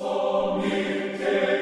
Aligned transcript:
Hello, 0.00 1.57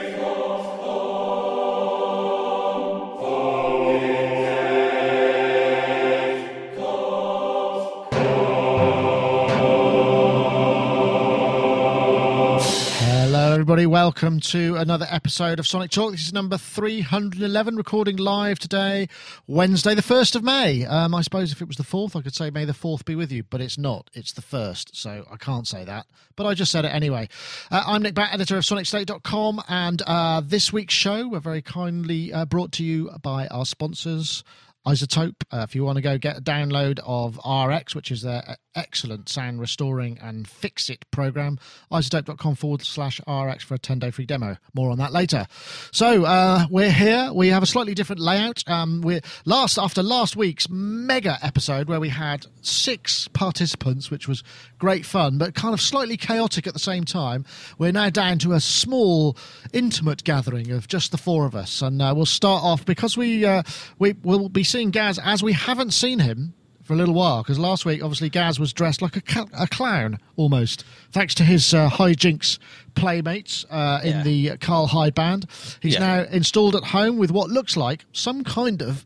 Welcome 13.87 14.41
to 14.41 14.75
another 14.77 15.07
episode 15.09 15.61
of 15.61 15.67
Sonic 15.67 15.93
Talk. 15.93 16.11
This 16.11 16.27
is 16.27 16.33
number 16.33 16.59
311, 16.59 17.77
recording 17.77 18.17
live 18.17 18.59
today, 18.59 19.09
Wednesday, 19.47 19.95
the 19.95 20.03
1st 20.03 20.35
of 20.35 20.43
May. 20.43 20.85
Um, 20.85 21.15
I 21.15 21.23
suppose 21.23 21.53
if 21.53 21.63
it 21.63 21.69
was 21.69 21.77
the 21.77 21.85
4th, 21.85 22.17
I 22.17 22.23
could 22.23 22.35
say 22.35 22.51
May 22.51 22.65
the 22.65 22.73
4th 22.73 23.05
be 23.05 23.15
with 23.15 23.31
you, 23.31 23.45
but 23.45 23.61
it's 23.61 23.79
not. 23.79 24.11
It's 24.13 24.33
the 24.33 24.43
1st, 24.43 24.97
so 24.97 25.25
I 25.31 25.37
can't 25.37 25.69
say 25.69 25.85
that. 25.85 26.07
But 26.35 26.47
I 26.47 26.55
just 26.55 26.73
said 26.73 26.85
it 26.85 26.89
anyway. 26.89 27.29
Uh, 27.71 27.85
I'm 27.87 28.03
Nick 28.03 28.15
Batt, 28.15 28.35
editor 28.35 28.57
of 28.57 28.65
SonicState.com, 28.65 29.63
and 29.69 30.03
uh, 30.05 30.43
this 30.45 30.73
week's 30.73 30.95
show, 30.95 31.29
we're 31.29 31.39
very 31.39 31.63
kindly 31.63 32.33
uh, 32.33 32.45
brought 32.45 32.73
to 32.73 32.85
you 32.85 33.11
by 33.23 33.47
our 33.49 33.65
sponsors. 33.65 34.43
iZotope. 34.85 35.37
Uh, 35.53 35.59
if 35.59 35.77
you 35.77 35.85
want 35.85 35.97
to 35.97 36.03
go 36.03 36.19
get 36.19 36.39
a 36.39 36.43
download 36.43 36.99
of 37.05 37.39
RX, 37.47 37.95
which 37.95 38.11
is 38.11 38.23
their 38.23 38.57
excellent 38.77 39.29
sound 39.29 39.61
restoring 39.61 40.19
and 40.23 40.47
fix 40.47 40.89
it 40.89 41.11
program, 41.11 41.59
izotope.com 41.91 42.55
forward 42.55 42.83
slash 42.83 43.21
RX 43.27 43.65
for 43.65 43.75
a 43.75 43.79
10 43.79 43.99
day 43.99 44.11
free 44.11 44.27
demo. 44.27 44.57
More 44.75 44.91
on 44.91 44.99
that 44.99 45.13
later. 45.13 45.47
So 45.91 46.25
uh, 46.25 46.67
we're 46.71 46.93
here. 46.93 47.33
We 47.33 47.49
have 47.49 47.63
a 47.63 47.67
slightly 47.67 47.95
different 47.95 48.21
layout. 48.21 48.63
Um, 48.69 49.01
we're 49.01 49.23
last 49.45 49.79
after 49.79 50.03
last 50.03 50.37
week's 50.37 50.69
mega 50.69 51.39
episode 51.43 51.89
where 51.89 52.01
we 52.01 52.11
had 52.11 52.47
six 52.61 53.29
participants, 53.29 54.11
which 54.11 54.29
was 54.29 54.45
great 54.79 55.07
fun, 55.07 55.39
but 55.39 55.55
kind 55.55 55.75
of 55.75 55.81
slightly 55.81 56.17
chaotic 56.17 56.67
at 56.67 56.75
the 56.75 56.79
same 56.79 57.05
time. 57.05 57.45
We're 57.79 57.93
now 57.93 58.11
down 58.11 58.39
to 58.41 58.53
a 58.53 58.61
small, 58.61 59.37
intimate 59.73 60.25
gathering 60.25 60.71
of 60.71 60.89
just 60.89 61.11
the 61.11 61.19
four 61.19 61.47
of 61.47 61.55
us, 61.55 61.83
and 61.83 62.03
uh, 62.03 62.13
we'll 62.15 62.27
start 62.27 62.63
off 62.63 62.85
because 62.85 63.17
we 63.17 63.45
uh, 63.45 63.63
we 63.99 64.15
will 64.23 64.49
be 64.49 64.65
seeing 64.65 64.91
Gaz 64.91 65.19
as 65.19 65.43
we 65.43 65.53
haven't 65.53 65.93
seen 65.93 66.19
him 66.19 66.55
for 66.87 66.95
a 66.95 66.97
little 66.97 67.15
while 67.15 67.43
because 67.43 67.59
last 67.59 67.85
week 67.85 68.03
obviously 68.03 68.29
Gaz 68.31 68.59
was 68.61 68.73
dressed 68.73 69.03
like 69.03 69.17
a, 69.17 69.21
ca- 69.21 69.47
a 69.59 69.67
clown 69.67 70.19
almost 70.37 70.85
thanks 71.11 71.35
to 71.35 71.43
his 71.43 71.75
uh, 71.75 71.91
hijinks 71.91 72.59
playmates 72.95 73.65
uh, 73.71 74.01
in 74.05 74.17
Yeah. 74.19 74.23
the 74.23 74.57
Karl 74.59 74.87
Hyde 74.87 75.15
band. 75.15 75.47
He's 75.83 75.95
Yeah. 75.95 76.01
now 76.01 76.23
installed 76.31 76.77
at 76.77 76.85
home 76.85 77.19
with 77.19 77.31
what 77.31 77.51
looks 77.51 77.77
like 77.77 78.05
some 78.13 78.45
kind 78.45 78.81
of 78.83 79.05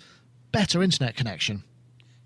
better 0.53 0.83
internet 0.83 1.17
connection. 1.17 1.64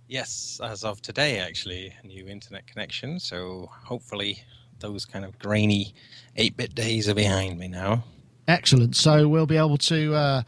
Yes, 0.09 0.61
as 0.63 0.85
of 0.85 1.01
today, 1.01 1.39
actually, 1.39 1.95
a 2.03 2.07
new 2.07 2.27
internet 2.29 2.67
connection. 2.67 3.19
So 3.19 3.71
hopefully, 3.85 4.43
those 4.81 5.05
kind 5.07 5.25
of 5.25 5.39
grainy 5.39 5.95
8 6.37 6.57
bit 6.57 6.75
days 6.75 7.09
are 7.09 7.15
behind 7.15 7.59
me 7.59 7.69
now. 7.69 8.05
Excellent. 8.47 8.97
So 8.97 9.29
we'll 9.29 9.47
be 9.47 9.57
able 9.57 9.79
to. 9.79 10.15
Uh, 10.15 10.43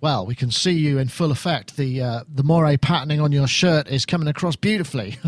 well, 0.00 0.24
we 0.24 0.34
can 0.34 0.50
see 0.50 0.72
you 0.72 0.98
in 0.98 1.08
full 1.08 1.30
effect. 1.30 1.76
The 1.76 2.00
uh, 2.00 2.24
the 2.32 2.42
moire 2.42 2.78
patterning 2.78 3.20
on 3.20 3.32
your 3.32 3.46
shirt 3.46 3.88
is 3.88 4.06
coming 4.06 4.28
across 4.28 4.56
beautifully. 4.56 5.18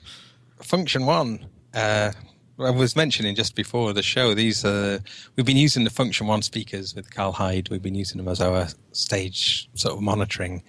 Funktion-One. 0.60 1.46
Uh, 1.72 2.12
I 2.60 2.70
was 2.70 2.96
mentioning 2.96 3.36
just 3.36 3.54
before 3.54 3.92
the 3.92 4.02
show, 4.02 4.34
these 4.34 4.64
uh, 4.64 4.98
we've 5.36 5.46
been 5.46 5.56
using 5.56 5.84
the 5.84 5.90
Funktion-One 5.90 6.42
speakers 6.42 6.94
with 6.94 7.10
Karl 7.14 7.32
Hyde. 7.32 7.68
We've 7.70 7.82
been 7.82 7.94
using 7.94 8.18
them 8.18 8.28
as 8.28 8.40
our 8.40 8.68
stage 8.92 9.70
sort 9.74 9.94
of 9.94 10.02
monitoring. 10.02 10.62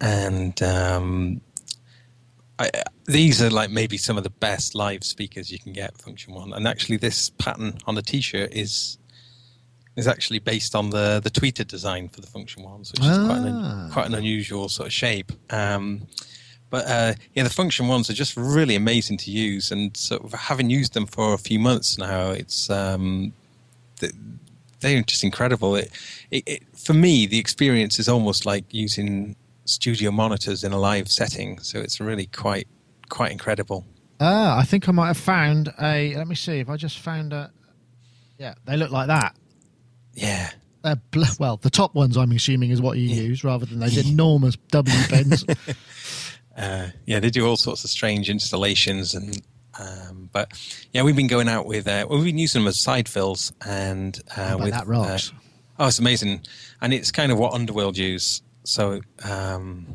And 0.00 0.62
um, 0.62 1.40
I, 2.58 2.70
these 3.06 3.42
are 3.42 3.50
like 3.50 3.70
maybe 3.70 3.96
some 3.96 4.16
of 4.16 4.22
the 4.22 4.30
best 4.30 4.74
live 4.74 5.02
speakers 5.02 5.50
you 5.50 5.58
can 5.58 5.72
get, 5.72 5.96
Funktion-One. 5.98 6.52
And 6.52 6.68
actually, 6.68 6.98
this 6.98 7.30
pattern 7.30 7.78
on 7.86 7.94
the 7.94 8.02
t 8.02 8.20
shirt 8.20 8.52
is 8.52 8.98
is 9.98 10.06
actually 10.06 10.38
based 10.38 10.74
on 10.74 10.90
the 10.90 11.20
the 11.22 11.30
tweeted 11.30 11.66
design 11.66 12.08
for 12.08 12.20
the 12.20 12.26
Funktion-Ones, 12.28 12.92
which 12.92 13.00
is 13.02 13.18
quite 13.28 13.42
an 13.50 13.54
Ah. 13.54 13.88
quite 13.92 14.06
an 14.06 14.14
unusual 14.14 14.68
sort 14.68 14.86
of 14.86 14.92
shape. 14.92 15.30
Um, 15.50 16.06
but 16.70 16.84
uh, 16.86 17.14
yeah, 17.34 17.42
the 17.44 17.50
Funktion-Ones 17.60 18.08
are 18.10 18.14
just 18.14 18.36
really 18.36 18.76
amazing 18.76 19.16
to 19.18 19.30
use, 19.30 19.72
and 19.72 19.96
sort 19.96 20.22
of 20.24 20.32
having 20.32 20.70
used 20.70 20.92
them 20.94 21.06
for 21.06 21.34
a 21.34 21.38
few 21.38 21.58
months 21.58 21.98
now, 21.98 22.30
it's 22.30 22.70
um, 22.70 23.32
they're 24.80 25.02
just 25.02 25.24
incredible. 25.24 25.74
It, 25.76 25.90
it, 26.30 26.42
it 26.46 26.62
for 26.76 26.94
me, 26.94 27.26
the 27.26 27.38
experience 27.38 27.98
is 27.98 28.08
almost 28.08 28.46
like 28.46 28.64
using 28.72 29.34
studio 29.64 30.10
monitors 30.10 30.62
in 30.64 30.72
a 30.72 30.78
live 30.78 31.08
setting, 31.10 31.58
so 31.58 31.80
it's 31.80 32.00
really 32.00 32.26
quite 32.26 32.68
quite 33.08 33.32
incredible. 33.32 33.84
ah, 34.20 34.58
I 34.58 34.64
think 34.64 34.88
I 34.88 34.92
might 34.92 35.08
have 35.08 35.16
found 35.18 35.72
a. 35.80 36.14
Let 36.14 36.28
me 36.28 36.34
see 36.34 36.58
if 36.60 36.68
I 36.68 36.76
just 36.76 36.98
found 36.98 37.32
a. 37.32 37.50
Yeah, 38.38 38.54
they 38.66 38.76
look 38.76 38.90
like 38.92 39.08
that. 39.08 39.34
Yeah, 40.20 40.50
They're 40.82 41.00
well, 41.38 41.56
the 41.58 41.70
top 41.70 41.94
ones 41.94 42.16
I'm 42.16 42.32
assuming 42.32 42.70
is 42.70 42.80
what 42.82 42.98
you 42.98 43.08
use 43.08 43.44
rather 43.44 43.66
than 43.66 43.78
those 43.78 43.96
enormous 43.96 44.56
W 44.70 44.96
pins. 45.08 45.44
uh, 46.56 46.88
yeah, 47.06 47.20
they 47.20 47.30
do 47.30 47.46
all 47.46 47.56
sorts 47.56 47.84
of 47.84 47.90
strange 47.90 48.28
installations 48.30 49.14
and. 49.14 49.40
Um, 49.80 50.28
but 50.32 50.60
yeah, 50.92 51.04
we've 51.04 51.14
been 51.14 51.28
going 51.28 51.48
out 51.48 51.64
with 51.64 51.86
uh, 51.86 52.04
well, 52.08 52.18
we've 52.18 52.24
been 52.26 52.38
using 52.38 52.62
them 52.62 52.68
as 52.68 52.80
side 52.80 53.08
fills 53.08 53.52
and 53.64 54.20
uh, 54.36 54.56
with 54.58 54.72
that 54.72 54.88
rocks. 54.88 55.30
uh, 55.30 55.34
oh, 55.78 55.86
it's 55.86 56.00
amazing, 56.00 56.40
and 56.80 56.92
it's 56.92 57.12
kind 57.12 57.30
of 57.30 57.38
what 57.38 57.52
Underworld 57.52 57.96
use. 57.96 58.42
So 58.64 59.00
um, 59.22 59.86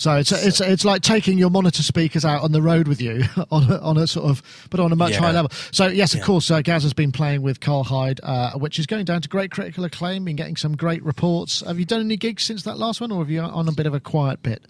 So 0.00 0.16
it's 0.16 0.32
it's 0.32 0.62
it's 0.62 0.82
like 0.82 1.02
taking 1.02 1.36
your 1.36 1.50
monitor 1.50 1.82
speakers 1.82 2.24
out 2.24 2.42
on 2.42 2.52
the 2.52 2.62
road 2.62 2.88
with 2.88 3.02
you 3.02 3.22
on 3.50 3.70
a, 3.70 3.78
on 3.80 3.98
a 3.98 4.06
sort 4.06 4.30
of, 4.30 4.42
but 4.70 4.80
on 4.80 4.92
a 4.92 4.96
much 4.96 5.12
Yeah. 5.12 5.18
higher 5.20 5.34
level. 5.34 5.50
So 5.72 5.88
yes, 5.88 6.14
of 6.14 6.20
Yeah. 6.20 6.24
course, 6.24 6.50
uh, 6.50 6.62
Gaz 6.62 6.84
has 6.84 6.94
been 6.94 7.12
playing 7.12 7.42
with 7.42 7.60
Karl 7.60 7.84
Hyde, 7.84 8.18
uh, 8.22 8.52
which 8.52 8.78
is 8.78 8.86
going 8.86 9.04
down 9.04 9.20
to 9.20 9.28
great 9.28 9.50
critical 9.50 9.84
acclaim. 9.84 10.24
Been 10.24 10.36
getting 10.36 10.56
some 10.56 10.74
great 10.74 11.04
reports. 11.04 11.62
Have 11.66 11.78
you 11.78 11.84
done 11.84 12.00
any 12.00 12.16
gigs 12.16 12.44
since 12.44 12.62
that 12.62 12.78
last 12.78 13.02
one, 13.02 13.12
or 13.12 13.18
have 13.18 13.28
you 13.28 13.42
on 13.42 13.68
a 13.68 13.72
bit 13.72 13.86
of 13.86 13.92
a 13.92 14.00
quiet 14.00 14.42
bit? 14.42 14.62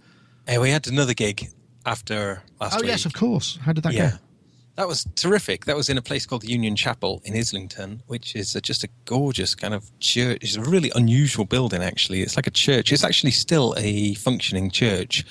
hey, 0.49 0.59
we 0.59 0.69
had 0.71 0.89
another 0.89 1.15
gig 1.15 1.47
after 1.87 2.43
last 2.61 2.75
oh 2.75 2.81
week. 2.81 2.89
yes, 2.89 3.07
of 3.07 3.13
course. 3.13 3.57
How 3.63 3.73
did 3.73 3.85
that 3.85 3.93
yeah. 3.93 4.11
go? 4.11 4.17
That 4.81 4.89
was 4.89 5.07
terrific. 5.15 5.67
That 5.67 5.77
was 5.77 5.91
in 5.91 5.99
a 5.99 6.01
place 6.01 6.25
called 6.25 6.41
the 6.41 6.49
Union 6.49 6.75
Chapel 6.75 7.21
in 7.27 7.37
Islington, 7.37 8.03
which 8.07 8.35
is 8.35 8.57
a, 8.57 8.63
just 8.63 8.83
a 8.83 8.89
gorgeous 9.05 9.55
kind 9.55 9.75
of 9.75 9.91
church. 10.01 10.39
It's 10.41 10.57
a 10.57 10.63
really 10.63 10.91
unusual 10.95 11.45
building, 11.45 11.83
actually. 11.83 12.23
It's 12.23 12.35
like 12.35 12.47
a 12.47 12.51
church. 12.51 12.91
It's 12.91 13.05
actually 13.05 13.33
still 13.33 13.75
a 13.77 14.15
functioning 14.15 14.71
church. 14.71 15.27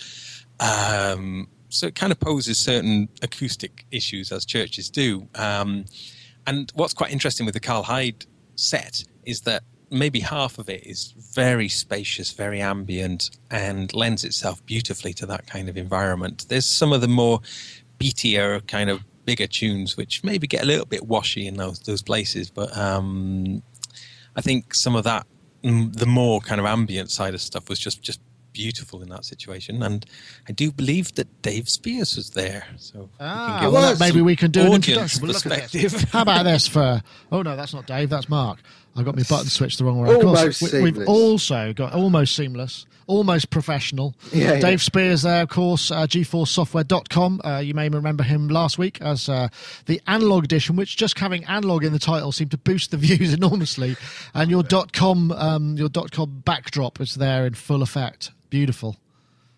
Um, 0.60 1.48
so 1.70 1.88
it 1.88 1.96
kind 1.96 2.12
of 2.12 2.20
poses 2.20 2.60
certain 2.60 3.10
acoustic 3.24 3.88
issues 3.90 4.32
as 4.32 4.46
churches 4.46 4.88
do. 4.88 5.28
Um, 5.34 5.86
and 6.46 6.72
what's 6.76 6.94
quite 6.94 7.12
interesting 7.12 7.48
with 7.48 7.56
the 7.56 7.60
Karl 7.60 7.82
Hyde 7.82 8.28
set 8.54 9.04
is 9.26 9.42
that 9.42 9.64
maybe 9.90 10.20
half 10.20 10.60
of 10.60 10.70
it 10.70 10.86
is 10.86 11.16
very 11.34 11.70
spacious, 11.70 12.34
very 12.34 12.62
ambient, 12.62 13.32
and 13.50 13.92
lends 13.96 14.24
itself 14.24 14.64
beautifully 14.68 15.12
to 15.14 15.26
that 15.26 15.48
kind 15.48 15.70
of 15.70 15.76
environment. 15.76 16.46
There's 16.50 16.68
some 16.68 16.94
of 16.94 17.02
the 17.02 17.08
more 17.08 17.40
beatier, 18.00 18.66
kind 18.68 18.92
of 18.92 19.04
bigger 19.30 19.46
tunes, 19.46 19.96
which 19.96 20.24
maybe 20.24 20.48
get 20.48 20.64
a 20.64 20.66
little 20.66 20.88
bit 20.88 21.06
washy 21.06 21.46
in 21.46 21.56
those 21.56 21.78
those 21.82 22.02
places, 22.02 22.50
but 22.50 22.76
um, 22.76 23.62
I 24.36 24.42
think 24.42 24.74
some 24.74 24.96
of 24.96 25.04
that, 25.04 25.28
mm, 25.64 25.96
the 25.96 26.08
more 26.08 26.42
kind 26.42 26.60
of 26.60 26.66
ambient 26.66 27.12
side 27.12 27.36
of 27.36 27.42
stuff, 27.42 27.70
was 27.70 27.78
just 27.78 28.02
just 28.02 28.20
beautiful 28.54 29.02
in 29.02 29.10
that 29.10 29.26
situation. 29.26 29.82
And 29.84 30.06
I 30.48 30.52
do 30.52 30.72
believe 30.72 31.14
that 31.16 31.42
Dave 31.42 31.70
Spiers 31.70 32.16
was 32.16 32.32
there, 32.32 32.66
so 32.78 33.10
Ah, 33.20 33.60
can 33.62 33.72
well, 33.72 33.96
some 33.96 34.08
maybe 34.08 34.22
we 34.22 34.36
can 34.36 34.52
do 34.52 34.62
an 34.62 34.68
audience 34.68 34.88
introduction. 34.88 35.22
We'll 35.22 35.32
look 35.34 35.46
at 35.46 35.72
this. 35.72 35.82
perspective. 35.84 36.10
How 36.14 36.22
about 36.24 36.44
this 36.44 36.68
for? 36.68 37.02
Oh 37.32 37.42
no, 37.42 37.56
that's 37.56 37.74
not 37.74 37.88
Dave. 37.88 38.10
That's 38.10 38.30
Mark. 38.30 38.60
I 38.96 39.04
got 39.04 39.16
my 39.16 39.24
button 39.30 39.50
switched 39.50 39.78
the 39.78 39.86
wrong 39.86 40.00
way. 40.00 40.10
Of 40.10 40.18
Almost 40.26 40.60
course, 40.60 40.74
we, 40.74 40.82
we've 40.92 41.08
also 41.08 41.74
got 41.74 41.94
almost 41.94 42.36
seamless, 42.36 42.86
almost 43.08 43.50
professional. 43.50 44.16
Yeah, 44.34 44.54
yeah. 44.54 44.60
Dave 44.60 44.82
Spiers 44.82 45.22
there, 45.24 45.44
of 45.44 45.50
course. 45.50 45.90
Uh, 45.92 46.06
GForceSoftware.com. 46.08 47.42
Uh, 47.44 47.60
you 47.60 47.74
may 47.74 47.90
remember 47.90 48.24
him 48.24 48.48
last 48.48 48.78
week 48.78 49.02
as 49.02 49.28
uh, 49.30 49.48
the 49.86 50.02
analog 50.08 50.44
edition, 50.44 50.76
which 50.76 50.98
just 50.98 51.18
having 51.20 51.44
analog 51.46 51.84
in 51.84 51.94
the 51.94 52.00
title 52.00 52.32
seemed 52.32 52.52
to 52.52 52.58
boost 52.58 52.92
the 52.92 52.98
views 52.98 53.34
enormously. 53.34 53.96
And 54.34 54.52
your 54.52 54.64
.com, 54.94 55.32
um, 55.32 55.78
your 55.78 55.90
.com 55.90 56.42
backdrop 56.46 57.00
is 57.00 57.16
there 57.16 57.46
in 57.46 57.54
full 57.54 57.82
effect. 57.82 58.32
Beautiful. 58.50 58.98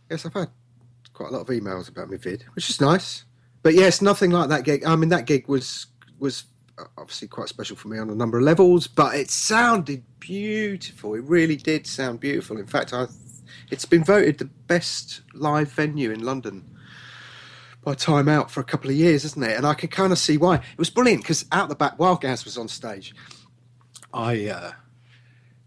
Yes, 0.09 0.25
I've 0.25 0.33
had 0.33 0.49
quite 1.13 1.29
a 1.29 1.33
lot 1.33 1.41
of 1.41 1.47
emails 1.47 1.89
about 1.89 2.09
my 2.09 2.17
vid, 2.17 2.43
which 2.53 2.69
is 2.69 2.81
nice. 2.81 3.25
But 3.63 3.73
yes, 3.73 4.01
nothing 4.01 4.31
like 4.31 4.49
that 4.49 4.63
gig. 4.63 4.83
I 4.85 4.95
mean, 4.95 5.09
that 5.09 5.25
gig 5.25 5.47
was 5.47 5.87
was 6.19 6.45
obviously 6.97 7.27
quite 7.27 7.47
special 7.47 7.75
for 7.75 7.87
me 7.87 7.99
on 7.99 8.09
a 8.09 8.15
number 8.15 8.37
of 8.37 8.43
levels, 8.43 8.87
but 8.87 9.15
it 9.15 9.29
sounded 9.29 10.03
beautiful. 10.19 11.13
It 11.13 11.23
really 11.23 11.55
did 11.55 11.85
sound 11.85 12.19
beautiful. 12.19 12.57
In 12.57 12.67
fact, 12.67 12.93
I 12.93 13.07
it's 13.69 13.85
been 13.85 14.03
voted 14.03 14.37
the 14.37 14.45
best 14.45 15.21
live 15.33 15.71
venue 15.71 16.11
in 16.11 16.23
London 16.23 16.77
by 17.83 17.93
Time 17.93 18.27
Out 18.27 18.51
for 18.51 18.59
a 18.59 18.65
couple 18.65 18.89
of 18.89 18.95
years, 18.95 19.25
isn't 19.25 19.43
it? 19.43 19.57
And 19.57 19.65
I 19.65 19.73
can 19.73 19.89
kind 19.89 20.11
of 20.11 20.19
see 20.19 20.37
why. 20.37 20.55
It 20.55 20.77
was 20.77 20.89
brilliant 20.89 21.23
because 21.23 21.45
out 21.51 21.69
the 21.69 21.75
back, 21.75 21.97
while 21.97 22.15
Gaz 22.15 22.45
was 22.45 22.57
on 22.57 22.67
stage, 22.67 23.13
I 24.13 24.47
uh, 24.47 24.71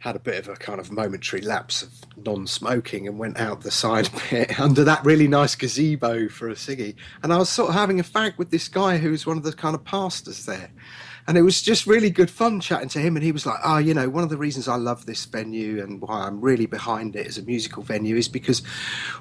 had 0.05 0.17
a 0.17 0.19
bit 0.19 0.39
of 0.39 0.51
a 0.51 0.57
kind 0.57 0.79
of 0.79 0.93
momentary 0.93 1.41
lapse 1.41 1.81
of 1.81 1.91
non-smoking 2.27 3.09
and 3.09 3.19
went 3.19 3.41
out 3.41 3.63
the 3.63 3.71
side 3.71 4.07
bit 4.31 4.61
under 4.61 4.85
that 4.85 5.03
really 5.03 5.27
nice 5.27 5.55
gazebo 5.55 6.29
for 6.29 6.51
a 6.51 6.53
ciggy. 6.53 6.95
And 7.23 7.33
I 7.33 7.39
was 7.39 7.49
sort 7.49 7.71
of 7.71 7.75
having 7.75 7.99
a 7.99 8.05
fag 8.05 8.37
with 8.37 8.51
this 8.51 8.69
guy 8.69 8.99
who 8.99 9.13
was 9.13 9.25
one 9.25 9.39
of 9.39 9.45
the 9.45 9.53
kind 9.55 9.75
of 9.75 9.83
pastors 9.83 10.45
there. 10.45 10.71
And 11.27 11.39
it 11.39 11.43
was 11.43 11.63
just 11.63 11.87
really 11.87 12.11
good 12.11 12.31
fun 12.31 12.61
chatting 12.61 12.89
to 12.91 12.99
him. 12.99 13.17
And 13.17 13.25
he 13.25 13.33
was 13.33 13.47
like, 13.47 13.59
"Oh, 13.65 13.79
you 13.79 13.95
know, 13.95 14.09
one 14.09 14.25
of 14.25 14.31
the 14.31 14.37
reasons 14.37 14.69
I 14.69 14.77
love 14.77 15.07
this 15.07 15.25
venue 15.25 15.83
and 15.83 16.01
why 16.01 16.23
I'm 16.23 16.41
really 16.41 16.67
behind 16.67 17.17
it 17.17 17.27
as 17.27 17.39
a 17.39 17.43
musical 17.43 17.83
venue 17.83 18.17
is 18.17 18.29
because 18.29 18.61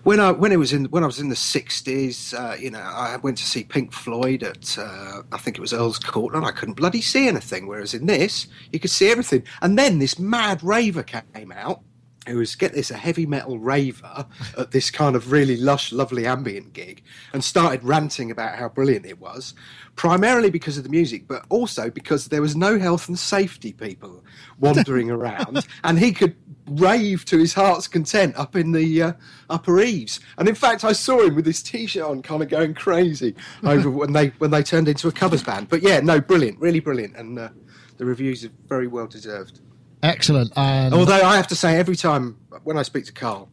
when 0.03 0.19
I 0.19 0.31
when 0.31 0.51
it 0.51 0.57
was 0.57 0.73
in 0.73 0.85
when 0.85 1.03
I 1.03 1.07
was 1.07 1.19
in 1.19 1.29
the 1.29 1.35
'60s, 1.35 2.33
uh, 2.33 2.55
you 2.55 2.71
know, 2.71 2.79
I 2.79 3.17
went 3.17 3.37
to 3.37 3.45
see 3.45 3.63
Pink 3.63 3.93
Floyd 3.93 4.43
at 4.43 4.77
uh, 4.77 5.21
I 5.31 5.37
think 5.37 5.57
it 5.57 5.61
was 5.61 5.73
Earl's 5.73 5.99
Court, 5.99 6.35
and 6.35 6.45
I 6.45 6.51
couldn't 6.51 6.75
bloody 6.75 7.01
see 7.01 7.27
anything. 7.27 7.67
Whereas 7.67 7.93
in 7.93 8.05
this, 8.05 8.47
you 8.71 8.79
could 8.79 8.91
see 8.91 9.09
everything. 9.09 9.43
And 9.61 9.77
then 9.77 9.99
this 9.99 10.19
mad 10.19 10.63
raver 10.63 11.03
came 11.03 11.51
out." 11.51 11.81
Who 12.27 12.37
was 12.37 12.55
get 12.55 12.73
this 12.73 12.91
a 12.91 12.97
heavy 12.97 13.25
metal 13.25 13.59
raver 13.59 14.25
at 14.57 14.71
this 14.71 14.89
kind 14.89 15.15
of 15.15 15.31
really 15.31 15.57
lush, 15.57 15.91
lovely 15.91 16.25
ambient 16.25 16.73
gig, 16.73 17.03
and 17.33 17.43
started 17.43 17.83
ranting 17.83 18.31
about 18.31 18.57
how 18.57 18.69
brilliant 18.69 19.05
it 19.05 19.19
was, 19.19 19.53
primarily 19.95 20.49
because 20.49 20.77
of 20.77 20.83
the 20.83 20.89
music, 20.89 21.27
but 21.27 21.45
also 21.49 21.89
because 21.89 22.27
there 22.27 22.41
was 22.41 22.55
no 22.55 22.79
health 22.79 23.07
and 23.07 23.19
safety 23.19 23.73
people 23.73 24.23
wandering 24.59 25.09
around, 25.11 25.67
and 25.83 25.99
he 25.99 26.11
could 26.11 26.35
rave 26.67 27.25
to 27.25 27.37
his 27.37 27.53
heart's 27.53 27.87
content 27.87 28.35
up 28.37 28.55
in 28.55 28.71
the 28.71 29.01
uh, 29.01 29.13
upper 29.49 29.81
eaves. 29.81 30.19
And 30.37 30.47
in 30.47 30.55
fact, 30.55 30.83
I 30.83 30.93
saw 30.93 31.21
him 31.21 31.35
with 31.35 31.45
his 31.45 31.61
t-shirt 31.61 32.03
on, 32.03 32.21
kind 32.21 32.41
of 32.41 32.49
going 32.49 32.73
crazy 32.73 33.35
over 33.63 33.89
when 33.89 34.13
they 34.13 34.27
when 34.37 34.51
they 34.51 34.63
turned 34.63 34.87
into 34.87 35.07
a 35.07 35.11
covers 35.11 35.43
band. 35.43 35.69
But 35.69 35.81
yeah, 35.81 35.99
no, 35.99 36.21
brilliant, 36.21 36.59
really 36.59 36.79
brilliant, 36.79 37.15
and 37.17 37.37
uh, 37.37 37.49
the 37.97 38.05
reviews 38.05 38.45
are 38.45 38.51
very 38.67 38.87
well 38.87 39.07
deserved. 39.07 39.59
Excellent. 40.03 40.51
And 40.57 40.93
Although 40.93 41.21
I 41.21 41.37
have 41.37 41.47
to 41.47 41.55
say, 41.55 41.77
every 41.77 41.95
time 41.95 42.37
when 42.63 42.77
I 42.77 42.83
speak 42.83 43.05
to 43.05 43.13
Karl, 43.13 43.49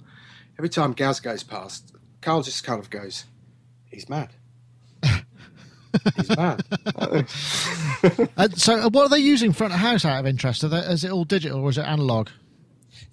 every 0.58 0.68
time 0.68 0.92
Gaz 0.92 1.20
goes 1.20 1.44
past, 1.44 1.94
Karl 2.20 2.42
just 2.42 2.64
kind 2.64 2.80
of 2.80 2.90
goes, 2.90 3.24
"He's 3.86 4.08
mad. 4.08 4.30
He's 6.16 6.36
mad." 6.36 6.64
Uh, 8.36 8.48
so, 8.54 8.88
what 8.88 9.02
are 9.02 9.08
they 9.10 9.18
using 9.18 9.52
front 9.52 9.74
of 9.74 9.78
house 9.78 10.06
out 10.06 10.20
of 10.20 10.26
interest? 10.26 10.64
Are 10.64 10.68
they, 10.68 10.78
is 10.78 11.04
it 11.04 11.10
all 11.10 11.24
digital 11.24 11.60
or 11.60 11.68
is 11.68 11.76
it 11.76 11.82
analog? 11.82 12.30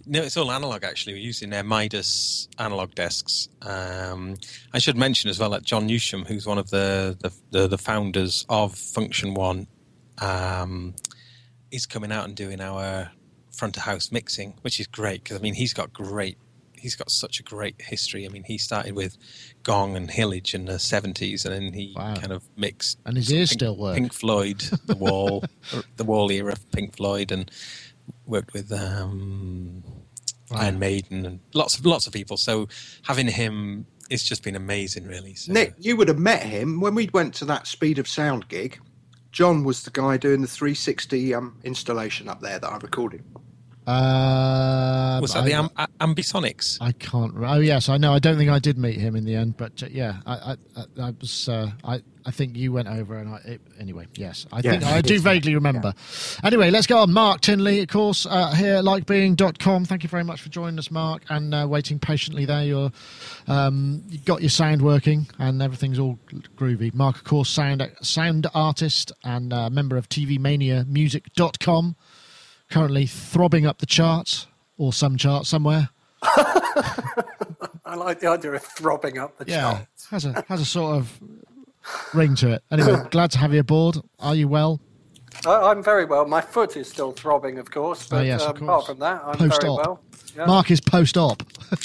No, 0.06 0.22
it's 0.22 0.38
all 0.38 0.50
analog 0.50 0.86
actually. 0.86 1.14
We're 1.14 1.24
using 1.24 1.50
their 1.50 1.64
Midas 1.64 2.48
analog 2.58 2.96
desks. 2.96 3.50
Um, 3.62 4.38
I 4.74 4.80
should 4.80 4.96
mention 4.96 5.30
as 5.30 5.40
well 5.40 5.50
that 5.50 5.64
John 5.64 5.90
Newsham, 5.90 6.26
who's 6.26 6.46
one 6.46 6.58
of 6.58 6.70
the 6.70 7.18
the, 7.20 7.34
the, 7.52 7.68
the 7.68 7.78
founders 7.78 8.46
of 8.48 8.74
Funktion-One, 8.74 9.68
um, 10.20 10.96
is 11.72 11.86
coming 11.86 12.14
out 12.14 12.24
and 12.26 12.36
doing 12.36 12.62
our 12.62 13.12
front 13.58 13.78
of 13.78 13.84
house 13.84 14.12
mixing, 14.12 14.54
which 14.62 14.80
is 14.80 14.88
great 14.88 15.24
because 15.24 15.38
I 15.38 15.42
mean 15.42 15.54
he's 15.56 15.74
got 15.74 15.92
great, 15.94 16.38
he's 16.74 16.96
got 16.96 17.10
such 17.12 17.40
a 17.40 17.44
great 17.44 17.76
history. 17.82 18.26
I 18.26 18.30
mean 18.30 18.44
he 18.44 18.58
started 18.58 18.96
with 18.96 19.18
Gong 19.64 19.96
and 19.98 20.10
Hillage 20.10 20.54
in 20.54 20.66
the 20.66 20.80
seventies, 20.80 21.46
and 21.46 21.54
then 21.54 21.74
he 21.74 21.94
Wow. 21.96 22.16
kind 22.16 22.32
of 22.32 22.44
mixed 22.56 23.00
And 23.06 23.18
his 23.18 23.32
ears 23.32 23.50
Pink, 23.50 23.60
still 23.60 23.78
work. 23.78 23.96
Pink 23.96 24.14
Floyd, 24.14 24.60
The 24.86 24.96
Wall, 24.96 25.44
the 25.98 26.04
Wall 26.06 26.32
era 26.32 26.54
of 26.54 26.72
Pink 26.72 26.96
Floyd, 26.96 27.32
and 27.32 27.50
worked 28.26 28.54
with 28.54 28.72
um, 28.72 29.84
Wow. 30.50 30.60
Iron 30.60 30.80
Maiden 30.80 31.26
and 31.26 31.40
lots 31.54 31.78
of 31.78 31.86
lots 31.86 32.08
of 32.08 32.14
people. 32.14 32.38
So 32.38 32.70
having 33.04 33.28
him, 33.28 33.86
it's 34.10 34.24
just 34.24 34.44
been 34.44 34.56
amazing, 34.56 35.06
really. 35.06 35.34
So, 35.36 35.52
Nick, 35.52 35.74
you 35.78 35.98
would 35.98 36.08
have 36.08 36.20
met 36.20 36.42
him 36.44 36.80
when 36.80 36.96
we 36.96 37.10
went 37.14 37.34
to 37.36 37.46
that 37.46 37.68
Speed 37.68 38.00
of 38.00 38.08
Sound 38.08 38.48
gig. 38.48 38.80
John 39.34 39.66
was 39.66 39.84
the 39.84 39.92
guy 39.92 40.16
doing 40.16 40.42
the 40.42 40.48
360 40.48 41.34
um, 41.34 41.60
installation 41.66 42.30
up 42.30 42.40
there 42.40 42.60
that 42.60 42.72
I 42.72 42.78
recorded. 42.78 43.26
Uh, 43.88 45.20
was 45.22 45.34
that 45.34 45.44
I, 45.44 45.46
the 45.48 45.54
Am- 45.54 45.70
A- 45.78 45.88
Ambisonics? 46.02 46.78
I 46.82 46.92
can't. 46.92 47.34
re- 47.34 47.48
Oh 47.48 47.60
yes, 47.60 47.88
I 47.90 47.98
know. 47.98 48.14
I 48.14 48.20
don't 48.20 48.38
think 48.38 48.50
I 48.50 48.60
did 48.60 48.78
meet 48.78 48.96
him 49.00 49.16
in 49.16 49.24
the 49.24 49.36
end, 49.36 49.56
but 49.58 49.82
uh, 49.82 49.88
yeah, 49.90 50.18
I, 50.26 50.34
I, 50.34 50.56
I, 50.76 50.84
I 51.08 51.14
was. 51.22 51.48
Uh, 51.48 51.72
I, 51.86 52.02
I 52.26 52.32
think 52.32 52.58
you 52.58 52.74
went 52.74 52.90
over, 52.90 53.18
and 53.18 53.30
I. 53.30 53.38
It, 53.46 53.62
anyway, 53.80 54.08
yes, 54.16 54.46
I 54.52 54.58
Yeah, 54.62 54.72
think 54.72 54.84
I 54.84 55.00
do 55.00 55.14
did. 55.14 55.22
vaguely 55.22 55.56
remember. 55.56 55.94
Anyway, 56.44 56.70
let's 56.70 56.86
go 56.86 56.98
on. 57.00 57.14
Mark 57.14 57.40
Tinley, 57.40 57.80
of 57.80 57.88
course, 57.88 58.26
uh, 58.26 58.52
here 58.54 58.76
at 58.76 58.84
likebeing.com. 58.84 59.86
Thank 59.86 60.04
you 60.04 60.10
very 60.10 60.26
much 60.26 60.42
for 60.42 60.50
joining 60.50 60.78
us, 60.80 60.92
Mark, 60.92 61.24
and 61.30 61.56
uh, 61.56 61.66
waiting 61.70 61.98
patiently 62.00 62.44
there. 62.44 62.64
You're, 62.66 62.92
um, 63.48 64.04
you 64.10 64.20
got 64.20 64.42
your 64.42 64.50
sound 64.50 64.82
working, 64.82 65.28
and 65.40 65.62
everything's 65.62 65.98
all 66.00 66.20
groovy. 66.58 66.94
Mark, 66.94 67.16
of 67.16 67.24
course, 67.24 67.50
sound 67.50 67.90
sound 68.02 68.48
artist 68.54 69.14
and 69.24 69.54
uh, 69.54 69.70
member 69.70 69.96
of 69.96 70.10
TVManiaMusic.com. 70.10 71.96
Currently 72.70 73.06
throbbing 73.06 73.66
up 73.66 73.78
the 73.80 73.86
charts 73.86 74.48
or 74.78 74.92
some 74.94 75.18
chart 75.18 75.46
somewhere. 75.46 75.90
I 76.24 77.96
like 77.96 78.20
the 78.20 78.28
idea 78.28 78.52
of 78.54 78.64
throbbing 78.64 79.18
up 79.18 79.38
the 79.38 79.46
Yeah, 79.48 79.62
chart. 79.72 79.88
has 80.12 80.26
a 80.26 80.44
has 80.50 80.62
a 80.62 80.66
sort 80.66 80.98
of 80.98 81.20
ring 82.14 82.36
to 82.36 82.50
it. 82.52 82.64
Anyway, 82.72 82.96
glad 83.12 83.32
to 83.32 83.38
have 83.38 83.54
you 83.54 83.62
aboard. 83.62 83.98
Are 84.20 84.36
you 84.36 84.48
well? 84.48 84.82
I, 85.46 85.70
I'm 85.72 85.82
very 85.84 86.04
well. 86.06 86.26
My 86.26 86.42
foot 86.42 86.76
is 86.76 86.90
still 86.90 87.12
throbbing, 87.14 87.58
of 87.60 87.72
course, 87.72 88.08
but 88.08 88.18
Oh, 88.18 88.22
yes, 88.24 88.42
um, 88.42 88.50
course. 88.54 88.62
apart 88.62 88.86
from 88.88 89.00
that, 89.00 89.22
I'm 89.24 89.38
Post 89.38 89.62
very 89.62 89.74
well. 89.74 90.02
Yeah. 90.36 90.46
Mark 90.46 90.70
is 90.72 90.82
post 90.82 91.16
op. 91.18 91.44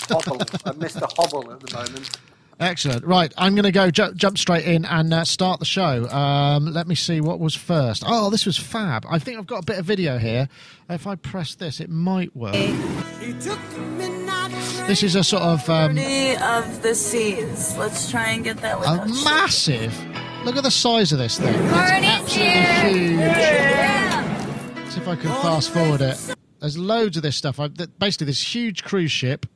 Hobble. 0.09 0.39
I'm 0.65 0.75
Mr. 0.81 1.07
Hobble 1.17 1.53
at 1.53 1.61
the 1.61 1.75
moment. 1.77 2.19
Excellent. 2.61 3.05
Right, 3.05 3.33
I'm 3.37 3.55
going 3.55 3.65
to 3.65 3.73
go 3.73 3.91
ju- 3.91 4.15
jump 4.15 4.39
straight 4.39 4.65
in 4.67 4.85
and 4.85 5.13
uh, 5.13 5.25
start 5.25 5.59
the 5.59 5.65
show. 5.65 6.09
Um, 6.11 6.73
let 6.73 6.87
me 6.87 6.95
see 6.95 7.21
what 7.21 7.41
was 7.41 7.55
first. 7.55 8.05
Oh, 8.07 8.31
this 8.31 8.47
was 8.47 8.57
fab. 8.57 9.05
I 9.09 9.19
think 9.19 9.39
I've 9.39 9.47
got 9.47 9.63
a 9.63 9.67
bit 9.67 9.79
of 9.79 9.85
video 9.85 10.19
here. 10.19 10.49
If 10.89 11.07
I 11.07 11.17
press 11.17 11.55
this, 11.55 11.81
it 11.81 11.91
might 11.91 12.37
work. 12.37 12.53
This 14.87 15.03
is 15.03 15.15
a 15.15 15.25
sort 15.25 15.43
of 15.43 15.69
um, 15.71 15.97
of 15.99 16.83
the 16.83 16.95
seas. 16.95 17.77
Let's 17.77 18.11
try 18.11 18.31
and 18.31 18.45
get 18.45 18.59
that 18.59 18.79
a 18.79 19.07
massive. 19.25 19.97
Look 20.45 20.57
at 20.57 20.65
the 20.65 20.71
size 20.71 21.13
of 21.13 21.19
this 21.19 21.39
thing. 21.39 21.55
It's 21.55 21.73
absolutely 21.73 23.01
huge. 23.01 23.21
Yeah. 23.21 24.89
See 24.89 25.01
if 25.01 25.09
I 25.09 25.17
can 25.17 25.31
fast 25.31 25.71
forward 25.71 26.01
it. 26.01 26.19
There's 26.59 26.77
loads 26.77 27.17
of 27.17 27.23
this 27.23 27.37
stuff. 27.37 27.59
I, 27.61 27.69
basically, 27.69 28.27
this 28.27 28.55
huge 28.55 28.85
cruise 28.85 29.11
ship, 29.13 29.47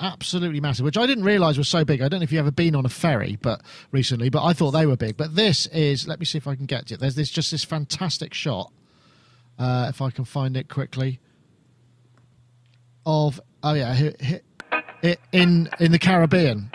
absolutely 0.00 0.60
massive, 0.60 0.84
which 0.84 0.96
I 0.96 1.06
didn't 1.06 1.24
realise 1.24 1.58
was 1.58 1.68
so 1.68 1.84
big. 1.84 2.00
I 2.02 2.08
don't 2.08 2.20
know 2.20 2.24
if 2.24 2.32
you've 2.32 2.40
ever 2.40 2.50
been 2.50 2.74
on 2.74 2.84
a 2.86 2.88
ferry, 2.88 3.38
but 3.40 3.62
recently, 3.92 4.28
but 4.28 4.44
I 4.44 4.52
thought 4.52 4.72
they 4.72 4.86
were 4.86 4.96
big. 4.96 5.16
But 5.16 5.34
this 5.36 5.66
is. 5.66 6.06
Let 6.08 6.20
me 6.20 6.26
see 6.26 6.38
if 6.38 6.46
I 6.46 6.54
can 6.54 6.66
get 6.66 6.90
it. 6.90 7.00
There's 7.00 7.14
this 7.14 7.30
just 7.30 7.50
this 7.50 7.64
fantastic 7.64 8.34
shot. 8.34 8.72
Uh, 9.58 9.86
if 9.88 10.00
I 10.00 10.10
can 10.10 10.24
find 10.24 10.56
it 10.56 10.68
quickly. 10.68 11.20
Of 13.04 13.40
oh 13.62 13.74
yeah, 13.74 14.10
in 15.32 15.68
in 15.80 15.92
the 15.92 15.98
Caribbean, 15.98 16.70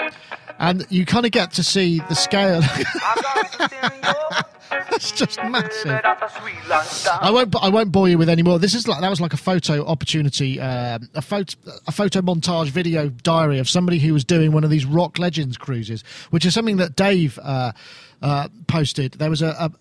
and 0.60 0.86
you 0.90 1.06
kind 1.06 1.26
of 1.26 1.32
get 1.32 1.52
to 1.54 1.64
see 1.64 2.00
the 2.10 2.16
scale. 2.16 2.62
it's 4.92 5.12
just 5.12 5.38
massive. 5.44 6.02
I 7.22 7.32
won't. 7.32 7.56
I 7.56 7.70
won't 7.70 7.92
bore 7.92 8.10
you 8.10 8.18
with 8.18 8.30
any 8.30 8.44
more. 8.44 8.60
This 8.60 8.74
is 8.74 8.88
like 8.88 9.02
that 9.02 9.10
was 9.10 9.22
like 9.22 9.34
a 9.34 9.38
photo 9.38 9.86
opportunity, 9.86 10.60
um, 10.60 11.10
a 11.14 11.22
photo, 11.22 11.58
a 11.88 11.92
photo 11.92 12.22
montage 12.22 12.70
video 12.70 13.10
diary 13.10 13.60
of 13.60 13.70
somebody 13.70 14.00
who 14.00 14.14
was 14.14 14.24
doing 14.24 14.52
one 14.52 14.64
of 14.64 14.70
these 14.70 14.86
Rock 14.86 15.20
Legends 15.20 15.58
cruises, 15.58 16.04
which 16.30 16.46
is 16.46 16.54
something 16.54 16.78
that 16.78 16.96
Dave 16.96 17.40
uh, 17.42 17.72
uh, 18.22 18.48
posted. 18.68 19.14
There 19.14 19.30
was 19.30 19.42
a. 19.42 19.50
a 19.60 19.72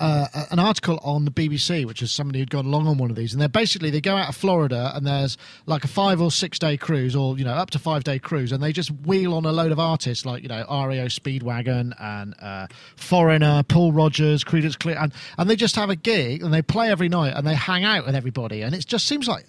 uh, 0.00 0.46
an 0.50 0.58
article 0.58 0.98
on 1.02 1.26
the 1.26 1.30
BBC, 1.30 1.84
which 1.84 2.00
is 2.00 2.10
somebody 2.10 2.38
who'd 2.38 2.50
gone 2.50 2.64
along 2.64 2.86
on 2.86 2.96
one 2.96 3.10
of 3.10 3.16
these, 3.16 3.32
and 3.32 3.40
they're 3.40 3.48
basically 3.48 3.90
they 3.90 4.00
go 4.00 4.16
out 4.16 4.30
of 4.30 4.36
Florida 4.36 4.92
and 4.94 5.06
there's 5.06 5.36
like 5.66 5.84
a 5.84 5.88
five 5.88 6.20
or 6.20 6.30
six 6.30 6.58
day 6.58 6.76
cruise, 6.76 7.14
or 7.14 7.36
you 7.38 7.44
know 7.44 7.52
up 7.52 7.70
to 7.70 7.78
five 7.78 8.02
day 8.02 8.18
cruise, 8.18 8.50
and 8.50 8.62
they 8.62 8.72
just 8.72 8.90
wheel 8.90 9.34
on 9.34 9.44
a 9.44 9.52
load 9.52 9.72
of 9.72 9.78
artists 9.78 10.24
like 10.24 10.42
you 10.42 10.48
know 10.48 10.64
REO 10.68 11.06
Speedwagon 11.06 11.94
and 12.00 12.34
uh, 12.40 12.66
Foreigner, 12.96 13.62
Paul 13.62 13.92
Rodgers, 13.92 14.42
Creedence 14.42 14.78
Clear, 14.78 14.96
and 14.98 15.12
and 15.36 15.50
they 15.50 15.56
just 15.56 15.76
have 15.76 15.90
a 15.90 15.96
gig 15.96 16.42
and 16.42 16.52
they 16.52 16.62
play 16.62 16.90
every 16.90 17.08
night 17.08 17.34
and 17.36 17.46
they 17.46 17.54
hang 17.54 17.84
out 17.84 18.06
with 18.06 18.14
everybody, 18.14 18.62
and 18.62 18.74
it 18.74 18.86
just 18.86 19.06
seems 19.06 19.28
like. 19.28 19.44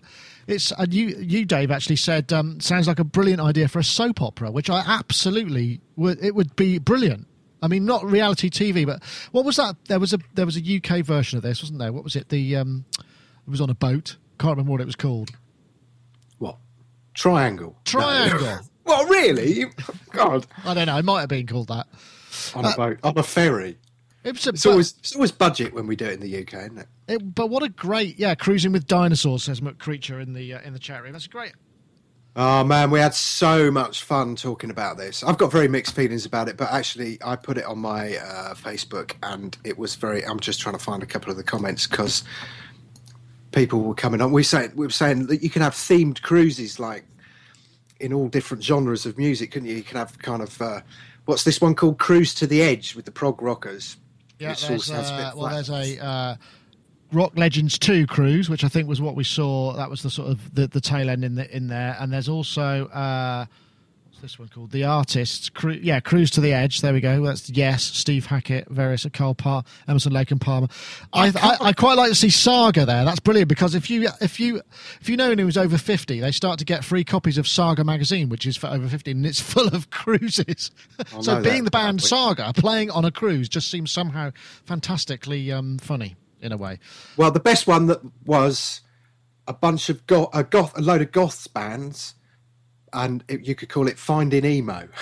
It's 0.48 0.72
and 0.72 0.92
you, 0.92 1.10
you 1.20 1.46
Dave 1.46 1.70
actually 1.70 1.98
said 1.98 2.34
um, 2.34 2.60
sounds 2.60 2.88
like 2.88 2.98
a 2.98 3.04
brilliant 3.04 3.40
idea 3.40 3.68
for 3.68 3.78
a 3.78 3.84
soap 3.84 4.24
opera, 4.24 4.50
which 4.50 4.72
I 4.72 4.84
absolutely 4.86 5.82
would. 5.96 6.22
It 6.22 6.34
would 6.34 6.56
be 6.56 6.80
brilliant. 6.80 7.28
I 7.62 7.68
mean, 7.68 7.86
not 7.86 8.04
reality 8.04 8.50
TV, 8.50 8.86
but 8.86 9.04
what 9.32 9.46
was 9.46 9.58
that? 9.58 9.76
There 9.86 10.00
was 10.00 10.14
a 10.14 10.20
there 10.34 10.46
was 10.46 10.58
a 10.58 10.62
UK 10.78 11.06
version 11.06 11.38
of 11.38 11.44
this, 11.44 11.62
wasn't 11.62 11.80
there? 11.80 11.94
What 11.94 12.04
was 12.04 12.16
it? 12.16 12.30
The 12.30 12.56
um, 12.58 12.86
it 13.00 13.50
was 13.50 13.62
on 13.62 13.70
a 13.70 13.76
boat. 13.76 14.18
Can't 14.40 14.52
remember 14.52 14.72
what 14.72 14.82
it 14.82 14.86
was 14.86 14.96
called. 14.96 15.30
What? 16.40 16.58
Triangle. 17.14 17.78
Triangle. 17.86 18.60
Well, 18.84 19.06
really? 19.06 19.66
God, 20.12 20.48
I 20.66 20.74
don't 20.74 20.88
know. 20.88 20.98
It 20.98 21.06
might 21.06 21.20
have 21.20 21.30
been 21.30 21.46
called 21.46 21.68
that. 21.68 21.88
on 22.56 22.66
a 22.66 22.76
boat, 22.76 22.98
on 23.04 23.16
a 23.16 23.22
ferry. 23.24 23.78
It 24.24 24.34
was 24.34 24.48
a, 24.48 24.50
It's 24.50 24.66
always 24.66 24.96
it's 25.00 25.16
always 25.16 25.32
budget 25.32 25.74
when 25.74 25.86
we 25.86 25.96
do 25.96 26.06
it 26.06 26.14
in 26.14 26.20
the 26.20 26.42
UK, 26.42 26.54
isn't 26.56 26.78
it? 26.80 26.88
it, 27.08 27.36
but 27.36 27.52
what 27.52 27.62
a 27.62 27.70
great 27.70 28.18
yeah 28.18 28.34
cruising 28.34 28.72
with 28.72 28.88
dinosaurs 28.88 29.44
says 29.44 29.62
McCreature 29.62 30.22
in 30.22 30.34
the 30.34 30.56
uh, 30.56 30.62
in 30.62 30.74
the 30.74 30.80
chat 30.80 31.04
room. 31.04 31.14
That's 31.14 31.28
a 31.28 31.30
great. 31.30 31.54
Oh 32.36 32.64
man, 32.64 32.92
we 32.92 33.00
had 33.00 33.14
so 33.14 33.70
much 33.70 34.04
fun 34.04 34.38
talking 34.38 34.70
about 34.70 34.98
this. 34.98 35.22
I've 35.22 35.38
got 35.38 35.52
very 35.52 35.68
mixed 35.68 35.94
feelings 35.94 36.26
about 36.26 36.48
it, 36.48 36.56
but 36.56 36.72
actually, 36.72 37.18
I 37.24 37.36
put 37.36 37.58
it 37.58 37.66
on 37.66 37.80
my 37.80 38.16
uh, 38.16 38.54
Facebook, 38.54 39.16
and 39.22 39.58
it 39.66 39.78
was 39.78 39.96
very. 39.96 40.26
I'm 40.26 40.40
just 40.40 40.62
trying 40.62 40.78
to 40.78 40.84
find 40.84 41.04
a 41.04 41.06
couple 41.06 41.30
of 41.30 41.36
the 41.36 41.44
comments 41.44 41.88
because 41.88 42.24
people 43.52 43.82
were 43.82 43.96
coming 43.96 44.22
on. 44.22 44.32
We 44.32 44.44
say 44.44 44.70
we 44.76 44.86
were 44.86 44.92
saying 44.92 45.28
that 45.28 45.44
you 45.44 45.50
can 45.50 45.62
have 45.62 45.74
themed 45.74 46.22
cruises 46.22 46.80
like 46.80 47.04
in 48.00 48.14
all 48.14 48.30
different 48.30 48.64
genres 48.64 49.06
of 49.06 49.18
music, 49.18 49.52
couldn't 49.52 49.68
you? 49.68 49.76
You 49.76 49.84
can 49.84 49.98
have 49.98 50.18
kind 50.20 50.42
of 50.42 50.62
uh, 50.62 50.80
what's 51.26 51.44
this 51.44 51.60
one 51.60 51.76
called? 51.76 52.00
Cruise 52.00 52.34
to 52.36 52.48
the 52.48 52.62
Edge 52.62 52.96
with 52.96 53.04
the 53.04 53.12
prog 53.12 53.42
rockers. 53.42 53.98
Yeah, 54.40 54.54
there's, 54.54 54.90
all 54.90 54.98
a 54.98 55.02
bit 55.02 55.10
uh, 55.10 55.32
well, 55.36 55.50
there's 55.50 55.70
a 55.70 56.04
uh, 56.04 56.36
Rock 57.12 57.34
Legends 57.36 57.78
Two 57.78 58.08
cruise, 58.08 58.50
which 58.50 58.64
I 58.64 58.68
think 58.68 58.88
was 58.88 59.02
what 59.02 59.16
we 59.16 59.24
saw. 59.24 59.74
That 59.74 59.90
was 59.90 60.02
the 60.04 60.10
sort 60.10 60.30
of 60.30 60.54
the, 60.56 60.68
the 60.68 60.82
tail 60.82 61.10
end 61.10 61.24
in 61.24 61.36
the 61.36 61.56
in 61.56 61.68
there. 61.68 61.96
And 62.00 62.12
there's 62.12 62.30
also 62.30 62.88
uh, 62.88 63.46
what's 64.08 64.22
this 64.22 64.40
one 64.40 64.48
called? 64.48 64.72
The 64.72 64.86
Artists. 64.86 65.50
Cru- 65.50 65.80
yeah, 65.82 66.00
Cruise 66.00 66.32
to 66.32 66.42
the 66.42 66.54
Edge. 66.54 66.82
There 66.82 66.94
we 66.94 67.02
go. 67.02 67.24
That's 67.26 67.50
yes. 67.50 67.84
Steve 67.84 68.26
Hackett, 68.28 68.70
various 68.70 69.06
Carl 69.14 69.36
Parr, 69.36 69.64
Emerson 69.88 70.14
Lake 70.14 70.32
and 70.32 70.40
Palmer. 70.40 70.68
I, 71.12 71.34
I 71.36 71.58
I 71.68 71.74
quite 71.74 71.98
like 71.98 72.10
to 72.10 72.16
see 72.16 72.30
Saga 72.30 72.86
there. 72.86 73.04
That's 73.04 73.20
brilliant 73.20 73.50
because 73.50 73.76
if 73.76 73.90
you 73.90 74.08
if 74.22 74.40
you 74.40 74.62
if 75.02 75.10
you 75.10 75.18
know 75.18 75.26
anyone 75.26 75.46
who's 75.46 75.58
over 75.58 75.78
fifty, 75.78 76.20
they 76.20 76.32
start 76.32 76.60
to 76.60 76.66
get 76.66 76.86
free 76.86 77.04
copies 77.04 77.38
of 77.38 77.48
Saga 77.48 77.84
magazine, 77.84 78.30
which 78.30 78.46
is 78.46 78.56
for 78.56 78.68
over 78.68 78.88
fifty, 78.88 79.12
and 79.12 79.26
it's 79.26 79.42
full 79.54 79.68
of 79.68 79.90
cruises. 79.90 80.72
so 81.22 81.42
being 81.42 81.60
that. 81.60 81.64
the 81.66 81.72
band 81.72 82.02
Saga 82.02 82.54
playing 82.54 82.90
on 82.90 83.04
a 83.04 83.12
cruise 83.12 83.50
just 83.50 83.70
seems 83.70 83.92
somehow 83.92 84.32
fantastically 84.66 85.52
um, 85.52 85.78
funny 85.78 86.16
in 86.42 86.52
a 86.52 86.58
way. 86.58 86.80
Well, 87.18 87.32
the 87.32 87.40
best 87.40 87.68
one 87.68 87.88
that 87.88 88.02
was 88.26 88.82
a 89.48 89.54
bunch 89.54 89.90
of 89.90 90.06
goth, 90.08 90.30
a 90.34 90.44
goth, 90.44 90.78
a 90.78 90.82
load 90.82 91.02
of 91.02 91.12
goths 91.12 91.48
bands, 91.48 92.16
and 92.94 93.24
it, 93.28 93.46
you 93.46 93.56
could 93.56 93.70
call 93.70 93.88
it 93.88 93.98
Finding 93.98 94.46
Emo. 94.46 94.88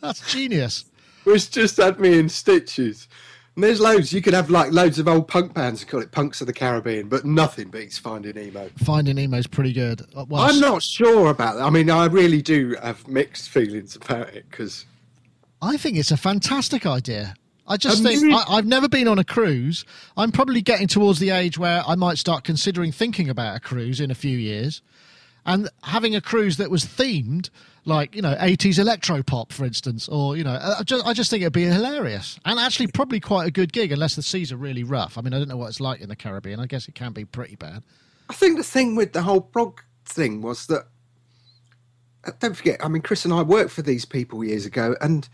That's 0.00 0.30
genius. 0.32 0.84
which 1.24 1.50
just 1.50 1.78
had 1.78 1.98
me 1.98 2.18
in 2.18 2.28
stitches. 2.28 3.08
And 3.54 3.62
there's 3.64 3.80
loads. 3.80 4.12
You 4.12 4.20
could 4.20 4.34
have 4.34 4.50
like 4.50 4.72
loads 4.72 4.98
of 4.98 5.06
old 5.08 5.28
punk 5.28 5.54
bands 5.54 5.80
and 5.80 5.90
call 5.90 6.00
it 6.02 6.10
Punks 6.10 6.40
of 6.40 6.46
the 6.48 6.52
Caribbean, 6.52 7.08
but 7.08 7.24
nothing 7.24 7.68
beats 7.70 7.96
Finding 7.96 8.36
Emo. 8.36 8.68
Finding 8.78 9.14
Nemo's 9.16 9.46
pretty 9.46 9.72
good. 9.72 10.02
Uh, 10.14 10.24
Well, 10.28 10.42
I'm 10.42 10.58
not 10.60 10.82
sure 10.82 11.30
about 11.30 11.56
that. 11.56 11.62
I 11.62 11.70
mean, 11.70 11.88
I 11.88 12.06
really 12.06 12.42
do 12.42 12.76
have 12.82 13.06
mixed 13.08 13.48
feelings 13.50 13.94
about 13.96 14.34
it 14.34 14.44
because 14.50 14.84
I 15.64 15.76
think 15.76 15.96
it's 15.96 16.10
a 16.10 16.16
fantastic 16.16 16.86
idea. 16.86 17.34
I 17.66 17.78
just 17.78 17.98
Um, 17.98 18.04
think 18.04 18.34
I, 18.34 18.44
I've 18.56 18.66
never 18.66 18.88
been 18.88 19.08
on 19.08 19.18
a 19.18 19.24
cruise. 19.24 19.84
I'm 20.16 20.30
probably 20.30 20.60
getting 20.60 20.86
towards 20.86 21.18
the 21.18 21.30
age 21.30 21.56
where 21.56 21.82
I 21.86 21.94
might 21.94 22.18
start 22.18 22.44
considering 22.44 22.92
thinking 22.92 23.30
about 23.30 23.56
a 23.56 23.60
cruise 23.60 24.00
in 24.00 24.10
a 24.10 24.14
few 24.14 24.36
years, 24.36 24.82
and 25.46 25.70
having 25.82 26.14
a 26.14 26.20
cruise 26.20 26.58
that 26.58 26.70
was 26.70 26.84
themed, 26.84 27.48
like 27.86 28.14
you 28.14 28.20
know, 28.20 28.34
80s 28.34 28.78
electro 28.78 29.22
pop, 29.22 29.50
for 29.52 29.64
instance, 29.64 30.08
or 30.08 30.36
you 30.36 30.44
know, 30.44 30.58
I 30.78 30.82
just, 30.82 31.06
I 31.06 31.14
just 31.14 31.30
think 31.30 31.40
it'd 31.42 31.54
be 31.54 31.64
hilarious 31.64 32.38
and 32.44 32.58
actually 32.58 32.88
probably 32.88 33.18
quite 33.20 33.46
a 33.46 33.50
good 33.50 33.72
gig, 33.72 33.92
unless 33.92 34.14
the 34.14 34.22
seas 34.22 34.52
are 34.52 34.58
really 34.58 34.84
rough. 34.84 35.16
I 35.16 35.22
mean, 35.22 35.32
I 35.32 35.38
don't 35.38 35.48
know 35.48 35.56
what 35.56 35.68
it's 35.68 35.80
like 35.80 36.02
in 36.02 36.10
the 36.10 36.16
Caribbean. 36.16 36.60
I 36.60 36.66
guess 36.66 36.86
it 36.86 36.94
can 36.94 37.12
be 37.12 37.24
pretty 37.24 37.56
bad. 37.56 37.82
I 38.28 38.34
think 38.34 38.58
the 38.58 38.62
thing 38.64 38.94
with 38.94 39.14
the 39.14 39.22
whole 39.22 39.40
prog 39.40 39.80
thing 40.04 40.42
was 40.42 40.66
that 40.66 40.86
uh, 42.26 42.32
don't 42.40 42.54
forget. 42.56 42.84
I 42.84 42.88
mean, 42.88 43.00
Chris 43.00 43.24
and 43.24 43.32
I 43.32 43.40
worked 43.42 43.70
for 43.70 43.82
these 43.82 44.04
people 44.04 44.44
years 44.44 44.66
ago, 44.66 44.96
and 45.00 45.28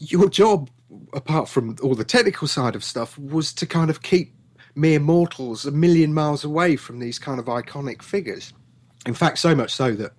your 0.00 0.28
job, 0.28 0.68
apart 1.12 1.48
from 1.48 1.76
all 1.82 1.94
the 1.94 2.04
technical 2.04 2.48
side 2.48 2.74
of 2.74 2.82
stuff, 2.82 3.16
was 3.18 3.52
to 3.54 3.66
kind 3.66 3.90
of 3.90 4.02
keep 4.02 4.34
mere 4.74 4.98
mortals 4.98 5.66
a 5.66 5.70
million 5.70 6.12
miles 6.12 6.42
away 6.42 6.76
from 6.76 6.98
these 6.98 7.18
kind 7.18 7.38
of 7.38 7.46
iconic 7.46 8.02
figures. 8.02 8.52
In 9.06 9.14
fact, 9.14 9.38
so 9.38 9.54
much 9.54 9.72
so 9.72 9.92
that 9.92 10.12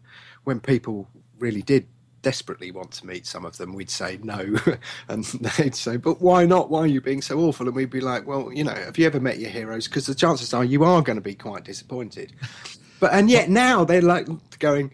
when 0.43 0.59
people 0.59 1.07
really 1.39 1.61
did 1.61 1.87
desperately 2.21 2.69
want 2.69 2.91
to 2.91 3.07
meet 3.07 3.25
some 3.25 3.45
of 3.45 3.57
them, 3.57 3.73
we'd 3.73 3.89
say 3.89 4.19
no. 4.21 4.55
and 5.07 5.25
they'd 5.25 5.75
say, 5.75 5.97
but 5.97 6.21
why 6.21 6.45
not? 6.45 6.69
Why 6.69 6.81
are 6.81 6.87
you 6.87 7.01
being 7.01 7.21
so 7.21 7.39
awful? 7.39 7.67
And 7.67 7.75
we'd 7.75 7.89
be 7.89 8.01
like, 8.01 8.27
well, 8.27 8.51
you 8.53 8.63
know, 8.63 8.73
have 8.73 8.97
you 8.97 9.05
ever 9.05 9.19
met 9.19 9.39
your 9.39 9.49
heroes? 9.49 9.87
Because 9.87 10.05
the 10.05 10.15
chances 10.15 10.53
are 10.53 10.63
you 10.63 10.83
are 10.83 11.01
going 11.01 11.17
to 11.17 11.21
be 11.21 11.35
quite 11.35 11.63
disappointed. 11.63 12.33
But, 13.01 13.13
and 13.13 13.31
yet 13.31 13.49
now 13.49 13.83
they're 13.83 13.99
like 13.99 14.27
going 14.59 14.91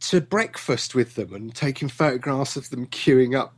to 0.00 0.20
breakfast 0.20 0.94
with 0.94 1.14
them 1.14 1.34
and 1.34 1.54
taking 1.54 1.88
photographs 1.88 2.56
of 2.56 2.70
them 2.70 2.86
queuing 2.86 3.38
up. 3.38 3.54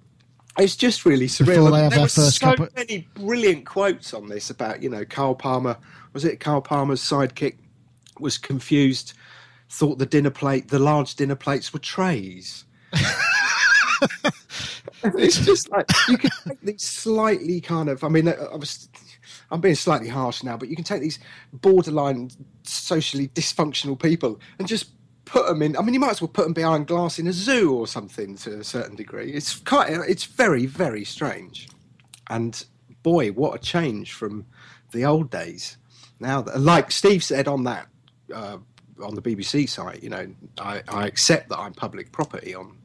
It's 0.59 0.77
just 0.77 1.07
really 1.07 1.29
surreal. 1.29 1.47
Before 1.47 1.71
they 1.71 1.83
have 1.83 1.93
there 1.93 2.03
were 2.03 2.09
so 2.09 2.53
of- 2.53 2.75
many 2.77 3.09
brilliant 3.15 3.65
quotes 3.65 4.13
on 4.13 4.29
this 4.29 4.51
about, 4.51 4.83
you 4.83 4.91
know, 4.91 5.05
Carl 5.05 5.35
Palmer. 5.35 5.79
Was 6.13 6.25
it 6.25 6.41
Carl 6.41 6.61
Palmer's 6.61 7.01
sidekick 7.01 7.57
was 8.21 8.37
confused, 8.37 9.15
thought 9.71 9.99
the 9.99 10.07
dinner 10.07 10.31
plate, 10.31 10.69
the 10.69 10.79
large 10.79 11.15
dinner 11.15 11.37
plates 11.37 11.73
were 11.73 11.79
trays. 11.79 12.65
it's 15.05 15.45
just 15.45 15.71
like 15.71 15.87
you 16.09 16.19
can 16.19 16.31
take 16.47 16.61
these 16.61 16.83
slightly 16.83 17.61
kind 17.61 17.89
of. 17.89 18.05
I 18.05 18.09
mean, 18.09 18.29
uh, 18.29 18.35
I 18.53 18.57
was, 18.57 18.91
I'm 19.51 19.61
being 19.63 19.75
slightly 19.75 20.09
harsh 20.09 20.43
now, 20.43 20.59
but 20.59 20.69
you 20.69 20.77
can 20.77 20.85
take 20.85 21.01
these 21.01 21.19
borderline 21.53 22.31
socially 22.65 23.29
dysfunctional 23.29 23.99
people 24.01 24.39
and 24.59 24.69
just 24.69 24.91
put 25.25 25.47
them 25.47 25.63
in. 25.63 25.77
I 25.77 25.83
mean, 25.83 25.95
you 25.95 26.01
might 26.01 26.11
as 26.11 26.21
well 26.21 26.29
put 26.29 26.45
them 26.45 26.53
behind 26.53 26.87
glass 26.87 27.19
in 27.19 27.27
a 27.27 27.33
zoo 27.33 27.75
or 27.75 27.87
something 27.87 28.37
to 28.37 28.61
a 28.61 28.65
certain 28.65 28.97
degree. 28.97 29.33
It's 29.33 29.59
quite. 29.61 29.91
It's 29.91 30.25
very, 30.25 30.67
very 30.67 31.05
strange. 31.05 31.69
And 32.29 32.65
boy, 33.03 33.31
what 33.33 33.55
a 33.55 33.59
change 33.59 34.13
from 34.13 34.47
the 34.93 35.05
old 35.05 35.31
days. 35.31 35.77
Now, 36.21 36.45
like 36.57 36.91
Steve 36.91 37.25
said 37.25 37.49
on 37.49 37.65
that 37.65 37.89
uh, 38.33 38.59
on 39.03 39.15
the 39.15 39.23
BBC 39.23 39.69
site, 39.69 40.03
you 40.03 40.11
know, 40.11 40.33
I, 40.59 40.83
I 40.89 41.07
accept 41.07 41.49
that 41.49 41.59
I'm 41.59 41.75
public 41.75 42.13
property 42.13 42.55
on 42.55 42.79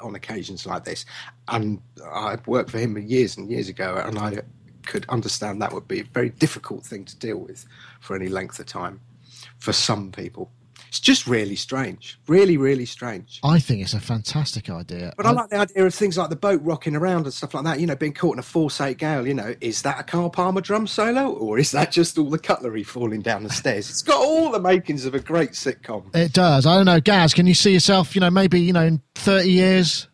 on 0.00 0.14
occasions 0.14 0.64
like 0.64 0.84
this, 0.84 1.04
and 1.48 1.80
I 2.04 2.38
worked 2.46 2.70
for 2.70 2.78
him 2.78 2.96
years 2.96 3.36
and 3.36 3.50
years 3.50 3.68
ago, 3.68 4.02
and 4.04 4.18
I 4.18 4.40
could 4.86 5.04
understand 5.08 5.60
that 5.60 5.72
would 5.72 5.86
be 5.86 6.00
a 6.00 6.04
very 6.04 6.30
difficult 6.30 6.84
thing 6.84 7.04
to 7.04 7.16
deal 7.18 7.36
with 7.36 7.66
for 8.00 8.16
any 8.16 8.28
length 8.28 8.58
of 8.58 8.66
time 8.66 9.00
for 9.58 9.72
some 9.72 10.10
people. 10.10 10.50
It's 10.90 10.98
just 10.98 11.28
really 11.28 11.54
strange, 11.54 12.18
really, 12.26 12.56
really 12.56 12.84
strange. 12.84 13.38
I 13.44 13.60
think 13.60 13.80
it's 13.80 13.94
a 13.94 14.00
fantastic 14.00 14.68
idea. 14.68 15.14
But 15.16 15.24
I 15.24 15.30
like 15.30 15.48
the 15.48 15.58
idea 15.58 15.86
of 15.86 15.94
things 15.94 16.18
like 16.18 16.30
the 16.30 16.36
boat 16.36 16.60
rocking 16.64 16.96
around 16.96 17.26
and 17.26 17.32
stuff 17.32 17.54
like 17.54 17.62
that. 17.62 17.78
You 17.78 17.86
know, 17.86 17.94
being 17.94 18.12
caught 18.12 18.32
in 18.32 18.40
a 18.40 18.42
force 18.42 18.80
eight 18.80 18.98
gale. 18.98 19.24
You 19.24 19.34
know, 19.34 19.54
is 19.60 19.82
that 19.82 20.00
a 20.00 20.02
Carl 20.02 20.30
Palmer 20.30 20.60
drum 20.60 20.88
solo, 20.88 21.30
or 21.30 21.60
is 21.60 21.70
that 21.70 21.92
just 21.92 22.18
all 22.18 22.28
the 22.28 22.40
cutlery 22.40 22.82
falling 22.82 23.20
down 23.20 23.44
the 23.44 23.50
stairs? 23.50 23.88
It's 23.88 24.02
got 24.02 24.16
all 24.16 24.50
the 24.50 24.58
makings 24.58 25.04
of 25.04 25.14
a 25.14 25.20
great 25.20 25.52
sitcom. 25.52 26.12
It 26.12 26.32
does. 26.32 26.66
I 26.66 26.74
don't 26.74 26.86
know, 26.86 27.00
Gaz. 27.00 27.34
Can 27.34 27.46
you 27.46 27.54
see 27.54 27.72
yourself? 27.72 28.16
You 28.16 28.20
know, 28.20 28.30
maybe 28.30 28.60
you 28.60 28.72
know, 28.72 28.84
in 28.84 29.00
thirty 29.14 29.52
years. 29.52 30.08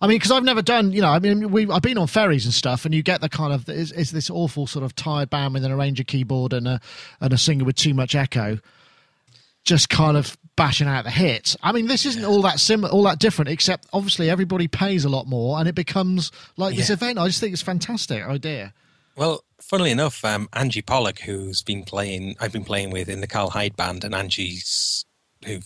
I 0.00 0.06
mean, 0.06 0.18
because 0.18 0.30
I've 0.30 0.44
never 0.44 0.62
done. 0.62 0.92
You 0.92 1.02
know, 1.02 1.10
I 1.10 1.18
mean, 1.18 1.50
we 1.50 1.68
I've 1.68 1.82
been 1.82 1.98
on 1.98 2.06
ferries 2.06 2.44
and 2.44 2.54
stuff, 2.54 2.84
and 2.84 2.94
you 2.94 3.02
get 3.02 3.22
the 3.22 3.28
kind 3.28 3.52
of 3.52 3.68
it's, 3.68 3.90
it's 3.90 4.12
this 4.12 4.30
awful 4.30 4.68
sort 4.68 4.84
of 4.84 4.94
tired 4.94 5.30
band 5.30 5.54
with 5.54 5.64
an 5.64 5.72
arranger 5.72 6.04
keyboard 6.04 6.52
and 6.52 6.68
a 6.68 6.80
and 7.20 7.32
a 7.32 7.38
singer 7.38 7.64
with 7.64 7.74
too 7.74 7.92
much 7.92 8.14
echo, 8.14 8.60
just 9.64 9.88
kind 9.88 10.16
of 10.16 10.36
bashing 10.56 10.86
out 10.88 11.04
the 11.04 11.10
hits. 11.10 11.56
I 11.62 11.72
mean, 11.72 11.86
this 11.86 12.04
isn't 12.06 12.24
all 12.24 12.42
that 12.42 12.60
sim, 12.60 12.84
all 12.84 13.04
that 13.04 13.18
different, 13.18 13.50
except 13.50 13.86
obviously 13.92 14.28
everybody 14.28 14.68
pays 14.68 15.04
a 15.04 15.08
lot 15.08 15.26
more, 15.26 15.58
and 15.58 15.68
it 15.68 15.74
becomes 15.74 16.30
like 16.56 16.76
this 16.76 16.88
Yeah. 16.88 16.94
event. 16.94 17.18
I 17.18 17.26
just 17.26 17.40
think 17.40 17.52
it's 17.52 17.62
a 17.62 17.66
fantastic 17.66 18.22
idea. 18.24 18.74
Well, 19.16 19.44
funnily 19.60 19.90
enough, 19.90 20.24
um, 20.24 20.48
Angie 20.52 20.82
Pollock, 20.82 21.20
who's 21.20 21.62
been 21.62 21.84
playing, 21.84 22.36
I've 22.40 22.52
been 22.52 22.64
playing 22.64 22.90
with 22.90 23.08
in 23.08 23.20
the 23.20 23.26
Karl 23.26 23.50
Hyde 23.50 23.76
band, 23.76 24.04
and 24.04 24.14
Angie's 24.14 25.04
who 25.44 25.60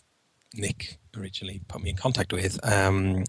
Nick 0.55 0.99
originally 1.17 1.61
put 1.69 1.83
me 1.83 1.91
in 1.91 1.97
contact 1.97 2.33
with. 2.33 2.59
Um, 2.67 3.25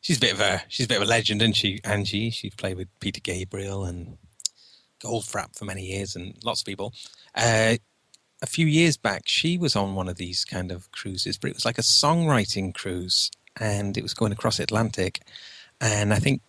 she's 0.00 0.16
a 0.16 0.20
bit 0.20 0.32
of 0.32 0.40
a 0.40 0.62
she's 0.68 0.86
a 0.86 0.88
bit 0.88 0.96
of 0.96 1.02
a 1.02 1.06
legend, 1.10 1.42
isn't 1.42 1.54
she? 1.54 1.80
Angie, 1.84 2.30
she's 2.30 2.54
played 2.54 2.76
with 2.76 2.88
Peter 3.00 3.20
Gabriel 3.20 3.84
and 3.84 4.18
Goldfrapp 5.02 5.56
for 5.56 5.64
many 5.64 5.82
years, 5.86 6.14
and 6.16 6.34
lots 6.44 6.60
of 6.60 6.66
people. 6.66 6.92
Uh, 7.34 7.76
a 8.42 8.46
few 8.46 8.66
years 8.66 8.96
back, 8.96 9.22
she 9.26 9.58
was 9.58 9.76
on 9.76 9.94
one 9.94 10.08
of 10.08 10.16
these 10.16 10.44
kind 10.44 10.72
of 10.72 10.90
cruises, 10.92 11.36
but 11.38 11.50
it 11.50 11.54
was 11.54 11.64
like 11.64 11.78
a 11.78 11.82
songwriting 11.82 12.74
cruise, 12.74 13.30
and 13.58 13.96
it 13.96 14.02
was 14.02 14.14
going 14.14 14.32
across 14.32 14.58
Atlantic, 14.58 15.20
and 15.80 16.12
I 16.12 16.18
think 16.18 16.40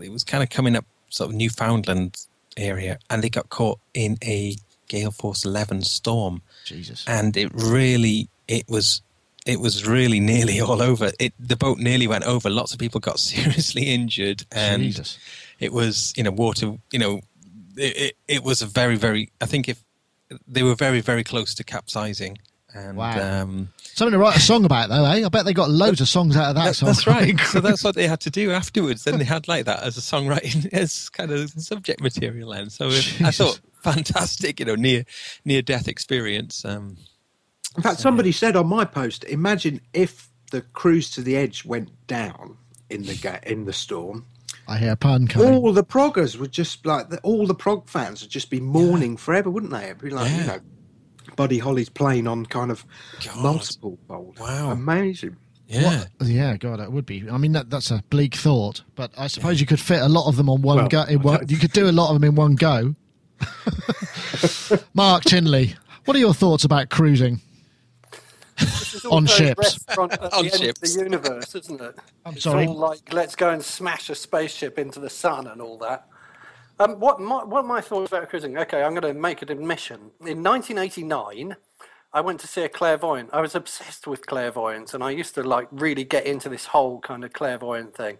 it 0.00 0.10
was 0.10 0.24
kind 0.24 0.42
of 0.42 0.50
coming 0.50 0.76
up 0.76 0.84
sort 1.08 1.30
of 1.30 1.36
Newfoundland 1.36 2.26
area, 2.56 2.98
and 3.08 3.22
they 3.22 3.28
got 3.28 3.48
caught 3.50 3.78
in 3.94 4.16
a 4.24 4.56
gale 4.88 5.12
force 5.12 5.44
11 5.44 5.82
storm, 5.82 6.42
Jesus. 6.64 7.04
and 7.06 7.36
it 7.36 7.50
really 7.54 8.28
it 8.48 8.68
was 8.68 9.02
it 9.46 9.60
was 9.60 9.86
really 9.86 10.20
nearly 10.20 10.60
all 10.66 10.82
over. 10.82 11.10
It 11.18 11.32
the 11.38 11.56
boat 11.56 11.78
nearly 11.78 12.06
went 12.06 12.24
over. 12.24 12.50
Lots 12.50 12.72
of 12.72 12.78
people 12.78 13.00
got 13.00 13.18
seriously 13.32 13.84
injured, 13.84 14.44
and 14.52 14.82
Jesus. 14.82 15.18
it 15.58 15.72
was 15.72 16.12
you 16.16 16.24
know 16.24 16.32
water. 16.32 16.76
You 16.92 16.98
know, 16.98 17.20
it, 17.76 17.96
it, 17.96 18.16
it 18.28 18.42
was 18.42 18.62
a 18.62 18.66
very 18.66 18.96
very. 18.96 19.30
I 19.40 19.46
think 19.46 19.68
if 19.68 19.82
they 20.46 20.62
were 20.62 20.74
very 20.74 21.00
very 21.00 21.24
close 21.24 21.54
to 21.54 21.64
capsizing, 21.64 22.38
and 22.74 22.96
Wow. 22.96 23.42
um, 23.42 23.68
Something 23.94 24.12
to 24.12 24.18
write 24.18 24.36
a 24.36 24.40
song 24.40 24.64
about, 24.64 24.88
though, 24.88 25.04
eh? 25.04 25.24
I 25.26 25.28
bet 25.28 25.44
they 25.44 25.52
got 25.52 25.68
loads 25.70 26.00
of 26.00 26.08
songs 26.08 26.36
out 26.36 26.50
of 26.50 26.54
that 26.54 26.64
that- 26.66 26.76
song. 26.76 26.86
that's 26.86 27.06
right. 27.06 27.38
so 27.52 27.60
that's 27.60 27.82
what 27.84 27.94
they 27.96 28.06
had 28.06 28.20
to 28.20 28.30
do 28.30 28.50
afterwards. 28.52 29.04
Then 29.04 29.18
they 29.18 29.24
had 29.24 29.48
like 29.48 29.64
that 29.66 29.82
as 29.82 29.98
a 29.98 30.00
songwriting 30.00 30.66
as 30.72 31.08
kind 31.10 31.30
of 31.32 31.50
subject 31.50 32.00
material. 32.00 32.52
And 32.52 32.70
so 32.72 32.88
if, 32.88 33.20
I 33.20 33.30
thought 33.32 33.60
fantastic, 33.82 34.60
you 34.60 34.66
know, 34.66 34.74
near 34.76 35.04
near 35.44 35.60
death 35.62 35.88
experience. 35.88 36.64
Um, 36.64 36.96
In 37.76 37.82
fact, 37.82 38.00
somebody 38.00 38.32
said 38.32 38.56
on 38.56 38.68
my 38.68 38.84
post, 38.84 39.24
imagine 39.24 39.80
if 39.92 40.28
the 40.50 40.62
cruise 40.62 41.10
to 41.12 41.20
the 41.22 41.36
edge 41.36 41.64
went 41.64 41.90
down 42.06 42.56
in 42.88 43.02
the 43.04 43.14
ga- 43.16 43.40
in 43.44 43.64
the 43.66 43.72
storm. 43.72 44.26
I 44.70 44.78
hear 44.78 44.94
pun 44.94 45.26
coming. 45.26 45.52
All 45.52 45.72
the 45.72 45.82
proggers 45.82 46.38
would 46.38 46.52
just 46.52 46.86
like 46.86 47.06
all 47.24 47.44
the 47.44 47.56
prog 47.56 47.88
fans 47.88 48.22
would 48.22 48.30
just 48.30 48.50
be 48.50 48.60
mourning 48.60 49.16
forever, 49.16 49.50
wouldn't 49.50 49.72
they? 49.72 49.86
It'd 49.86 50.00
be 50.00 50.10
like 50.10 50.30
you 50.30 50.46
know, 50.46 50.60
Buddy 51.34 51.58
Holly's 51.58 51.88
playing 51.88 52.28
on 52.28 52.46
kind 52.46 52.70
of 52.70 52.86
God. 53.24 53.42
multiple 53.42 53.98
fold. 54.06 54.38
Wow. 54.38 54.70
amazing. 54.70 55.36
Yeah. 55.66 56.04
What- 56.18 56.28
yeah, 56.28 56.56
God, 56.56 56.78
it 56.78 56.92
would 56.92 57.04
be. 57.04 57.28
I 57.28 57.36
mean, 57.36 57.50
that, 57.52 57.68
that's 57.68 57.90
a 57.90 58.04
bleak 58.10 58.36
thought, 58.36 58.82
but 58.94 59.10
I 59.18 59.26
suppose 59.26 59.60
you 59.60 59.66
could 59.66 59.80
fit 59.80 60.00
a 60.02 60.08
lot 60.08 60.28
of 60.28 60.36
them 60.36 60.48
on 60.48 60.62
one 60.62 60.76
Well, 60.76 60.88
go. 60.88 61.02
In 61.02 61.20
one, 61.22 61.46
you 61.48 61.56
could 61.58 61.72
do 61.72 61.88
a 61.88 61.92
lot 61.92 62.08
of 62.10 62.14
them 62.20 62.24
in 62.28 62.36
one 62.36 62.54
go. 62.54 62.94
Mark 64.94 65.24
Tinley, 65.24 65.74
what 66.04 66.16
are 66.16 66.20
your 66.20 66.34
thoughts 66.34 66.64
about 66.64 66.90
cruising? 66.90 67.40
This 68.92 69.04
is 69.04 69.04
On 69.06 69.22
also 69.22 69.34
ships. 69.44 69.58
restaurant 69.88 70.12
at 70.14 70.20
On 70.32 70.44
the 70.44 70.52
end 70.52 70.62
ships. 70.62 70.82
of 70.82 70.98
the 70.98 71.04
universe, 71.04 71.54
isn't 71.54 71.80
it? 71.80 71.98
I'm 72.26 72.34
it's 72.34 72.42
sorry. 72.42 72.66
all 72.66 72.74
like 72.74 73.12
let's 73.12 73.36
go 73.36 73.50
and 73.50 73.62
smash 73.64 74.10
a 74.10 74.14
spaceship 74.14 74.78
into 74.78 75.00
the 75.00 75.10
sun 75.10 75.46
and 75.46 75.62
all 75.62 75.78
that. 75.78 76.06
Um, 76.78 76.98
what 76.98 77.20
my, 77.20 77.44
what 77.44 77.64
are 77.64 77.68
my 77.68 77.80
thoughts 77.80 78.10
about 78.10 78.28
cruising? 78.30 78.56
Okay, 78.58 78.82
I'm 78.82 78.94
going 78.94 79.14
to 79.14 79.20
make 79.20 79.42
an 79.42 79.50
admission. 79.52 80.12
In 80.26 80.42
1989, 80.42 81.56
I 82.12 82.20
went 82.20 82.40
to 82.40 82.46
see 82.48 82.62
a 82.62 82.68
clairvoyant. 82.68 83.30
I 83.32 83.40
was 83.40 83.54
obsessed 83.54 84.06
with 84.06 84.26
clairvoyance, 84.26 84.94
and 84.94 85.04
I 85.04 85.10
used 85.10 85.34
to 85.34 85.42
like 85.42 85.68
really 85.70 86.04
get 86.04 86.26
into 86.26 86.48
this 86.48 86.66
whole 86.66 87.00
kind 87.00 87.22
of 87.22 87.32
clairvoyant 87.32 87.94
thing. 87.94 88.18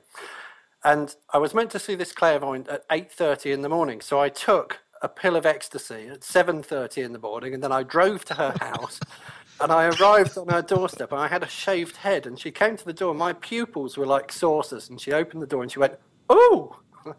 And 0.85 1.15
I 1.33 1.39
was 1.39 1.55
meant 1.55 1.71
to 1.73 1.79
see 1.79 1.95
this 1.95 2.13
clairvoyant 2.13 2.69
at 2.69 2.89
8:30 2.91 3.53
in 3.53 3.63
the 3.63 3.69
morning, 3.69 4.01
so 4.01 4.21
I 4.21 4.29
took 4.29 4.81
a 5.03 5.09
pill 5.09 5.35
of 5.37 5.47
ecstasy 5.47 6.09
at 6.09 6.21
7:30 6.21 7.03
in 7.03 7.13
the 7.13 7.19
morning, 7.19 7.55
and 7.55 7.63
then 7.63 7.73
I 7.73 7.83
drove 7.83 8.25
to 8.27 8.35
her 8.35 8.55
house. 8.61 9.01
And 9.61 9.71
I 9.71 9.89
arrived 9.89 10.39
on 10.39 10.49
her 10.49 10.63
doorstep, 10.63 11.13
and 11.13 11.21
I 11.21 11.29
had 11.29 11.43
a 11.43 11.49
shaved 11.49 11.97
head. 11.97 12.27
And 12.27 12.39
she 12.39 12.51
came 12.51 12.77
to 12.77 12.85
the 12.85 12.93
door. 12.93 13.15
My 13.15 13.35
pupils 13.35 13.97
were 13.99 14.07
like 14.07 14.33
saucers, 14.33 14.89
and 14.89 15.01
she 15.01 15.13
opened 15.13 15.43
the 15.43 15.47
door 15.47 15.63
and 15.63 15.71
she 15.71 15.79
went, 15.79 15.95
"Oh, 16.29 16.77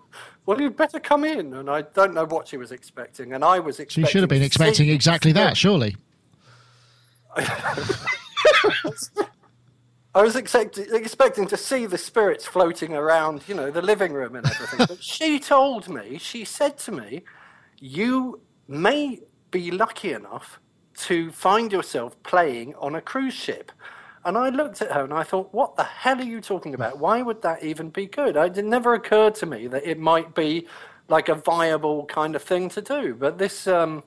well, 0.45 0.59
you'd 0.59 0.75
better 0.75 0.99
come 0.99 1.23
in." 1.23 1.53
And 1.53 1.69
I 1.69 1.83
don't 1.83 2.13
know 2.13 2.25
what 2.25 2.47
she 2.47 2.57
was 2.57 2.71
expecting, 2.71 3.33
and 3.33 3.43
I 3.43 3.59
was 3.59 3.79
expecting. 3.79 4.05
you 4.05 4.09
should 4.09 4.21
have 4.21 4.29
been 4.29 4.41
expecting 4.41 4.89
exactly 4.89 5.31
that, 5.33 5.55
surely. 5.55 5.95
I 10.13 10.23
was 10.23 10.35
expect- 10.35 10.77
expecting 10.77 11.47
to 11.47 11.55
see 11.55 11.85
the 11.85 11.97
spirits 11.97 12.45
floating 12.45 12.93
around, 12.93 13.43
you 13.47 13.55
know, 13.55 13.71
the 13.71 13.81
living 13.81 14.11
room 14.11 14.35
and 14.35 14.45
everything. 14.45 14.85
but 14.87 15.01
she 15.01 15.39
told 15.39 15.87
me, 15.87 16.17
she 16.17 16.43
said 16.43 16.77
to 16.79 16.91
me, 16.91 17.23
you 17.79 18.41
may 18.67 19.21
be 19.51 19.71
lucky 19.71 20.11
enough 20.11 20.59
to 21.01 21.31
find 21.31 21.71
yourself 21.71 22.21
playing 22.23 22.75
on 22.75 22.95
a 22.95 23.01
cruise 23.01 23.33
ship. 23.33 23.71
And 24.23 24.37
I 24.37 24.49
looked 24.49 24.81
at 24.81 24.91
her 24.91 25.03
and 25.03 25.13
I 25.13 25.23
thought, 25.23 25.51
what 25.51 25.75
the 25.75 25.83
hell 25.83 26.19
are 26.19 26.23
you 26.23 26.41
talking 26.41 26.75
about? 26.75 26.99
Why 26.99 27.21
would 27.23 27.41
that 27.41 27.63
even 27.63 27.89
be 27.89 28.05
good? 28.05 28.35
It 28.35 28.63
never 28.65 28.93
occurred 28.93 29.33
to 29.35 29.45
me 29.47 29.67
that 29.67 29.83
it 29.85 29.97
might 29.97 30.35
be 30.35 30.67
like 31.07 31.27
a 31.27 31.35
viable 31.35 32.05
kind 32.05 32.35
of 32.35 32.43
thing 32.43 32.69
to 32.69 32.81
do. 32.81 33.15
But 33.15 33.39
this, 33.39 33.65
um, 33.65 34.03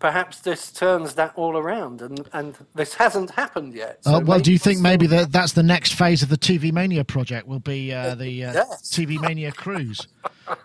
perhaps 0.00 0.40
this 0.40 0.72
turns 0.72 1.14
that 1.14 1.32
all 1.36 1.56
around 1.56 2.02
and, 2.02 2.28
and 2.32 2.56
this 2.74 2.94
hasn't 2.94 3.30
happened 3.30 3.74
yet. 3.74 4.00
Uh, 4.04 4.20
well, 4.24 4.40
do 4.40 4.50
you 4.52 4.58
think 4.58 4.80
maybe 4.80 5.06
that 5.06 5.30
that's 5.30 5.52
the 5.52 5.62
next 5.62 5.94
phase 5.94 6.24
of 6.24 6.28
the 6.28 6.36
TV 6.36 6.72
Mania 6.72 7.04
project? 7.04 7.46
Will 7.46 7.60
be 7.60 7.92
uh, 7.92 8.16
the 8.16 8.44
uh, 8.46 8.52
Yes. 8.54 8.82
TV 8.90 9.20
Mania 9.20 9.52
cruise. 9.52 10.08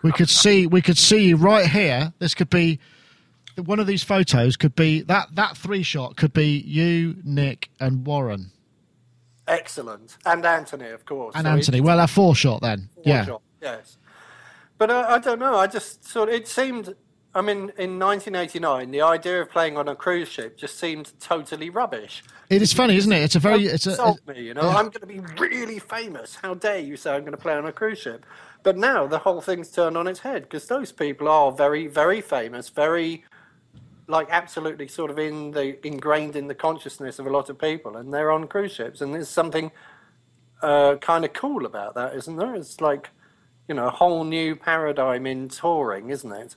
We 0.02 0.10
could 0.12 0.28
see 0.28 0.66
we 0.66 0.82
could 0.82 0.98
see 0.98 1.28
you 1.28 1.36
right 1.36 1.66
here. 1.66 2.12
This 2.18 2.34
could 2.34 2.50
be 2.50 2.80
one 3.56 3.80
of 3.80 3.86
these 3.86 4.02
photos. 4.02 4.56
Could 4.56 4.74
be 4.74 5.02
that 5.02 5.34
that 5.34 5.56
three 5.56 5.82
shot 5.82 6.16
could 6.16 6.32
be 6.32 6.58
you, 6.58 7.16
Nick, 7.24 7.70
and 7.80 8.06
Warren 8.06 8.52
Excellent. 9.48 10.16
And 10.24 10.44
Anthony, 10.46 10.88
of 10.90 11.04
course. 11.04 11.34
and 11.34 11.44
So 11.44 11.50
Anthony. 11.50 11.80
Well, 11.80 12.00
a 12.00 12.06
four 12.06 12.34
shot 12.34 12.60
then. 12.62 12.88
four 12.94 13.02
Yeah. 13.06 13.24
shot, 13.26 13.42
Yes. 13.60 13.98
But 14.78 14.90
I, 14.90 15.14
I 15.14 15.18
don't 15.18 15.38
know. 15.38 15.56
I 15.56 15.66
just 15.66 16.04
sort 16.08 16.28
of, 16.28 16.34
it 16.34 16.48
seemed, 16.48 16.94
I 17.34 17.40
mean, 17.40 17.72
in 17.78 17.98
1989, 17.98 18.90
the 18.90 19.02
idea 19.02 19.40
of 19.40 19.50
playing 19.50 19.76
on 19.76 19.88
a 19.88 19.94
cruise 19.94 20.28
ship 20.28 20.56
just 20.56 20.78
seemed 20.78 21.12
totally 21.20 21.70
rubbish. 21.70 22.24
It 22.50 22.62
is 22.62 22.72
funny, 22.72 22.96
isn't 22.96 23.12
it? 23.12 23.22
It's 23.22 23.36
a 23.36 23.38
very 23.38 23.64
it's 23.64 23.86
a, 23.86 23.90
insult 23.90 24.20
me, 24.26 24.42
you 24.42 24.54
know, 24.54 24.68
I'm 24.68 24.88
going 24.88 25.00
to 25.00 25.06
be 25.06 25.20
really 25.38 25.78
famous. 25.78 26.36
How 26.36 26.54
dare 26.54 26.78
you 26.78 26.96
say 26.96 27.12
I'm 27.14 27.20
going 27.22 27.32
to 27.32 27.38
play 27.38 27.54
on 27.54 27.66
a 27.66 27.72
cruise 27.72 27.98
ship? 27.98 28.26
But 28.62 28.76
now 28.76 29.06
the 29.06 29.18
whole 29.18 29.40
thing's 29.40 29.70
turned 29.70 29.96
on 29.96 30.06
its 30.06 30.20
head 30.20 30.42
because 30.44 30.66
those 30.66 30.92
people 30.92 31.28
are 31.28 31.52
very, 31.52 31.86
very 31.86 32.20
famous, 32.20 32.68
very, 32.68 33.24
like, 34.12 34.28
absolutely 34.30 34.86
sort 34.86 35.10
of 35.10 35.18
in 35.18 35.50
the 35.50 35.84
ingrained 35.84 36.36
in 36.36 36.46
the 36.46 36.54
consciousness 36.54 37.18
of 37.18 37.26
a 37.26 37.30
lot 37.30 37.50
of 37.50 37.58
people, 37.58 37.96
and 37.96 38.14
they're 38.14 38.30
on 38.30 38.46
cruise 38.46 38.72
ships, 38.72 39.00
and 39.00 39.12
there's 39.12 39.28
something 39.28 39.72
uh, 40.62 40.96
kind 40.96 41.24
of 41.24 41.32
cool 41.32 41.66
about 41.66 41.94
that, 41.94 42.14
isn't 42.14 42.36
there? 42.36 42.54
It's 42.54 42.80
like, 42.80 43.10
you 43.66 43.74
know, 43.74 43.86
a 43.86 43.90
whole 43.90 44.22
new 44.22 44.54
paradigm 44.54 45.26
in 45.26 45.48
touring, 45.48 46.10
isn't 46.10 46.32
it? 46.32 46.56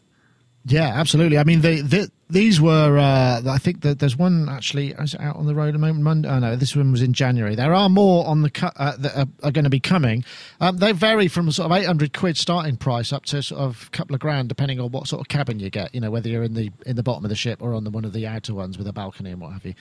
Yeah, 0.65 0.91
absolutely. 0.93 1.37
I 1.37 1.43
mean, 1.43 1.61
they, 1.61 1.81
they, 1.81 2.07
these 2.29 2.59
were. 2.59 2.97
Uh, 2.97 3.41
I 3.47 3.57
think 3.59 3.81
that 3.81 3.99
there's 3.99 4.17
one 4.17 4.49
actually 4.49 4.95
out 4.95 5.35
on 5.35 5.45
the 5.45 5.53
road 5.53 5.75
the 5.75 5.79
moment. 5.79 6.03
Monday. 6.03 6.27
Oh 6.27 6.39
no, 6.39 6.55
this 6.55 6.75
one 6.75 6.91
was 6.91 7.01
in 7.01 7.13
January. 7.13 7.55
There 7.55 7.73
are 7.73 7.87
more 7.87 8.25
on 8.25 8.41
the 8.41 8.49
cu- 8.49 8.71
uh, 8.75 8.97
that 8.97 9.15
are, 9.15 9.27
are 9.43 9.51
going 9.51 9.63
to 9.63 9.69
be 9.69 9.79
coming. 9.79 10.23
Um, 10.59 10.77
they 10.77 10.91
vary 10.91 11.27
from 11.27 11.51
sort 11.51 11.71
of 11.71 11.77
800 11.77 12.13
quid 12.13 12.37
starting 12.37 12.77
price 12.77 13.13
up 13.13 13.25
to 13.25 13.43
sort 13.43 13.61
of 13.61 13.89
a 13.93 13.95
couple 13.95 14.15
of 14.15 14.21
grand, 14.21 14.49
depending 14.49 14.79
on 14.79 14.91
what 14.91 15.07
sort 15.07 15.21
of 15.21 15.27
cabin 15.27 15.59
you 15.59 15.69
get. 15.69 15.93
You 15.93 16.01
know, 16.01 16.09
whether 16.09 16.27
you're 16.27 16.43
in 16.43 16.55
the 16.55 16.71
in 16.85 16.95
the 16.95 17.03
bottom 17.03 17.23
of 17.25 17.29
the 17.29 17.35
ship 17.35 17.61
or 17.61 17.73
on 17.75 17.83
the 17.83 17.91
one 17.91 18.05
of 18.05 18.13
the 18.13 18.25
outer 18.25 18.55
ones 18.55 18.77
with 18.77 18.87
a 18.87 18.93
balcony 18.93 19.31
and 19.31 19.39
what 19.39 19.53
have 19.53 19.65
you. 19.65 19.75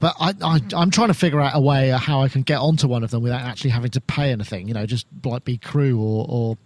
But 0.00 0.16
I, 0.18 0.34
I, 0.42 0.60
I'm 0.74 0.90
trying 0.90 1.08
to 1.08 1.14
figure 1.14 1.40
out 1.40 1.52
a 1.54 1.60
way 1.60 1.90
how 1.90 2.22
I 2.22 2.28
can 2.28 2.42
get 2.42 2.58
onto 2.58 2.88
one 2.88 3.04
of 3.04 3.10
them 3.10 3.22
without 3.22 3.42
actually 3.42 3.70
having 3.70 3.90
to 3.92 4.00
pay 4.00 4.32
anything. 4.32 4.66
You 4.66 4.74
know, 4.74 4.86
just 4.86 5.06
like 5.24 5.44
be 5.44 5.58
crew 5.58 6.00
or, 6.00 6.26
or 6.28 6.58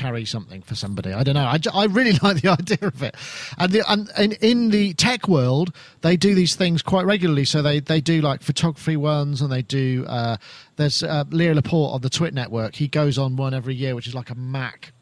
carry 0.00 0.24
something 0.24 0.62
for 0.62 0.74
somebody. 0.74 1.12
I 1.12 1.22
don't 1.22 1.34
know. 1.34 1.44
I, 1.44 1.58
I 1.74 1.84
really 1.84 2.12
like 2.22 2.40
the 2.40 2.48
idea 2.48 2.88
of 2.88 3.02
it. 3.02 3.14
And, 3.58 3.72
the, 3.72 3.84
and, 3.90 4.10
and 4.16 4.32
in 4.34 4.70
the 4.70 4.94
tech 4.94 5.28
world, 5.28 5.74
they 6.00 6.16
do 6.16 6.34
these 6.34 6.56
things 6.56 6.80
quite 6.82 7.04
regularly. 7.04 7.44
So 7.44 7.60
they, 7.60 7.80
they 7.80 8.00
do 8.00 8.22
like 8.22 8.42
photography 8.42 8.96
ones 8.96 9.42
and 9.42 9.52
they 9.52 9.62
do, 9.62 10.06
uh, 10.08 10.38
there's 10.76 11.02
uh, 11.02 11.24
Leo 11.30 11.54
Laporte 11.54 11.94
on 11.94 12.00
the 12.00 12.08
TWiT 12.10 12.32
network. 12.32 12.76
He 12.76 12.88
goes 12.88 13.18
on 13.18 13.36
one 13.36 13.52
every 13.52 13.74
year, 13.74 13.94
which 13.94 14.06
is 14.06 14.14
like 14.14 14.30
a 14.30 14.34
Mac 14.34 14.92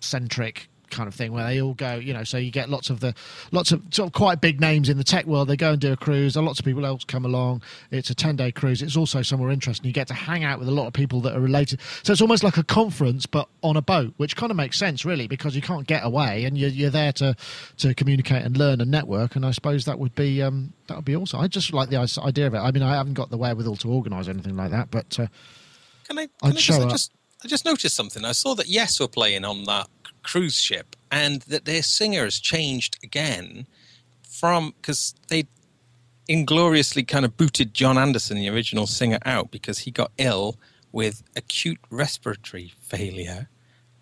centric 0.00 0.68
kind 0.90 1.08
of 1.08 1.14
thing 1.14 1.32
where 1.32 1.44
they 1.44 1.60
all 1.60 1.74
go 1.74 1.94
you 1.94 2.12
know 2.12 2.24
so 2.24 2.36
you 2.36 2.50
get 2.50 2.68
lots 2.68 2.90
of 2.90 3.00
the 3.00 3.14
lots 3.52 3.72
of 3.72 3.82
sort 3.90 4.08
of 4.08 4.12
quite 4.12 4.40
big 4.40 4.60
names 4.60 4.88
in 4.88 4.96
the 4.96 5.04
tech 5.04 5.26
world. 5.26 5.48
They 5.48 5.56
go 5.56 5.72
and 5.72 5.80
do 5.80 5.92
a 5.92 5.96
cruise. 5.96 6.36
And 6.36 6.46
lots 6.46 6.58
of 6.58 6.64
people 6.64 6.84
else 6.86 7.04
come 7.04 7.24
along. 7.24 7.62
It's 7.90 8.10
a 8.10 8.14
10 8.14 8.36
day 8.36 8.52
cruise. 8.52 8.82
It's 8.82 8.96
also 8.96 9.22
somewhere 9.22 9.50
interesting. 9.50 9.86
You 9.86 9.92
get 9.92 10.08
to 10.08 10.14
hang 10.14 10.44
out 10.44 10.58
with 10.58 10.68
a 10.68 10.72
lot 10.72 10.86
of 10.86 10.92
people 10.92 11.20
that 11.22 11.36
are 11.36 11.40
related. 11.40 11.80
So 12.02 12.12
it's 12.12 12.22
almost 12.22 12.44
like 12.44 12.56
a 12.56 12.62
conference 12.62 13.26
but 13.26 13.48
on 13.62 13.76
a 13.76 13.82
boat 13.82 14.14
which 14.16 14.36
kind 14.36 14.50
of 14.50 14.56
makes 14.56 14.78
sense 14.78 15.04
really 15.04 15.26
because 15.26 15.56
you 15.56 15.62
can't 15.62 15.86
get 15.86 16.04
away 16.04 16.44
and 16.44 16.56
you're, 16.56 16.70
you're 16.70 16.90
there 16.90 17.12
to 17.14 17.36
to 17.78 17.94
communicate 17.94 18.44
and 18.44 18.56
learn 18.56 18.80
and 18.80 18.90
network. 18.90 19.36
And 19.36 19.44
i 19.44 19.50
suppose 19.50 19.84
that 19.84 19.98
would 19.98 20.14
be 20.14 20.42
um 20.42 20.72
that 20.86 20.96
would 20.96 21.04
be 21.04 21.16
awesome 21.16 21.40
i 21.40 21.46
just 21.46 21.72
like 21.72 21.88
the 21.88 21.96
idea 21.96 22.46
of 22.46 22.54
it. 22.54 22.58
I 22.58 22.70
mean 22.70 22.82
i 22.82 22.94
haven't 22.94 23.14
got 23.14 23.30
the 23.30 23.36
wherewithal 23.36 23.76
to 23.76 23.90
organize 23.90 24.28
anything 24.28 24.56
like 24.56 24.70
that 24.70 24.90
but 24.90 25.18
uh, 25.18 25.26
Can 26.06 26.18
I, 26.18 26.26
can 26.26 26.30
I'd 26.42 26.48
I 26.48 26.58
just, 26.58 26.80
I 26.80 26.88
just 26.88 27.12
I 27.44 27.48
just 27.48 27.64
noticed 27.64 27.96
something. 27.96 28.24
I 28.24 28.32
saw 28.32 28.54
that 28.56 28.68
Yes 28.68 29.00
were 29.00 29.08
playing 29.08 29.44
on 29.46 29.64
that 29.64 29.88
cruise 30.22 30.58
ship, 30.58 30.96
and 31.10 31.42
that 31.42 31.64
their 31.64 31.82
singer 31.82 32.24
has 32.24 32.38
changed 32.38 32.98
again 33.02 33.66
from 34.22 34.74
because 34.76 35.14
they 35.28 35.46
ingloriously 36.28 37.02
kind 37.02 37.24
of 37.24 37.36
booted 37.36 37.74
Jon 37.74 37.98
Anderson, 37.98 38.38
the 38.38 38.48
original 38.48 38.86
singer, 38.86 39.18
out 39.24 39.50
because 39.50 39.80
he 39.80 39.90
got 39.90 40.12
ill 40.18 40.56
with 40.92 41.22
acute 41.36 41.78
respiratory 41.90 42.72
failure, 42.80 43.48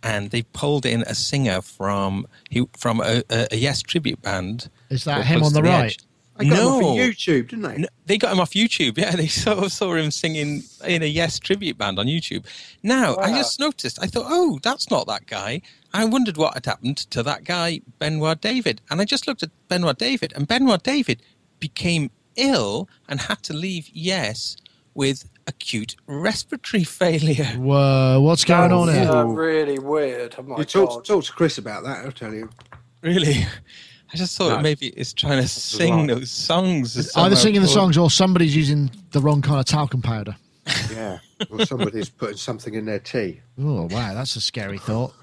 and 0.02 0.30
they 0.30 0.42
pulled 0.42 0.86
in 0.86 1.02
a 1.02 1.14
singer 1.14 1.60
from 1.62 2.26
he, 2.50 2.66
from 2.76 3.00
a, 3.00 3.22
a, 3.30 3.48
a 3.52 3.56
Yes 3.56 3.82
tribute 3.82 4.22
band. 4.22 4.70
Is 4.90 5.04
that 5.04 5.26
him 5.26 5.42
on 5.42 5.52
to 5.52 5.62
the 5.62 5.68
Edge. 5.68 5.82
right? 5.82 5.96
I 6.40 6.44
got 6.44 6.54
no, 6.54 6.78
him 6.78 6.84
off 6.84 6.92
of 6.92 6.96
YouTube, 6.98 7.48
didn't 7.48 7.62
they? 7.62 7.78
no, 7.78 7.88
they 8.06 8.16
got 8.16 8.32
him 8.32 8.40
off 8.40 8.52
YouTube. 8.52 8.96
Yeah, 8.96 9.16
they 9.16 9.26
sort 9.44 9.58
of 9.58 9.72
saw 9.72 9.94
him 9.94 10.10
singing 10.10 10.62
in 10.86 11.02
a 11.02 11.06
Yes 11.06 11.38
tribute 11.38 11.76
band 11.76 11.98
on 11.98 12.06
YouTube. 12.06 12.44
Now, 12.82 13.16
I 13.16 13.30
just 13.30 13.58
noticed, 13.58 13.98
I 14.00 14.06
thought, 14.06 14.26
oh, 14.28 14.60
that's 14.62 14.90
not 14.90 15.06
that 15.08 15.26
guy. 15.26 15.62
I 15.94 16.04
wondered 16.04 16.36
what 16.36 16.54
had 16.54 16.66
happened 16.66 16.98
to 16.98 17.22
that 17.22 17.44
guy, 17.44 17.80
Benoit 17.98 18.40
David. 18.40 18.80
And 18.90 19.00
I 19.00 19.04
just 19.04 19.26
looked 19.26 19.42
at 19.42 19.50
Benoit 19.68 19.98
David, 19.98 20.32
and 20.36 20.46
Benoit 20.46 20.82
David 20.82 21.22
became 21.60 22.10
ill 22.36 22.88
and 23.08 23.20
had 23.20 23.42
to 23.44 23.52
leave 23.52 23.88
Yes 23.92 24.56
with 24.94 25.28
acute 25.46 25.96
respiratory 26.06 26.84
failure. 27.02 27.44
Whoa, 27.56 28.20
what's 28.20 28.44
going 28.44 28.72
on 28.72 28.88
That's, 28.88 28.98
here? 28.98 29.10
uh, 29.10 29.24
really 29.24 29.78
weird. 29.78 30.34
Oh 30.38 30.42
my 30.42 30.58
You 30.58 30.64
talk, 30.64 30.88
God. 30.90 31.04
talk 31.04 31.24
to 31.24 31.32
Chris 31.32 31.58
about 31.58 31.84
that. 31.84 32.04
I'll 32.04 32.12
tell 32.12 32.34
you. 32.34 32.50
Really? 33.02 33.46
I 34.12 34.16
just 34.16 34.36
thought 34.36 34.56
No. 34.56 34.60
maybe 34.60 34.88
it's 34.88 35.12
trying 35.12 35.40
to 35.42 35.48
sing 35.48 36.06
those 36.06 36.30
songs. 36.30 37.14
Either 37.16 37.36
singing 37.36 37.60
the 37.62 37.68
songs 37.68 37.96
or 37.98 38.10
somebody's 38.10 38.56
using 38.56 38.90
the 39.12 39.20
wrong 39.20 39.40
kind 39.42 39.58
of 39.60 39.66
talcum 39.66 40.02
powder. 40.02 40.36
Yeah. 40.92 41.18
or 41.50 41.64
somebody's 41.64 42.08
putting 42.10 42.36
something 42.36 42.74
in 42.74 42.84
their 42.86 42.98
tea. 42.98 43.40
Oh, 43.58 43.82
wow, 43.90 44.14
that's 44.14 44.36
a 44.36 44.40
scary 44.40 44.78
thought. 44.78 45.14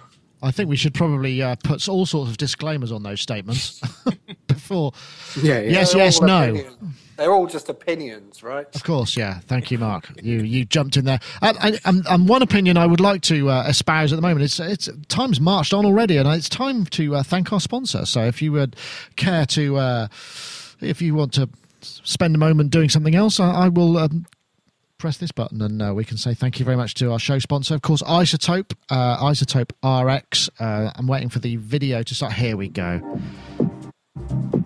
I 0.46 0.52
think 0.52 0.70
we 0.70 0.76
should 0.76 0.94
probably 0.94 1.42
uh, 1.42 1.56
put 1.64 1.88
all 1.90 2.06
sorts 2.06 2.30
of 2.30 2.38
disclaimers 2.38 2.92
on 2.92 3.04
those 3.04 3.22
statements 3.22 3.82
before. 4.48 4.94
Yeah, 5.42 5.60
yeah. 5.60 5.70
Yes, 5.72 5.94
They're 5.94 6.04
yes, 6.04 6.22
no. 6.22 6.44
opinions. 6.44 6.78
They're 7.18 7.32
all 7.32 7.48
just 7.48 7.70
opinions, 7.70 8.44
right? 8.44 8.68
Of 8.76 8.84
course, 8.84 9.16
yeah. 9.16 9.40
Thank 9.48 9.72
you, 9.72 9.78
Mark. 9.78 10.12
You 10.22 10.40
you 10.40 10.66
jumped 10.66 10.98
in 10.98 11.06
there. 11.06 11.20
And, 11.42 11.58
and, 11.62 11.80
and, 11.86 12.06
and 12.08 12.28
one 12.28 12.42
opinion 12.42 12.76
I 12.76 12.86
would 12.86 13.00
like 13.00 13.22
to 13.24 13.50
uh, 13.50 13.66
espouse 13.68 14.12
at 14.12 14.18
the 14.18 14.22
moment 14.22 14.42
is 14.42 14.60
it's 14.60 14.90
time's 15.08 15.40
marched 15.40 15.74
on 15.74 15.86
already, 15.86 16.18
and 16.18 16.28
it's 16.28 16.50
time 16.50 16.86
to 16.88 17.16
uh, 17.16 17.24
thank 17.24 17.54
our 17.54 17.62
sponsor. 17.62 18.06
So 18.06 18.24
if 18.26 18.42
you 18.42 18.52
would 18.52 18.76
care 19.16 19.46
to, 19.48 19.78
uh, 19.78 20.08
if 20.82 21.02
you 21.02 21.16
want 21.16 21.34
to 21.36 21.48
spend 21.80 22.36
a 22.36 22.38
moment 22.38 22.72
doing 22.72 22.90
something 22.90 23.16
else, 23.16 23.40
I, 23.40 23.52
I 23.52 23.70
will. 23.70 23.98
Um, 23.98 24.26
press 24.98 25.18
this 25.18 25.32
button 25.32 25.62
and 25.62 25.82
uh, 25.82 25.94
we 25.94 26.06
can 26.06 26.18
say 26.18 26.34
thank 26.34 26.60
you 26.60 26.66
very 26.66 26.78
much 26.78 26.94
to 26.96 27.12
our 27.12 27.20
show 27.20 27.40
sponsor, 27.40 27.76
of 27.76 27.82
course, 27.82 28.02
iZotope, 28.04 28.74
uh, 28.90 29.26
iZotope 29.26 29.72
RX. 29.84 30.50
Uh, 30.60 30.92
I'm 30.96 31.08
waiting 31.08 31.30
for 31.30 31.40
the 31.40 31.58
video 31.58 32.04
to 32.04 32.16
start. 32.16 32.34
Here 32.34 32.58
we 32.58 32.70
go. 32.70 33.02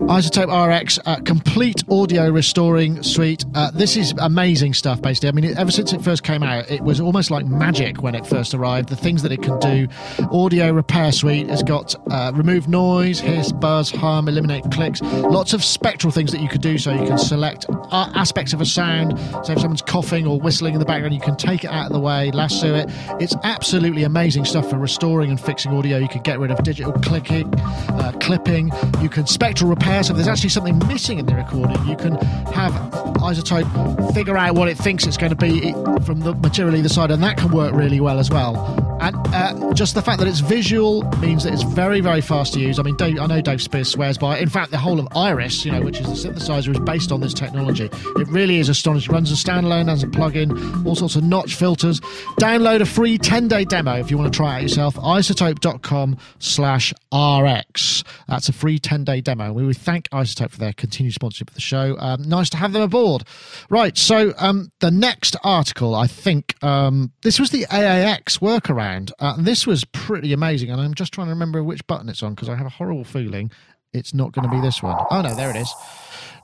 iZotope 0.09 0.81
RX, 0.81 0.97
uh, 1.05 1.17
complete 1.17 1.83
audio 1.87 2.31
restoring 2.31 3.03
suite. 3.03 3.45
Uh, 3.53 3.69
this 3.69 3.95
is 3.95 4.11
amazing 4.17 4.73
stuff, 4.73 4.99
basically. 5.03 5.29
I 5.29 5.31
mean, 5.33 5.55
ever 5.55 5.69
since 5.69 5.93
it 5.93 6.01
first 6.01 6.23
came 6.23 6.41
out, 6.41 6.67
it 6.71 6.81
was 6.81 6.99
almost 6.99 7.29
like 7.29 7.45
magic 7.45 8.01
when 8.01 8.15
it 8.15 8.25
first 8.25 8.55
arrived. 8.55 8.89
The 8.89 8.95
things 8.95 9.21
that 9.21 9.31
it 9.31 9.43
can 9.43 9.59
do 9.59 9.87
audio 10.31 10.71
repair 10.71 11.11
suite 11.11 11.47
has 11.51 11.61
got 11.61 11.93
uh, 12.11 12.31
remove 12.33 12.67
noise, 12.67 13.19
hiss, 13.19 13.51
buzz, 13.51 13.91
hum, 13.91 14.27
eliminate 14.27 14.63
clicks, 14.71 14.99
lots 15.03 15.53
of 15.53 15.63
spectral 15.63 16.09
things 16.09 16.31
that 16.31 16.41
you 16.41 16.49
could 16.49 16.61
do. 16.61 16.79
So 16.79 16.91
you 16.91 17.05
can 17.05 17.19
select 17.19 17.67
uh, 17.69 18.11
aspects 18.15 18.51
of 18.51 18.61
a 18.61 18.65
sound. 18.65 19.15
So 19.45 19.53
if 19.53 19.59
someone's 19.59 19.83
coughing 19.83 20.25
or 20.25 20.39
whistling 20.39 20.73
in 20.73 20.79
the 20.79 20.87
background, 20.87 21.13
you 21.13 21.21
can 21.21 21.35
take 21.35 21.63
it 21.63 21.69
out 21.69 21.85
of 21.85 21.93
the 21.93 21.99
way, 21.99 22.31
lasso 22.31 22.73
it. 22.73 22.89
It's 23.19 23.35
absolutely 23.43 24.05
amazing 24.05 24.45
stuff 24.45 24.71
for 24.71 24.79
restoring 24.79 25.29
and 25.29 25.39
fixing 25.39 25.71
audio. 25.71 25.99
You 25.99 26.09
can 26.09 26.23
get 26.23 26.39
rid 26.39 26.49
of 26.49 26.63
digital 26.63 26.93
clicking, 26.93 27.53
uh, 27.59 28.13
clipping. 28.19 28.71
You 29.03 29.09
can 29.09 29.27
spectral 29.27 29.69
repair. 29.69 29.98
So 30.01 30.13
if 30.13 30.15
there's 30.15 30.29
actually 30.29 30.49
something 30.49 30.77
missing 30.88 31.19
in 31.19 31.25
the 31.25 31.35
recording, 31.35 31.85
you 31.85 31.97
can 31.97 32.15
have 32.53 32.71
iZotope 33.17 34.13
figure 34.13 34.38
out 34.38 34.55
what 34.55 34.69
it 34.69 34.77
thinks 34.77 35.05
it's 35.05 35.17
going 35.17 35.31
to 35.31 35.35
be 35.35 35.73
from 36.05 36.21
the 36.21 36.33
material 36.35 36.73
either 36.75 36.88
side, 36.88 37.12
and 37.12 37.21
that 37.21 37.35
can 37.35 37.51
work 37.51 37.73
really 37.75 37.99
well 37.99 38.17
as 38.17 38.29
well. 38.29 38.88
And 38.99 39.15
uh, 39.33 39.73
just 39.73 39.95
the 39.95 40.01
fact 40.01 40.19
that 40.19 40.27
it's 40.27 40.41
visual 40.41 41.03
means 41.19 41.43
that 41.43 41.53
it's 41.53 41.63
very, 41.63 42.01
very 42.01 42.21
fast 42.21 42.53
to 42.53 42.59
use. 42.59 42.79
I 42.79 42.83
mean, 42.83 42.97
Dave, 42.97 43.19
I 43.19 43.27
know 43.27 43.39
Dave 43.41 43.62
Spiers 43.62 43.89
swears 43.89 44.17
by 44.17 44.38
it. 44.38 44.41
In 44.41 44.49
fact, 44.49 44.71
the 44.71 44.77
whole 44.77 44.99
of 44.99 45.07
Iris, 45.15 45.63
you 45.63 45.71
know, 45.71 45.81
which 45.81 46.01
is 46.01 46.07
the 46.07 46.29
synthesizer, 46.29 46.69
is 46.69 46.79
based 46.79 47.12
on 47.12 47.21
this 47.21 47.33
technology. 47.33 47.85
It 47.85 48.27
really 48.27 48.57
is 48.57 48.67
astonishing. 48.67 49.12
It 49.12 49.13
runs 49.13 49.31
a 49.31 49.35
standalone 49.35 49.89
as 49.89 50.03
a 50.03 50.07
plugin, 50.07 50.85
all 50.85 50.95
sorts 50.95 51.15
of 51.15 51.23
notch 51.23 51.55
filters. 51.55 52.01
Download 52.39 52.81
a 52.81 52.85
free 52.85 53.17
10-day 53.17 53.65
demo 53.65 53.95
if 53.95 54.12
you 54.12 54.17
want 54.17 54.33
to 54.33 54.35
try 54.35 54.59
it 54.59 54.63
yourself. 54.63 54.95
iZotope.com 54.95 56.17
slash 56.39 56.93
RX. 57.13 58.03
That's 58.27 58.49
a 58.49 58.53
free 58.53 58.79
10-day 58.79 59.21
demo. 59.21 59.53
We 59.53 59.65
would 59.65 59.77
thank 59.77 60.09
iZotope 60.09 60.51
for 60.51 60.57
their 60.59 60.73
continued 60.73 61.13
sponsorship 61.13 61.49
of 61.49 61.55
the 61.55 61.62
show. 61.62 61.95
Um, 61.99 62.23
nice 62.23 62.49
to 62.49 62.57
have 62.57 62.73
them 62.73 62.81
aboard. 62.81 63.23
Right, 63.69 63.97
so 63.97 64.33
um, 64.38 64.71
the 64.79 64.91
next 64.91 65.38
article, 65.43 65.95
I 65.95 66.07
think, 66.07 66.62
um, 66.63 67.13
this 67.21 67.39
was 67.39 67.51
the 67.51 67.65
AAX 67.65 68.39
workaround. 68.39 68.88
Uh, 69.19 69.36
this 69.38 69.67
was 69.67 69.86
pretty 69.86 70.34
amazing, 70.34 70.69
and 70.71 70.80
I'm 70.82 70.93
just 70.93 71.13
trying 71.13 71.28
to 71.28 71.32
remember 71.32 71.63
which 71.63 71.86
button 71.88 72.10
it's 72.10 72.23
on 72.23 72.34
because 72.34 72.49
I 72.49 72.56
have 72.56 72.65
a 72.65 72.69
horrible 72.69 73.04
feeling 73.04 73.52
it's 73.93 74.13
not 74.13 74.32
going 74.32 74.47
to 74.47 74.56
be 74.56 74.62
this 74.62 74.84
one. 74.84 74.97
Oh 75.10 75.21
no, 75.21 75.36
there 75.36 75.49
it 75.49 75.56
is. 75.56 75.73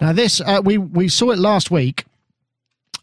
Now 0.01 0.13
this 0.13 0.41
uh, 0.41 0.61
we 0.63 0.77
we 0.77 1.09
saw 1.09 1.31
it 1.31 1.39
last 1.39 1.71
week. 1.71 2.05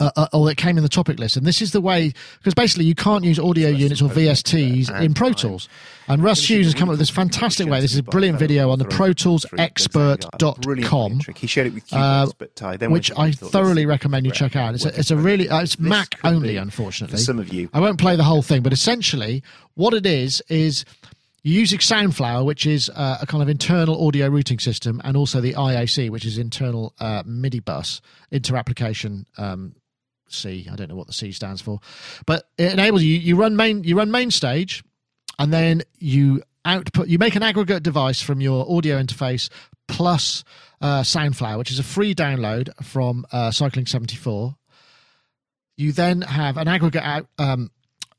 Uh, 0.02 0.10
uh, 0.16 0.26
or 0.32 0.46
that 0.46 0.56
came 0.56 0.76
in 0.76 0.82
the 0.82 0.88
topic 0.88 1.20
list, 1.20 1.36
and 1.36 1.46
this 1.46 1.62
is 1.62 1.70
the 1.70 1.80
way 1.80 2.12
because 2.38 2.54
basically 2.54 2.84
you 2.84 2.96
can't 2.96 3.22
use 3.22 3.38
audio 3.38 3.68
units 3.68 4.02
or 4.02 4.08
VSTs 4.08 4.90
in 5.00 5.14
Pro 5.14 5.32
Tools. 5.32 5.68
And 6.08 6.24
Russ 6.24 6.50
Hughes 6.50 6.66
has 6.66 6.74
come 6.74 6.88
up 6.88 6.94
with 6.94 6.98
this 6.98 7.08
fantastic 7.08 7.68
way. 7.68 7.80
This 7.80 7.92
is 7.92 7.98
a 7.98 8.02
brilliant 8.02 8.36
video 8.36 8.70
on 8.70 8.80
the 8.80 8.84
ProToolsExpert.com, 8.84 11.20
He 11.36 11.46
shared 11.46 11.68
it 11.68 11.74
with 11.74 11.84
uh, 11.92 12.26
but 12.36 12.60
uh, 12.60 12.76
which 12.88 13.16
I 13.16 13.30
thoroughly 13.30 13.86
recommend 13.86 14.26
you 14.26 14.32
check 14.32 14.56
out. 14.56 14.74
It's 14.74 14.84
a, 14.84 14.98
it's 14.98 15.12
a 15.12 15.16
really 15.16 15.48
uh, 15.48 15.62
it's 15.62 15.78
Mac 15.78 16.18
only, 16.24 16.56
unfortunately. 16.56 17.16
For 17.16 17.22
some 17.22 17.38
of 17.38 17.52
you, 17.52 17.70
I 17.72 17.78
won't 17.78 18.00
play 18.00 18.16
the 18.16 18.24
whole 18.24 18.42
thing, 18.42 18.62
but 18.62 18.72
essentially, 18.72 19.44
what 19.74 19.94
it 19.94 20.04
is 20.04 20.42
is 20.48 20.84
you're 21.44 21.60
using 21.60 21.78
Soundflower, 21.78 22.44
which 22.44 22.66
is 22.66 22.90
uh, 22.90 23.18
a 23.20 23.26
kind 23.26 23.42
of 23.42 23.48
internal 23.48 24.04
audio 24.04 24.26
routing 24.28 24.58
system, 24.58 25.00
and 25.04 25.16
also 25.16 25.40
the 25.40 25.54
IAC, 25.54 26.10
which 26.10 26.24
is 26.24 26.38
internal 26.38 26.92
uh, 26.98 27.22
MIDI 27.24 27.60
bus 27.60 28.00
inter-application 28.32 29.26
um, 29.38 29.76
C. 30.34 30.68
I 30.70 30.76
don't 30.76 30.88
know 30.88 30.96
what 30.96 31.06
the 31.06 31.12
C 31.12 31.32
stands 31.32 31.62
for, 31.62 31.80
but 32.26 32.48
it 32.58 32.72
enables 32.72 33.02
you. 33.02 33.16
You 33.16 33.36
run 33.36 33.56
main. 33.56 33.84
You 33.84 33.96
run 33.96 34.10
MainStage, 34.10 34.82
and 35.38 35.52
then 35.52 35.82
you 35.98 36.42
output. 36.64 37.08
You 37.08 37.18
make 37.18 37.36
an 37.36 37.42
aggregate 37.42 37.82
device 37.82 38.20
from 38.20 38.40
your 38.40 38.70
audio 38.70 39.00
interface 39.02 39.48
plus 39.88 40.44
uh, 40.80 41.02
Soundflower, 41.02 41.58
which 41.58 41.70
is 41.70 41.78
a 41.78 41.84
free 41.84 42.14
download 42.14 42.70
from 42.84 43.26
uh, 43.32 43.50
Cycling 43.50 43.86
Seventy 43.86 44.16
Four. 44.16 44.56
You 45.76 45.92
then 45.92 46.20
have 46.22 46.58
an 46.58 46.68
aggregate 46.68 47.02
out, 47.02 47.26
um, 47.38 47.70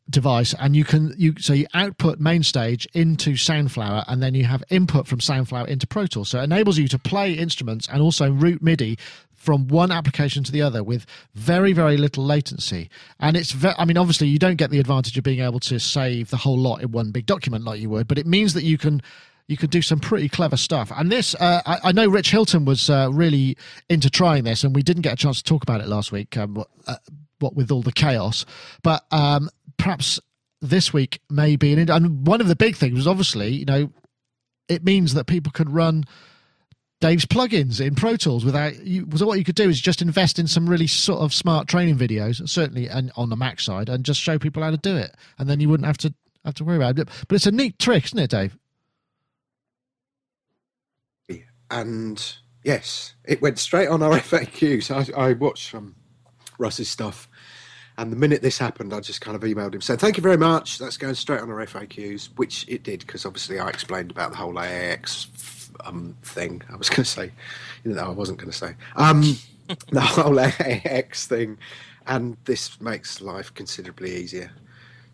device 0.10 0.54
and 0.60 0.76
you 0.76 0.84
can 0.84 1.14
you 1.18 1.34
so 1.40 1.54
you 1.54 1.66
output 1.74 2.20
MainStage 2.20 2.86
into 2.94 3.32
soundflower 3.34 4.04
and 4.08 4.22
then 4.22 4.36
you 4.36 4.44
have 4.44 4.62
input 4.70 5.08
from 5.08 5.20
soundflower 5.20 5.66
into 5.68 5.88
pro 5.88 6.06
tools 6.08 6.30
so 6.30 6.40
it 6.40 6.44
enables 6.44 6.78
you 6.78 6.90
to 6.90 7.00
play 7.00 7.34
instruments 7.34 7.88
and 7.88 8.02
also 8.02 8.30
route 8.30 8.62
midi 8.62 8.98
from 9.34 9.68
one 9.70 9.92
application 9.92 10.44
to 10.44 10.52
the 10.52 10.62
other 10.62 10.84
with 10.84 11.06
very 11.36 11.72
very 11.72 11.96
little 11.96 12.24
latency 12.24 12.90
and 13.22 13.38
it's 13.38 13.54
ve- 13.54 13.74
i 13.78 13.86
mean 13.86 13.98
obviously 13.98 14.28
you 14.28 14.38
don't 14.38 14.58
get 14.58 14.72
the 14.72 14.80
advantage 14.80 15.18
of 15.18 15.24
being 15.24 15.40
able 15.40 15.60
to 15.60 15.80
save 15.80 16.30
the 16.32 16.38
whole 16.38 16.58
lot 16.58 16.82
in 16.82 16.92
one 16.92 17.12
big 17.12 17.26
document 17.26 17.64
like 17.64 17.80
you 17.80 17.90
would 17.90 18.08
but 18.08 18.18
it 18.18 18.28
means 18.28 18.54
that 18.54 18.64
you 18.64 18.78
can 18.78 19.02
you 19.48 19.58
could 19.58 19.70
do 19.70 19.82
some 19.82 20.00
pretty 20.00 20.30
clever 20.30 20.56
stuff. 20.56 20.90
And 20.96 21.12
this, 21.12 21.36
uh, 21.36 21.62
I, 21.66 21.80
I 21.86 21.92
know 21.92 22.08
Rich 22.08 22.32
Hilton 22.32 22.64
was 22.64 22.90
uh, 22.90 23.10
really 23.12 23.58
into 23.90 24.10
trying 24.10 24.46
this, 24.46 24.64
and 24.64 24.74
we 24.74 24.84
didn't 24.84 25.02
get 25.02 25.14
a 25.14 25.18
chance 25.18 25.42
to 25.42 25.44
talk 25.44 25.64
about 25.64 25.82
it 25.82 25.88
last 25.88 26.14
week. 26.14 26.38
Um, 26.38 26.64
uh, 26.88 26.96
what 27.40 27.56
with 27.56 27.72
all 27.72 27.82
the 27.82 27.92
chaos, 27.92 28.46
but 28.84 29.04
um, 29.12 29.50
perhaps 29.78 30.20
this 30.62 30.94
week 30.94 31.20
maybe. 31.30 31.74
And, 31.74 31.90
and 31.90 32.26
one 32.26 32.42
of 32.42 32.48
the 32.48 32.56
big 32.56 32.76
things 32.76 32.96
was 32.96 33.08
obviously, 33.08 33.50
you 33.50 33.66
know, 33.66 33.92
it 34.68 34.84
means 34.84 35.14
that 35.14 35.26
people 35.26 35.52
could 35.52 35.70
run 35.70 36.06
Dave's 37.02 37.26
plugins 37.26 37.86
in 37.86 37.96
Pro 37.96 38.16
Tools 38.16 38.46
without 38.46 38.86
you. 38.86 39.08
So 39.16 39.26
what 39.26 39.38
you 39.38 39.44
could 39.44 39.56
do 39.56 39.70
is 39.70 39.82
just 39.82 40.02
invest 40.02 40.40
in 40.40 40.48
some 40.48 40.70
really 40.70 40.88
sort 40.88 41.20
of 41.20 41.34
smart 41.34 41.68
training 41.68 41.98
videos, 41.98 42.48
certainly 42.48 42.88
and 42.88 43.12
on 43.18 43.30
the 43.30 43.36
Mac 43.36 43.60
side, 43.60 43.90
and 43.90 44.06
just 44.06 44.22
show 44.22 44.40
people 44.40 44.64
how 44.64 44.72
to 44.72 44.78
do 44.78 44.96
it, 44.96 45.14
and 45.38 45.50
then 45.50 45.60
you 45.60 45.68
wouldn't 45.68 45.88
have 45.88 45.98
to 45.98 46.14
have 46.46 46.54
to 46.56 46.64
worry 46.64 46.78
about 46.78 46.98
it. 46.98 47.10
But 47.28 47.36
it's 47.36 47.46
a 47.46 47.52
neat 47.52 47.78
trick, 47.78 48.06
isn't 48.06 48.20
it, 48.20 48.30
Dave? 48.30 48.58
and 51.74 52.36
yes, 52.64 53.16
it 53.26 53.42
went 53.42 53.60
straight 53.60 53.88
on 53.88 54.04
our 54.04 54.12
FAQs. 54.20 55.14
I, 55.18 55.30
I 55.30 55.34
watched 55.34 55.74
um, 55.74 55.96
Russ's 56.58 56.90
stuff, 56.90 57.28
and 57.98 58.12
the 58.12 58.16
minute 58.16 58.42
this 58.42 58.58
happened, 58.58 58.94
I 58.94 59.00
just 59.00 59.22
kind 59.22 59.36
of 59.36 59.42
emailed 59.44 59.76
him 59.76 59.82
saying, 59.82 60.00
"Thank 60.00 60.18
you 60.18 60.24
very 60.24 60.38
much. 60.38 60.80
That's 60.80 60.98
going 60.98 61.16
straight 61.16 61.42
on 61.42 61.50
our 61.50 61.66
FAQs," 61.66 62.30
which 62.36 62.66
it 62.68 62.84
did 62.84 63.02
because 63.02 63.26
obviously 63.26 63.60
I 63.60 63.70
explained 63.70 64.12
about 64.12 64.32
the 64.32 64.38
whole 64.38 64.54
AAX 64.54 65.28
um, 65.86 66.16
thing. 66.24 66.62
I 66.72 66.76
was 66.76 66.90
going 66.92 67.04
to 67.04 67.06
say, 67.06 67.32
you 67.84 67.94
know, 67.94 68.06
I 68.06 68.10
wasn't 68.10 68.40
going 68.40 68.52
to 68.52 68.58
say 68.58 68.76
um, 68.96 69.22
the 69.92 70.02
whole 70.02 70.36
AAX 70.36 71.26
thing, 71.26 71.58
and 72.08 72.38
this 72.46 72.80
makes 72.82 73.22
life 73.22 73.54
considerably 73.54 74.16
easier. 74.16 74.52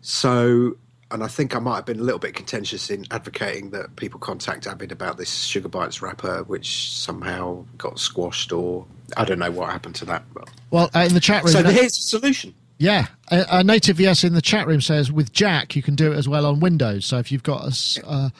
So 0.02 0.76
and 1.10 1.24
I 1.24 1.26
think 1.26 1.56
I 1.56 1.58
might 1.58 1.76
have 1.76 1.86
been 1.86 1.98
a 1.98 2.04
little 2.04 2.18
bit 2.18 2.34
contentious 2.34 2.90
in 2.90 3.04
advocating 3.10 3.70
that 3.70 3.96
people 3.96 4.20
contact 4.20 4.66
Avid 4.66 4.92
about 4.92 5.18
this 5.18 5.42
Sugar 5.42 5.68
Bites 5.68 6.00
wrapper, 6.00 6.44
which 6.44 6.92
somehow 6.92 7.64
got 7.76 7.98
squashed, 7.98 8.52
or 8.52 8.86
I 9.16 9.24
don't 9.24 9.40
know 9.40 9.50
what 9.50 9.70
happened 9.70 9.96
to 9.96 10.04
that. 10.06 10.22
But 10.32 10.48
Well, 10.70 10.88
uh, 10.94 11.00
in 11.00 11.14
the 11.14 11.20
chat 11.20 11.42
room, 11.42 11.52
so 11.52 11.62
here's 11.64 11.96
the 11.96 12.02
solution. 12.02 12.54
Yeah, 12.80 13.06
a, 13.30 13.46
a 13.58 13.62
native 13.64 14.00
yes 14.00 14.24
in 14.24 14.32
the 14.32 14.40
chat 14.40 14.66
room 14.66 14.80
says 14.80 15.12
with 15.12 15.32
Jack 15.32 15.76
you 15.76 15.82
can 15.82 15.94
do 15.94 16.12
it 16.12 16.16
as 16.16 16.26
well 16.28 16.46
on 16.46 16.58
Windows. 16.60 17.04
So 17.04 17.18
if 17.18 17.30
you've 17.30 17.42
got 17.42 17.62
a, 17.66 18.06
uh, 18.08 18.30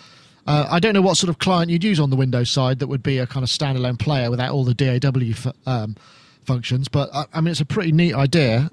uh, 0.46 0.66
I 0.70 0.80
don't 0.80 0.94
know 0.94 1.02
what 1.02 1.18
sort 1.18 1.28
of 1.28 1.38
client 1.38 1.70
you'd 1.70 1.84
use 1.84 2.00
on 2.00 2.08
the 2.08 2.16
Windows 2.16 2.50
side 2.50 2.78
that 2.78 2.86
would 2.86 3.02
be 3.02 3.18
a 3.18 3.26
kind 3.26 3.44
of 3.44 3.50
standalone 3.50 3.98
player 3.98 4.30
without 4.30 4.50
all 4.50 4.64
the 4.64 4.72
DAW 4.74 5.34
fu- 5.34 5.52
um, 5.66 5.94
functions, 6.44 6.88
but 6.88 7.10
I, 7.14 7.26
I 7.34 7.40
mean 7.42 7.52
it's 7.52 7.60
a 7.60 7.66
pretty 7.66 7.92
neat 7.92 8.14
idea. 8.14 8.70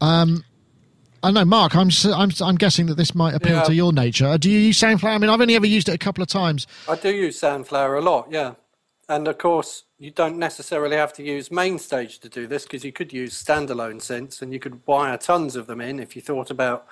Um, 0.00 0.42
I 1.22 1.30
know, 1.30 1.44
Mark. 1.44 1.74
I'm 1.76 1.90
I'm 2.14 2.30
I'm 2.40 2.54
guessing 2.56 2.86
that 2.86 2.94
this 2.96 3.14
might 3.14 3.34
appeal 3.34 3.56
Yeah. 3.56 3.62
to 3.64 3.74
your 3.74 3.92
nature. 3.92 4.26
Uh, 4.26 4.36
Do 4.38 4.50
you 4.50 4.58
use 4.58 4.78
Soundflower? 4.80 5.14
I 5.14 5.18
mean, 5.18 5.28
I've 5.28 5.40
only 5.40 5.56
ever 5.56 5.66
used 5.66 5.88
it 5.88 5.92
a 5.94 5.98
couple 5.98 6.22
of 6.22 6.28
times. 6.28 6.66
I 6.88 6.94
do 6.96 7.10
use 7.12 7.40
Soundflower 7.40 7.98
a 7.98 8.00
lot, 8.00 8.28
yeah. 8.30 8.54
And 9.08 9.28
of 9.28 9.38
course, 9.38 9.84
you 9.98 10.10
don't 10.10 10.36
necessarily 10.36 10.96
have 10.96 11.12
to 11.14 11.22
use 11.22 11.48
MainStage 11.48 12.20
to 12.20 12.28
do 12.28 12.46
this 12.46 12.64
because 12.64 12.84
you 12.84 12.92
could 12.92 13.12
use 13.12 13.42
standalone 13.42 13.96
synths 13.96 14.42
and 14.42 14.52
you 14.52 14.58
could 14.58 14.80
wire 14.86 15.16
tons 15.16 15.54
of 15.54 15.66
them 15.66 15.80
in 15.80 16.00
if 16.00 16.16
you 16.16 16.22
thought 16.22 16.50
about 16.50 16.86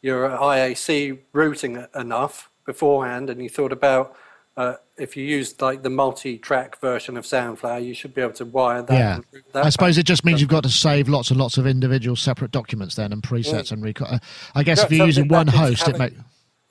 your 0.00 0.30
IAC 0.30 1.18
routing 1.32 1.84
enough 1.94 2.50
beforehand 2.64 3.28
and 3.28 3.42
you 3.42 3.48
thought 3.48 3.72
about 3.72 4.16
uh, 4.56 4.74
if 4.96 5.16
you 5.16 5.24
used 5.24 5.62
like 5.62 5.84
the 5.84 5.90
multi-track 5.90 6.80
version 6.80 7.16
of 7.16 7.24
Soundflower, 7.24 7.84
you 7.84 7.94
should 7.94 8.12
be 8.12 8.20
able 8.20 8.32
to 8.32 8.44
wire 8.44 8.82
that. 8.82 8.92
Yeah, 8.92 9.40
that 9.52 9.64
I 9.64 9.68
suppose 9.68 9.94
back. 9.94 10.00
it 10.00 10.06
just 10.06 10.24
means 10.24 10.40
you've 10.40 10.50
got 10.50 10.64
to 10.64 10.68
save 10.68 11.08
lots 11.08 11.30
and 11.30 11.38
lots 11.38 11.58
of 11.58 11.66
individual 11.66 12.16
separate 12.16 12.50
documents 12.50 12.96
then 12.96 13.12
and 13.12 13.22
presets 13.22 13.70
and 13.70 13.84
record. 13.84 14.08
uh, 14.10 14.18
I 14.56 14.64
guess 14.64 14.78
Yeah, 14.78 14.84
if 14.86 14.90
you're 14.90 15.06
using 15.06 15.28
one 15.28 15.46
host, 15.46 15.86
it 15.86 15.96
may. 15.96 16.10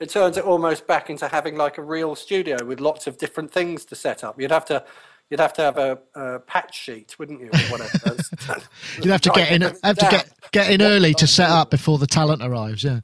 It 0.00 0.10
turns 0.10 0.36
it 0.36 0.44
almost 0.44 0.86
back 0.86 1.10
into 1.10 1.28
having 1.28 1.56
like 1.56 1.78
a 1.78 1.82
real 1.82 2.14
studio 2.14 2.64
with 2.64 2.80
lots 2.80 3.06
of 3.06 3.18
different 3.18 3.52
things 3.52 3.84
to 3.86 3.96
set 3.96 4.22
up. 4.22 4.40
You'd 4.40 4.50
have 4.50 4.64
to, 4.66 4.84
you'd 5.28 5.40
have 5.40 5.52
to 5.54 5.62
have 5.62 5.78
a, 5.78 5.98
a 6.14 6.38
patch 6.40 6.78
sheet, 6.78 7.18
wouldn't 7.18 7.40
you, 7.40 7.48
or 7.48 7.58
whatever. 7.78 8.16
You'd 8.96 9.06
have 9.06 9.20
to 9.22 9.30
get 9.30 9.52
in. 9.52 9.62
Have 9.62 9.98
to 9.98 10.08
get 10.10 10.30
get 10.52 10.70
in 10.70 10.82
early 10.82 11.14
to 11.14 11.26
set 11.26 11.50
up 11.50 11.70
before 11.70 11.98
the 11.98 12.06
talent 12.06 12.42
arrives. 12.42 12.84
Yeah. 12.84 13.00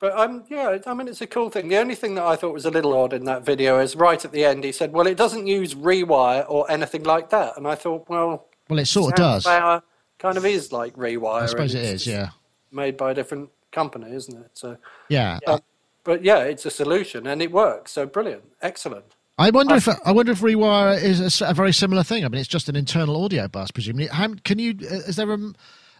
But 0.00 0.18
um, 0.18 0.44
yeah, 0.50 0.78
I 0.86 0.92
mean, 0.92 1.08
it's 1.08 1.22
a 1.22 1.26
cool 1.26 1.48
thing. 1.48 1.68
The 1.68 1.78
only 1.78 1.94
thing 1.94 2.14
that 2.16 2.24
I 2.24 2.36
thought 2.36 2.52
was 2.52 2.66
a 2.66 2.70
little 2.70 2.92
odd 2.92 3.14
in 3.14 3.24
that 3.24 3.44
video 3.44 3.78
is 3.80 3.96
right 3.96 4.22
at 4.22 4.32
the 4.32 4.44
end, 4.44 4.62
he 4.64 4.72
said, 4.72 4.92
"Well, 4.92 5.06
it 5.06 5.16
doesn't 5.16 5.46
use 5.46 5.74
rewire 5.74 6.44
or 6.48 6.70
anything 6.70 7.04
like 7.04 7.30
that," 7.30 7.56
and 7.56 7.66
I 7.66 7.74
thought, 7.74 8.08
well, 8.08 8.48
Well, 8.68 8.78
it 8.78 8.86
sort 8.86 9.12
of 9.12 9.16
does. 9.16 9.46
Soundflower 9.46 9.82
kind 10.18 10.36
of 10.36 10.44
is 10.44 10.72
like 10.72 10.94
Rewire. 10.96 11.42
I 11.42 11.46
suppose 11.46 11.74
it 11.74 11.84
is. 11.84 12.06
Yeah. 12.06 12.30
Made 12.70 12.96
by 12.96 13.12
a 13.12 13.14
different 13.14 13.50
company, 13.72 14.14
isn't 14.14 14.36
it? 14.36 14.50
So, 14.54 14.76
Yeah. 15.08 15.38
yeah. 15.46 15.58
But 16.04 16.24
yeah, 16.24 16.38
it's 16.40 16.64
a 16.66 16.70
solution 16.70 17.26
and 17.26 17.42
it 17.42 17.50
works. 17.50 17.92
So 17.92 18.06
brilliant, 18.06 18.44
excellent. 18.62 19.16
I 19.36 19.50
wonder 19.50 19.74
if 19.74 19.88
I 20.06 20.12
wonder 20.12 20.32
if 20.32 20.40
Rewire 20.40 21.02
is 21.02 21.42
a 21.42 21.54
very 21.54 21.72
similar 21.72 22.04
thing. 22.04 22.24
I 22.24 22.28
mean, 22.28 22.40
it's 22.40 22.48
just 22.48 22.68
an 22.68 22.76
internal 22.76 23.22
audio 23.24 23.48
bus, 23.48 23.70
presumably. 23.72 24.06
How, 24.06 24.32
can 24.44 24.58
you? 24.60 24.74
uh, 24.82 24.94
Is 25.08 25.16
there 25.16 25.32
a? 25.32 25.38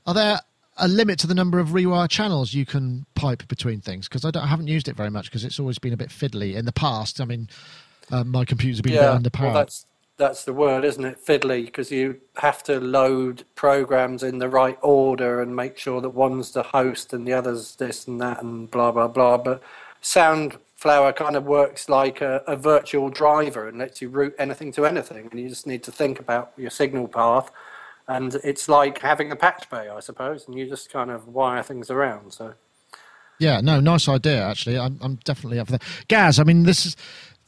Are 0.07 0.15
there 0.15 0.41
a 0.77 0.87
limit 0.87 1.19
to 1.21 1.27
the 1.27 1.35
number 1.35 1.59
of 1.59 1.69
Rewire 1.69 2.09
channels 2.09 2.55
you 2.55 2.67
can 2.67 3.07
pipe 3.15 3.47
between 3.49 3.81
things? 3.81 4.09
Because 4.09 4.25
I, 4.25 4.31
I 4.39 4.47
haven't 4.47 4.69
used 4.69 4.87
it 4.87 4.97
very 4.97 5.11
much 5.11 5.27
because 5.27 5.45
it's 5.45 5.59
always 5.59 5.79
been 5.79 5.93
a 5.93 5.97
bit 5.97 6.11
fiddly 6.11 6.55
in 6.55 6.65
the 6.65 6.73
past. 6.73 7.21
I 7.21 7.25
mean, 7.25 7.49
uh, 8.13 8.23
my 8.23 8.45
computer's 8.45 8.81
been 8.81 8.93
yeah, 8.93 9.17
a 9.17 9.19
bit 9.19 9.33
underpowered. 9.33 9.43
well, 9.43 9.55
that's 9.55 9.87
that's 10.17 10.45
the 10.45 10.53
word, 10.53 10.85
isn't 10.85 11.05
it? 11.05 11.25
Fiddly, 11.25 11.65
because 11.65 11.91
you 11.91 12.21
have 12.37 12.63
to 12.65 12.79
load 12.79 13.45
programs 13.57 14.23
in 14.23 14.39
the 14.39 14.49
right 14.49 14.79
order 14.81 15.41
and 15.43 15.57
make 15.57 15.77
sure 15.77 16.01
that 16.01 16.11
one's 16.11 16.53
the 16.53 16.63
host 16.63 17.13
and 17.13 17.27
the 17.27 17.33
other's 17.33 17.75
this 17.77 18.07
and 18.07 18.21
that 18.21 18.43
and 18.43 18.71
blah 18.71 18.93
blah 18.93 19.09
blah. 19.09 19.39
But 19.39 19.61
Soundflower 20.05 21.17
kind 21.17 21.35
of 21.35 21.45
works 21.45 21.89
like 21.89 22.21
a, 22.21 22.43
a 22.47 22.57
virtual 22.57 23.09
driver 23.09 23.67
and 23.67 23.79
lets 23.79 24.01
you 24.03 24.11
route 24.11 24.35
anything 24.39 24.71
to 24.73 24.85
anything, 24.85 25.29
and 25.31 25.41
you 25.41 25.49
just 25.49 25.67
need 25.67 25.83
to 25.83 25.91
think 25.91 26.21
about 26.21 26.53
your 26.57 26.71
signal 26.71 27.09
path. 27.09 27.51
And 28.07 28.35
it's 28.45 28.69
like 28.69 28.99
having 28.99 29.33
a 29.33 29.37
patch 29.37 29.69
bay, 29.71 29.89
I 29.89 30.01
suppose, 30.01 30.47
and 30.47 30.57
you 30.59 30.69
just 30.69 30.93
kind 30.93 31.11
of 31.11 31.27
wire 31.27 31.63
things 31.63 31.91
around. 31.91 32.33
So. 32.35 32.53
Yeah, 33.39 33.63
no, 33.63 33.81
nice 33.81 34.07
idea. 34.09 34.47
Actually, 34.47 34.79
I'm, 34.79 34.99
I'm 35.01 35.17
definitely 35.25 35.59
up 35.59 35.69
for 35.69 35.73
that. 35.73 35.83
Gaz, 36.09 36.39
I 36.39 36.45
mean, 36.45 36.65
this 36.65 36.85
is 36.85 36.97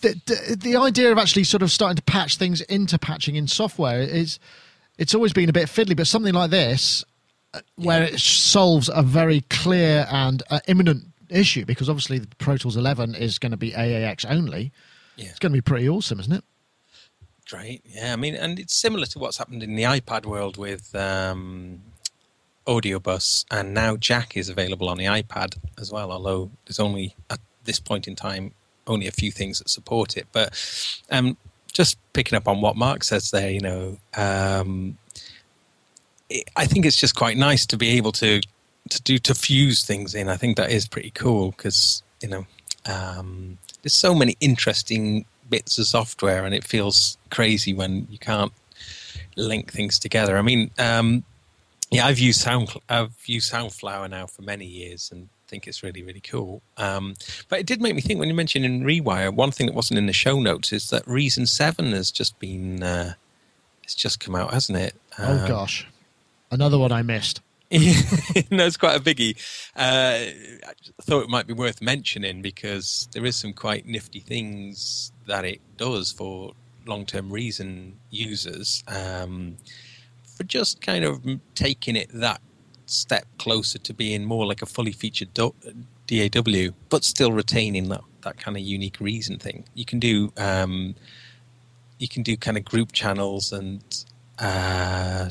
the, 0.01 0.21
the 0.27 0.57
the 0.57 0.77
idea 0.77 1.13
of 1.13 1.19
actually 1.19 1.45
sort 1.45 1.63
of 1.63 1.71
starting 1.71 1.97
to 1.97 2.03
patch 2.03 2.37
things 2.37 2.63
into 2.63 2.99
patching 2.99 3.37
in 3.37 3.47
software 3.47 4.01
is 4.01 4.39
it's 4.99 5.15
always 5.15 5.33
been 5.33 5.49
a 5.49 5.53
bit 5.53 5.69
fiddly, 5.69 5.97
but 5.97 6.07
something 6.07 6.35
like 6.35 6.51
this, 6.51 7.05
uh, 7.55 7.61
where 7.77 8.03
it 8.03 8.19
solves 8.19 8.91
a 8.93 9.03
very 9.03 9.43
clear 9.43 10.07
and 10.11 10.43
uh, 10.51 10.61
imminent 10.67 11.05
issue, 11.31 11.65
because 11.65 11.89
obviously 11.89 12.19
the 12.19 12.29
Pro 12.37 12.57
Tools 12.57 12.77
11 12.77 13.15
is 13.15 13.39
going 13.39 13.53
to 13.53 13.57
be 13.57 13.73
AAX 13.73 14.25
only. 14.29 14.73
Yeah. 15.17 15.27
It's 15.27 15.39
going 15.39 15.53
to 15.53 15.57
be 15.57 15.63
pretty 15.63 15.89
awesome, 15.89 16.21
isn't 16.21 16.33
it? 16.33 16.45
Great. 17.49 17.83
Yeah, 17.85 18.13
I 18.13 18.17
mean, 18.17 18.35
and 18.35 18.59
it's 18.59 18.75
similar 18.75 19.07
to 19.07 19.19
what's 19.19 19.39
happened 19.39 19.63
in 19.63 19.77
the 19.77 19.85
iPad 19.85 20.27
world 20.27 20.57
with 20.57 20.95
um, 20.97 21.81
Audiobus, 22.67 23.45
and 23.51 23.73
now 23.73 23.97
Jack 23.97 24.37
is 24.37 24.49
available 24.49 24.89
on 24.89 24.99
the 24.99 25.05
iPad 25.05 25.57
as 25.79 25.93
well. 25.93 26.11
Although 26.11 26.51
there's 26.67 26.81
only 26.81 27.15
at 27.31 27.39
this 27.65 27.79
point 27.79 28.09
in 28.09 28.17
time 28.17 28.53
only 28.87 29.07
a 29.07 29.13
few 29.13 29.31
things 29.31 29.59
that 29.59 29.69
support 29.69 30.17
it. 30.17 30.27
But 30.33 30.59
um, 31.11 31.37
just 31.73 31.99
picking 32.13 32.37
up 32.37 32.49
on 32.49 32.61
what 32.61 32.77
Mark 32.77 33.05
says 33.05 33.31
there, 33.31 33.51
you 33.51 33.61
know, 33.61 33.99
um, 34.17 34.99
I 36.57 36.67
think 36.67 36.87
it's 36.87 36.99
just 36.99 37.15
quite 37.15 37.37
nice 37.37 37.67
to 37.67 37.77
be 37.77 37.91
able 37.91 38.13
to 38.13 38.41
to 38.91 39.03
do 39.03 39.19
to 39.19 39.35
fuse 39.35 39.85
things 39.85 40.15
in. 40.15 40.29
I 40.29 40.37
think 40.37 40.57
that 40.57 40.71
is 40.71 40.89
pretty 40.89 41.11
cool 41.11 41.53
because 41.53 42.03
you 42.23 42.29
know 42.29 42.47
um, 42.87 43.59
there's 43.83 43.95
so 43.95 44.15
many 44.15 44.37
interesting 44.41 45.25
bits 45.49 45.79
of 45.79 45.87
software, 45.87 46.45
and 46.45 46.55
it 46.55 46.65
feels 46.65 47.19
crazy 47.31 47.73
when 47.75 48.07
you 48.11 48.19
can't 48.19 48.53
link 49.37 49.73
things 49.73 49.99
together. 49.99 50.37
I 50.39 50.43
mean, 50.43 50.71
um, 50.79 51.25
yeah, 51.91 52.07
I've 52.07 52.19
used 52.19 52.41
Sound 52.41 52.73
I've 52.89 53.15
used 53.27 53.53
Soundflower 53.53 54.11
now 54.11 54.27
for 54.27 54.43
many 54.43 54.67
years, 54.67 55.11
and 55.13 55.29
think 55.49 55.69
it's 55.69 55.83
really 55.83 56.03
really 56.03 56.21
cool. 56.21 56.63
Um, 56.77 57.15
but 57.49 57.61
it 57.61 57.67
did 57.67 57.81
make 57.81 57.95
me 57.95 58.01
think 58.01 58.19
when 58.19 58.29
you 58.29 58.35
mentioned 58.35 58.65
in 58.65 58.83
Rewire, 58.83 59.33
one 59.33 59.53
thing 59.53 59.67
that 59.67 59.75
wasn't 59.75 59.99
in 59.99 60.07
the 60.07 60.13
show 60.13 60.41
notes 60.41 60.73
is 60.73 60.91
that 60.91 61.07
Reason 61.07 61.47
Seven 61.47 61.93
has 61.93 62.11
just 62.11 62.39
been 62.39 62.83
uh, 62.83 63.15
it's 63.85 63.95
just 63.95 64.19
come 64.19 64.35
out, 64.35 64.53
hasn't 64.53 64.79
it? 64.79 64.95
oh, 65.19 65.39
Um, 65.43 65.47
gosh. 65.49 65.87
Another 66.51 66.79
one 66.79 66.91
I 66.93 67.03
missed. 67.03 67.41
no, 68.51 68.65
it's 68.67 68.77
quite 68.77 68.97
a 68.97 69.01
biggie. 69.01 69.37
Uh, 69.75 70.31
I 70.69 71.03
thought 71.03 71.25
it 71.25 71.29
might 71.29 71.47
be 71.49 71.53
worth 71.53 71.83
mentioning 71.83 72.41
because 72.41 73.09
there 73.13 73.25
is 73.25 73.37
some 73.37 73.53
quite 73.53 73.87
nifty 73.87 74.21
things 74.21 75.11
that 75.27 75.45
it 75.45 75.61
does 75.77 76.13
for 76.13 76.53
long-term 76.87 77.33
reason 77.33 77.99
users 78.11 78.85
um, 78.87 79.57
for 80.37 80.45
just 80.45 80.81
kind 80.81 81.05
of 81.05 81.25
taking 81.57 81.97
it 81.97 82.09
that 82.13 82.41
step 82.87 83.27
closer 83.39 83.79
to 83.79 83.93
being 83.93 84.25
more 84.25 84.47
like 84.47 84.63
a 84.63 84.67
fully 84.67 84.93
featured 84.93 85.35
DAW, 85.35 86.69
but 86.89 87.03
still 87.03 87.33
retaining 87.33 87.89
that, 87.89 88.03
that 88.23 88.39
kind 88.39 88.57
of 88.57 88.63
unique 88.63 89.01
reason 89.01 89.39
thing. 89.39 89.65
You 89.75 89.85
can 89.85 89.99
do 89.99 90.33
um, 90.37 90.95
you 91.99 92.09
can 92.09 92.23
do 92.23 92.37
kind 92.37 92.57
of 92.57 92.65
group 92.65 92.93
channels 92.93 93.53
and 93.53 93.83
uh, 94.39 95.31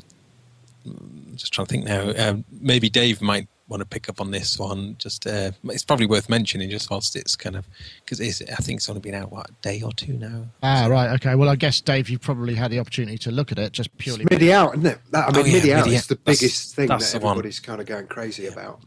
just 1.36 1.54
trying 1.54 1.68
to 1.68 1.72
think 1.72 1.86
now. 1.86 2.12
Um, 2.18 2.46
maybe 2.52 2.90
Dave 2.90 3.22
might 3.22 3.48
want 3.68 3.82
to 3.82 3.86
pick 3.86 4.08
up 4.10 4.22
on 4.22 4.30
this 4.32 4.60
one. 4.60 4.96
Just 5.00 5.26
uh, 5.26 5.52
it's 5.66 5.84
probably 5.84 6.06
worth 6.06 6.30
mentioning 6.30 6.70
just 6.70 6.90
whilst 6.92 7.16
it's 7.16 7.36
kind 7.36 7.56
of 7.56 7.68
because 8.04 8.22
I 8.22 8.30
think 8.56 8.78
it's 8.78 8.90
only 8.90 9.02
been 9.02 9.16
out 9.16 9.32
what 9.32 9.50
a 9.50 9.54
day 9.62 9.82
or 9.82 9.92
two 9.92 10.14
now. 10.14 10.46
Ah, 10.62 10.88
right. 10.88 11.12
Okay. 11.16 11.36
Well, 11.36 11.50
I 11.50 11.56
guess, 11.56 11.82
Dave, 11.82 12.10
you've 12.10 12.22
probably 12.22 12.54
had 12.56 12.70
the 12.72 12.80
opportunity 12.80 13.18
to 13.20 13.32
look 13.32 13.52
at 13.52 13.58
it 13.60 13.72
just 13.74 13.96
purely. 13.98 14.24
It's 14.24 14.30
MIDI 14.32 14.54
out, 14.54 14.74
isn't 14.76 14.86
it? 14.86 15.00
That, 15.12 15.30
I 15.30 15.32
mean, 15.32 15.42
Oh, 15.42 15.46
yeah, 15.48 15.54
MIDI 15.54 15.74
out 15.74 15.86
MIDI 15.86 15.96
is 15.96 16.08
the. 16.08 16.16
That's- 16.16 16.40
biggest 16.42 16.76
thing 16.76 16.88
that 16.88 17.16
everybody's 17.16 17.60
kind 17.60 17.82
of 17.82 17.88
going 17.88 18.08
crazy 18.08 18.46
about 18.48 18.82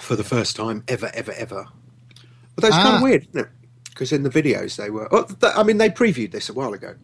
for 0.00 0.14
the 0.16 0.24
first 0.24 0.56
time 0.56 0.84
ever, 0.88 1.10
ever, 1.14 1.32
ever. 1.32 1.66
But 2.54 2.62
that's 2.62 2.76
kind 2.76 2.88
Ah. 2.88 2.96
of 2.98 3.02
weird, 3.02 3.26
isn't 3.30 3.40
it? 3.46 3.48
Because 3.90 4.12
in 4.12 4.22
the 4.24 4.30
videos 4.30 4.76
they 4.76 4.90
were. 4.90 5.08
Oh, 5.12 5.22
th- 5.24 5.52
I 5.56 5.62
mean, 5.64 5.78
they 5.78 5.88
previewed 5.90 6.30
this 6.32 6.48
a 6.48 6.52
while 6.52 6.72
ago. 6.72 6.94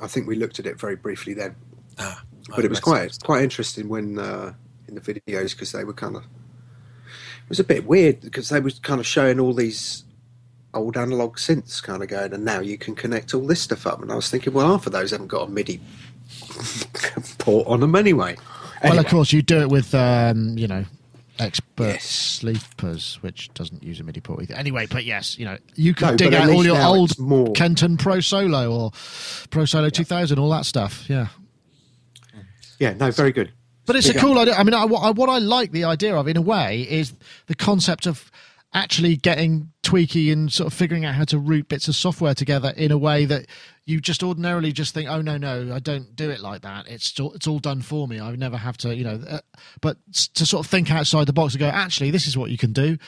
I 0.00 0.06
think 0.06 0.26
we 0.26 0.36
looked 0.36 0.58
at 0.58 0.66
it 0.66 0.78
very 0.80 0.96
briefly 0.96 1.32
then, 1.34 1.54
Ah, 1.98 2.22
but 2.54 2.64
it 2.64 2.68
was 2.70 2.80
quite 2.80 3.02
messed 3.04 3.24
quite 3.24 3.42
interesting 3.42 3.88
when 3.88 4.18
uh, 4.18 4.52
in 4.88 4.94
the 4.94 5.00
videos 5.00 5.52
because 5.52 5.72
they 5.72 5.84
were 5.84 5.92
kind 5.94 6.16
of. 6.16 6.22
It 6.24 7.48
was 7.48 7.60
a 7.60 7.64
bit 7.64 7.86
weird 7.86 8.20
because 8.20 8.48
they 8.48 8.60
were 8.60 8.70
kind 8.82 8.98
of 9.00 9.06
showing 9.06 9.38
all 9.40 9.52
these 9.52 10.04
old 10.74 10.96
analog 10.96 11.36
synths 11.36 11.82
kind 11.82 12.02
of 12.02 12.08
going, 12.08 12.32
and 12.32 12.44
now 12.44 12.60
you 12.60 12.78
can 12.78 12.94
connect 12.94 13.34
all 13.34 13.46
this 13.46 13.60
stuff 13.60 13.86
up. 13.86 14.00
And 14.00 14.10
I 14.10 14.14
was 14.14 14.30
thinking, 14.30 14.52
well, 14.54 14.68
half 14.70 14.86
of 14.86 14.92
those 14.92 15.10
haven't 15.10 15.26
got 15.26 15.48
a 15.48 15.50
MIDI 15.50 15.80
port 17.38 17.66
on 17.66 17.80
them 17.80 17.94
anyway. 17.94 18.36
Well, 18.82 18.98
of 18.98 19.06
course, 19.06 19.32
you 19.32 19.42
do 19.42 19.60
it 19.60 19.68
with, 19.68 19.94
um, 19.94 20.56
you 20.58 20.66
know, 20.66 20.84
expert 21.38 21.84
Yes. 21.86 22.04
sleepers, 22.04 23.18
which 23.20 23.52
doesn't 23.54 23.82
use 23.82 24.00
a 24.00 24.02
MIDI 24.04 24.20
port 24.20 24.42
either. 24.42 24.54
Anyway, 24.54 24.86
but 24.86 25.04
yes, 25.04 25.38
you 25.38 25.44
know, 25.44 25.58
you 25.74 25.94
can 25.94 26.10
No, 26.10 26.16
dig 26.16 26.34
out 26.34 26.48
all 26.50 26.64
your 26.64 26.80
old 26.80 27.16
more- 27.18 27.52
Kenton 27.52 27.96
Pro 27.96 28.20
Solo 28.20 28.72
or 28.72 28.92
Pro 29.50 29.64
Solo 29.64 29.88
2000, 29.88 30.38
all 30.38 30.50
that 30.50 30.64
stuff. 30.66 31.04
Yeah. 31.08 31.28
Yeah, 32.82 32.94
no, 32.94 33.12
very 33.12 33.30
good. 33.30 33.52
But 33.86 33.94
it's 33.94 34.08
a 34.08 34.12
Big 34.12 34.22
cool 34.22 34.40
idea. 34.40 34.54
I 34.54 34.64
mean, 34.64 34.74
I, 34.74 34.84
what, 34.86 35.04
I, 35.04 35.10
what 35.12 35.28
I 35.28 35.38
like 35.38 35.70
the 35.70 35.84
idea 35.84 36.16
of, 36.16 36.26
in 36.26 36.36
a 36.36 36.42
way, 36.42 36.80
is 36.80 37.14
the 37.46 37.54
concept 37.54 38.06
of 38.06 38.28
actually 38.74 39.14
getting 39.14 39.70
tweaky 39.84 40.32
and 40.32 40.52
sort 40.52 40.66
of 40.66 40.76
figuring 40.76 41.04
out 41.04 41.14
how 41.14 41.22
to 41.22 41.38
route 41.38 41.68
bits 41.68 41.86
of 41.86 41.94
software 41.94 42.34
together 42.34 42.72
in 42.76 42.90
a 42.90 42.98
way 42.98 43.24
that 43.24 43.46
you 43.86 44.00
just 44.00 44.24
ordinarily 44.24 44.72
just 44.72 44.94
think, 44.94 45.08
oh 45.08 45.22
no, 45.22 45.36
no, 45.36 45.72
I 45.72 45.78
don't 45.78 46.16
do 46.16 46.28
it 46.28 46.40
like 46.40 46.62
that. 46.62 46.88
It's 46.88 47.20
all, 47.20 47.32
it's 47.34 47.46
all 47.46 47.60
done 47.60 47.82
for 47.82 48.08
me. 48.08 48.18
I 48.18 48.34
never 48.34 48.56
have 48.56 48.76
to, 48.78 48.92
you 48.92 49.04
know. 49.04 49.22
Uh, 49.28 49.38
but 49.80 49.98
to 50.34 50.44
sort 50.44 50.66
of 50.66 50.68
think 50.68 50.90
outside 50.90 51.28
the 51.28 51.32
box 51.32 51.54
and 51.54 51.60
go, 51.60 51.68
actually, 51.68 52.10
this 52.10 52.26
is 52.26 52.36
what 52.36 52.50
you 52.50 52.58
can 52.58 52.72
do. 52.72 52.98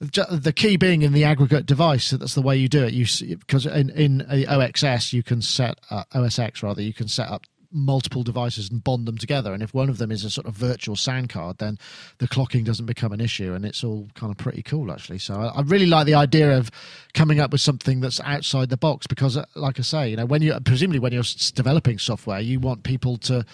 The 0.00 0.54
key 0.56 0.78
being 0.78 1.02
in 1.02 1.12
the 1.12 1.24
aggregate 1.24 1.66
device. 1.66 2.08
That's 2.08 2.34
the 2.34 2.40
way 2.40 2.56
you 2.56 2.70
do 2.70 2.84
it. 2.84 2.94
You 2.94 3.36
because 3.36 3.66
in 3.66 3.90
in 3.90 4.26
a 4.30 4.46
OXS 4.46 5.12
you 5.12 5.22
can 5.22 5.42
set 5.42 5.78
uh, 5.90 6.04
OSX 6.14 6.62
rather 6.62 6.80
you 6.80 6.94
can 6.94 7.06
set 7.06 7.28
up 7.28 7.44
multiple 7.72 8.22
devices 8.22 8.70
and 8.70 8.82
bond 8.82 9.06
them 9.06 9.16
together. 9.18 9.52
And 9.52 9.62
if 9.62 9.72
one 9.72 9.88
of 9.88 9.98
them 9.98 10.10
is 10.10 10.24
a 10.24 10.30
sort 10.30 10.46
of 10.46 10.54
virtual 10.54 10.96
sound 10.96 11.28
card, 11.28 11.58
then 11.58 11.78
the 12.18 12.28
clocking 12.28 12.64
doesn't 12.64 12.86
become 12.86 13.12
an 13.12 13.20
issue, 13.20 13.52
and 13.54 13.64
it's 13.64 13.84
all 13.84 14.08
kind 14.14 14.30
of 14.30 14.38
pretty 14.38 14.62
cool 14.62 14.90
actually. 14.92 15.18
So 15.18 15.34
I, 15.34 15.46
I 15.58 15.62
really 15.62 15.86
like 15.86 16.06
the 16.06 16.14
idea 16.14 16.56
of 16.56 16.70
coming 17.14 17.40
up 17.40 17.52
with 17.52 17.60
something 17.60 18.00
that's 18.00 18.20
outside 18.20 18.68
the 18.68 18.76
box 18.76 19.06
because, 19.06 19.36
uh, 19.36 19.44
like 19.54 19.78
I 19.78 19.82
say, 19.82 20.10
you 20.10 20.16
know, 20.16 20.26
when 20.26 20.42
you 20.42 20.58
presumably 20.60 20.98
when 20.98 21.12
you're 21.12 21.24
developing 21.54 21.98
software, 21.98 22.40
you 22.40 22.60
want 22.60 22.82
people 22.82 23.16
to 23.18 23.44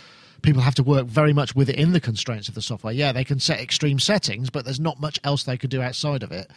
people 0.42 0.62
have 0.62 0.74
to 0.76 0.82
work 0.82 1.06
very 1.06 1.32
much 1.32 1.54
within 1.54 1.92
the 1.92 2.00
constraints 2.00 2.48
of 2.48 2.54
the 2.54 2.62
software. 2.62 2.92
Yeah, 2.92 3.12
they 3.12 3.24
can 3.24 3.40
set 3.40 3.60
extreme 3.60 3.98
settings, 3.98 4.50
but 4.50 4.64
there's 4.64 4.80
not 4.80 5.00
much 5.00 5.18
else 5.24 5.42
they 5.42 5.56
could 5.56 5.70
do 5.70 5.82
outside 5.82 6.22
of 6.22 6.32
it. 6.32 6.50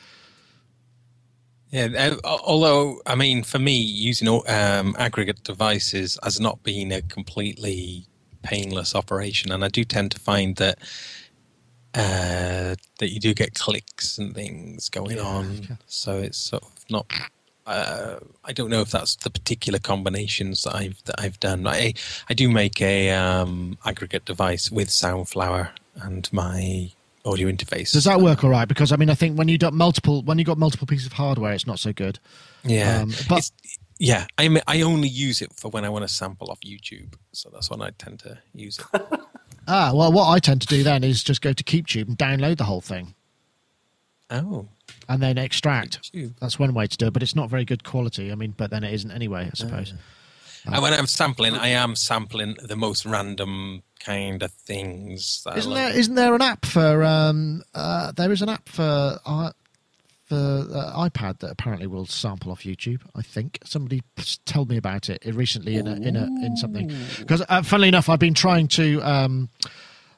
Yeah, 1.72 2.16
uh, 2.24 2.38
although 2.46 3.02
I 3.06 3.16
mean, 3.16 3.44
for 3.44 3.60
me, 3.60 3.78
using 3.78 4.28
um, 4.48 4.96
aggregate 5.00 5.44
devices 5.44 6.18
has 6.24 6.40
not 6.40 6.64
been 6.64 6.92
a 6.92 7.02
completely 7.04 8.08
painless 8.44 8.96
operation, 8.96 9.52
and 9.52 9.64
I 9.66 9.70
do 9.70 9.84
tend 9.84 10.12
to 10.14 10.20
find 10.20 10.56
that 10.58 10.80
uh, 11.96 12.76
that 13.00 13.12
you 13.12 13.20
do 13.20 13.34
get 13.34 13.56
clicks 13.56 14.18
and 14.18 14.36
things 14.36 14.90
going 14.90 15.18
Yeah, 15.18 15.26
on. 15.26 15.70
So 15.88 16.18
it's 16.18 16.38
sort 16.40 16.64
of 16.64 16.86
not. 16.90 17.08
Uh, 17.68 18.20
I 18.46 18.54
don't 18.54 18.72
know 18.72 18.82
if 18.82 18.92
that's 18.92 19.16
the 19.18 19.30
particular 19.30 19.80
combinations 19.80 20.64
that 20.64 20.76
I've 20.76 21.04
that 21.06 21.20
I've 21.20 21.40
done. 21.40 21.68
I 21.68 21.94
I 22.30 22.34
do 22.34 22.50
make 22.50 22.82
a 22.82 23.12
um, 23.12 23.78
aggregate 23.86 24.26
device 24.26 24.72
with 24.72 24.90
Soundflower 24.90 25.72
and 25.96 26.32
my 26.34 26.92
audio 27.26 27.50
interface. 27.52 27.92
Does 27.92 28.06
that 28.06 28.22
work 28.22 28.44
all 28.44 28.50
right? 28.50 28.68
Because 28.68 28.92
I 28.92 28.96
mean, 28.96 29.10
I 29.10 29.16
think 29.16 29.38
when 29.38 29.48
you 29.48 29.58
got 29.58 29.74
multiple 29.74 30.22
when 30.24 30.38
you 30.40 30.46
got 30.46 30.58
multiple 30.58 30.88
pieces 30.88 31.06
of 31.08 31.14
hardware, 31.14 31.54
it's 31.54 31.68
not 31.68 31.80
so 31.80 31.92
good. 31.94 32.20
Yeah, 32.64 33.02
Um, 33.02 33.10
but- 33.28 33.40
It's- 33.40 33.52
yeah, 34.02 34.26
I 34.38 34.48
mean, 34.48 34.64
I 34.66 34.82
only 34.82 35.10
use 35.10 35.42
it 35.42 35.52
for 35.54 35.70
when 35.70 35.84
I 35.84 35.90
want 35.90 36.04
to 36.04 36.08
sample 36.14 36.50
off 36.52 36.60
YouTube, 36.66 37.14
so 37.34 37.50
that's 37.52 37.70
when 37.70 37.82
I 37.82 37.90
tend 37.98 38.20
to 38.20 38.40
use 38.54 38.80
it. 38.94 39.02
Ah, 39.72 39.92
well, 39.94 40.12
what 40.12 40.28
I 40.30 40.40
tend 40.40 40.62
to 40.62 40.68
do 40.68 40.82
then 40.82 41.04
is 41.04 41.22
just 41.24 41.42
go 41.44 41.54
to 41.54 41.64
KeepTube 41.64 42.08
and 42.08 42.18
download 42.18 42.58
the 42.58 42.64
whole 42.64 42.82
thing 42.82 43.14
Oh, 44.32 44.68
and 45.08 45.22
then 45.22 45.38
extract. 45.38 46.12
KeepTube. 46.12 46.34
That's 46.40 46.58
one 46.58 46.74
way 46.74 46.88
to 46.88 46.98
do 46.98 47.08
it, 47.08 47.14
but 47.14 47.22
it's 47.22 47.36
not 47.36 47.50
very 47.52 47.66
good 47.66 47.84
quality. 47.84 48.32
I 48.32 48.36
mean, 48.36 48.56
but 48.58 48.72
then 48.72 48.84
it 48.84 48.94
isn't 48.94 49.12
anyway, 49.12 49.48
I 49.52 49.56
suppose. 49.56 49.94
And 50.65 50.82
when 50.82 50.93
I'm 50.93 51.08
sampling, 51.08 51.56
I 51.56 51.69
am 51.69 51.95
sampling 51.95 52.56
the 52.62 52.76
most 52.76 53.06
random 53.06 53.84
kind 54.00 54.41
of 54.43 54.52
things. 54.52 55.43
That 55.43 55.56
I 55.56 55.58
Isn't 55.58 55.72
love. 55.72 55.80
there? 55.80 55.98
Isn't 56.00 56.15
there 56.15 56.36
an 56.36 56.41
app 56.41 56.65
for? 56.65 57.04
Um, 57.04 57.63
uh, 57.74 58.12
there 58.12 58.32
is 58.32 58.41
an 58.41 58.50
app 58.50 58.69
for 58.69 59.19
uh, 59.26 59.52
for 60.26 60.36
uh, 60.36 61.10
iPad 61.10 61.39
that 61.39 61.52
apparently 61.52 61.88
will 61.88 62.06
sample 62.06 62.52
off 62.52 62.62
YouTube. 62.62 63.02
I 63.15 63.22
think 63.22 63.60
somebody 63.63 64.04
told 64.45 64.69
me 64.69 64.78
about 64.78 65.10
it 65.10 65.24
recently 65.26 65.76
in 65.76 65.88
a, 65.88 65.95
in 65.95 66.15
a 66.15 66.26
in 66.45 66.56
something. 66.56 66.91
Because 67.17 67.43
uh, 67.50 67.63
funnily 67.63 67.88
enough, 67.88 68.10
I've 68.10 68.19
been 68.19 68.36
trying 68.36 68.67
to. 68.69 69.02
Um, 69.02 69.50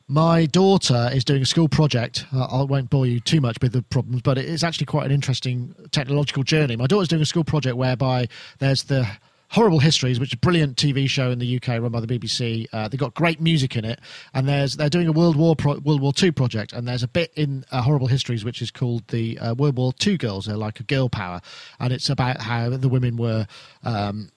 my 0.08 0.45
daughter 0.45 1.10
is 1.13 1.23
doing 1.23 1.41
a 1.41 1.45
school 1.45 1.69
project. 1.69 2.25
Uh, 2.34 2.43
I 2.43 2.63
won't 2.63 2.89
bore 2.89 3.06
you 3.06 3.21
too 3.21 3.39
much 3.39 3.56
with 3.62 3.71
the 3.71 3.82
problems, 3.82 4.21
but 4.21 4.38
it 4.38 4.43
is 4.43 4.62
actually 4.62 4.88
quite 4.88 5.06
an 5.06 5.12
interesting 5.13 5.73
technological 5.91 6.43
journey. 6.43 6.75
My 6.75 6.88
daughter's 6.88 7.08
doing 7.08 7.21
a 7.21 7.25
school 7.25 7.45
project 7.45 7.77
whereby 7.77 8.27
there's 8.60 8.84
the 8.84 9.08
Horrible 9.52 9.80
Histories, 9.80 10.18
which 10.18 10.30
is 10.30 10.34
a 10.34 10.38
brilliant 10.38 10.78
TV 10.78 11.10
show 11.10 11.30
in 11.30 11.40
the 11.40 11.58
UK 11.58 11.82
run 11.82 11.92
by 11.92 12.00
the 12.00 12.08
BBC. 12.08 12.68
Uh, 12.72 12.88
they've 12.88 13.00
got 13.00 13.14
great 13.14 13.42
music 13.42 13.76
in 13.76 13.84
it, 13.84 14.00
and 14.34 14.48
there's 14.48 14.78
they're 14.78 14.90
doing 14.90 15.10
a 15.10 15.12
World 15.12 15.36
War 15.36 15.58
pro- 15.58 15.80
World 15.80 16.02
War 16.02 16.14
Two 16.14 16.32
project, 16.32 16.72
and 16.72 16.88
there's 16.88 17.04
a 17.04 17.08
bit 17.08 17.34
in 17.36 17.66
uh, 17.70 17.82
Horrible 17.82 18.08
Histories 18.08 18.46
which 18.46 18.62
is 18.62 18.72
called 18.72 19.06
the 19.10 19.38
uh, 19.40 19.54
World 19.54 19.76
War 19.76 19.92
Two 19.92 20.18
girls. 20.18 20.46
They're 20.46 20.56
like 20.56 20.80
a 20.80 20.84
girl 20.84 21.10
power, 21.10 21.42
and 21.82 21.92
it's 21.92 22.10
about 22.10 22.42
how 22.42 22.70
the 22.70 22.90
women 22.90 23.18
were. 23.18 23.46
Um, 23.84 24.32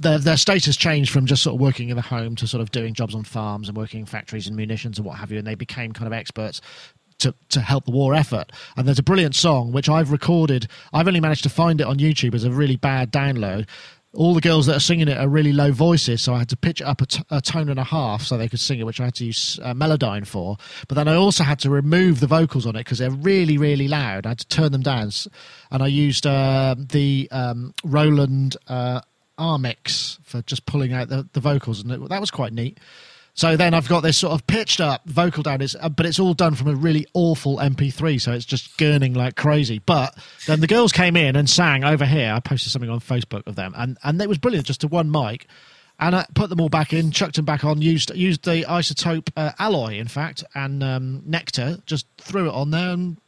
their 0.00 0.18
their 0.18 0.36
status 0.36 0.76
changed 0.76 1.10
from 1.10 1.26
just 1.26 1.42
sort 1.42 1.54
of 1.54 1.60
working 1.60 1.90
in 1.90 1.96
the 1.96 2.02
home 2.02 2.36
to 2.36 2.46
sort 2.46 2.62
of 2.62 2.70
doing 2.70 2.94
jobs 2.94 3.14
on 3.14 3.24
farms 3.24 3.68
and 3.68 3.76
working 3.76 4.00
in 4.00 4.06
factories 4.06 4.46
and 4.46 4.56
munitions 4.56 4.98
and 4.98 5.04
what 5.04 5.18
have 5.18 5.30
you, 5.30 5.38
and 5.38 5.46
they 5.46 5.56
became 5.56 5.92
kind 5.92 6.06
of 6.06 6.12
experts 6.12 6.60
to 7.18 7.34
to 7.50 7.60
help 7.60 7.84
the 7.84 7.90
war 7.90 8.14
effort. 8.14 8.52
And 8.76 8.86
there's 8.86 8.98
a 8.98 9.02
brilliant 9.02 9.34
song 9.34 9.72
which 9.72 9.88
I've 9.88 10.10
recorded. 10.10 10.68
I've 10.92 11.08
only 11.08 11.20
managed 11.20 11.42
to 11.44 11.50
find 11.50 11.80
it 11.80 11.86
on 11.86 11.98
YouTube 11.98 12.34
as 12.34 12.44
a 12.44 12.50
really 12.50 12.76
bad 12.76 13.12
download. 13.12 13.68
All 14.14 14.32
the 14.32 14.40
girls 14.40 14.64
that 14.66 14.76
are 14.76 14.80
singing 14.80 15.06
it 15.08 15.18
are 15.18 15.28
really 15.28 15.52
low 15.52 15.70
voices, 15.70 16.22
so 16.22 16.32
I 16.34 16.38
had 16.38 16.48
to 16.48 16.56
pitch 16.56 16.80
it 16.80 16.86
up 16.86 17.02
a, 17.02 17.06
t- 17.06 17.22
a 17.30 17.42
tone 17.42 17.68
and 17.68 17.78
a 17.78 17.84
half 17.84 18.22
so 18.22 18.38
they 18.38 18.48
could 18.48 18.58
sing 18.58 18.80
it, 18.80 18.86
which 18.86 19.00
I 19.00 19.04
had 19.04 19.14
to 19.16 19.26
use 19.26 19.60
uh, 19.62 19.74
Melodyne 19.74 20.26
for. 20.26 20.56
But 20.88 20.94
then 20.94 21.08
I 21.08 21.14
also 21.14 21.44
had 21.44 21.58
to 21.60 21.70
remove 21.70 22.20
the 22.20 22.26
vocals 22.26 22.66
on 22.66 22.74
it 22.74 22.80
because 22.80 22.98
they're 22.98 23.10
really, 23.10 23.58
really 23.58 23.86
loud. 23.86 24.24
I 24.24 24.30
had 24.30 24.38
to 24.38 24.48
turn 24.48 24.72
them 24.72 24.80
down, 24.80 25.10
and 25.70 25.82
I 25.82 25.88
used 25.88 26.26
uh, 26.26 26.74
the 26.78 27.28
um, 27.30 27.74
Roland 27.84 28.56
uh, 28.66 29.02
R-Mix 29.36 30.18
for 30.22 30.40
just 30.42 30.64
pulling 30.64 30.94
out 30.94 31.10
the, 31.10 31.28
the 31.34 31.40
vocals, 31.40 31.82
and 31.82 31.92
it, 31.92 32.08
that 32.08 32.20
was 32.20 32.30
quite 32.30 32.54
neat. 32.54 32.80
So 33.38 33.56
then 33.56 33.72
I've 33.72 33.88
got 33.88 34.00
this 34.00 34.18
sort 34.18 34.32
of 34.32 34.44
pitched 34.48 34.80
up 34.80 35.08
vocal 35.08 35.44
down, 35.44 35.60
it's, 35.60 35.76
uh, 35.78 35.88
but 35.90 36.06
it's 36.06 36.18
all 36.18 36.34
done 36.34 36.56
from 36.56 36.66
a 36.66 36.74
really 36.74 37.06
awful 37.14 37.58
MP3, 37.58 38.20
so 38.20 38.32
it's 38.32 38.44
just 38.44 38.76
gurning 38.78 39.14
like 39.14 39.36
crazy. 39.36 39.78
But 39.78 40.18
then 40.48 40.58
the 40.58 40.66
girls 40.66 40.90
came 40.90 41.16
in 41.16 41.36
and 41.36 41.48
sang 41.48 41.84
over 41.84 42.04
here. 42.04 42.32
I 42.32 42.40
posted 42.40 42.72
something 42.72 42.90
on 42.90 42.98
Facebook 42.98 43.46
of 43.46 43.54
them, 43.54 43.74
and, 43.76 43.96
and 44.02 44.20
it 44.20 44.28
was 44.28 44.38
brilliant, 44.38 44.66
just 44.66 44.80
to 44.80 44.88
one 44.88 45.08
mic. 45.08 45.46
And 46.00 46.16
I 46.16 46.26
put 46.34 46.50
them 46.50 46.60
all 46.60 46.68
back 46.68 46.92
in, 46.92 47.12
chucked 47.12 47.36
them 47.36 47.44
back 47.44 47.62
on, 47.62 47.80
used 47.80 48.12
used 48.12 48.44
the 48.44 48.64
iZotope 48.64 49.30
uh, 49.36 49.52
alloy, 49.60 49.98
in 49.98 50.08
fact, 50.08 50.42
and 50.56 50.82
um, 50.82 51.22
nectar, 51.24 51.78
just 51.86 52.08
threw 52.16 52.48
it 52.48 52.52
on 52.52 52.72
there, 52.72 52.90
and 52.90 53.18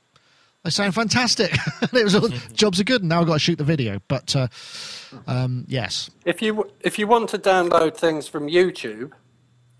they 0.64 0.70
sound 0.70 0.92
fantastic. 0.92 1.52
it 1.82 2.02
was 2.02 2.16
all, 2.16 2.28
jobs 2.52 2.80
are 2.80 2.84
good, 2.84 3.02
and 3.02 3.10
now 3.10 3.20
I've 3.20 3.28
got 3.28 3.34
to 3.34 3.38
shoot 3.38 3.58
the 3.58 3.64
video. 3.64 4.00
But 4.08 4.34
uh, 4.34 4.48
um, 5.28 5.66
yes, 5.68 6.10
If 6.24 6.42
you 6.42 6.68
if 6.80 6.98
you 6.98 7.06
want 7.06 7.28
to 7.28 7.38
download 7.38 7.96
things 7.96 8.26
from 8.26 8.48
YouTube, 8.48 9.12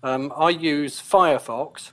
um, 0.03 0.33
I 0.35 0.49
use 0.49 1.01
Firefox, 1.01 1.91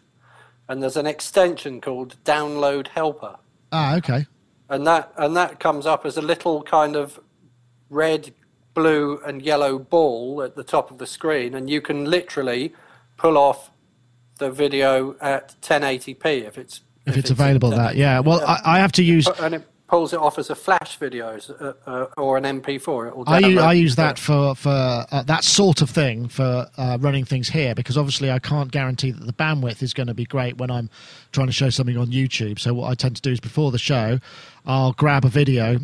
and 0.68 0.82
there's 0.82 0.96
an 0.96 1.06
extension 1.06 1.80
called 1.80 2.16
Download 2.24 2.88
Helper, 2.88 3.36
ah, 3.72 3.96
okay. 3.96 4.26
and 4.68 4.86
that 4.86 5.12
and 5.16 5.36
that 5.36 5.60
comes 5.60 5.86
up 5.86 6.06
as 6.06 6.16
a 6.16 6.22
little 6.22 6.62
kind 6.62 6.96
of 6.96 7.20
red, 7.90 8.32
blue, 8.74 9.20
and 9.26 9.42
yellow 9.42 9.78
ball 9.78 10.42
at 10.42 10.56
the 10.56 10.64
top 10.64 10.90
of 10.90 10.98
the 10.98 11.06
screen, 11.06 11.54
and 11.54 11.68
you 11.68 11.80
can 11.80 12.04
literally 12.04 12.74
pull 13.16 13.36
off 13.36 13.70
the 14.38 14.50
video 14.50 15.16
at 15.20 15.60
1080p 15.62 16.46
if 16.46 16.58
it's 16.58 16.80
If 17.06 17.16
it's 17.16 17.30
available, 17.30 17.70
that 17.70 17.96
yeah. 17.96 18.20
Well, 18.20 18.44
I, 18.46 18.60
I 18.64 18.78
have 18.78 18.92
to 18.92 19.02
use 19.02 19.26
and 19.26 19.56
it 19.56 19.68
pulls 19.88 20.12
it 20.12 20.20
off 20.20 20.38
as 20.38 20.50
a 20.50 20.54
flash 20.54 20.96
video 20.98 21.38
uh, 21.60 21.72
uh, 21.86 22.06
or 22.16 22.36
an 22.36 22.44
MP4. 22.44 23.08
It 23.08 23.16
will 23.16 23.24
I, 23.26 23.70
I 23.70 23.72
use 23.72 23.96
that 23.96 24.18
for 24.18 24.54
for 24.54 25.06
uh, 25.10 25.22
that 25.24 25.42
sort 25.42 25.82
of 25.82 25.90
thing 25.90 26.28
for 26.28 26.68
uh, 26.76 26.98
running 27.00 27.24
things 27.24 27.48
here 27.48 27.74
because 27.74 27.96
obviously 27.96 28.30
I 28.30 28.38
can't 28.38 28.70
guarantee 28.70 29.10
that 29.10 29.24
the 29.24 29.32
bandwidth 29.32 29.82
is 29.82 29.94
going 29.94 30.06
to 30.06 30.14
be 30.14 30.26
great 30.26 30.58
when 30.58 30.70
I'm 30.70 30.90
trying 31.32 31.48
to 31.48 31.52
show 31.52 31.70
something 31.70 31.96
on 31.96 32.08
YouTube. 32.08 32.60
So 32.60 32.74
what 32.74 32.90
I 32.90 32.94
tend 32.94 33.16
to 33.16 33.22
do 33.22 33.32
is 33.32 33.40
before 33.40 33.72
the 33.72 33.78
show, 33.78 34.20
I'll 34.66 34.92
grab 34.92 35.24
a 35.24 35.30
video 35.30 35.78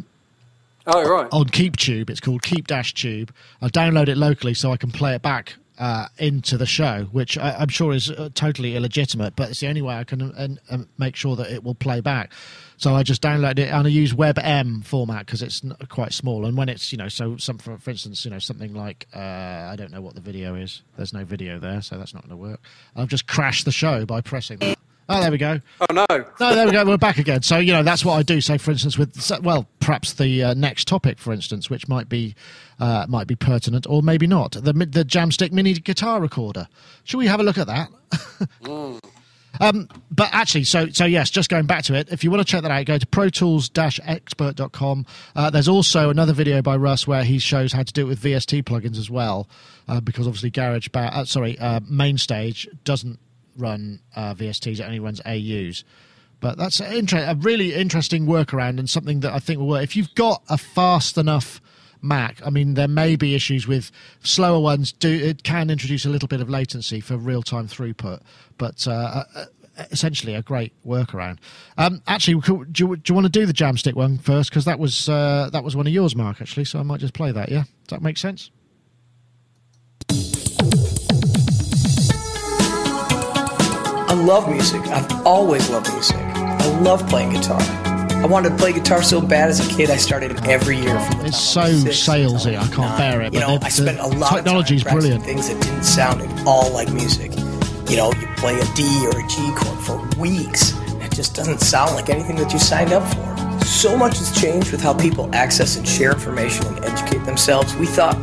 Oh 0.87 1.03
right. 1.09 1.29
on 1.33 1.47
KeepTube. 1.47 2.11
It's 2.11 2.21
called 2.21 2.43
Keep 2.43 2.67
Dash 2.67 2.93
Tube. 2.93 3.33
I'll 3.63 3.71
download 3.71 4.09
it 4.09 4.19
locally 4.19 4.53
so 4.53 4.71
I 4.71 4.77
can 4.77 4.91
play 4.91 5.15
it 5.15 5.23
back 5.23 5.55
uh, 5.79 6.07
into 6.19 6.57
the 6.57 6.67
show, 6.67 7.09
which 7.13 7.37
I, 7.37 7.55
I'm 7.55 7.69
sure 7.69 7.93
is 7.93 8.11
uh, 8.11 8.29
totally 8.35 8.77
illegitimate, 8.77 9.35
but 9.37 9.51
it's 9.51 9.61
the 9.61 9.69
only 9.69 9.83
way 9.83 9.95
I 9.97 10.05
can 10.05 10.23
uh, 10.23 10.49
uh, 10.71 10.79
make 10.99 11.17
sure 11.17 11.37
that 11.37 11.51
it 11.51 11.65
will 11.65 11.75
play 11.75 12.01
back. 12.01 12.33
So 12.77 12.95
I 12.95 13.03
just 13.03 13.23
download 13.23 13.59
it 13.59 13.71
and 13.71 13.87
I 13.87 13.91
use 13.91 14.13
WebM 14.13 14.85
format 14.85 15.27
because 15.27 15.43
it's 15.43 15.63
quite 15.89 16.13
small. 16.13 16.45
And 16.45 16.57
when 16.57 16.69
it's 16.69 16.93
you 16.93 16.99
know, 16.99 17.09
so 17.09 17.37
some 17.37 17.59
for, 17.59 17.79
for 17.79 17.91
instance, 17.91 18.25
you 18.25 18.31
know, 18.31 18.39
something 18.39 18.75
like 18.75 19.07
uh, 19.15 19.19
I 19.19 19.75
don't 19.77 19.91
know 19.91 20.01
what 20.01 20.15
the 20.15 20.21
video 20.21 20.55
is. 20.55 20.83
There's 20.97 21.13
no 21.13 21.25
video 21.25 21.59
there, 21.59 21.83
so 21.83 21.99
that's 21.99 22.15
not 22.15 22.23
going 22.23 22.31
to 22.31 22.37
work. 22.37 22.61
I've 22.97 23.09
just 23.09 23.27
crashed 23.27 23.65
the 23.65 23.73
show 23.73 24.05
by 24.05 24.21
pressing. 24.21 24.59
That. 24.59 24.79
Oh, 25.09 25.21
there 25.21 25.31
we 25.31 25.39
go. 25.39 25.61
Oh 25.81 25.87
no. 25.93 26.07
No, 26.41 26.55
there 26.55 26.67
we 26.67 26.73
go. 26.73 26.85
We're 26.85 26.97
back 26.97 27.19
again. 27.19 27.43
So 27.43 27.59
you 27.59 27.73
know 27.73 27.83
that's 27.83 28.05
what 28.05 28.15
I 28.15 28.23
do. 28.23 28.41
Say, 28.41 28.59
for 28.59 28.71
instance, 28.71 28.97
with 28.97 29.31
well, 29.43 29.69
perhaps 29.81 30.15
the 30.15 30.43
uh, 30.43 30.55
next 30.55 30.89
topic, 30.89 31.19
for 31.19 31.33
instance, 31.33 31.69
which 31.69 31.89
might 31.89 32.09
be 32.09 32.35
uh, 32.81 33.07
might 33.09 33.27
be 33.27 33.37
pertinent 33.37 33.87
or 33.89 34.03
maybe 34.03 34.27
not. 34.27 34.53
The 34.53 34.73
the 34.73 35.05
Jamstik 35.05 35.53
mini 35.53 35.75
guitar 35.75 36.21
recorder. 36.21 36.69
Should 37.05 37.19
we 37.19 37.27
have 37.27 37.41
a 37.41 37.43
look 37.43 37.59
at 37.59 37.67
that? 37.67 37.91
Um, 39.61 39.89
but 40.11 40.31
actually, 40.33 40.65
so 40.65 40.89
so 40.89 41.05
yes, 41.05 41.31
just 41.31 41.49
going 41.49 41.67
back 41.67 41.85
to 41.85 41.95
it, 41.95 42.09
if 42.11 42.25
you 42.25 42.31
want 42.31 42.41
to 42.41 42.45
check 42.45 42.63
that 42.63 42.73
out, 42.73 42.85
go 42.87 42.99
to 42.99 43.07
protools-expert.com. 43.07 45.07
Uh, 45.37 45.51
there's 45.51 45.69
also 45.69 46.11
another 46.11 46.33
video 46.33 46.61
by 46.61 46.75
Russ 46.77 47.07
where 47.07 47.23
he 47.25 47.39
shows 47.39 47.73
how 47.73 47.85
to 47.85 47.93
do 47.93 48.03
it 48.03 48.09
with 48.09 48.21
VST 48.21 48.65
plugins 48.65 48.99
as 48.99 49.09
well, 49.11 49.49
uh, 49.87 50.01
because 50.01 50.27
obviously 50.27 50.51
GarageBand, 50.51 51.13
uh, 51.13 51.25
sorry, 51.25 51.57
uh, 51.59 51.79
MainStage 51.81 52.67
doesn't 52.85 53.19
run 53.57 54.01
uh, 54.17 54.35
VSTs; 54.35 54.81
it 54.81 54.85
only 54.85 55.01
runs 55.01 55.21
AUs. 55.25 55.85
But 56.41 56.59
that's 56.59 56.81
a, 56.81 56.97
inter- 56.97 57.25
a 57.27 57.35
really 57.35 57.75
interesting 57.75 58.27
workaround 58.27 58.79
and 58.79 58.89
something 58.91 59.21
that 59.21 59.33
I 59.33 59.39
think 59.39 59.59
will 59.59 59.69
work. 59.69 59.83
If 59.83 59.97
you've 59.97 60.15
got 60.15 60.43
a 60.49 60.59
fast 60.59 61.17
enough 61.17 61.61
Mac, 62.03 62.47
I 62.47 62.51
mean, 62.51 62.75
there 62.75 62.87
may 62.87 63.17
be 63.17 63.35
issues 63.35 63.67
with 63.67 63.91
slower 64.23 64.61
ones. 64.61 64.93
Do 64.93 65.09
it 65.09 65.43
can 65.43 65.71
introduce 65.71 66.05
a 66.05 66.11
little 66.11 66.29
bit 66.29 66.43
of 66.43 66.51
latency 66.51 67.01
for 67.01 67.17
real 67.17 67.43
time 67.43 67.67
throughput, 67.67 68.21
but 68.59 68.87
uh, 68.87 69.25
uh, 69.35 69.45
essentially 69.91 70.35
a 70.35 70.43
great 70.43 70.73
workaround. 70.87 71.39
Um, 71.79 72.03
actually, 72.07 72.41
do 72.43 72.67
you, 72.77 72.97
do 72.97 73.03
you 73.09 73.15
want 73.15 73.25
to 73.25 73.31
do 73.31 73.47
the 73.47 73.55
Jamstik 73.55 73.95
one 73.95 74.19
first? 74.19 74.51
Because 74.51 74.67
that 74.67 74.79
was 74.79 75.09
uh, 75.09 75.49
that 75.53 75.65
was 75.65 75.77
one 75.77 75.87
of 75.87 75.95
yours, 75.95 76.15
Mark. 76.15 76.43
Actually, 76.43 76.67
so 76.67 76.79
I 76.79 76.83
might 76.83 77.01
just 77.01 77.15
play 77.15 77.33
that. 77.33 77.49
Yeah, 77.49 77.63
does 77.63 77.89
that 77.89 78.03
make 78.03 78.19
sense? 78.19 78.51
Love 84.25 84.49
music. 84.51 84.81
I've 84.89 85.27
always 85.27 85.69
loved 85.71 85.91
music. 85.93 86.17
I 86.17 86.67
love 86.81 87.07
playing 87.09 87.33
guitar. 87.33 87.61
I 87.61 88.27
wanted 88.27 88.51
to 88.51 88.57
play 88.57 88.73
guitar 88.73 89.03
so 89.03 89.21
bad 89.21 89.51
as 89.51 89.61
a 89.61 89.75
kid. 89.77 89.91
I 89.91 89.97
started 89.97 90.33
every 90.47 90.77
year 90.79 90.99
from 90.99 91.19
the 91.21 91.27
It's 91.27 91.53
time 91.55 91.65
I 91.65 91.69
was 91.85 92.03
so 92.03 92.13
salesy, 92.17 92.57
I 92.59 92.63
can't 92.69 92.79
nine. 92.79 92.99
bear 92.99 93.21
it, 93.23 93.35
You 93.35 93.41
but 93.41 93.47
know, 93.47 93.59
I 93.63 93.69
spent 93.69 93.99
a 93.99 94.07
lot 94.07 94.31
time 94.31 94.45
practicing 94.45 94.81
brilliant. 94.93 95.25
things 95.25 95.49
that 95.49 95.61
didn't 95.63 95.83
sound 95.85 96.23
at 96.23 96.47
all 96.47 96.73
like 96.73 96.91
music. 96.93 97.33
You 97.91 97.97
know, 97.99 98.13
you 98.15 98.27
play 98.39 98.59
a 98.59 98.65
D 98.75 99.07
or 99.07 99.19
a 99.19 99.29
G 99.29 99.53
chord 99.55 99.79
for 99.81 100.19
weeks. 100.19 100.73
It 101.03 101.13
just 101.13 101.35
doesn't 101.35 101.61
sound 101.61 101.95
like 101.95 102.09
anything 102.09 102.37
that 102.37 102.51
you 102.53 102.59
signed 102.59 102.93
up 102.93 103.03
for. 103.13 103.65
So 103.67 103.95
much 103.97 104.17
has 104.19 104.35
changed 104.41 104.73
with 104.73 104.81
how 104.81 104.95
people 104.95 105.29
access 105.35 105.77
and 105.77 105.87
share 105.87 106.13
information 106.13 106.67
and 106.67 106.83
educate 106.85 107.25
themselves. 107.27 107.75
We 107.77 107.87
thought, 107.87 108.17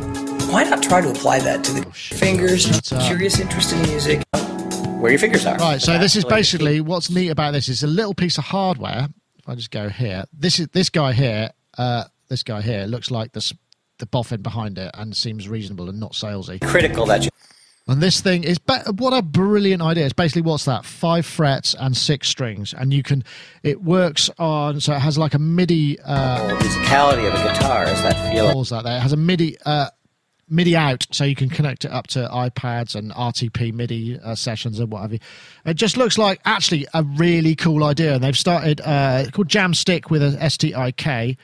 why 0.50 0.64
not 0.64 0.82
try 0.82 1.00
to 1.00 1.10
apply 1.10 1.38
that 1.40 1.62
to 1.64 1.72
the 1.74 1.82
fingers, 1.92 2.92
uh, 2.92 3.06
curious 3.06 3.38
interest 3.38 3.72
in 3.72 3.82
music, 3.82 4.22
where 5.02 5.10
your 5.10 5.18
fingers 5.18 5.44
are. 5.44 5.56
Right. 5.56 5.82
So 5.82 5.98
this 5.98 6.14
is 6.16 6.22
That's 6.22 6.24
the 6.24 6.26
way 6.28 6.30
to 6.30 6.36
basically 6.36 6.80
what's 6.80 7.10
neat 7.10 7.28
about 7.28 7.52
this 7.52 7.68
is 7.68 7.82
a 7.82 7.88
little 7.88 8.14
piece 8.14 8.38
of 8.38 8.44
hardware. 8.44 9.08
If 9.36 9.48
I 9.48 9.56
just 9.56 9.72
go 9.72 9.88
here, 9.88 10.24
this 10.32 10.60
is 10.60 10.68
this 10.68 10.88
guy 10.88 11.12
here. 11.12 11.50
Uh, 11.76 12.04
this 12.28 12.42
guy 12.42 12.62
here 12.62 12.84
looks 12.86 13.10
like 13.10 13.32
the 13.32 13.52
the 13.98 14.06
boffin 14.06 14.42
behind 14.42 14.78
it 14.78 14.90
and 14.94 15.16
seems 15.16 15.48
reasonable 15.48 15.88
and 15.88 16.00
not 16.00 16.12
salesy. 16.12 16.60
critical 16.60 17.06
that 17.06 17.24
you 17.24 17.30
And 17.88 18.00
this 18.00 18.20
thing 18.20 18.44
is 18.44 18.58
ba- 18.58 18.84
what 18.96 19.12
a 19.12 19.22
brilliant 19.22 19.82
idea. 19.82 20.04
It's 20.04 20.12
basically 20.12 20.42
what's 20.42 20.64
that? 20.66 20.84
Five 20.84 21.26
frets 21.26 21.74
and 21.74 21.96
six 21.96 22.28
strings, 22.28 22.72
and 22.72 22.92
you 22.92 23.02
can. 23.02 23.24
It 23.64 23.82
works 23.82 24.30
on 24.38 24.80
so 24.80 24.94
it 24.94 25.00
has 25.00 25.18
like 25.18 25.34
a 25.34 25.38
MIDI. 25.40 25.98
Uh, 26.00 26.56
musicality 26.58 27.26
of 27.26 27.34
a 27.34 27.52
guitar 27.52 27.84
is 27.84 28.00
that 28.02 28.32
feel 28.32 28.52
pause 28.52 28.70
that 28.70 28.84
there. 28.84 28.96
It 28.96 29.00
has 29.00 29.12
a 29.12 29.16
MIDI 29.16 29.56
uh, 29.66 29.88
MIDI 30.52 30.76
out, 30.76 31.06
so 31.10 31.24
you 31.24 31.34
can 31.34 31.48
connect 31.48 31.84
it 31.84 31.90
up 31.90 32.06
to 32.08 32.28
iPads 32.30 32.94
and 32.94 33.10
RTP 33.12 33.72
MIDI 33.72 34.20
uh, 34.20 34.34
sessions 34.34 34.78
and 34.78 34.90
whatever. 34.90 35.16
It 35.64 35.74
just 35.74 35.96
looks 35.96 36.18
like 36.18 36.40
actually 36.44 36.86
a 36.94 37.02
really 37.02 37.54
cool 37.54 37.84
idea, 37.84 38.14
and 38.14 38.22
they've 38.22 38.38
started 38.38 38.80
uh, 38.82 39.24
called 39.32 39.48
Jamstik 39.48 40.10
with 40.10 40.22
a 40.22 40.36
STIK. 40.38 41.36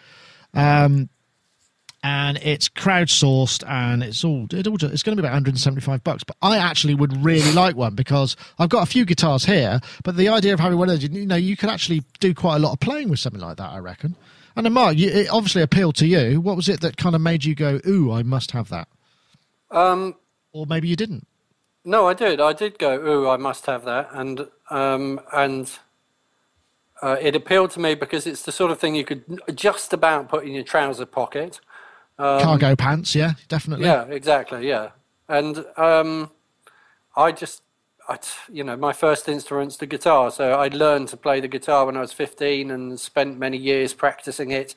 Um, 0.55 1.09
and 2.03 2.39
it's 2.43 2.69
crowdsourced 2.69 3.69
and 3.69 4.05
it's 4.05 4.23
all, 4.23 4.47
it 4.53 4.67
all 4.67 4.77
it's 4.77 5.03
going 5.03 5.17
to 5.17 5.21
be 5.21 5.27
about 5.27 5.35
175 5.35 6.05
bucks. 6.05 6.23
But 6.23 6.37
i 6.43 6.57
actually 6.57 6.95
would 6.95 7.25
really 7.25 7.53
like 7.53 7.77
one 7.77 7.95
because 7.95 8.37
i've 8.59 8.69
got 8.69 8.83
a 8.83 8.87
few 8.87 9.05
guitars 9.05 9.45
here 9.45 9.81
but 10.05 10.17
the 10.17 10.29
idea 10.29 10.55
of 10.55 10.61
having 10.61 10.79
one 10.79 10.89
of 10.89 11.01
those 11.01 11.11
you 11.11 11.27
know 11.27 11.37
you 11.37 11.57
could 11.57 11.71
actually 11.71 12.05
do 12.21 12.35
quite 12.35 12.57
a 12.57 12.59
lot 12.61 12.73
of 12.73 12.81
playing 12.81 13.09
with 13.09 13.19
something 13.19 13.43
like 13.43 13.57
that 13.57 13.71
i 13.71 13.79
reckon. 13.79 14.17
And 14.55 14.73
mark 14.73 14.97
you, 14.97 15.09
it 15.09 15.29
obviously 15.29 15.63
appealed 15.63 15.95
to 15.97 16.07
you. 16.07 16.41
What 16.41 16.57
was 16.57 16.69
it 16.69 16.81
that 16.81 16.97
kind 16.97 17.15
of 17.15 17.21
made 17.21 17.45
you 17.45 17.55
go 17.55 17.81
ooh 17.87 18.13
i 18.13 18.23
must 18.23 18.53
have 18.53 18.69
that 18.69 18.89
Um, 19.71 20.17
or 20.53 20.67
maybe 20.67 20.89
you 20.89 20.97
didn't 20.97 21.27
no, 21.89 22.07
I 22.07 22.13
did. 22.13 22.39
I 22.39 22.53
did 22.53 22.79
go. 22.79 22.95
Ooh, 22.95 23.29
I 23.29 23.39
must 23.39 23.65
have 23.65 23.85
that, 23.87 24.11
and 24.13 24.49
um, 24.69 25.21
and 25.33 25.71
uh, 27.01 27.17
it 27.21 27.35
appealed 27.35 27.71
to 27.73 27.81
me 27.81 27.95
because 27.95 28.27
it's 28.27 28.43
the 28.43 28.53
sort 28.53 28.71
of 28.71 28.79
thing 28.79 28.95
you 28.95 29.07
could 29.07 29.25
just 29.55 29.95
about 29.95 30.29
put 30.29 30.45
in 30.45 30.53
your 30.53 30.65
trouser 30.65 31.07
pocket. 31.07 31.61
cargo 32.19 32.77
pants 32.77 33.15
yeah 33.15 33.33
definitely 33.49 33.87
Yeah, 33.87 34.05
exactly. 34.05 34.69
Yeah, 34.69 34.91
and 35.29 35.65
um, 35.79 36.31
I 37.17 37.33
just, 37.33 37.63
I, 38.07 38.19
you 38.53 38.65
know, 38.65 38.77
my 38.77 38.93
first 38.93 39.27
instrument's 39.27 39.79
the 39.79 39.87
guitar. 39.87 40.31
So 40.31 40.53
I 40.53 40.69
learned 40.69 41.09
to 41.09 41.17
play 41.17 41.41
the 41.41 41.49
guitar 41.49 41.87
when 41.87 41.97
I 41.97 42.01
was 42.01 42.13
15 42.13 42.71
and 42.71 43.01
spent 43.01 43.39
many 43.39 43.57
years 43.57 43.95
practicing 43.95 44.51
it. 44.51 44.75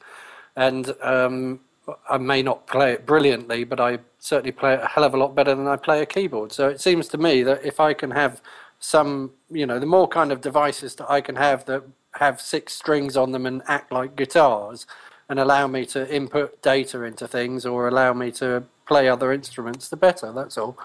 And 0.55 0.93
um, 1.01 1.61
I 2.09 2.17
may 2.17 2.41
not 2.41 2.67
play 2.67 2.93
it 2.93 3.05
brilliantly, 3.05 3.63
but 3.63 3.79
I 3.79 3.99
certainly 4.19 4.51
play 4.51 4.73
it 4.73 4.81
a 4.81 4.87
hell 4.87 5.03
of 5.03 5.13
a 5.13 5.17
lot 5.17 5.35
better 5.35 5.55
than 5.55 5.67
I 5.67 5.75
play 5.75 6.01
a 6.01 6.05
keyboard. 6.05 6.51
So 6.51 6.67
it 6.69 6.81
seems 6.81 7.07
to 7.09 7.17
me 7.17 7.43
that 7.43 7.65
if 7.65 7.79
I 7.79 7.93
can 7.93 8.11
have 8.11 8.41
some, 8.79 9.31
you 9.49 9.65
know, 9.65 9.79
the 9.79 9.85
more 9.85 10.07
kind 10.07 10.31
of 10.31 10.41
devices 10.41 10.95
that 10.95 11.09
I 11.09 11.21
can 11.21 11.35
have 11.35 11.65
that 11.65 11.83
have 12.15 12.41
six 12.41 12.73
strings 12.73 13.15
on 13.15 13.31
them 13.31 13.45
and 13.45 13.61
act 13.67 13.91
like 13.91 14.15
guitars 14.15 14.85
and 15.29 15.39
allow 15.39 15.67
me 15.67 15.85
to 15.85 16.13
input 16.13 16.61
data 16.61 17.03
into 17.03 17.27
things 17.27 17.65
or 17.65 17.87
allow 17.87 18.13
me 18.13 18.31
to 18.31 18.63
play 18.85 19.07
other 19.07 19.31
instruments, 19.31 19.87
the 19.87 19.95
better. 19.95 20.31
That's 20.33 20.57
all. 20.57 20.77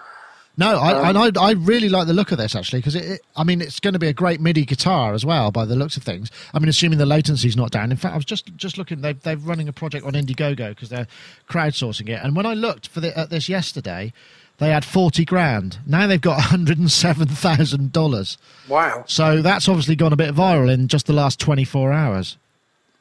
No, 0.57 0.79
I, 0.79 0.91
Um, 0.93 1.15
and 1.15 1.37
I, 1.37 1.49
I 1.49 1.51
really 1.51 1.87
like 1.87 2.07
the 2.07 2.13
look 2.13 2.31
of 2.31 2.39
this 2.39 2.55
actually 2.55 2.79
because 2.79 2.95
it, 2.95 3.05
it, 3.05 3.21
I 3.35 3.43
mean, 3.43 3.61
it's 3.61 3.79
going 3.79 3.93
to 3.93 3.99
be 3.99 4.07
a 4.07 4.13
great 4.13 4.41
MIDI 4.41 4.65
guitar 4.65 5.13
as 5.13 5.23
well 5.23 5.51
by 5.51 5.65
the 5.65 5.75
looks 5.75 5.97
of 5.97 6.03
things. 6.03 6.31
I 6.53 6.59
mean, 6.59 6.67
assuming 6.67 6.97
the 6.97 7.05
latency's 7.05 7.55
not 7.55 7.69
down. 7.69 7.91
In 7.91 7.97
fact, 7.97 8.13
I 8.13 8.17
was 8.17 8.25
just 8.25 8.55
just 8.57 8.77
looking. 8.77 9.01
They 9.01 9.13
they're 9.13 9.37
running 9.37 9.67
a 9.67 9.73
project 9.73 10.05
on 10.05 10.13
Indiegogo 10.13 10.69
because 10.69 10.89
they're 10.89 11.07
crowdsourcing 11.47 12.09
it. 12.09 12.19
And 12.23 12.35
when 12.35 12.47
I 12.47 12.55
looked 12.55 12.87
for 12.87 13.01
the, 13.01 13.17
at 13.17 13.29
this 13.29 13.47
yesterday, 13.47 14.11
they 14.57 14.69
had 14.69 14.83
forty 14.83 15.25
grand. 15.25 15.77
Now 15.85 16.07
they've 16.07 16.19
got 16.19 16.37
one 16.37 16.41
hundred 16.41 16.79
and 16.79 16.91
seven 16.91 17.27
thousand 17.27 17.93
dollars. 17.93 18.39
Wow. 18.67 19.03
So 19.05 19.43
that's 19.43 19.69
obviously 19.69 19.95
gone 19.95 20.13
a 20.13 20.17
bit 20.17 20.33
viral 20.33 20.73
in 20.73 20.87
just 20.87 21.05
the 21.05 21.13
last 21.13 21.39
twenty 21.39 21.65
four 21.65 21.93
hours. 21.93 22.37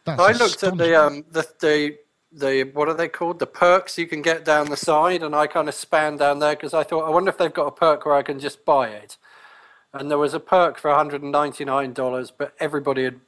That's 0.05 0.21
I 0.21 0.33
looked 0.33 0.63
at 0.63 0.77
the 0.77 1.03
um 1.03 1.25
the 1.33 1.49
the 1.61 1.97
the 2.33 2.71
what 2.75 2.89
are 2.89 2.95
they 2.95 3.09
called 3.09 3.39
the 3.39 3.47
perks 3.47 3.97
you 3.99 4.07
can 4.07 4.23
get 4.23 4.45
down 4.45 4.69
the 4.69 4.77
side, 4.77 5.23
and 5.23 5.35
I 5.35 5.47
kind 5.47 5.69
of 5.69 5.75
span 5.75 6.17
down 6.17 6.39
there 6.39 6.55
because 6.55 6.75
I 6.75 6.83
thought 6.83 7.07
I 7.07 7.11
wonder 7.11 7.31
if 7.31 7.39
they've 7.39 7.53
got 7.53 7.67
a 7.67 7.71
perk 7.73 8.05
where 8.05 8.15
I 8.15 8.23
can 8.23 8.39
just 8.41 8.65
buy 8.65 8.89
it, 8.89 9.17
and 9.93 10.11
there 10.11 10.19
was 10.19 10.35
a 10.35 10.41
perk 10.41 10.79
for 10.79 10.89
one 10.91 10.99
hundred 10.99 11.23
and 11.23 11.33
ninety 11.33 11.65
nine 11.65 11.93
dollars, 11.93 12.31
but 12.37 12.55
everybody 12.61 13.05
had 13.05 13.21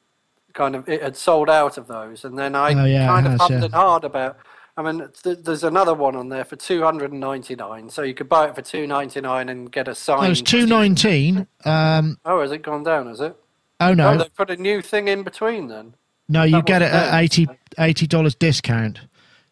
kind 0.52 0.74
of 0.74 0.88
it 0.88 1.02
had 1.02 1.16
sold 1.16 1.48
out 1.48 1.78
of 1.78 1.86
those, 1.86 2.24
and 2.24 2.38
then 2.38 2.54
I 2.54 2.72
Oh, 2.74 2.84
yeah, 2.84 3.06
kind 3.06 3.26
of 3.26 3.38
hummed 3.40 3.60
yeah. 3.60 3.64
and 3.66 3.74
hard 3.74 4.04
about. 4.04 4.38
I 4.76 4.82
mean, 4.82 5.08
th- 5.24 5.38
there's 5.42 5.64
another 5.64 5.92
one 5.92 6.14
on 6.14 6.28
there 6.28 6.44
for 6.44 6.54
two 6.56 6.82
hundred 6.82 7.10
and 7.12 7.20
ninety 7.20 7.54
nine, 7.56 7.90
so 7.90 8.02
you 8.02 8.14
could 8.14 8.28
buy 8.28 8.46
it 8.48 8.54
for 8.54 8.62
two 8.62 8.86
ninety 8.86 9.20
nine 9.20 9.48
and 9.48 9.70
get 9.72 9.88
a 9.88 9.94
signed. 9.94 10.26
It 10.26 10.28
was 10.30 10.42
two 10.42 10.66
nineteen. 10.66 11.46
Um, 11.64 12.18
Oh, 12.24 12.40
has 12.42 12.52
it 12.52 12.62
gone 12.62 12.84
down? 12.84 13.06
Has 13.08 13.20
it? 13.20 13.36
oh 13.80 13.90
Oh, 13.90 13.94
no, 13.94 14.16
they 14.18 14.28
put 14.28 14.50
a 14.50 14.56
new 14.56 14.82
thing 14.82 15.08
in 15.08 15.22
between 15.22 15.68
then. 15.68 15.94
No, 16.28 16.42
you 16.42 16.62
get 16.62 16.82
it 16.82 16.92
at 16.92 17.10
there. 17.10 17.48
80 17.78 18.06
dollars 18.06 18.34
discount. 18.34 19.00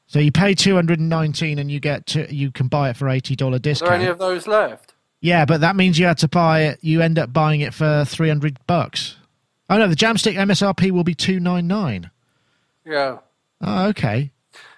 So 0.09 0.19
you 0.21 0.31
pay 0.31 0.55
two 0.55 0.75
hundred 0.75 1.01
and 1.01 1.09
nineteen, 1.09 1.59
and 1.59 1.71
you 1.71 1.81
get 1.81 2.07
to 2.07 2.33
you 2.35 2.51
can 2.53 2.69
buy 2.69 2.91
it 2.91 2.97
for 2.97 3.09
eighty 3.09 3.35
dollar 3.35 3.59
discount. 3.59 3.93
Are 3.93 3.99
there 3.99 4.03
any 4.03 4.11
of 4.11 4.19
those 4.19 4.47
left? 4.47 4.95
yeah, 5.21 5.45
but 5.45 5.61
that 5.63 5.75
means 5.75 5.99
you 5.99 6.07
had 6.07 6.19
to 6.19 6.29
buy 6.29 6.63
it. 6.63 6.79
You 6.83 7.03
end 7.03 7.19
up 7.19 7.33
buying 7.33 7.61
it 7.61 7.75
for 7.75 8.05
three 8.07 8.29
hundred 8.29 8.59
bucks. 8.67 9.17
Oh 9.69 9.79
no, 9.79 9.89
the 9.89 9.97
Jamstik 9.97 10.35
MSRP 10.35 10.93
will 10.93 11.03
be 11.05 11.15
two 11.15 11.41
nine 11.41 11.67
nine. 11.67 12.11
Yeah. 12.85 13.19
Oh, 13.61 13.89
okay. 13.89 14.31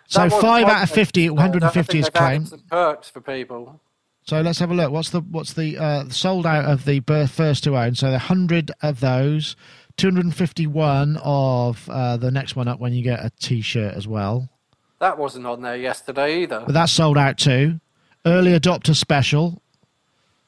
So 0.07 0.31
five 0.31 0.67
out 0.67 0.83
of 0.85 0.89
thing, 0.89 1.05
50, 1.05 1.29
uh, 1.29 1.33
one 1.35 1.43
hundred 1.43 1.63
and 1.63 1.73
fifty 1.73 1.99
is 1.99 2.09
claimed. 2.09 2.49
Some 2.49 2.63
perks 2.71 3.11
for 3.11 3.21
people. 3.21 3.81
So 4.23 4.41
let's 4.41 4.59
have 4.59 4.71
a 4.71 4.75
look. 4.75 4.91
What's 4.91 5.11
the 5.11 5.21
what's 5.21 5.53
the 5.53 5.77
uh, 5.77 6.09
sold 6.09 6.47
out 6.47 6.65
of 6.65 6.87
the 6.87 7.01
birth 7.01 7.31
first 7.31 7.65
to 7.65 7.77
own? 7.77 7.95
So 7.95 8.11
the 8.11 8.19
hundred 8.19 8.71
of 8.81 9.01
those, 9.01 9.57
two 9.99 10.07
hundred 10.07 10.25
and 10.25 10.35
fifty 10.35 10.67
one 10.67 11.19
of 11.23 11.87
uh, 11.91 12.17
the 12.17 12.31
next 12.31 12.57
one 12.57 12.69
up 12.69 12.81
when 12.81 12.95
you 12.95 13.03
get 13.03 13.23
a 13.23 13.31
T-shirt 13.41 13.95
as 13.95 14.09
well. 14.09 14.49
That 15.01 15.19
wasn't 15.19 15.47
on 15.47 15.61
there 15.61 15.77
yesterday 15.77 16.43
either. 16.43 16.63
But 16.65 16.73
that's 16.73 16.93
sold 16.93 17.19
out 17.19 17.37
too. 17.37 17.81
Early 18.25 18.59
adopter 18.59 18.97
special. 18.97 19.61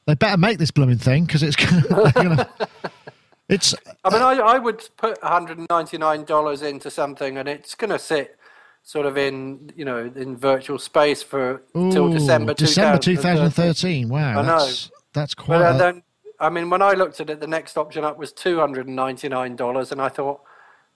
They 0.07 0.15
better 0.15 0.37
make 0.37 0.57
this 0.57 0.71
blooming 0.71 0.97
thing 0.97 1.25
because 1.25 1.43
it's 1.43 1.55
gonna, 1.89 2.11
gonna. 2.13 2.49
It's 3.47 3.75
I 4.03 4.09
mean, 4.09 4.21
I, 4.21 4.31
I 4.39 4.57
would 4.57 4.89
put 4.97 5.19
$199 5.21 6.63
into 6.63 6.89
something 6.89 7.37
and 7.37 7.49
it's 7.49 7.75
going 7.75 7.89
to 7.89 7.99
sit 7.99 8.37
sort 8.81 9.05
of 9.05 9.17
in, 9.17 9.71
you 9.75 9.83
know, 9.85 10.11
in 10.15 10.37
virtual 10.37 10.79
space 10.79 11.21
for 11.21 11.61
till 11.73 12.11
December 12.11 12.53
December 12.53 12.97
2013. 12.97 14.07
2013. 14.07 14.09
Wow, 14.09 14.39
I 14.39 14.41
know. 14.41 14.59
that's 14.59 14.91
that's 15.13 15.33
quite. 15.33 15.59
But 15.59 15.65
uh, 15.65 15.75
a- 15.75 15.77
then, 15.77 16.03
I 16.41 16.49
mean, 16.49 16.71
when 16.71 16.81
I 16.81 16.93
looked 16.93 17.21
at 17.21 17.29
it, 17.29 17.39
the 17.39 17.47
next 17.47 17.77
option 17.77 18.03
up 18.03 18.17
was 18.17 18.33
$299 18.33 19.91
and 19.91 20.01
I 20.01 20.09
thought, 20.09 20.41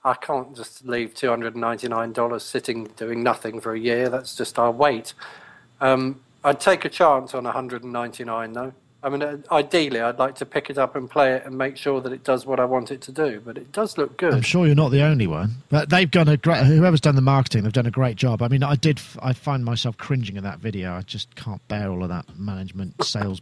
I 0.03 0.15
can't 0.15 0.55
just 0.55 0.85
leave 0.85 1.13
$299 1.13 2.41
sitting 2.41 2.85
doing 2.95 3.23
nothing 3.23 3.59
for 3.59 3.73
a 3.73 3.79
year. 3.79 4.09
That's 4.09 4.35
just 4.35 4.57
our 4.57 4.71
wait. 4.71 5.13
Um, 5.81 6.21
I'd 6.43 6.59
take 6.59 6.83
a 6.83 6.89
chance 6.89 7.33
on 7.33 7.43
199 7.43 8.53
though. 8.53 8.73
I 9.03 9.09
mean, 9.09 9.21
uh, 9.21 9.37
ideally, 9.51 10.01
I'd 10.01 10.17
like 10.17 10.33
to 10.35 10.47
pick 10.47 10.71
it 10.71 10.79
up 10.79 10.95
and 10.95 11.07
play 11.07 11.33
it 11.33 11.45
and 11.45 11.55
make 11.55 11.77
sure 11.77 12.01
that 12.01 12.11
it 12.11 12.23
does 12.23 12.47
what 12.47 12.59
I 12.59 12.65
want 12.65 12.89
it 12.89 13.01
to 13.01 13.11
do. 13.11 13.39
But 13.43 13.55
it 13.55 13.71
does 13.71 13.99
look 13.99 14.17
good. 14.17 14.33
I'm 14.33 14.41
sure 14.41 14.65
you're 14.65 14.73
not 14.73 14.89
the 14.89 15.03
only 15.03 15.27
one, 15.27 15.57
but 15.69 15.91
they've 15.91 16.09
done 16.09 16.27
a 16.27 16.37
great. 16.37 16.63
Whoever's 16.63 17.01
done 17.01 17.15
the 17.15 17.21
marketing, 17.21 17.63
they've 17.63 17.73
done 17.73 17.85
a 17.85 17.91
great 17.91 18.15
job. 18.15 18.41
I 18.41 18.47
mean, 18.47 18.63
I 18.63 18.75
did. 18.75 18.99
I 19.21 19.33
find 19.33 19.63
myself 19.63 19.97
cringing 19.97 20.37
at 20.37 20.43
that 20.43 20.57
video. 20.57 20.93
I 20.93 21.01
just 21.01 21.35
can't 21.35 21.65
bear 21.67 21.91
all 21.91 22.01
of 22.01 22.09
that 22.09 22.35
management 22.35 23.03
sales 23.03 23.41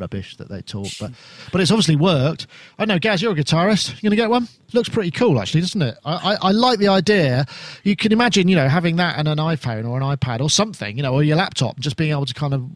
rubbish 0.00 0.36
that 0.36 0.48
they 0.48 0.62
talk. 0.62 0.88
But 0.98 1.12
but 1.52 1.60
it's 1.60 1.70
obviously 1.70 1.96
worked. 1.96 2.46
I 2.78 2.84
know, 2.86 2.98
Gaz, 2.98 3.22
you're 3.22 3.32
a 3.32 3.34
guitarist. 3.34 4.02
You're 4.02 4.10
gonna 4.10 4.16
get 4.16 4.30
one? 4.30 4.48
Looks 4.72 4.88
pretty 4.88 5.10
cool, 5.10 5.40
actually, 5.40 5.60
doesn't 5.60 5.82
it? 5.82 5.96
I, 6.04 6.14
I, 6.32 6.48
I 6.48 6.50
like 6.52 6.78
the 6.78 6.88
idea. 6.88 7.46
You 7.84 7.96
can 7.96 8.12
imagine, 8.12 8.48
you 8.48 8.56
know, 8.56 8.68
having 8.68 8.96
that 8.96 9.18
and 9.18 9.28
an 9.28 9.38
iPhone 9.38 9.88
or 9.88 10.00
an 10.00 10.02
iPad 10.02 10.40
or 10.40 10.50
something, 10.50 10.96
you 10.96 11.02
know, 11.02 11.12
or 11.12 11.22
your 11.22 11.36
laptop, 11.36 11.78
just 11.78 11.96
being 11.96 12.12
able 12.12 12.26
to 12.26 12.34
kind 12.34 12.54
of, 12.54 12.68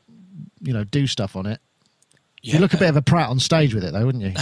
you 0.60 0.72
know, 0.72 0.84
do 0.84 1.06
stuff 1.06 1.36
on 1.36 1.46
it. 1.46 1.60
You 2.42 2.58
look 2.58 2.74
a 2.74 2.76
bit 2.76 2.90
of 2.90 2.96
a 2.96 3.02
prat 3.02 3.30
on 3.30 3.40
stage 3.40 3.74
with 3.74 3.84
it, 3.84 3.94
though, 3.94 4.04
wouldn't 4.04 4.22
you? 4.22 4.32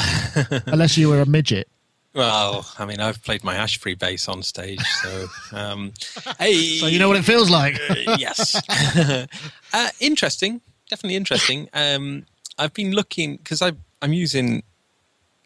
Unless 0.67 0.99
you 0.99 1.09
were 1.09 1.21
a 1.21 1.27
midget. 1.27 1.69
Well, 2.15 2.67
I 2.79 2.85
mean, 2.85 3.01
I've 3.01 3.23
played 3.23 3.43
my 3.43 3.55
Ashbury 3.55 3.95
bass 3.95 4.29
on 4.29 4.43
stage, 4.43 4.83
so 4.83 5.27
um, 5.53 5.93
hey, 6.39 6.79
So 6.79 6.87
you 6.87 6.99
know 6.99 7.09
what 7.09 7.17
it 7.17 7.25
feels 7.25 7.49
like. 7.49 7.81
Uh, 7.89 8.17
yes, 8.19 8.61
uh, 9.73 9.89
interesting, 9.99 10.61
definitely 10.91 11.17
interesting. 11.17 11.71
Um, 11.73 12.27
I've 12.63 12.75
been 12.75 12.93
looking 12.93 13.37
because 13.37 13.61
I'm 13.61 14.13
using 14.13 14.63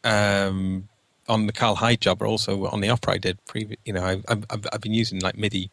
um, 0.05 0.89
on 1.29 1.47
the 1.47 1.53
Karl 1.53 1.77
Hyde 1.77 2.03
job, 2.03 2.19
but 2.19 2.27
also 2.29 2.67
on 2.67 2.83
the 2.83 2.91
opera 2.91 3.15
I 3.15 3.19
did. 3.19 3.39
Previ- 3.47 3.79
you 3.87 3.95
know, 3.95 4.05
I, 4.05 4.23
I've, 4.29 4.45
I've 4.51 4.67
I've 4.73 4.81
been 4.83 4.93
using 4.93 5.21
like 5.21 5.39
MIDI 5.39 5.71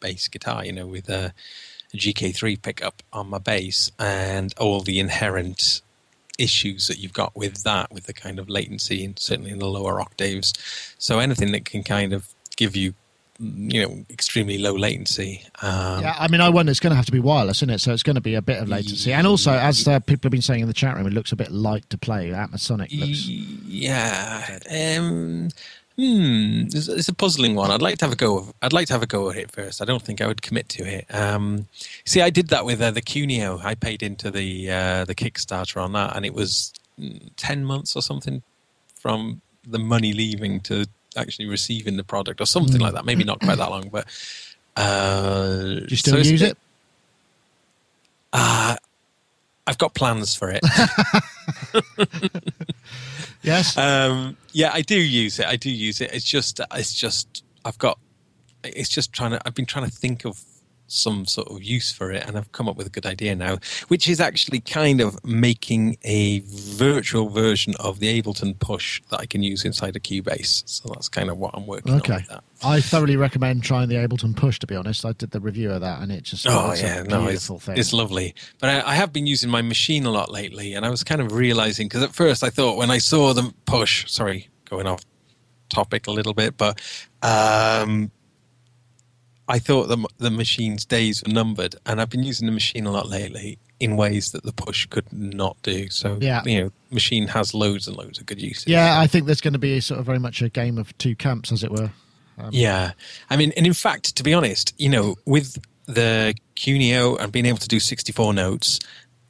bass 0.00 0.28
guitar, 0.28 0.66
you 0.66 0.72
know, 0.72 0.86
with 0.86 1.08
a, 1.08 1.32
a 1.94 1.96
GK3 1.96 2.60
pickup 2.60 3.02
on 3.10 3.30
my 3.30 3.38
bass, 3.38 3.90
and 3.98 4.52
all 4.58 4.80
the 4.80 5.00
inherent 5.00 5.80
issues 6.38 6.88
that 6.88 6.98
you've 6.98 7.12
got 7.14 7.34
with 7.34 7.62
that, 7.62 7.90
with 7.90 8.04
the 8.04 8.12
kind 8.12 8.38
of 8.38 8.50
latency, 8.50 9.02
and 9.02 9.18
certainly 9.18 9.50
in 9.50 9.60
the 9.60 9.66
lower 9.66 9.98
octaves. 10.00 10.52
So 10.98 11.20
anything 11.20 11.52
that 11.52 11.64
can 11.64 11.82
kind 11.82 12.12
of 12.12 12.28
give 12.56 12.76
you, 12.76 12.92
you 13.38 13.82
know, 13.82 14.04
extremely 14.10 14.58
low 14.58 14.74
latency. 14.74 15.42
Um, 15.62 16.02
Yeah, 16.02 16.14
I 16.18 16.28
mean, 16.28 16.40
I 16.40 16.48
wonder 16.48 16.70
it's 16.70 16.80
going 16.80 16.92
to 16.92 16.96
have 16.96 17.06
to 17.06 17.12
be 17.12 17.20
wireless, 17.20 17.58
isn't 17.58 17.70
it? 17.70 17.80
So 17.80 17.92
it's 17.92 18.02
going 18.02 18.14
to 18.16 18.20
be 18.20 18.34
a 18.34 18.42
bit 18.42 18.62
of 18.62 18.68
latency, 18.68 19.12
and 19.12 19.26
also, 19.26 19.52
as 19.52 19.86
uh, 19.88 20.00
people 20.00 20.28
have 20.28 20.32
been 20.32 20.42
saying 20.42 20.60
in 20.60 20.68
the 20.68 20.74
chat 20.74 20.96
room, 20.96 21.06
it 21.06 21.12
looks 21.12 21.32
a 21.32 21.36
bit 21.36 21.50
light 21.50 21.88
to 21.90 21.98
play. 21.98 22.32
Atmosonic 22.32 22.92
looks. 22.92 23.26
Yeah. 23.26 24.58
Um, 24.70 25.48
hmm. 25.96 26.66
It's, 26.66 26.88
it's 26.88 27.08
a 27.08 27.14
puzzling 27.14 27.54
one. 27.54 27.70
I'd 27.70 27.82
like 27.82 27.98
to 27.98 28.04
have 28.04 28.12
a 28.12 28.16
go. 28.16 28.38
Of, 28.38 28.52
I'd 28.62 28.72
like 28.72 28.86
to 28.88 28.92
have 28.92 29.02
a 29.02 29.06
go 29.06 29.30
at 29.30 29.36
it 29.36 29.50
first. 29.50 29.82
I 29.82 29.84
don't 29.84 30.02
think 30.02 30.20
I 30.20 30.26
would 30.26 30.42
commit 30.42 30.68
to 30.70 30.84
it. 30.84 31.06
Um, 31.14 31.66
see, 32.04 32.20
I 32.20 32.30
did 32.30 32.48
that 32.48 32.64
with 32.64 32.80
uh, 32.80 32.90
the 32.90 33.02
QuNeo. 33.02 33.64
I 33.64 33.74
paid 33.74 34.02
into 34.02 34.30
the 34.30 34.70
uh, 34.70 35.04
the 35.04 35.14
Kickstarter 35.14 35.82
on 35.82 35.92
that, 35.92 36.14
and 36.14 36.24
it 36.24 36.34
was 36.34 36.72
mm, 37.00 37.30
ten 37.36 37.64
months 37.64 37.96
or 37.96 38.02
something 38.02 38.42
from 38.94 39.40
the 39.66 39.78
money 39.78 40.12
leaving 40.12 40.60
to 40.60 40.86
actually 41.16 41.46
receiving 41.46 41.96
the 41.96 42.04
product, 42.04 42.40
or 42.40 42.46
something 42.46 42.80
like 42.80 42.94
that. 42.94 43.04
Maybe 43.04 43.24
not 43.24 43.40
quite 43.40 43.58
that 43.58 43.70
long, 43.70 43.88
but. 43.90 44.06
Uh, 44.76 45.58
Do 45.80 45.86
you 45.88 45.96
still 45.96 46.14
so 46.22 46.30
use 46.30 46.40
bit- 46.40 46.50
it? 46.52 46.58
Uh, 48.32 48.76
I've 49.66 49.78
got 49.78 49.94
plans 49.94 50.34
for 50.34 50.50
it. 50.50 50.62
Yes. 53.42 53.76
um, 53.76 54.36
yeah, 54.52 54.70
I 54.72 54.82
do 54.82 54.94
use 54.94 55.40
it. 55.40 55.46
I 55.46 55.56
do 55.56 55.68
use 55.70 56.00
it. 56.00 56.10
It's 56.14 56.24
just, 56.24 56.60
it's 56.74 56.94
just, 56.94 57.42
I've 57.64 57.76
got, 57.78 57.98
it's 58.62 58.88
just 58.88 59.12
trying 59.12 59.32
to, 59.32 59.40
I've 59.44 59.54
been 59.54 59.66
trying 59.66 59.84
to 59.86 59.90
think 59.90 60.24
of 60.24 60.40
some 60.92 61.26
sort 61.26 61.50
of 61.50 61.62
use 61.62 61.90
for 61.90 62.12
it 62.12 62.24
and 62.26 62.36
I've 62.36 62.52
come 62.52 62.68
up 62.68 62.76
with 62.76 62.86
a 62.86 62.90
good 62.90 63.06
idea 63.06 63.34
now, 63.34 63.58
which 63.88 64.08
is 64.08 64.20
actually 64.20 64.60
kind 64.60 65.00
of 65.00 65.22
making 65.24 65.96
a 66.02 66.40
virtual 66.40 67.28
version 67.28 67.74
of 67.80 67.98
the 67.98 68.22
Ableton 68.22 68.58
push 68.58 69.02
that 69.10 69.20
I 69.20 69.26
can 69.26 69.42
use 69.42 69.64
inside 69.64 69.96
a 69.96 70.00
Cubase. 70.00 70.62
So 70.66 70.90
that's 70.92 71.08
kind 71.08 71.30
of 71.30 71.38
what 71.38 71.54
I'm 71.54 71.66
working 71.66 71.94
okay. 71.94 72.14
on 72.14 72.24
that. 72.28 72.44
I 72.64 72.80
thoroughly 72.80 73.16
recommend 73.16 73.62
trying 73.62 73.88
the 73.88 73.96
Ableton 73.96 74.36
Push. 74.36 74.60
To 74.60 74.66
be 74.66 74.76
honest, 74.76 75.04
I 75.04 75.12
did 75.12 75.32
the 75.32 75.40
review 75.40 75.72
of 75.72 75.80
that, 75.80 76.00
and 76.00 76.12
it 76.12 76.22
just 76.22 76.46
Oh 76.48 76.70
it's 76.70 76.82
yeah, 76.82 77.00
a 77.00 77.04
no, 77.04 77.26
it's, 77.26 77.48
thing. 77.48 77.76
it's 77.76 77.92
lovely. 77.92 78.34
But 78.60 78.70
I, 78.70 78.92
I 78.92 78.94
have 78.94 79.12
been 79.12 79.26
using 79.26 79.50
my 79.50 79.62
machine 79.62 80.04
a 80.04 80.10
lot 80.10 80.30
lately, 80.30 80.74
and 80.74 80.86
I 80.86 80.90
was 80.90 81.02
kind 81.02 81.20
of 81.20 81.32
realizing 81.32 81.88
because 81.88 82.02
at 82.02 82.14
first 82.14 82.44
I 82.44 82.50
thought 82.50 82.76
when 82.76 82.90
I 82.90 82.98
saw 82.98 83.32
them 83.32 83.54
push, 83.64 84.08
sorry, 84.10 84.48
going 84.66 84.86
off 84.86 85.02
topic 85.70 86.06
a 86.06 86.10
little 86.10 86.34
bit, 86.34 86.56
but 86.56 86.80
um, 87.22 88.10
I 89.48 89.58
thought 89.58 89.88
the 89.88 89.98
the 90.18 90.30
machine's 90.30 90.84
days 90.84 91.22
were 91.26 91.32
numbered, 91.32 91.76
and 91.86 92.00
I've 92.00 92.10
been 92.10 92.22
using 92.22 92.46
the 92.46 92.52
machine 92.52 92.86
a 92.86 92.90
lot 92.92 93.08
lately 93.08 93.58
in 93.80 93.96
ways 93.96 94.30
that 94.30 94.44
the 94.44 94.52
push 94.52 94.86
could 94.86 95.12
not 95.12 95.56
do. 95.62 95.88
So 95.90 96.16
Yeah. 96.20 96.42
you 96.44 96.62
know, 96.62 96.72
machine 96.90 97.26
has 97.28 97.52
loads 97.52 97.88
and 97.88 97.96
loads 97.96 98.20
of 98.20 98.26
good 98.26 98.40
uses. 98.40 98.68
yeah, 98.68 99.00
I 99.00 99.08
think 99.08 99.26
there's 99.26 99.40
going 99.40 99.54
to 99.54 99.58
be 99.58 99.80
sort 99.80 99.98
of 99.98 100.06
very 100.06 100.20
much 100.20 100.40
a 100.40 100.48
game 100.48 100.78
of 100.78 100.96
two 100.98 101.16
camps, 101.16 101.50
as 101.50 101.64
it 101.64 101.72
were. 101.72 101.90
Um, 102.38 102.50
yeah, 102.52 102.92
I 103.28 103.36
mean, 103.36 103.52
and 103.56 103.66
in 103.66 103.74
fact, 103.74 104.14
to 104.16 104.22
be 104.22 104.32
honest, 104.32 104.72
you 104.78 104.88
know, 104.88 105.16
with 105.26 105.58
the 105.86 106.34
QuNeo 106.54 107.18
and 107.20 107.32
being 107.32 107.44
able 107.44 107.58
to 107.58 107.68
do 107.68 107.80
64 107.80 108.32
notes 108.32 108.78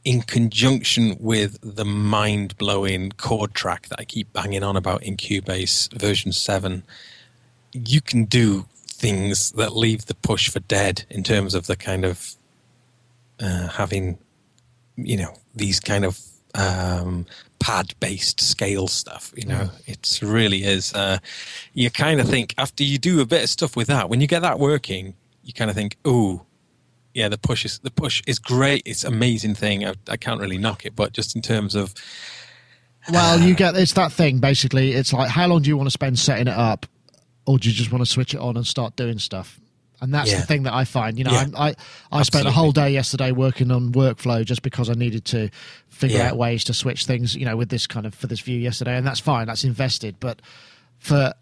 in 0.05 0.21
conjunction 0.21 1.17
with 1.19 1.59
the 1.63 1.85
mind 1.87 2.57
blowing 2.59 3.11
chord 3.13 3.55
track 3.55 3.89
that 3.89 3.99
I 4.01 4.05
keep 4.05 4.33
banging 4.35 4.63
on 4.63 4.77
about 4.77 5.03
in 5.03 5.17
Cubase 5.17 5.91
version 5.99 6.31
7, 6.33 6.83
you 7.73 8.01
can 8.03 8.25
do 8.27 8.67
things 9.03 9.51
that 9.53 9.77
leave 9.77 10.07
the 10.07 10.15
push 10.15 10.49
for 10.49 10.61
dead 10.61 11.05
in 11.11 11.23
terms 11.23 11.55
of 11.55 11.67
the 11.67 11.77
kind 11.77 12.05
of 12.05 12.37
uh, 13.41 13.69
having, 13.69 14.17
you 14.97 15.17
know, 15.17 15.35
these 15.55 15.81
kind 15.81 16.05
of 16.05 16.19
um, 16.55 17.27
pad 17.59 17.95
based 17.99 18.41
scale 18.41 18.87
stuff. 18.87 19.33
You 19.37 19.47
know, 19.47 19.71
it's 19.87 20.23
really 20.23 20.63
is. 20.63 20.95
Uh, 20.95 21.19
you 21.75 21.91
kind 21.91 22.21
of 22.21 22.29
think 22.29 22.55
after 22.57 22.85
you 22.85 22.97
do 22.99 23.21
a 23.21 23.27
bit 23.27 23.43
of 23.43 23.51
stuff 23.51 23.77
with 23.77 23.89
that, 23.89 24.09
when 24.09 24.21
you 24.21 24.29
get 24.29 24.41
that 24.43 24.59
working, 24.59 25.15
you 25.43 25.53
kind 25.53 25.69
of 25.69 25.77
think, 25.77 25.97
oh, 26.05 26.47
yeah, 27.13 27.29
the 27.29 27.39
push 27.39 27.65
is 27.65 27.81
the 27.81 27.91
push 27.91 28.23
is 28.27 28.39
great. 28.39 28.83
It's 28.87 29.05
amazing 29.05 29.55
thing. 29.57 29.85
I, 29.85 29.95
I 30.09 30.17
can't 30.17 30.41
really 30.41 30.59
knock 30.59 30.87
it, 30.87 30.95
but 30.95 31.13
just 31.13 31.35
in 31.37 31.43
terms 31.43 31.75
of 31.75 31.93
Well, 33.11 33.41
you 33.41 33.55
get 33.55 33.75
it's 33.75 33.95
that 33.95 34.13
thing 34.13 34.39
basically. 34.39 34.93
It's 34.93 35.13
like 35.13 35.29
how 35.29 35.49
long 35.49 35.63
do 35.63 35.69
you 35.69 35.77
want 35.77 35.89
to 35.89 35.91
spend 35.91 36.19
setting 36.19 36.47
it 36.47 36.57
up, 36.57 36.87
or 37.47 37.59
do 37.59 37.69
you 37.69 37.75
just 37.75 37.91
want 37.93 38.05
to 38.05 38.11
switch 38.11 38.35
it 38.35 38.41
on 38.41 38.57
and 38.57 38.67
start 38.67 38.97
doing 38.97 39.19
stuff? 39.19 39.59
And 40.01 40.13
that's 40.13 40.31
Yeah. 40.33 40.41
the 40.41 40.47
thing 40.47 40.65
that 40.65 40.75
I 40.75 40.85
find. 40.85 41.17
You 41.17 41.25
know, 41.25 41.31
Yeah. 41.33 41.47
I 41.57 41.69
I, 41.69 41.75
I 42.11 42.23
spent 42.25 42.47
a 42.47 42.51
whole 42.51 42.73
day 42.73 42.91
yesterday 42.93 43.31
working 43.31 43.71
on 43.71 43.93
workflow 43.93 44.45
just 44.45 44.63
because 44.63 44.91
I 44.91 44.95
needed 44.95 45.25
to 45.27 45.49
figure 45.89 46.19
Yeah. 46.19 46.31
out 46.31 46.37
ways 46.37 46.65
to 46.65 46.75
switch 46.75 47.05
things. 47.07 47.37
You 47.37 47.45
know, 47.45 47.57
with 47.57 47.69
this 47.69 47.87
kind 47.87 48.05
of 48.07 48.15
for 48.15 48.27
this 48.27 48.41
view 48.41 48.59
yesterday, 48.59 48.97
and 48.97 49.07
that's 49.07 49.21
fine. 49.21 49.47
That's 49.47 49.63
invested, 49.65 50.17
but 50.19 50.43
for 50.99 51.35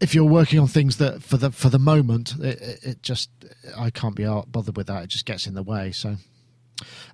if 0.00 0.14
you're 0.14 0.24
working 0.24 0.58
on 0.58 0.68
things 0.68 0.96
that 0.96 1.22
for 1.22 1.36
the 1.36 1.50
for 1.50 1.68
the 1.68 1.78
moment, 1.78 2.34
it, 2.40 2.78
it, 2.82 3.02
just 3.02 3.28
I 3.76 3.90
can't 3.90 4.14
be 4.16 4.24
bothered 4.24 4.76
with 4.76 4.86
that. 4.86 5.04
It 5.04 5.08
just 5.08 5.26
gets 5.26 5.46
in 5.46 5.54
the 5.54 5.62
way. 5.62 5.92
So. 5.92 6.16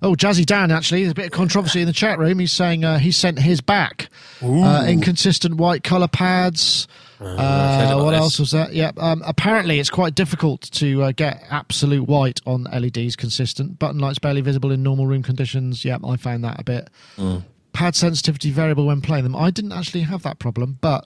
Oh, 0.01 0.15
Jazzy 0.15 0.45
Dan, 0.45 0.71
actually, 0.71 1.01
there's 1.01 1.11
a 1.11 1.15
bit 1.15 1.25
of 1.25 1.31
controversy 1.31 1.81
in 1.81 1.85
the 1.85 1.93
chat 1.93 2.17
room. 2.17 2.39
He's 2.39 2.51
saying 2.53 2.83
uh, 2.83 2.97
he 2.97 3.11
sent 3.11 3.37
his 3.37 3.61
back. 3.61 4.09
Uh, 4.41 4.85
inconsistent 4.87 5.55
white 5.57 5.83
colour 5.83 6.07
pads. 6.07 6.87
I've 7.21 7.39
Uh, 7.39 8.03
what 8.03 8.11
this. 8.11 8.19
else 8.19 8.39
was 8.39 8.51
that? 8.51 8.73
Yeah, 8.73 8.91
um, 8.97 9.21
apparently 9.25 9.79
it's 9.79 9.89
quite 9.89 10.15
difficult 10.15 10.61
to 10.71 11.03
uh, 11.03 11.11
get 11.11 11.43
absolute 11.49 12.07
white 12.07 12.39
on 12.45 12.63
LEDs 12.65 13.15
consistent. 13.15 13.77
Button 13.79 13.99
lights 13.99 14.19
barely 14.19 14.41
visible 14.41 14.71
in 14.71 14.83
normal 14.83 15.07
room 15.07 15.23
conditions. 15.23 15.83
Yeah, 15.83 15.97
I 16.03 16.15
found 16.17 16.43
that 16.43 16.59
a 16.59 16.63
bit. 16.63 16.89
Mm. 17.17 17.43
Pad 17.73 17.95
sensitivity 17.95 18.51
variable 18.51 18.85
when 18.87 19.01
playing 19.01 19.23
them. 19.23 19.35
I 19.35 19.51
didn't 19.51 19.73
actually 19.73 20.01
have 20.01 20.23
that 20.23 20.39
problem, 20.39 20.77
but 20.81 21.05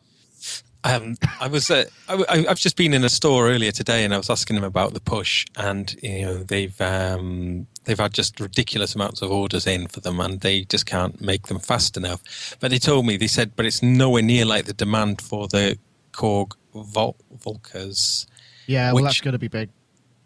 Um, 0.86 1.16
I 1.40 1.48
was 1.48 1.72
uh, 1.72 1.86
I, 2.10 2.24
I, 2.28 2.46
I've 2.50 2.60
just 2.60 2.76
been 2.76 2.94
in 2.94 3.04
a 3.06 3.10
store 3.10 3.50
earlier 3.50 3.72
today, 3.72 4.04
and 4.04 4.14
I 4.14 4.18
was 4.18 4.30
asking 4.30 4.56
them 4.56 4.66
about 4.66 4.94
the 4.94 5.00
push, 5.00 5.46
and 5.56 5.96
you 6.04 6.22
know 6.24 6.44
they've 6.44 6.80
um, 6.82 7.68
they've 7.86 7.98
had 8.00 8.14
just 8.14 8.40
ridiculous 8.42 8.94
amounts 8.94 9.22
of 9.22 9.32
orders 9.32 9.66
in 9.66 9.88
for 9.88 10.02
them, 10.02 10.20
and 10.20 10.42
they 10.42 10.66
just 10.66 10.86
can't 10.86 11.22
make 11.22 11.48
them 11.48 11.60
fast 11.60 11.96
enough. 11.98 12.22
But 12.60 12.72
they 12.72 12.80
told 12.80 13.06
me 13.06 13.16
they 13.18 13.28
said, 13.28 13.56
but 13.56 13.66
it's 13.66 13.82
nowhere 13.82 14.22
near 14.22 14.44
like 14.46 14.66
the 14.66 14.74
demand 14.74 15.22
for 15.22 15.48
the 15.48 15.78
Korg 16.14 16.54
Vol- 16.74 17.18
Volcas. 17.38 18.26
yeah, 18.68 18.92
well, 18.94 19.04
that's 19.04 19.22
going 19.22 19.34
to 19.34 19.40
be 19.40 19.48
big. 19.50 19.70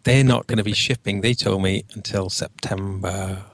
They're 0.04 0.24
not 0.24 0.46
going 0.46 0.58
to 0.58 0.64
be 0.64 0.72
shipping. 0.72 1.20
They 1.20 1.34
told 1.34 1.62
me 1.62 1.84
until 1.94 2.30
September. 2.30 3.44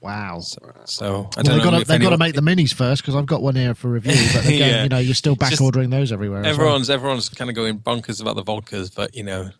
Wow. 0.00 0.40
So, 0.40 0.58
so 0.84 1.06
I 1.06 1.10
Well, 1.10 1.28
don't 1.30 1.44
they've 1.44 1.62
got 1.64 1.78
to 1.78 1.84
they've 1.84 2.00
got 2.00 2.10
to 2.10 2.18
make 2.18 2.34
the 2.34 2.40
minis 2.42 2.72
first 2.74 3.02
because 3.02 3.14
I've 3.14 3.26
got 3.26 3.42
one 3.42 3.54
here 3.54 3.74
for 3.74 3.88
review. 3.88 4.12
But 4.34 4.44
again, 4.46 4.58
Yeah. 4.58 4.82
you 4.84 4.88
know, 4.88 4.98
you're 4.98 5.14
still 5.14 5.36
back 5.36 5.50
Just- 5.50 5.62
ordering 5.62 5.90
those 5.90 6.10
everywhere. 6.12 6.40
as 6.40 6.44
well. 6.44 6.52
Everyone's 6.66 6.90
everyone's 6.90 7.28
kind 7.28 7.50
of 7.50 7.56
going 7.56 7.78
bonkers 7.78 8.20
about 8.20 8.36
the 8.36 8.42
Volcas, 8.42 8.94
but 8.94 9.14
you 9.14 9.22
know, 9.24 9.50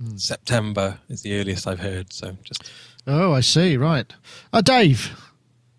Hmm. 0.00 0.16
September 0.16 1.00
is 1.08 1.22
the 1.22 1.34
earliest 1.40 1.66
I've 1.66 1.80
heard. 1.80 2.12
So 2.12 2.36
just 2.44 2.70
Oh, 3.06 3.32
I 3.32 3.40
see. 3.40 3.76
Right. 3.76 4.12
Uh, 4.52 4.60
Dave, 4.60 5.18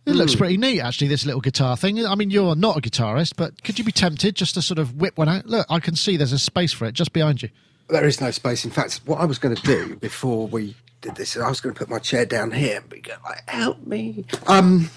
it 0.09 0.15
looks 0.15 0.33
Hmm. 0.33 0.37
pretty 0.39 0.57
neat, 0.57 0.81
actually, 0.81 1.07
this 1.07 1.25
little 1.25 1.41
guitar 1.41 1.75
thing. 1.77 2.05
I 2.05 2.15
mean, 2.15 2.29
you're 2.31 2.55
not 2.55 2.77
a 2.77 2.81
guitarist, 2.81 3.33
but 3.37 3.63
could 3.63 3.77
you 3.77 3.85
be 3.85 3.91
tempted 3.91 4.35
just 4.35 4.53
to 4.55 4.61
sort 4.61 4.79
of 4.79 4.95
whip 4.95 5.17
one 5.17 5.29
out? 5.29 5.45
Look, 5.45 5.65
I 5.69 5.79
can 5.79 5.95
see 5.95 6.17
there's 6.17 6.31
a 6.33 6.39
space 6.39 6.73
for 6.73 6.85
it 6.85 6.93
just 6.93 7.13
behind 7.13 7.41
you. 7.41 7.49
There 7.89 8.05
is 8.05 8.21
no 8.21 8.31
space. 8.31 8.65
In 8.65 8.71
fact, 8.71 9.01
what 9.05 9.19
I 9.19 9.25
was 9.25 9.39
going 9.39 9.55
to 9.55 9.61
do 9.63 9.95
before 9.95 10.47
we 10.47 10.75
did 11.01 11.15
this, 11.15 11.35
I 11.37 11.47
was 11.49 11.59
going 11.61 11.73
to 11.73 11.79
put 11.79 11.89
my 11.89 11.97
chair 11.99 12.25
down 12.25 12.51
here 12.51 12.77
and 12.77 12.89
be 12.89 12.99
go 13.01 13.13
like, 13.23 13.49
"Help 13.49 13.85
me!" 13.87 14.25
Um, 14.47 14.89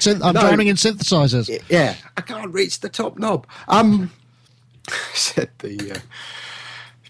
Synth- 0.00 0.20
I'm 0.24 0.34
No. 0.34 0.40
drowning 0.40 0.66
in 0.66 0.76
synthesizers. 0.76 1.48
yeah, 1.68 1.94
I 2.16 2.20
can't 2.22 2.52
reach 2.52 2.80
the 2.80 2.88
top 2.88 3.18
knob. 3.18 3.46
Um, 3.68 4.10
said 5.14 5.50
the 5.60 5.92
uh, 5.92 5.98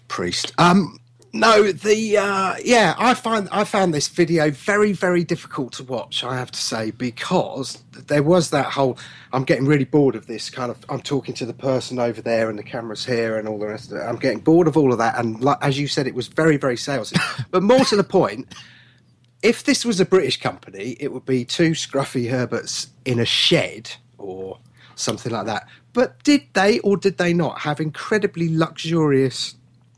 priest. 0.07 0.53
Um, 0.57 0.99
no, 1.35 1.71
the 1.71 2.17
uh, 2.17 2.55
yeah, 2.63 2.93
I 2.99 3.15
find 3.15 3.49
I 3.51 3.63
found 3.63 3.91
this 3.91 4.07
video 4.07 4.51
very 4.51 4.93
very 4.93 5.23
difficult 5.23 5.73
to 5.73 5.83
watch. 5.83 6.23
I 6.23 6.37
have 6.37 6.51
to 6.51 6.59
say 6.59 6.91
because 6.91 7.83
there 7.91 8.21
was 8.21 8.51
that 8.51 8.67
whole. 8.67 8.99
I'm 9.31 9.43
getting 9.43 9.65
really 9.65 9.85
bored 9.85 10.15
of 10.15 10.27
this 10.27 10.51
kind 10.51 10.69
of. 10.69 10.85
I'm 10.89 11.01
talking 11.01 11.33
to 11.35 11.45
the 11.47 11.53
person 11.53 11.97
over 11.97 12.21
there 12.21 12.51
and 12.51 12.59
the 12.59 12.63
cameras 12.63 13.03
here 13.03 13.39
and 13.39 13.47
all 13.47 13.57
the 13.57 13.65
rest 13.65 13.91
of 13.91 13.97
it. 13.97 14.01
I'm 14.01 14.17
getting 14.17 14.41
bored 14.41 14.67
of 14.67 14.77
all 14.77 14.91
of 14.91 14.99
that. 14.99 15.17
And 15.17 15.41
like, 15.41 15.57
as 15.61 15.79
you 15.79 15.87
said, 15.87 16.05
it 16.05 16.13
was 16.13 16.27
very 16.27 16.57
very 16.57 16.75
salesy. 16.75 17.19
but 17.51 17.63
more 17.63 17.83
to 17.85 17.95
the 17.95 18.03
point, 18.03 18.53
if 19.41 19.63
this 19.63 19.83
was 19.83 19.99
a 19.99 20.05
British 20.05 20.39
company, 20.39 20.97
it 20.99 21.11
would 21.11 21.25
be 21.25 21.45
two 21.45 21.71
scruffy 21.71 22.29
Herberts 22.29 22.89
in 23.05 23.19
a 23.19 23.25
shed 23.25 23.91
or 24.19 24.59
something 24.93 25.31
like 25.31 25.47
that. 25.47 25.67
But 25.93 26.23
did 26.23 26.43
they 26.53 26.77
or 26.79 26.95
did 26.95 27.17
they 27.17 27.33
not 27.33 27.61
have 27.61 27.79
incredibly 27.79 28.55
luxurious 28.55 29.55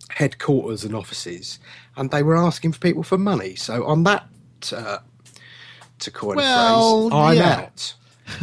headquarters 0.09 0.83
and 0.83 0.95
offices? 0.95 1.59
And 1.95 2.11
they 2.11 2.23
were 2.23 2.37
asking 2.37 2.73
for 2.73 2.79
people 2.79 3.03
for 3.03 3.17
money. 3.17 3.55
So 3.55 3.85
on 3.85 4.03
that, 4.03 4.27
uh, 4.75 4.99
to 5.99 6.11
coin 6.11 6.37
Well, 6.37 7.07
a 7.07 7.09
phrase, 7.09 7.13
I'm 7.13 7.37
yeah. 7.37 7.61
out. 7.65 7.93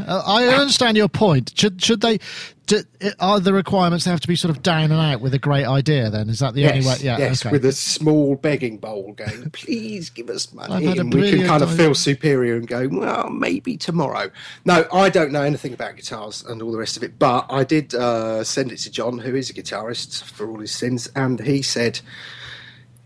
I 0.07 0.47
understand 0.49 0.97
your 0.97 1.09
point. 1.09 1.53
Should 1.57 1.83
should 1.83 2.01
they? 2.01 2.19
Do, 2.67 2.83
are 3.19 3.41
the 3.41 3.53
requirements 3.53 4.05
they 4.05 4.13
have 4.13 4.21
to 4.21 4.29
be 4.29 4.37
sort 4.37 4.55
of 4.57 4.63
down 4.63 4.93
and 4.93 5.01
out 5.01 5.21
with 5.21 5.35
a 5.35 5.39
great 5.39 5.67
idea? 5.67 6.09
Then 6.11 6.29
is 6.29 6.39
that 6.39 6.55
the 6.55 6.65
only 6.67 6.79
way? 6.81 6.87
Yes, 6.87 7.03
Yeah. 7.03 7.19
yes, 7.19 7.45
okay. 7.45 7.51
with 7.51 7.65
a 7.65 7.73
small 7.73 8.37
begging 8.37 8.79
bowl 8.79 9.13
going, 9.15 9.51
please 9.51 10.11
give 10.11 10.31
us 10.31 10.53
money. 10.55 10.73
I've 10.73 10.83
had 10.85 10.99
a 10.99 11.01
and 11.01 11.13
we 11.13 11.31
can 11.31 11.45
kind 11.47 11.63
of 11.65 11.75
feel 11.77 11.95
superior 11.95 12.55
and 12.55 12.67
go, 12.69 12.89
well, 12.89 13.31
maybe 13.31 13.77
tomorrow. 13.77 14.31
No, 14.65 14.87
I 14.93 15.11
don't 15.11 15.33
know 15.33 15.43
anything 15.43 15.75
about 15.75 15.97
guitars 15.97 16.45
and 16.45 16.63
all 16.63 16.71
the 16.71 16.79
rest 16.79 16.97
of 16.97 17.03
it, 17.03 17.19
but 17.19 17.47
I 17.51 17.65
did 17.65 17.95
uh, 17.97 18.45
send 18.45 18.71
it 18.71 18.79
to 18.79 18.91
John, 18.93 19.19
who 19.19 19.35
is 19.35 19.51
a 19.51 19.55
guitarist 19.55 20.23
for 20.23 20.49
all 20.49 20.61
his 20.61 20.73
sins, 20.73 21.11
and 21.17 21.41
he 21.41 21.63
said 21.63 22.01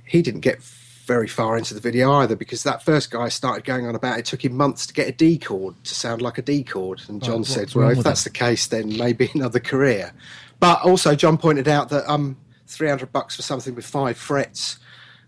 he 0.04 0.20
didn't 0.20 0.40
get 0.42 0.62
very 1.06 1.28
far 1.28 1.56
into 1.56 1.72
the 1.72 1.80
video 1.80 2.12
either 2.14 2.34
because 2.36 2.64
that 2.64 2.82
first 2.82 3.10
guy 3.10 3.28
started 3.28 3.64
going 3.64 3.86
on 3.86 3.94
about 3.94 4.18
it 4.18 4.24
took 4.24 4.44
him 4.44 4.56
months 4.56 4.86
to 4.86 4.92
get 4.94 5.08
a 5.08 5.12
D 5.12 5.38
chord 5.38 5.74
to 5.84 5.94
sound 5.94 6.20
like 6.20 6.36
a 6.38 6.42
D 6.42 6.64
chord. 6.64 7.00
And 7.08 7.22
John 7.22 7.38
what's 7.38 7.50
said, 7.50 7.74
well, 7.74 7.90
if 7.90 8.02
that's 8.02 8.24
that? 8.24 8.32
the 8.32 8.38
case, 8.38 8.66
then 8.66 8.96
maybe 8.96 9.30
another 9.34 9.60
career. 9.60 10.12
But 10.58 10.82
also, 10.82 11.14
John 11.14 11.38
pointed 11.38 11.68
out 11.68 11.90
that 11.90 12.10
um, 12.10 12.36
300 12.66 13.12
bucks 13.12 13.36
for 13.36 13.42
something 13.42 13.74
with 13.74 13.86
five 13.86 14.16
frets, 14.16 14.78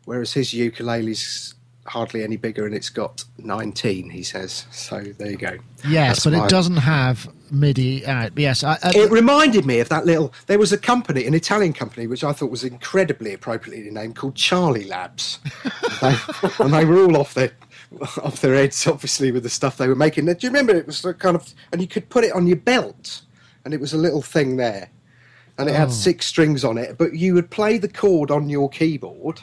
whereas 0.05 0.33
his 0.33 0.53
ukulele's 0.53 1.55
hardly 1.87 2.23
any 2.23 2.37
bigger 2.37 2.67
and 2.67 2.75
it's 2.75 2.91
got 2.91 3.25
19, 3.39 4.11
he 4.11 4.23
says. 4.23 4.67
So 4.71 5.01
there 5.01 5.31
you 5.31 5.37
go. 5.37 5.57
yes, 5.87 6.17
That's 6.17 6.25
but 6.25 6.33
my- 6.35 6.45
it 6.47 6.51
doesn't 6.51 6.77
have 6.77 7.29
MIDI 7.53 8.07
out. 8.07 8.33
Yes, 8.37 8.63
I, 8.65 8.79
I, 8.83 8.93
It 8.95 9.11
reminded 9.11 9.65
me 9.67 9.81
of 9.81 9.89
that 9.89 10.07
little. 10.07 10.33
There 10.47 10.59
was 10.59 10.73
a 10.73 10.79
company, 10.79 11.27
an 11.27 11.35
Italian 11.35 11.73
company, 11.73 12.07
which 12.07 12.25
I 12.25 12.33
thought 12.33 12.51
was 12.51 12.65
incredibly 12.65 13.33
appropriately 13.35 13.91
named, 13.91 14.17
called 14.17 14.35
Charlie 14.35 14.85
Labs. 14.85 15.39
they, 16.01 16.15
and 16.61 16.73
they 16.73 16.85
were 16.85 17.03
all 17.03 17.17
off 17.17 17.35
their 17.35 17.53
off 18.23 18.41
their 18.43 18.55
heads, 18.55 18.87
obviously, 18.87 19.33
with 19.33 19.43
the 19.43 19.49
stuff 19.49 19.77
they 19.79 19.89
were 19.89 19.95
making. 19.95 20.27
Do 20.27 20.37
you 20.41 20.49
remember 20.51 20.75
it 20.75 20.87
was 20.87 21.01
kind 21.19 21.35
of, 21.37 21.55
and 21.73 21.81
you 21.81 21.87
could 21.89 22.09
put 22.11 22.25
it 22.25 22.33
on 22.33 22.47
your 22.47 22.59
belt, 22.59 23.23
and 23.65 23.73
it 23.73 23.81
was 23.81 23.93
a 23.95 23.99
little 23.99 24.21
thing 24.23 24.57
there, 24.57 24.91
and 25.57 25.69
it 25.69 25.75
had 25.75 25.89
Oh. 25.89 25.93
six 25.93 26.27
strings 26.27 26.65
on 26.65 26.77
it. 26.77 26.99
But 26.99 27.15
you 27.15 27.35
would 27.35 27.51
play 27.51 27.79
the 27.79 27.89
chord 27.89 28.31
on 28.31 28.49
your 28.51 28.69
keyboard, 28.69 29.41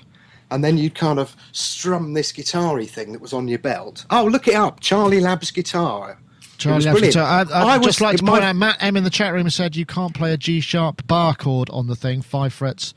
and 0.52 0.64
then 0.64 0.78
you'd 0.78 0.94
kind 0.94 1.18
of 1.18 1.36
strum 1.54 2.14
this 2.14 2.32
guitar-y 2.32 2.86
thing 2.86 3.14
that 3.14 3.22
was 3.22 3.34
on 3.34 3.48
your 3.48 3.58
belt. 3.60 4.06
Oh, 4.12 4.26
look 4.26 4.48
it 4.48 4.54
up, 4.56 4.80
Charlie 4.80 5.22
Lab's 5.22 5.50
guitar. 5.50 6.20
Charlie, 6.58 6.76
was 6.78 6.88
I'd 6.88 6.92
brilliant. 6.92 7.18
I, 7.18 7.42
I'd 7.42 7.52
I 7.52 7.78
was- 7.78 7.86
just 7.88 8.02
like 8.02 8.18
to 8.18 8.24
my- 8.24 8.32
point 8.34 8.44
out, 8.44 8.56
Matt 8.56 8.78
M 8.82 8.96
in 8.98 9.04
the 9.04 9.10
chat 9.10 9.34
room 9.34 9.50
said 9.50 9.76
you 9.76 9.86
can't 9.86 10.14
play 10.14 10.34
a 10.34 10.38
G 10.38 10.60
sharp 10.62 11.06
bar 11.08 11.36
chord 11.36 11.70
on 11.70 11.88
the 11.88 11.96
thing. 11.96 12.22
Five 12.22 12.54
frets 12.54 12.94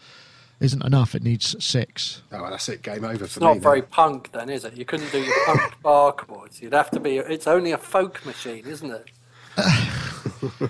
isn't 0.60 0.84
enough. 0.84 1.14
It 1.14 1.22
needs 1.22 1.54
six. 1.64 2.22
Oh, 2.32 2.42
well, 2.42 2.50
that's 2.50 2.68
it. 2.68 2.82
Game 2.82 3.04
over 3.04 3.18
for 3.18 3.24
It's 3.24 3.40
me. 3.40 3.46
not 3.46 3.52
then. 3.54 3.62
very 3.62 3.82
punk, 3.82 4.32
then, 4.32 4.50
is 4.50 4.64
it? 4.64 4.76
You 4.76 4.84
couldn't 4.84 5.10
do 5.12 5.22
your 5.22 5.34
punk 5.46 5.74
bar 5.82 6.12
chords. 6.12 6.60
You'd 6.60 6.72
have 6.72 6.90
to 6.92 7.00
be. 7.00 7.18
It's 7.18 7.46
only 7.46 7.72
a 7.72 7.78
folk 7.78 8.24
machine, 8.26 8.64
isn't 8.66 8.90
it? 8.90 9.10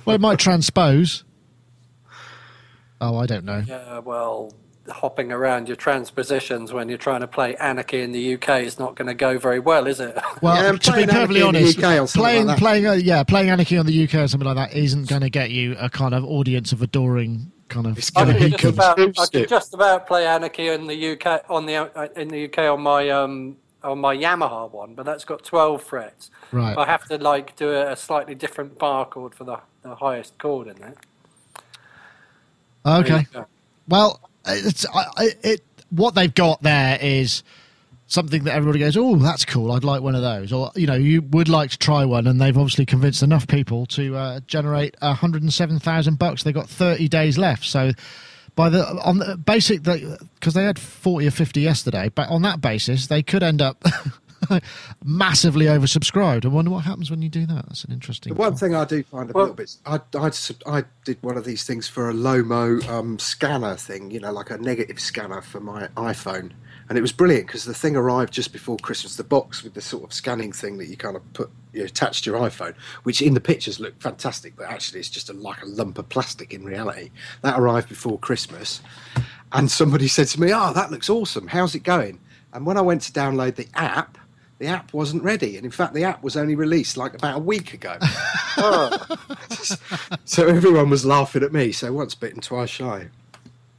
Well, 0.07 0.15
it 0.17 0.21
might 0.21 0.39
transpose. 0.39 1.25
Oh, 3.01 3.17
I 3.17 3.27
don't 3.27 3.45
know. 3.45 3.63
Yeah. 3.65 4.01
Well, 4.01 4.53
hopping 4.91 5.33
around 5.33 5.69
your 5.69 5.77
transpositions 5.77 6.73
when 6.73 6.89
you're 6.89 6.99
trying 6.99 7.21
to 7.21 7.27
play 7.27 7.57
Anarchy 7.57 8.03
in 8.03 8.13
the 8.13 8.35
UK 8.35 8.63
is 8.63 8.79
not 8.79 8.95
going 8.95 9.09
to 9.09 9.15
go 9.15 9.39
very 9.39 9.59
well, 9.59 9.87
is 9.87 10.01
it? 10.01 10.17
Well, 10.43 10.63
Yeah, 10.63 10.73
to 10.73 10.73
be 10.73 10.79
playing 10.79 11.09
perfectly 11.09 11.43
Anarchy 11.43 11.59
honest, 11.59 11.79
UK 11.79 11.85
or 11.85 12.07
something 12.07 12.23
playing 12.23 12.47
like 12.47 12.59
playing 12.59 12.87
uh, 12.87 12.93
yeah 12.93 13.23
playing 13.25 13.51
Anarchy 13.51 13.77
on 13.77 13.87
the 13.87 14.05
UK 14.05 14.15
or 14.15 14.29
something 14.29 14.47
like 14.47 14.57
that 14.57 14.77
isn't 14.77 15.09
going 15.09 15.23
to 15.23 15.31
get 15.31 15.51
you 15.51 15.77
a 15.79 15.91
kind 15.91 16.15
of 16.15 16.25
audience 16.25 16.73
of 16.73 16.83
adoring 16.83 17.51
kind 17.69 17.87
of. 17.87 17.99
I 18.17 18.25
gonna 18.25 18.39
could, 18.39 18.51
be 18.51 18.57
just 18.57 18.65
about, 18.75 18.99
I 19.01 19.27
could 19.27 19.49
just 19.49 19.75
about 19.75 20.07
play 20.07 20.27
Anarchy 20.27 20.69
in 20.69 20.87
the 20.87 21.13
UK 21.13 21.45
on 21.49 21.67
the 21.67 21.77
uh, 21.77 22.09
in 22.17 22.29
the 22.29 22.45
UK 22.45 22.59
on 22.59 22.83
my 22.83 23.09
um 23.09 23.57
on 23.83 23.99
my 23.99 24.17
Yamaha 24.17 24.71
one, 24.71 24.95
but 24.95 25.07
that's 25.07 25.25
got 25.25 25.45
twelve 25.45 25.83
frets. 25.83 26.31
Right. 26.53 26.77
I 26.77 26.85
have 26.87 27.05
to 27.09 27.19
like 27.19 27.57
do 27.57 27.71
a, 27.71 27.93
a 27.93 27.97
slightly 27.97 28.35
different 28.35 28.79
bar 28.79 29.07
chord 29.07 29.35
for 29.35 29.45
the, 29.45 29.59
the 29.83 29.95
highest 29.95 30.39
chord 30.39 30.69
in 30.69 30.83
it. 30.83 30.99
Okay. 32.87 33.27
Well, 33.87 34.21
it's 34.49 34.87
I, 34.93 35.31
it. 35.43 35.65
What 35.91 36.15
they've 36.15 36.33
got 36.33 36.63
there 36.63 36.99
is 37.01 37.43
something 38.07 38.45
that 38.45 38.55
everybody 38.55 38.81
goes, 38.81 38.97
"Oh, 38.97 39.17
that's 39.17 39.45
cool. 39.45 39.73
I'd 39.73 39.85
like 39.85 40.03
one 40.03 40.15
of 40.15 40.23
those." 40.23 40.53
Or 40.53 40.71
you 40.75 40.87
know, 40.87 40.95
you 40.95 41.23
would 41.23 41.49
like 41.49 41.71
to 41.71 41.79
try 41.79 42.05
one, 42.05 42.27
and 42.27 42.41
they've 42.41 42.57
obviously 42.57 42.87
convinced 42.87 43.23
enough 43.23 43.47
people 43.47 43.87
to 43.87 44.17
uh, 44.17 44.41
generate 44.47 44.97
hundred 45.03 45.43
and 45.43 45.53
seven 45.53 45.79
thousand 45.79 46.19
bucks. 46.19 46.43
They've 46.43 46.55
got 46.55 46.69
thirty 46.69 47.09
days 47.09 47.39
left, 47.39 47.65
so. 47.65 47.93
By 48.55 48.71
the 48.71 48.85
on 49.05 49.19
the 49.19 49.37
basic, 49.37 49.85
because 49.85 50.55
they 50.55 50.65
had 50.65 50.81
forty 50.81 51.29
or 51.29 51.31
fifty 51.31 51.61
yesterday, 51.61 52.11
but 52.13 52.29
on 52.29 52.43
that 52.43 52.61
basis, 52.61 53.07
they 53.07 53.23
could 53.23 53.45
end 53.45 53.63
up 53.63 53.85
massively 55.05 55.67
oversubscribed. 55.67 56.45
I 56.45 56.49
wonder 56.49 56.71
what 56.71 56.85
happens 56.85 57.11
when 57.11 57.23
you 57.23 57.29
do 57.29 57.47
that. 57.47 57.67
That's 57.67 57.85
an 57.85 57.93
interesting. 57.93 58.35
The 58.35 58.39
one 58.39 58.57
thing 58.57 58.75
I 58.75 58.85
do 58.85 59.03
find 59.03 59.31
a 59.31 59.33
Well- 59.33 59.45
little 59.45 59.57
bit, 59.57 59.77
I, 59.87 60.01
I, 60.19 60.31
I 60.67 60.85
did 61.05 61.19
one 61.23 61.37
of 61.37 61.45
these 61.45 61.65
things 61.65 61.89
for 61.89 62.09
a 62.11 62.13
Lomo 62.13 62.87
um, 62.89 63.19
scanner 63.19 63.77
thing, 63.77 64.11
you 64.11 64.21
know, 64.21 64.33
like 64.33 64.51
a 64.51 64.59
negative 64.59 65.01
scanner 65.01 65.43
for 65.43 65.61
my 65.61 65.89
iPhone. 65.97 66.53
And 66.89 66.97
it 66.97 67.03
was 67.03 67.13
brilliant 67.13 67.47
because 67.47 67.65
the 67.65 67.75
thing 67.75 67.97
arrived 67.97 68.33
just 68.33 68.51
before 68.53 68.79
Christmas, 68.79 69.17
the 69.17 69.25
box 69.25 69.63
with 69.63 69.75
the 69.75 69.83
sort 69.83 70.05
of 70.05 70.13
scanning 70.13 70.53
thing 70.53 70.79
that 70.79 70.87
you 70.87 70.97
kind 70.97 71.17
of 71.17 71.33
put, 71.35 71.51
you 71.75 71.85
attach 71.85 72.23
to 72.23 72.31
your 72.31 72.41
iPhone, 72.41 72.75
which 73.03 73.21
in 73.21 73.35
the 73.35 73.41
pictures 73.41 73.79
looked 73.79 74.03
fantastic, 74.03 74.57
but 74.57 74.67
actually 74.67 75.01
it's 75.01 75.11
just 75.11 75.29
a, 75.29 75.35
like 75.35 75.63
a 75.63 75.67
lump 75.67 75.99
of 75.99 76.09
plastic 76.09 76.55
in 76.55 76.65
reality. 76.65 77.11
That 77.43 77.59
arrived 77.59 77.91
before 77.91 78.19
Christmas. 78.19 78.81
And 79.53 79.71
somebody 79.71 80.09
said 80.09 80.29
to 80.29 80.41
me, 80.41 80.51
Oh, 80.53 80.73
that 80.73 80.91
looks 80.91 81.11
awesome. 81.11 81.49
How's 81.49 81.75
it 81.75 81.83
going? 81.83 82.21
And 82.55 82.65
when 82.65 82.79
I 82.79 82.81
went 82.81 83.03
to 83.03 83.13
download 83.13 83.57
the 83.57 83.69
app, 83.75 84.17
the 84.59 84.67
app 84.67 84.93
wasn't 84.93 85.23
ready. 85.23 85.57
And 85.57 85.65
in 85.65 85.71
fact, 85.71 85.95
the 85.95 86.05
app 86.05 86.23
was 86.23 86.37
only 86.37 86.55
released 86.55 86.97
like 86.97 87.15
about 87.15 87.37
a 87.37 87.41
week 87.41 87.75
ago. 87.75 87.97
so 90.25 90.47
everyone 90.47 90.91
was 90.91 91.07
laughing 91.07 91.43
at 91.43 91.53
me. 91.53 91.73
So 91.73 91.93
once 91.93 92.15
bitten, 92.15 92.41
twice 92.41 92.71
shy. 92.71 93.09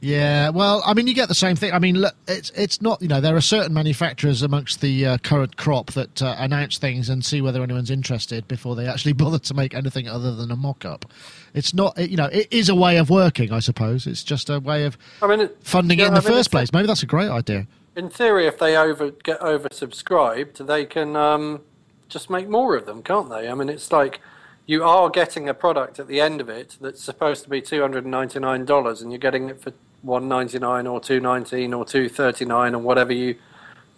Yeah, 0.02 0.48
well, 0.48 0.82
I 0.86 0.94
mean, 0.94 1.06
you 1.06 1.12
get 1.12 1.28
the 1.28 1.34
same 1.34 1.56
thing. 1.56 1.74
I 1.74 1.78
mean, 1.78 1.96
look, 1.96 2.14
it's 2.26 2.48
it's 2.50 2.80
not 2.80 3.02
you 3.02 3.08
know 3.08 3.20
there 3.20 3.36
are 3.36 3.42
certain 3.42 3.74
manufacturers 3.74 4.40
amongst 4.40 4.80
the 4.80 5.04
uh, 5.04 5.18
current 5.18 5.58
crop 5.58 5.92
that 5.92 6.22
uh, 6.22 6.36
announce 6.38 6.78
things 6.78 7.10
and 7.10 7.22
see 7.22 7.42
whether 7.42 7.62
anyone's 7.62 7.90
interested 7.90 8.48
before 8.48 8.74
they 8.74 8.86
actually 8.86 9.12
bother 9.12 9.38
to 9.38 9.54
make 9.54 9.74
anything 9.74 10.08
other 10.08 10.34
than 10.34 10.50
a 10.50 10.56
mock-up. 10.56 11.04
It's 11.52 11.74
not 11.74 11.98
it, 11.98 12.08
you 12.08 12.16
know 12.16 12.30
it 12.32 12.48
is 12.50 12.70
a 12.70 12.74
way 12.74 12.96
of 12.96 13.10
working, 13.10 13.52
I 13.52 13.58
suppose. 13.58 14.06
It's 14.06 14.24
just 14.24 14.48
a 14.48 14.58
way 14.58 14.86
of 14.86 14.96
I 15.20 15.26
mean, 15.26 15.40
it, 15.40 15.58
funding 15.62 15.98
yeah, 15.98 16.06
it 16.06 16.08
in 16.08 16.14
the 16.14 16.20
I 16.20 16.24
mean, 16.24 16.32
first 16.32 16.50
place. 16.50 16.72
Maybe 16.72 16.86
that's 16.86 17.02
a 17.02 17.06
great 17.06 17.28
idea. 17.28 17.66
In 18.00 18.08
theory, 18.08 18.46
if 18.46 18.58
they 18.58 18.78
over 18.78 19.10
get 19.10 19.40
oversubscribed, 19.40 20.66
they 20.66 20.86
can 20.86 21.16
um, 21.16 21.60
just 22.08 22.30
make 22.30 22.48
more 22.48 22.74
of 22.74 22.86
them, 22.86 23.02
can't 23.02 23.28
they? 23.28 23.46
I 23.46 23.52
mean, 23.52 23.68
it's 23.68 23.92
like 23.92 24.20
you 24.64 24.82
are 24.84 25.10
getting 25.10 25.50
a 25.50 25.52
product 25.52 26.00
at 26.00 26.08
the 26.08 26.18
end 26.18 26.40
of 26.40 26.48
it 26.48 26.78
that's 26.80 27.02
supposed 27.02 27.44
to 27.44 27.50
be 27.50 27.60
two 27.60 27.82
hundred 27.82 28.04
and 28.04 28.10
ninety 28.10 28.38
nine 28.38 28.64
dollars, 28.64 29.02
and 29.02 29.12
you're 29.12 29.18
getting 29.18 29.50
it 29.50 29.60
for 29.60 29.74
one 30.00 30.28
ninety 30.28 30.58
nine 30.58 30.86
or 30.86 30.98
two 30.98 31.20
nineteen 31.20 31.74
or 31.74 31.84
two 31.84 32.08
thirty 32.08 32.46
nine 32.46 32.74
or 32.74 32.78
whatever 32.78 33.12
you 33.12 33.36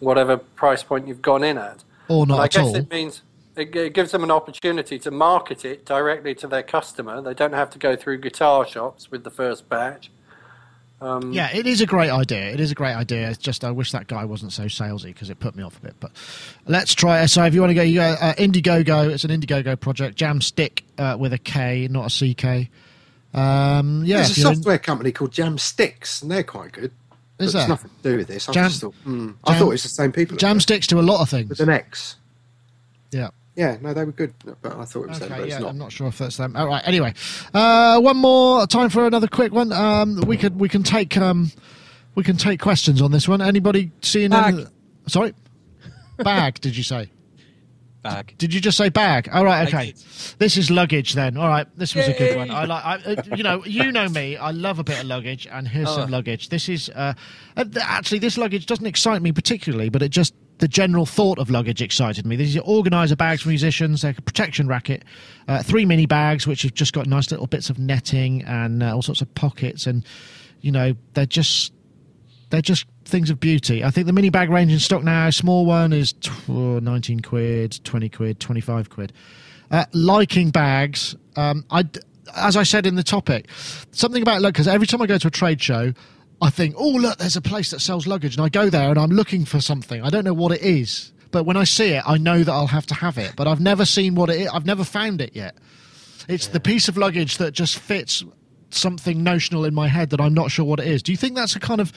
whatever 0.01 0.35
price 0.35 0.83
point 0.83 1.07
you've 1.07 1.21
gone 1.21 1.41
in 1.41 1.57
at. 1.57 1.85
Or 2.09 2.27
not 2.27 2.41
I 2.41 2.49
guess 2.49 2.65
all. 2.65 2.75
it 2.75 2.91
means 2.91 3.21
it, 3.55 3.73
it 3.73 3.93
gives 3.93 4.11
them 4.11 4.25
an 4.25 4.31
opportunity 4.31 4.99
to 4.99 5.11
market 5.11 5.63
it 5.63 5.85
directly 5.85 6.35
to 6.35 6.47
their 6.49 6.63
customer. 6.63 7.21
They 7.21 7.33
don't 7.33 7.53
have 7.53 7.69
to 7.69 7.79
go 7.79 7.95
through 7.95 8.17
guitar 8.17 8.67
shops 8.67 9.09
with 9.09 9.23
the 9.23 9.31
first 9.31 9.69
batch. 9.69 10.11
Um, 11.03 11.31
Yeah, 11.33 11.49
it 11.53 11.67
is 11.67 11.81
a 11.81 11.85
great 11.85 12.09
idea. 12.09 12.45
It 12.51 12.59
is 12.59 12.71
a 12.71 12.75
great 12.75 12.93
idea. 12.93 13.29
It's 13.29 13.37
just 13.37 13.63
I 13.63 13.71
wish 13.71 13.91
that 13.91 14.07
guy 14.07 14.25
wasn't 14.25 14.53
so 14.53 14.63
salesy 14.63 15.05
because 15.07 15.29
it 15.29 15.39
put 15.39 15.55
me 15.55 15.63
off 15.63 15.77
a 15.77 15.81
bit. 15.81 15.95
But 15.99 16.11
let's 16.67 16.93
try 16.93 17.21
it. 17.21 17.27
So 17.27 17.43
if 17.43 17.53
you 17.53 17.61
want 17.61 17.71
to 17.71 17.75
go, 17.75 17.81
you 17.81 17.95
go 17.99 18.15
uh, 18.19 18.33
Indiegogo. 18.35 19.09
It's 19.11 19.23
an 19.23 19.31
Indiegogo 19.31 19.79
project. 19.79 20.17
Jamstik 20.17 20.81
uh, 20.97 21.17
with 21.19 21.33
a 21.33 21.37
K, 21.37 21.87
not 21.91 22.11
a 22.21 22.33
CK. 22.33 22.69
Um, 23.37 24.03
yeah, 24.05 24.17
There's 24.17 24.37
a 24.37 24.41
you're 24.41 24.49
in- 24.51 24.55
software 24.57 24.77
company 24.79 25.11
called 25.11 25.31
Jamstix, 25.31 26.21
and 26.21 26.29
they're 26.31 26.43
quite 26.43 26.71
good. 26.71 26.91
Is 27.39 27.55
it's 27.55 27.67
nothing 27.67 27.89
to 28.03 28.11
do 28.11 28.17
with 28.17 28.27
this. 28.27 28.47
I 28.47 28.53
Jam- 28.53 28.69
just 28.69 28.81
thought, 28.81 28.93
hmm, 29.03 29.31
I 29.43 29.57
thought 29.57 29.65
it 29.67 29.71
was 29.71 29.83
the 29.83 29.89
same 29.89 30.11
people. 30.11 30.35
at 30.35 30.39
Jam 30.39 30.57
first, 30.57 30.63
sticks 30.67 30.87
to 30.87 30.99
a 30.99 31.01
lot 31.01 31.19
of 31.21 31.29
things. 31.29 31.49
with 31.49 31.59
an 31.59 31.69
X. 31.69 32.15
Yeah. 33.11 33.29
Yeah, 33.55 33.77
no, 33.81 33.93
they 33.93 34.03
were 34.03 34.11
good, 34.11 34.33
but 34.43 34.75
I 34.75 34.83
thought 34.85 35.03
it 35.03 35.09
was 35.09 35.19
them. 35.19 35.29
But 35.29 35.35
Okay, 35.35 35.43
it's 35.43 35.51
yeah, 35.53 35.59
not. 35.59 35.69
I'm 35.69 35.77
not 35.77 35.91
sure 35.91 36.07
if 36.07 36.17
that's 36.17 36.37
them. 36.37 36.55
All 36.55 36.65
right. 36.67 36.81
Anyway, 36.87 37.13
uh, 37.53 37.99
one 38.01 38.17
more 38.17 38.65
time 38.65 38.89
for 38.89 39.05
another 39.05 39.27
quick 39.27 39.53
one. 39.53 39.71
Um, 39.71 40.21
we 40.21 40.37
could 40.37 40.59
we 40.59 40.67
can 40.67 40.81
take 40.81 41.15
um, 41.17 41.51
we 42.15 42.23
can 42.23 42.35
take 42.35 42.59
questions 42.59 42.99
on 43.01 43.11
this 43.11 43.27
one. 43.27 43.41
Anybody 43.41 43.91
seeing? 44.01 44.31
Bag. 44.31 44.53
Any, 44.55 44.65
sorry, 45.07 45.33
bag. 46.17 46.61
did 46.61 46.75
you 46.75 46.81
say? 46.83 47.09
Bag. 48.01 48.33
Did 48.37 48.53
you 48.53 48.59
just 48.59 48.75
say 48.77 48.89
bag? 48.89 49.29
All 49.31 49.45
right. 49.45 49.65
Okay. 49.67 49.93
This 50.37 50.57
is 50.57 50.69
luggage 50.69 51.13
then. 51.13 51.37
All 51.37 51.47
right. 51.47 51.67
This 51.77 51.95
was 51.95 52.07
a 52.07 52.13
good 52.13 52.35
one. 52.35 52.49
I 52.51 52.65
like. 52.65 52.83
I, 52.83 52.95
uh, 53.13 53.35
you 53.37 53.43
know. 53.43 53.63
You 53.65 53.91
know 53.93 54.09
me. 54.09 54.35
I 54.35 54.49
love 54.51 54.79
a 54.79 54.83
bit 54.83 54.99
of 54.99 55.05
luggage, 55.05 55.47
and 55.47 55.65
here's 55.67 55.87
some 55.89 56.09
Oh. 56.09 56.11
luggage. 56.11 56.49
This 56.49 56.67
is 56.67 56.89
uh, 56.89 57.13
uh, 57.55 57.63
actually 57.81 58.19
this 58.19 58.37
luggage 58.37 58.65
doesn't 58.65 58.85
excite 58.87 59.21
me 59.21 59.31
particularly, 59.31 59.87
but 59.89 60.01
it 60.01 60.09
just 60.09 60.33
the 60.63 60.67
general 60.69 61.05
thought 61.05 61.39
of 61.39 61.49
luggage 61.49 61.81
excited 61.81 62.25
me. 62.25 62.37
These 62.37 62.55
are 62.55 62.61
organizer 62.61 63.17
bags 63.17 63.41
for 63.41 63.49
musicians. 63.49 64.01
They're 64.01 64.15
a 64.17 64.21
protection 64.21 64.65
racket. 64.65 65.03
Uh, 65.45 65.61
three 65.61 65.83
mini 65.83 66.05
bags, 66.05 66.47
which 66.47 66.61
have 66.61 66.73
just 66.73 66.93
got 66.93 67.05
nice 67.05 67.29
little 67.31 67.47
bits 67.47 67.69
of 67.69 67.79
netting 67.79 68.43
and 68.43 68.81
uh, 68.81 68.95
all 68.95 69.01
sorts 69.01 69.19
of 69.19 69.35
pockets, 69.35 69.87
and 69.87 70.05
you 70.61 70.71
know 70.71 70.95
they're 71.15 71.25
just 71.25 71.73
they're 72.49 72.61
just 72.61 72.85
things 73.03 73.29
of 73.29 73.41
beauty. 73.41 73.83
I 73.83 73.91
think 73.91 74.07
the 74.07 74.13
mini 74.13 74.29
bag 74.29 74.49
range 74.49 74.71
in 74.71 74.79
stock 74.79 75.03
now, 75.03 75.29
small 75.31 75.65
one 75.65 75.91
is 75.91 76.13
tw- 76.13 76.47
19 76.47 77.19
quid, 77.19 77.81
20 77.83 78.07
quid, 78.07 78.39
25 78.39 78.89
quid. 78.89 79.11
Uh, 79.69 79.83
liking 79.91 80.49
bags, 80.49 81.13
um, 81.35 81.65
I, 81.71 81.83
as 82.37 82.55
I 82.55 82.63
said 82.63 82.85
in 82.85 82.95
the 82.95 83.03
topic, 83.03 83.49
something 83.91 84.21
about 84.21 84.41
look, 84.41 84.53
because 84.53 84.69
every 84.69 84.87
time 84.87 85.01
I 85.01 85.07
go 85.07 85.17
to 85.17 85.27
a 85.27 85.31
trade 85.31 85.61
show, 85.61 85.91
I 86.41 86.49
think, 86.49 86.75
oh, 86.77 86.89
look, 86.89 87.17
there's 87.19 87.37
a 87.37 87.41
place 87.41 87.71
that 87.71 87.79
sells 87.79 88.05
luggage. 88.05 88.35
And 88.35 88.45
I 88.45 88.49
go 88.49 88.69
there 88.69 88.89
and 88.89 88.99
I'm 88.99 89.11
looking 89.11 89.45
for 89.45 89.61
something. 89.61 90.01
I 90.01 90.09
don't 90.09 90.25
know 90.25 90.33
what 90.33 90.51
it 90.51 90.61
is. 90.61 91.13
But 91.31 91.45
when 91.45 91.57
I 91.57 91.63
see 91.63 91.89
it, 91.89 92.03
I 92.05 92.17
know 92.17 92.43
that 92.43 92.51
I'll 92.51 92.67
have 92.67 92.85
to 92.87 92.93
have 92.93 93.17
it. 93.17 93.33
But 93.35 93.47
I've 93.47 93.61
never 93.61 93.85
seen 93.85 94.13
what 94.13 94.29
it 94.29 94.41
is. 94.41 94.47
I've 94.49 94.65
never 94.65 94.83
found 94.83 95.21
it 95.21 95.35
yet. 95.35 95.57
It's 96.27 96.47
the 96.47 96.59
piece 96.59 96.87
of 96.87 96.97
luggage 96.97 97.37
that 97.37 97.51
just 97.53 97.79
fits 97.79 98.23
something 98.69 99.23
notional 99.23 99.65
in 99.65 99.73
my 99.73 99.87
head 99.87 100.09
that 100.11 100.21
I'm 100.21 100.33
not 100.33 100.51
sure 100.51 100.65
what 100.65 100.79
it 100.79 100.87
is. 100.87 101.03
Do 101.03 101.11
you 101.11 101.17
think 101.17 101.35
that's 101.35 101.55
a 101.55 101.59
kind 101.59 101.81
of 101.81 101.91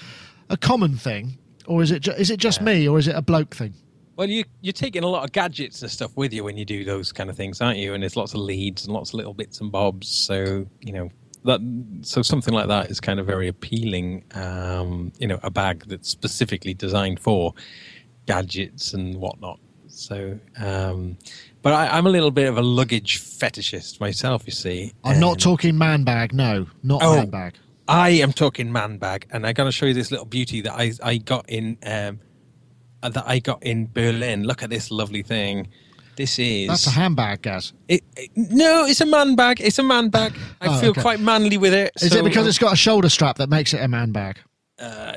a 0.49 0.57
common 0.57 0.97
thing, 0.97 1.39
or 1.66 1.82
is 1.82 1.91
it 1.91 2.01
ju- 2.01 2.12
is 2.12 2.30
it 2.30 2.39
just 2.39 2.61
me, 2.61 2.89
or 2.89 2.99
is 2.99 3.09
it 3.09 3.14
a 3.14 3.22
bloke 3.22 3.55
thing? 3.55 3.74
Well, 4.16 4.28
you 4.28 4.45
you're 4.62 4.72
taking 4.72 5.05
a 5.05 5.09
lot 5.09 5.24
of 5.24 5.32
gadgets 5.32 5.82
and 5.82 5.91
stuff 5.91 6.16
with 6.16 6.32
you 6.32 6.45
when 6.45 6.57
you 6.57 6.64
do 6.64 6.84
those 6.84 7.12
kind 7.12 7.28
of 7.30 7.37
things, 7.37 7.61
aren't 7.61 7.78
you? 7.78 7.95
And 7.95 8.03
there's 8.03 8.16
lots 8.16 8.34
of 8.34 8.41
leads 8.41 8.84
and 8.87 8.95
lots 8.95 9.11
of 9.11 9.14
little 9.14 9.34
bits 9.34 9.61
and 9.61 9.70
bobs. 9.70 10.09
So 10.09 10.66
you 10.80 10.93
know 10.93 11.11
that 11.47 11.61
so 12.03 12.22
something 12.22 12.53
like 12.55 12.68
that 12.68 12.90
is 12.90 13.01
kind 13.01 13.18
of 13.18 13.26
very 13.26 13.49
appealing. 13.49 14.24
Um, 14.34 15.12
you 15.18 15.26
know, 15.26 15.38
a 15.42 15.51
bag 15.51 15.84
that's 15.88 16.09
specifically 16.09 16.74
designed 16.74 17.20
for 17.20 17.55
gadgets 18.26 18.92
and 18.94 19.16
whatnot. 19.16 19.59
So, 19.88 20.38
um, 20.59 21.16
but 21.62 21.72
I, 21.72 21.97
I'm 21.97 22.07
a 22.07 22.11
little 22.11 22.30
bit 22.30 22.49
of 22.49 22.59
a 22.59 22.62
luggage 22.62 23.20
fetishist 23.22 23.99
myself. 24.01 24.42
You 24.47 24.53
see, 24.53 24.92
I'm 25.05 25.18
not 25.18 25.38
talking 25.38 25.78
man 25.78 26.05
bag. 26.05 26.34
No, 26.34 26.66
not 26.82 27.03
Oh. 27.03 27.16
man 27.16 27.30
bag. 27.30 27.55
I 27.88 28.11
am 28.11 28.32
talking 28.32 28.72
man 28.72 28.99
bag, 28.99 29.26
and 29.30 29.47
I 29.47 29.53
got 29.53 29.64
to 29.64 29.72
show 29.72 29.86
you 29.86 29.94
this 29.94 30.11
little 30.11 30.26
beauty 30.26 30.61
that 30.62 30.74
I 30.74 30.92
I 31.03 31.16
got 31.18 31.49
in 31.49 31.78
um, 31.86 32.18
uh, 33.03 33.09
that 33.11 33.24
I 33.26 33.38
got 33.38 33.62
in 33.62 33.86
Berlin. 33.92 34.42
Look 34.44 34.62
at 34.62 34.70
this 34.70 34.90
lovely 34.90 35.22
thing. 35.22 35.68
This 36.16 36.38
is 36.38 36.68
That's 36.68 36.86
a 36.86 36.90
handbag, 36.90 37.42
Gaz. 37.42 37.72
it, 37.88 38.02
it- 38.16 38.30
no, 38.36 38.86
it's 38.86 39.00
a 39.00 39.06
man 39.06 39.36
bag. 39.36 39.60
It's 39.60 39.78
a 39.78 39.82
man 39.82 40.08
bag. 40.08 40.32
I 40.60 40.66
Oh, 40.68 40.80
feel 40.80 40.90
okay. 40.90 41.02
quite 41.02 41.20
manly 41.20 41.58
with 41.58 41.74
it. 41.74 41.92
Is 42.00 42.12
so, 42.12 42.18
it 42.18 42.24
because 42.24 42.46
it's 42.46 42.58
got 42.58 42.72
a 42.72 42.76
shoulder 42.76 43.08
strap 43.08 43.36
that 43.38 43.48
makes 43.50 43.74
it 43.74 43.80
a 43.82 43.88
man 43.88 44.12
bag? 44.12 44.38
uh, 44.78 45.14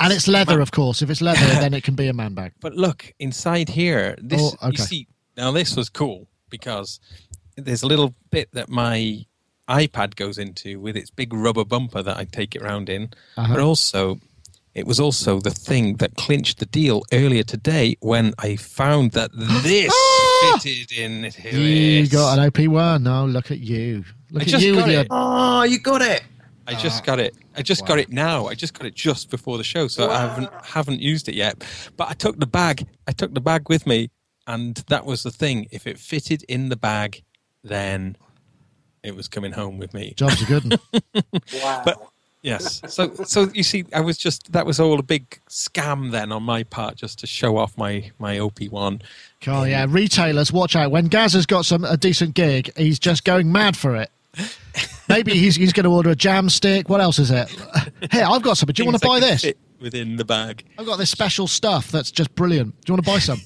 And 0.00 0.12
it's 0.12 0.28
leather, 0.28 0.60
of 0.60 0.70
course. 0.70 1.02
If 1.02 1.08
it's 1.10 1.20
leather, 1.22 1.46
then 1.60 1.72
it 1.74 1.82
can 1.84 1.94
be 1.94 2.08
a 2.08 2.12
man 2.12 2.34
bag. 2.34 2.52
But 2.60 2.74
look 2.74 3.12
inside 3.18 3.68
here. 3.70 4.16
This 4.20 4.40
Oh, 4.42 4.68
okay. 4.68 4.70
you 4.72 4.84
see 4.84 5.06
now. 5.36 5.50
This 5.50 5.76
was 5.76 5.88
cool 5.88 6.28
because 6.50 7.00
there's 7.56 7.82
a 7.82 7.86
little 7.86 8.14
bit 8.30 8.48
that 8.52 8.68
my 8.68 9.24
iPad 9.68 10.14
goes 10.16 10.36
into 10.36 10.78
with 10.78 10.94
its 10.96 11.10
big 11.10 11.32
rubber 11.32 11.64
bumper 11.64 12.02
that 12.02 12.16
I 12.18 12.24
take 12.24 12.54
it 12.54 12.60
around 12.62 12.88
in. 12.90 13.10
Uh-huh. 13.36 13.54
But 13.54 13.60
also, 13.62 14.18
it 14.74 14.86
was 14.86 14.98
also 15.00 15.40
the 15.40 15.50
thing 15.50 15.96
that 15.98 16.16
clinched 16.16 16.58
the 16.58 16.66
deal 16.66 17.02
earlier 17.12 17.44
today 17.44 17.96
when 18.00 18.34
I 18.38 18.56
found 18.56 19.12
that 19.12 19.30
this 19.62 19.92
fitted 20.60 20.92
in. 20.92 21.24
Ah! 21.24 21.48
You 21.56 22.02
this. 22.02 22.12
got 22.12 22.38
an 22.38 22.50
OP1. 22.50 23.02
No, 23.02 23.26
look 23.26 23.50
at 23.50 23.58
you. 23.60 24.04
Look 24.30 24.42
I 24.42 24.44
at 24.44 24.50
just 24.50 24.64
you 24.64 24.76
with 24.76 24.84
got 24.84 24.90
your. 24.90 25.00
it. 25.02 25.06
Oh, 25.10 25.62
you 25.62 25.78
got 25.78 26.02
it. 26.02 26.22
I 26.66 26.74
just 26.74 27.04
got 27.04 27.20
it. 27.20 27.34
I 27.56 27.62
just 27.62 27.86
got 27.86 27.98
it 27.98 28.10
now. 28.10 28.46
I 28.46 28.54
just 28.54 28.72
got 28.72 28.86
it 28.86 28.94
just 28.94 29.30
before 29.30 29.58
the 29.58 29.64
show, 29.64 29.86
so 29.86 30.10
I 30.10 30.20
haven't 30.20 30.50
haven't 30.64 31.00
used 31.00 31.28
it 31.28 31.34
yet. 31.34 31.62
But 31.96 32.08
I 32.08 32.14
took 32.14 32.38
the 32.38 32.46
bag. 32.46 32.86
I 33.06 33.12
took 33.12 33.34
the 33.34 33.40
bag 33.40 33.68
with 33.68 33.86
me, 33.86 34.10
and 34.46 34.76
that 34.88 35.04
was 35.04 35.22
the 35.22 35.30
thing. 35.30 35.66
If 35.70 35.86
it 35.86 35.98
fitted 35.98 36.42
in 36.48 36.70
the 36.70 36.76
bag, 36.76 37.22
then 37.62 38.16
it 39.02 39.14
was 39.14 39.28
coming 39.28 39.52
home 39.52 39.78
with 39.78 39.92
me. 39.92 40.14
Job's 40.16 40.42
are 40.42 40.46
good. 40.46 40.80
Wow. 41.62 41.82
But 41.84 41.98
yes, 42.44 42.80
so 42.86 43.12
so 43.24 43.48
you 43.52 43.64
see, 43.64 43.84
I 43.92 44.00
was 44.00 44.16
just 44.16 44.52
that 44.52 44.64
was 44.64 44.78
all 44.78 45.00
a 45.00 45.02
big 45.02 45.40
scam 45.48 46.12
then 46.12 46.30
on 46.30 46.44
my 46.44 46.62
part, 46.62 46.94
just 46.94 47.18
to 47.18 47.26
show 47.26 47.56
off 47.56 47.76
my 47.76 48.12
my 48.20 48.38
OP 48.38 48.62
one. 48.70 49.02
Oh 49.48 49.64
yeah, 49.64 49.86
retailers, 49.88 50.52
watch 50.52 50.76
out. 50.76 50.92
When 50.92 51.06
Gaz 51.06 51.32
has 51.32 51.46
got 51.46 51.64
some 51.64 51.84
a 51.84 51.96
decent 51.96 52.34
gig, 52.34 52.70
he's 52.76 53.00
just 53.00 53.24
going 53.24 53.50
mad 53.50 53.76
for 53.76 53.96
it. 53.96 54.10
Maybe 55.08 55.34
he's 55.34 55.56
he's 55.56 55.72
going 55.72 55.84
to 55.84 55.90
order 55.90 56.10
a 56.10 56.16
Jamstik. 56.16 56.88
What 56.88 57.00
else 57.00 57.18
is 57.18 57.32
it? 57.32 57.48
Here, 58.12 58.26
I've 58.28 58.42
got 58.42 58.56
some. 58.56 58.68
Do 58.68 58.80
you 58.80 58.88
want 58.88 59.00
to 59.00 59.06
buy 59.06 59.18
this? 59.18 59.44
within 59.84 60.16
the 60.16 60.24
bag? 60.24 60.64
I've 60.78 60.86
got 60.86 60.96
this 60.96 61.10
special 61.10 61.46
stuff 61.46 61.92
that's 61.92 62.10
just 62.10 62.34
brilliant. 62.34 62.74
Do 62.80 62.92
you 62.92 62.94
want 62.94 63.04
to 63.04 63.10
buy 63.12 63.18
some? 63.18 63.40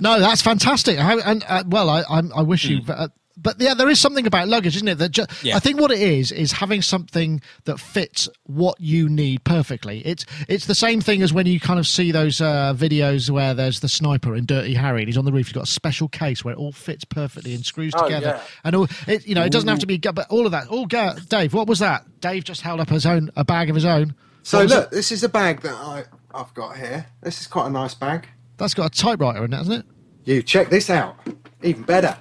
no, 0.02 0.20
that's 0.20 0.42
fantastic. 0.42 0.98
How, 0.98 1.18
and 1.20 1.44
uh, 1.48 1.62
well, 1.66 1.88
I 1.88 2.02
I'm, 2.10 2.32
I 2.34 2.42
wish 2.42 2.64
you. 2.64 2.80
Uh, 2.86 3.08
but 3.40 3.60
yeah, 3.60 3.74
there 3.74 3.88
is 3.88 4.00
something 4.00 4.26
about 4.26 4.48
luggage, 4.48 4.76
isn't 4.76 4.88
it? 4.88 4.96
That 4.98 5.10
ju- 5.12 5.26
Yeah. 5.42 5.56
I 5.56 5.58
think 5.60 5.80
what 5.80 5.90
it 5.90 6.00
is 6.00 6.32
is 6.32 6.52
having 6.52 6.82
something 6.82 7.40
that 7.64 7.78
fits 7.78 8.28
what 8.44 8.80
you 8.80 9.08
need 9.08 9.44
perfectly. 9.44 10.00
It's 10.06 10.26
it's 10.48 10.66
the 10.66 10.74
same 10.74 11.00
thing 11.00 11.22
as 11.22 11.32
when 11.32 11.46
you 11.46 11.60
kind 11.60 11.78
of 11.78 11.86
see 11.86 12.10
those 12.12 12.40
uh, 12.40 12.74
videos 12.76 13.30
where 13.30 13.54
there's 13.54 13.80
the 13.80 13.88
sniper 13.88 14.34
in 14.34 14.44
Dirty 14.46 14.74
Harry 14.74 15.02
and 15.02 15.08
he's 15.08 15.16
on 15.16 15.24
the 15.24 15.32
roof. 15.32 15.46
He's 15.46 15.52
got 15.54 15.64
a 15.64 15.66
special 15.66 16.08
case 16.08 16.44
where 16.44 16.52
it 16.54 16.58
all 16.58 16.72
fits 16.72 17.04
perfectly 17.04 17.54
and 17.54 17.64
screws 17.64 17.92
Oh, 17.96 18.04
together. 18.04 18.34
yeah. 18.38 18.42
And 18.64 18.74
all 18.76 18.88
it, 19.06 19.26
you 19.26 19.34
know, 19.34 19.44
it 19.44 19.52
doesn't 19.52 19.68
have 19.68 19.78
to 19.80 19.86
be. 19.86 19.98
But 19.98 20.26
all 20.30 20.44
of 20.46 20.52
that. 20.52 20.68
All 20.68 20.86
Ga- 20.86 21.14
Dave, 21.28 21.54
what 21.54 21.66
was 21.68 21.78
that? 21.78 22.04
Dave 22.20 22.44
just 22.44 22.62
held 22.62 22.80
up 22.80 22.88
his 22.88 23.06
own 23.06 23.30
a 23.36 23.44
bag 23.44 23.68
of 23.70 23.74
his 23.74 23.84
own. 23.84 24.14
So 24.42 24.58
What 24.58 24.62
was 24.64 24.72
look, 24.74 24.90
this 24.90 25.12
is 25.12 25.22
a 25.24 25.28
bag 25.28 25.60
that 25.62 25.74
I 25.74 26.04
I've 26.34 26.52
got 26.54 26.76
here. 26.76 27.06
This 27.22 27.40
is 27.40 27.46
quite 27.46 27.66
a 27.66 27.70
nice 27.70 27.94
bag. 27.94 28.26
That's 28.56 28.74
got 28.74 28.86
a 28.86 28.90
typewriter 29.02 29.44
in 29.44 29.52
it, 29.52 29.56
hasn't 29.56 29.84
it? 29.84 29.86
You 30.24 30.42
check 30.42 30.68
this 30.68 30.90
out. 30.90 31.16
Even 31.62 31.82
better. 31.84 32.16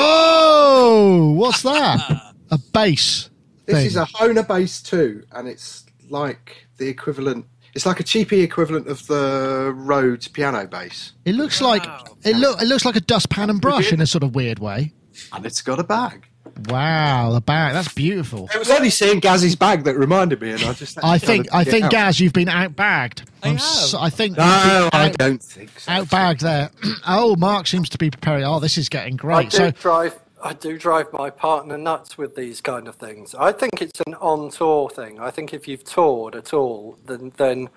Oh, 0.00 1.32
what's 1.36 1.62
that? 1.62 2.34
a 2.50 2.58
bass. 2.72 3.30
This 3.66 3.76
thing. 3.76 3.86
is 3.86 3.96
a 3.96 4.04
Hohner 4.06 4.46
Bass 4.46 4.80
too, 4.82 5.24
and 5.32 5.46
it's 5.48 5.84
like 6.08 6.66
the 6.78 6.88
equivalent. 6.88 7.46
It's 7.74 7.84
like 7.84 8.00
a 8.00 8.02
cheapy 8.02 8.40
equivalent 8.40 8.88
of 8.88 9.06
the 9.06 9.72
Rhodes 9.76 10.26
piano 10.28 10.66
bass, 10.66 11.12
It 11.24 11.34
looks 11.34 11.60
like 11.60 11.84
it 12.24 12.36
look 12.36 12.60
it 12.62 12.66
looks 12.66 12.84
like 12.84 12.96
a 12.96 13.00
dustpan 13.00 13.50
and 13.50 13.60
brush 13.60 13.92
in 13.92 14.00
a 14.00 14.06
sort 14.06 14.24
of 14.24 14.34
weird 14.34 14.58
way. 14.58 14.94
and 15.32 15.44
it's 15.44 15.60
got 15.62 15.78
a 15.78 15.84
bag. 15.84 16.27
Wow, 16.68 17.32
the 17.32 17.40
bag 17.40 17.74
that's 17.74 17.92
beautiful. 17.94 18.48
It 18.52 18.58
was 18.58 18.70
only 18.70 18.90
seeing 18.90 19.20
Gazzy's 19.20 19.56
bag 19.56 19.84
that 19.84 19.96
reminded 19.96 20.40
me, 20.40 20.50
and 20.52 20.62
I 20.62 20.72
just. 20.72 21.02
I 21.02 21.18
think 21.18 21.46
I 21.52 21.64
think 21.64 21.84
out. 21.86 21.90
Gaz, 21.90 22.20
you've 22.20 22.32
been 22.32 22.48
outbagged. 22.48 23.22
I 23.42 23.48
I'm 23.48 23.52
have. 23.56 23.60
so- 23.62 24.00
I 24.00 24.10
think 24.10 24.36
No, 24.36 24.44
you've 24.44 24.90
I 24.94 25.06
out, 25.08 25.18
don't 25.18 25.42
think 25.42 25.78
so. 25.78 25.90
outbagged 25.92 26.40
there. 26.40 26.70
oh, 27.06 27.36
Mark 27.36 27.66
seems 27.66 27.88
to 27.90 27.98
be 27.98 28.10
preparing. 28.10 28.44
Oh, 28.44 28.60
this 28.60 28.76
is 28.78 28.88
getting 28.88 29.14
I 29.14 29.16
great. 29.16 29.50
do 29.50 29.56
So 29.56 29.70
drive. 29.72 30.18
I 30.42 30.52
do 30.52 30.78
drive 30.78 31.12
my 31.12 31.30
partner 31.30 31.76
nuts 31.76 32.16
with 32.16 32.36
these 32.36 32.60
kind 32.60 32.86
of 32.86 32.94
things. 32.94 33.34
I 33.34 33.50
think 33.50 33.82
it's 33.82 34.00
an 34.06 34.14
on-tour 34.14 34.88
thing. 34.90 35.18
I 35.18 35.32
think 35.32 35.52
if 35.52 35.66
you've 35.66 35.82
toured 35.82 36.36
at 36.36 36.52
all, 36.54 36.96
then 37.06 37.32
then 37.38 37.68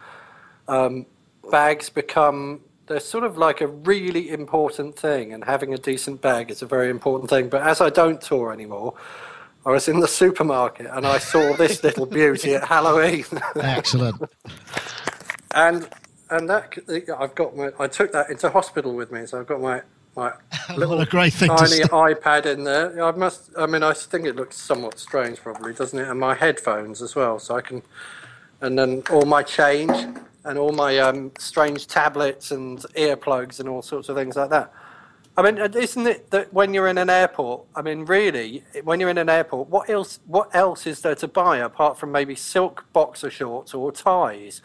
um, 0.68 1.06
bags 1.50 1.90
become 1.90 2.62
they're 2.92 3.00
sort 3.00 3.24
of 3.24 3.38
like 3.38 3.62
a 3.62 3.68
really 3.68 4.30
important 4.30 4.98
thing, 5.00 5.32
and 5.32 5.46
having 5.46 5.74
a 5.74 5.78
decent 5.78 6.22
bag 6.22 6.52
is 6.52 6.62
a 6.62 6.66
very 6.66 6.90
important 6.90 7.30
thing. 7.30 7.48
But 7.48 7.62
as 7.62 7.80
I 7.80 7.90
don't 7.90 8.20
tour 8.20 8.52
anymore, 8.52 8.96
I 9.66 9.70
was 9.70 9.88
in 9.88 10.02
the 10.02 10.10
supermarket 10.10 10.88
and 10.88 11.08
I 11.08 11.18
saw 11.20 11.56
this 11.56 11.82
little 11.86 12.06
beauty 12.06 12.54
at 12.54 12.66
Halloween, 12.66 13.24
excellent. 13.56 14.22
and 15.56 15.88
and 16.32 16.50
that 16.50 16.78
I've 17.18 17.34
got 17.34 17.56
my 17.56 17.72
I 17.80 17.88
took 17.88 18.12
that 18.12 18.30
into 18.30 18.50
hospital 18.50 18.94
with 18.94 19.10
me, 19.10 19.26
so 19.26 19.40
I've 19.40 19.48
got 19.48 19.62
my 19.62 19.82
my 20.18 20.34
little 20.76 20.98
What 20.98 21.08
a 21.08 21.10
great 21.10 21.32
thing 21.32 21.48
tiny 21.48 21.80
iPad 21.80 22.46
in 22.46 22.66
there. 22.66 23.02
I 23.02 23.12
must. 23.12 23.52
I 23.58 23.68
mean, 23.68 23.84
I 23.84 23.94
think 23.94 24.26
it 24.26 24.36
looks 24.36 24.58
somewhat 24.58 25.00
strange, 25.00 25.38
probably, 25.38 25.74
doesn't 25.74 25.98
it? 25.98 26.10
And 26.10 26.20
my 26.20 26.36
headphones 26.36 27.02
as 27.02 27.16
well, 27.16 27.40
so 27.40 27.56
I 27.56 27.62
can, 27.62 27.84
and 28.60 28.78
then 28.78 29.04
all 29.10 29.26
my 29.26 29.44
change 29.44 30.10
and 30.44 30.58
all 30.58 30.72
my 30.72 30.98
um, 31.00 31.32
strange 31.38 31.88
tablets 31.88 32.52
and 32.52 32.80
earplugs 32.96 33.60
and 33.60 33.70
all 33.70 33.82
sorts 33.82 34.10
of 34.10 34.16
things 34.16 34.36
like 34.36 34.50
that. 34.50 34.74
I 35.38 35.44
mean, 35.44 35.60
uh, 35.62 35.70
isn't 35.74 36.08
it 36.08 36.30
that 36.32 36.52
when 36.54 36.74
you're 36.74 36.88
in 36.90 36.98
an 36.98 37.10
airport? 37.10 37.64
I 37.76 37.82
mean, 37.82 38.04
really, 38.06 38.64
when 38.84 39.00
you're 39.00 39.10
in 39.10 39.18
an 39.18 39.30
airport, 39.30 39.70
what 39.70 39.90
else? 39.90 40.20
What 40.28 40.54
else 40.54 40.86
is 40.86 41.02
there 41.02 41.16
to 41.16 41.28
buy 41.28 41.58
apart 41.60 41.98
from 41.98 42.12
maybe 42.12 42.36
silk 42.36 42.86
boxer 42.92 43.30
shorts 43.30 43.74
or 43.74 43.92
ties? 43.94 44.62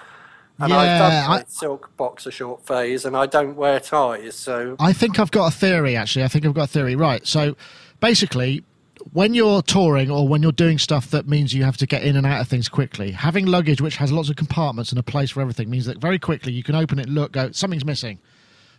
And 0.58 0.72
I've 0.72 0.98
done 0.98 1.12
Yeah, 1.12 1.28
my 1.28 1.34
I- 1.40 1.44
silk 1.46 1.90
boxer 1.96 2.30
short 2.30 2.66
phase, 2.66 3.04
and 3.04 3.14
I 3.16 3.26
don't 3.26 3.54
wear 3.56 3.78
ties, 3.78 4.34
so 4.34 4.74
I 4.80 4.92
think 4.94 5.20
I've 5.20 5.30
got 5.30 5.52
a 5.52 5.56
theory, 5.56 5.94
actually. 5.96 6.24
I 6.24 6.28
think 6.28 6.46
I've 6.46 6.54
got 6.54 6.64
a 6.64 6.72
theory. 6.72 6.96
Right. 6.96 7.24
So 7.26 7.54
basically, 8.00 8.64
when 9.12 9.34
you're 9.34 9.62
touring 9.62 10.10
or 10.10 10.26
when 10.26 10.42
you're 10.42 10.52
doing 10.52 10.78
stuff 10.78 11.10
that 11.10 11.28
means 11.28 11.54
you 11.54 11.64
have 11.64 11.76
to 11.76 11.86
get 11.86 12.02
in 12.02 12.16
and 12.16 12.26
out 12.26 12.40
of 12.40 12.48
things 12.48 12.68
quickly, 12.68 13.12
having 13.12 13.46
luggage 13.46 13.80
which 13.80 13.96
has 13.96 14.12
lots 14.12 14.28
of 14.28 14.36
compartments 14.36 14.90
and 14.90 14.98
a 14.98 15.02
place 15.02 15.30
for 15.30 15.40
everything 15.40 15.70
means 15.70 15.86
that 15.86 15.98
very 15.98 16.18
quickly 16.18 16.52
you 16.52 16.62
can 16.62 16.74
open 16.74 16.98
it, 16.98 17.08
look, 17.08 17.32
go, 17.32 17.50
something's 17.52 17.84
missing. 17.84 18.18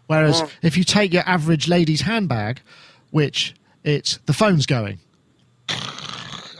Whereas 0.07 0.41
if 0.61 0.77
you 0.77 0.83
take 0.83 1.13
your 1.13 1.23
average 1.25 1.67
lady's 1.67 2.01
handbag, 2.01 2.61
which 3.11 3.55
it's 3.83 4.17
the 4.25 4.33
phone's 4.33 4.65
going. 4.65 4.99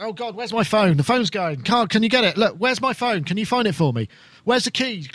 Oh 0.00 0.12
God, 0.12 0.36
where's 0.36 0.52
my 0.52 0.64
phone? 0.64 0.96
The 0.96 1.02
phone's 1.02 1.30
going. 1.30 1.62
Carl, 1.62 1.86
can 1.88 2.02
you 2.02 2.08
get 2.08 2.24
it? 2.24 2.36
Look, 2.36 2.56
where's 2.56 2.80
my 2.80 2.92
phone? 2.92 3.24
Can 3.24 3.36
you 3.36 3.46
find 3.46 3.66
it 3.66 3.74
for 3.74 3.92
me? 3.92 4.08
Where's 4.44 4.64
the 4.64 4.70
key? 4.70 5.08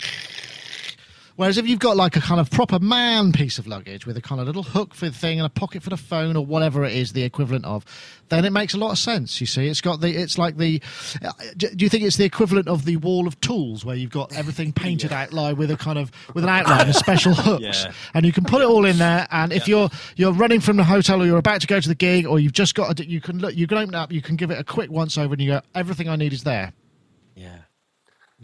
Whereas 1.36 1.58
if 1.58 1.66
you've 1.66 1.80
got 1.80 1.96
like 1.96 2.14
a 2.14 2.20
kind 2.20 2.40
of 2.40 2.48
proper 2.48 2.78
man 2.78 3.32
piece 3.32 3.58
of 3.58 3.66
luggage 3.66 4.06
with 4.06 4.16
a 4.16 4.22
kind 4.22 4.40
of 4.40 4.46
little 4.46 4.62
hook 4.62 4.94
for 4.94 5.06
the 5.06 5.10
thing 5.12 5.40
and 5.40 5.46
a 5.46 5.50
pocket 5.50 5.82
for 5.82 5.90
the 5.90 5.96
phone 5.96 6.36
or 6.36 6.46
whatever 6.46 6.84
it 6.84 6.92
is 6.92 7.12
the 7.12 7.24
equivalent 7.24 7.64
of, 7.64 7.84
then 8.28 8.44
it 8.44 8.50
makes 8.52 8.72
a 8.72 8.76
lot 8.78 8.92
of 8.92 8.98
sense. 8.98 9.40
You 9.40 9.46
see, 9.48 9.66
it's 9.66 9.80
got 9.80 10.00
the, 10.00 10.10
it's 10.10 10.38
like 10.38 10.58
the. 10.58 10.80
uh, 11.24 11.32
Do 11.56 11.70
do 11.70 11.84
you 11.84 11.88
think 11.88 12.04
it's 12.04 12.16
the 12.18 12.24
equivalent 12.24 12.68
of 12.68 12.84
the 12.84 12.98
wall 12.98 13.26
of 13.26 13.40
tools 13.40 13.84
where 13.84 13.96
you've 13.96 14.12
got 14.12 14.32
everything 14.32 14.72
painted 14.84 15.12
outline 15.12 15.56
with 15.56 15.72
a 15.72 15.76
kind 15.76 15.98
of 15.98 16.12
with 16.34 16.44
an 16.44 16.50
outline, 16.50 16.88
a 16.88 16.94
special 16.94 17.34
hooks, 17.48 17.62
Yeah. 17.84 17.92
and 18.14 18.24
you 18.24 18.30
can 18.32 18.44
put 18.44 18.62
it 18.62 18.68
all 18.68 18.84
in 18.84 18.98
there. 18.98 19.26
And 19.32 19.52
if 19.52 19.66
you're 19.66 19.90
you're 20.14 20.32
running 20.32 20.60
from 20.60 20.76
the 20.76 20.84
hotel 20.84 21.20
or 21.20 21.26
you're 21.26 21.38
about 21.38 21.60
to 21.62 21.66
go 21.66 21.80
to 21.80 21.88
the 21.88 21.96
gig 21.96 22.26
or 22.26 22.38
you've 22.38 22.52
just 22.52 22.76
got, 22.76 23.00
a, 23.00 23.04
you 23.08 23.20
can 23.20 23.40
look, 23.40 23.56
you 23.56 23.66
can 23.66 23.78
open 23.78 23.94
it 23.94 23.98
up, 23.98 24.12
you 24.12 24.22
can 24.22 24.36
give 24.36 24.52
it 24.52 24.58
a 24.60 24.64
quick 24.64 24.88
once 24.90 25.18
over, 25.18 25.34
and 25.34 25.42
you 25.42 25.50
go, 25.50 25.60
everything 25.74 26.08
I 26.08 26.14
need 26.14 26.32
is 26.32 26.44
there. 26.44 26.72
Yeah. 27.34 27.58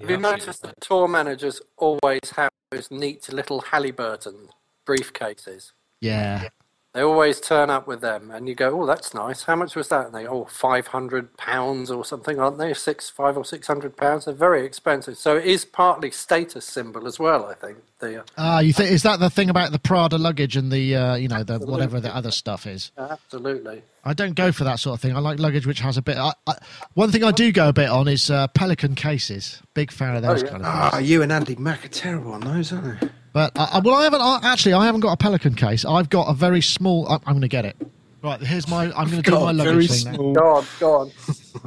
Have 0.00 0.10
you 0.10 0.16
noticed 0.16 0.62
that 0.62 0.74
tour 0.80 1.06
managers 1.08 1.60
always 1.76 2.20
have 2.36 2.49
those 2.70 2.90
neat 2.90 3.32
little 3.32 3.60
Halliburton 3.60 4.48
briefcases? 4.86 5.72
Yeah. 6.00 6.48
They 6.92 7.02
always 7.02 7.40
turn 7.40 7.70
up 7.70 7.86
with 7.86 8.00
them, 8.00 8.32
and 8.32 8.48
you 8.48 8.56
go, 8.56 8.80
"Oh, 8.80 8.86
that's 8.86 9.14
nice. 9.14 9.44
How 9.44 9.54
much 9.54 9.76
was 9.76 9.88
that?" 9.88 10.06
And 10.06 10.14
they, 10.14 10.26
"Oh, 10.26 10.46
five 10.46 10.88
hundred 10.88 11.36
pounds 11.36 11.88
or 11.88 12.04
something, 12.04 12.40
aren't 12.40 12.58
they? 12.58 12.74
Six, 12.74 13.08
five 13.08 13.36
or 13.36 13.44
six 13.44 13.68
hundred 13.68 13.96
pounds. 13.96 14.24
They're 14.24 14.34
very 14.34 14.66
expensive. 14.66 15.16
So 15.16 15.36
it 15.36 15.44
is 15.44 15.64
partly 15.64 16.10
status 16.10 16.64
symbol 16.64 17.06
as 17.06 17.20
well. 17.20 17.46
I 17.46 17.54
think 17.54 17.78
the 18.00 18.24
Ah, 18.36 18.58
you 18.58 18.72
think 18.72 18.90
is 18.90 19.04
that 19.04 19.20
the 19.20 19.30
thing 19.30 19.48
about 19.50 19.70
the 19.70 19.78
Prada 19.78 20.18
luggage 20.18 20.56
and 20.56 20.72
the 20.72 20.96
uh, 20.96 21.14
you 21.14 21.28
know 21.28 21.44
the 21.44 21.60
whatever 21.60 22.00
the 22.00 22.14
other 22.14 22.32
stuff 22.32 22.66
is? 22.66 22.90
absolutely. 22.98 23.82
I 24.04 24.12
don't 24.12 24.34
go 24.34 24.50
for 24.50 24.64
that 24.64 24.80
sort 24.80 24.94
of 24.94 25.00
thing. 25.00 25.14
I 25.14 25.20
like 25.20 25.38
luggage 25.38 25.66
which 25.66 25.80
has 25.80 25.96
a 25.96 26.02
bit. 26.02 26.16
I, 26.16 26.32
I, 26.46 26.54
one 26.94 27.12
thing 27.12 27.22
I 27.22 27.30
do 27.30 27.52
go 27.52 27.68
a 27.68 27.72
bit 27.72 27.88
on 27.88 28.08
is 28.08 28.30
uh, 28.30 28.48
Pelican 28.48 28.94
cases. 28.94 29.60
Big 29.74 29.92
fan 29.92 30.16
of 30.16 30.22
those 30.22 30.42
yeah. 30.42 30.48
kind 30.48 30.64
of 30.64 30.72
things. 30.72 30.94
Ah, 30.94 30.98
you 30.98 31.22
and 31.22 31.30
Andy 31.30 31.54
Mack 31.54 31.84
are 31.84 31.88
terrible 31.88 32.32
on 32.32 32.40
those, 32.40 32.72
aren't 32.72 33.00
they? 33.00 33.08
But 33.32 33.52
I, 33.58 33.64
I- 33.74 33.78
well, 33.80 33.94
I 33.96 34.04
haven't 34.04 34.20
I, 34.20 34.40
actually. 34.42 34.72
I 34.74 34.84
haven't 34.86 35.00
got 35.02 35.12
a 35.12 35.16
Pelican 35.16 35.54
case. 35.54 35.84
I've 35.84 36.10
got 36.10 36.24
a 36.28 36.34
very 36.34 36.60
small. 36.60 37.08
I, 37.08 37.14
I'm 37.26 37.34
going 37.34 37.40
to 37.42 37.48
get 37.48 37.64
it. 37.64 37.76
Right, 38.22 38.40
here's 38.40 38.68
my. 38.68 38.84
I'm 38.92 39.08
going 39.10 39.22
to 39.22 39.30
do 39.30 39.38
my 39.40 39.52
luggage 39.52 39.90
thing 39.90 40.12
now. 40.12 40.16
small. 40.16 40.34
Go 40.34 40.54
on, 40.56 40.66
go 40.78 40.96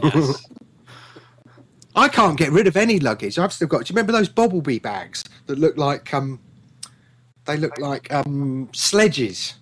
on. 0.03 0.34
I 1.95 2.07
can't 2.09 2.38
get 2.38 2.51
rid 2.51 2.66
of 2.68 2.76
any 2.76 2.99
luggage. 2.99 3.38
I've 3.38 3.53
still 3.53 3.68
got. 3.68 3.86
Do 3.86 3.91
you 3.93 3.95
remember 3.95 4.11
those 4.11 4.30
Boblbee 4.30 4.82
bags 4.82 5.24
that 5.45 5.59
look 5.59 5.78
like 5.78 6.14
um, 6.14 6.39
they 7.45 7.55
look 7.57 7.78
like 7.80 8.11
um 8.14 8.70
sledges, 8.74 9.55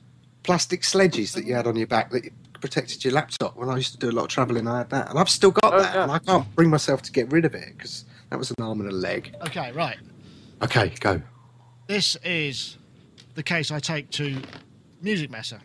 plastic 0.43 0.83
sledges 0.83 1.33
that 1.33 1.45
you 1.45 1.53
had 1.55 1.67
on 1.67 1.75
your 1.75 1.87
back 1.87 2.11
that 2.11 2.23
protected 2.61 3.03
your 3.03 3.13
laptop. 3.13 3.55
When 3.57 3.69
I 3.69 3.75
used 3.77 3.91
to 3.93 3.97
do 3.97 4.09
a 4.09 4.13
lot 4.15 4.23
of 4.23 4.29
travelling, 4.29 4.67
I 4.67 4.79
had 4.79 4.89
that, 4.91 5.09
and 5.09 5.19
I've 5.19 5.29
still 5.29 5.51
got 5.51 5.73
Oh, 5.73 5.81
that, 5.81 5.93
yeah. 5.95 6.03
and 6.03 6.11
I 6.11 6.19
can't 6.19 6.53
bring 6.55 6.69
myself 6.69 7.01
to 7.03 7.11
get 7.11 7.31
rid 7.31 7.43
of 7.45 7.53
it 7.55 7.73
because 7.77 8.05
that 8.29 8.39
was 8.39 8.51
an 8.51 8.57
arm 8.63 8.79
and 8.81 8.89
a 8.89 8.93
leg. 8.95 9.35
Okay, 9.47 9.71
right. 9.73 9.97
Okay, 10.61 10.93
go. 10.99 11.21
This 11.91 12.15
is 12.23 12.77
the 13.35 13.43
case 13.43 13.69
I 13.69 13.81
take 13.81 14.09
to 14.11 14.37
Musikmesse. 15.03 15.59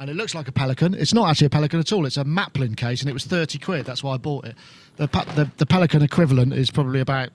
And 0.00 0.08
it 0.08 0.16
looks 0.16 0.34
like 0.34 0.48
a 0.48 0.52
Pelican. 0.52 0.94
It's 0.94 1.12
not 1.12 1.28
actually 1.28 1.48
a 1.48 1.50
Pelican 1.50 1.78
at 1.78 1.92
all. 1.92 2.06
It's 2.06 2.16
a 2.16 2.24
Maplin 2.24 2.74
case, 2.74 3.02
and 3.02 3.10
it 3.10 3.12
was 3.12 3.26
30 3.26 3.58
quid. 3.58 3.84
That's 3.84 4.02
why 4.02 4.14
I 4.14 4.16
bought 4.16 4.46
it. 4.46 4.54
The, 4.96 5.08
the, 5.08 5.50
the 5.58 5.66
Pelican 5.66 6.00
equivalent 6.00 6.54
is 6.54 6.70
probably 6.70 7.00
about 7.00 7.28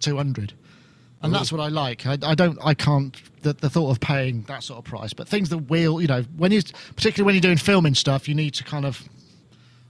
200. 0.00 0.52
And 1.22 1.34
that's 1.34 1.50
what 1.50 1.62
I 1.62 1.68
like. 1.68 2.04
I, 2.04 2.18
I 2.22 2.34
don't, 2.34 2.58
I 2.62 2.74
can't, 2.74 3.16
the, 3.40 3.54
the 3.54 3.70
thought 3.70 3.92
of 3.92 4.00
paying 4.00 4.42
that 4.42 4.62
sort 4.62 4.80
of 4.80 4.84
price. 4.84 5.14
But 5.14 5.26
things 5.26 5.48
that 5.48 5.70
will, 5.70 6.02
you 6.02 6.06
know, 6.06 6.24
when 6.36 6.52
you, 6.52 6.60
particularly 6.96 7.24
when 7.24 7.34
you're 7.34 7.40
doing 7.40 7.56
filming 7.56 7.94
stuff, 7.94 8.28
you 8.28 8.34
need 8.34 8.52
to 8.54 8.64
kind 8.64 8.84
of 8.84 9.08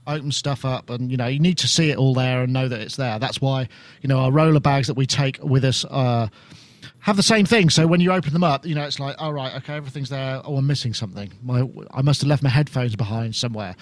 open 0.07 0.31
stuff 0.31 0.63
up 0.63 0.89
and 0.89 1.11
you 1.11 1.17
know 1.17 1.27
you 1.27 1.39
need 1.39 1.57
to 1.57 1.67
see 1.67 1.91
it 1.91 1.97
all 1.97 2.15
there 2.15 2.41
and 2.41 2.51
know 2.51 2.67
that 2.67 2.79
it's 2.79 2.95
there 2.95 3.19
that's 3.19 3.39
why 3.41 3.67
you 4.01 4.07
know 4.07 4.17
our 4.17 4.31
roller 4.31 4.59
bags 4.59 4.87
that 4.87 4.95
we 4.95 5.05
take 5.05 5.37
with 5.43 5.63
us 5.63 5.85
uh 5.85 6.27
have 6.99 7.15
the 7.17 7.23
same 7.23 7.45
thing. 7.45 7.69
So 7.69 7.87
when 7.87 7.99
you 7.99 8.11
open 8.11 8.33
them 8.33 8.43
up 8.43 8.65
you 8.65 8.75
know 8.75 8.83
it's 8.83 8.99
like 8.99 9.15
all 9.19 9.33
right 9.33 9.53
okay 9.55 9.75
everything's 9.75 10.09
there. 10.09 10.41
Oh 10.45 10.57
i'm 10.57 10.67
missing 10.67 10.93
something. 10.93 11.31
My 11.43 11.67
i 11.93 12.01
must 12.01 12.21
have 12.21 12.27
left 12.27 12.43
my 12.43 12.49
headphones 12.49 12.95
behind 12.95 13.35
somewhere. 13.35 13.75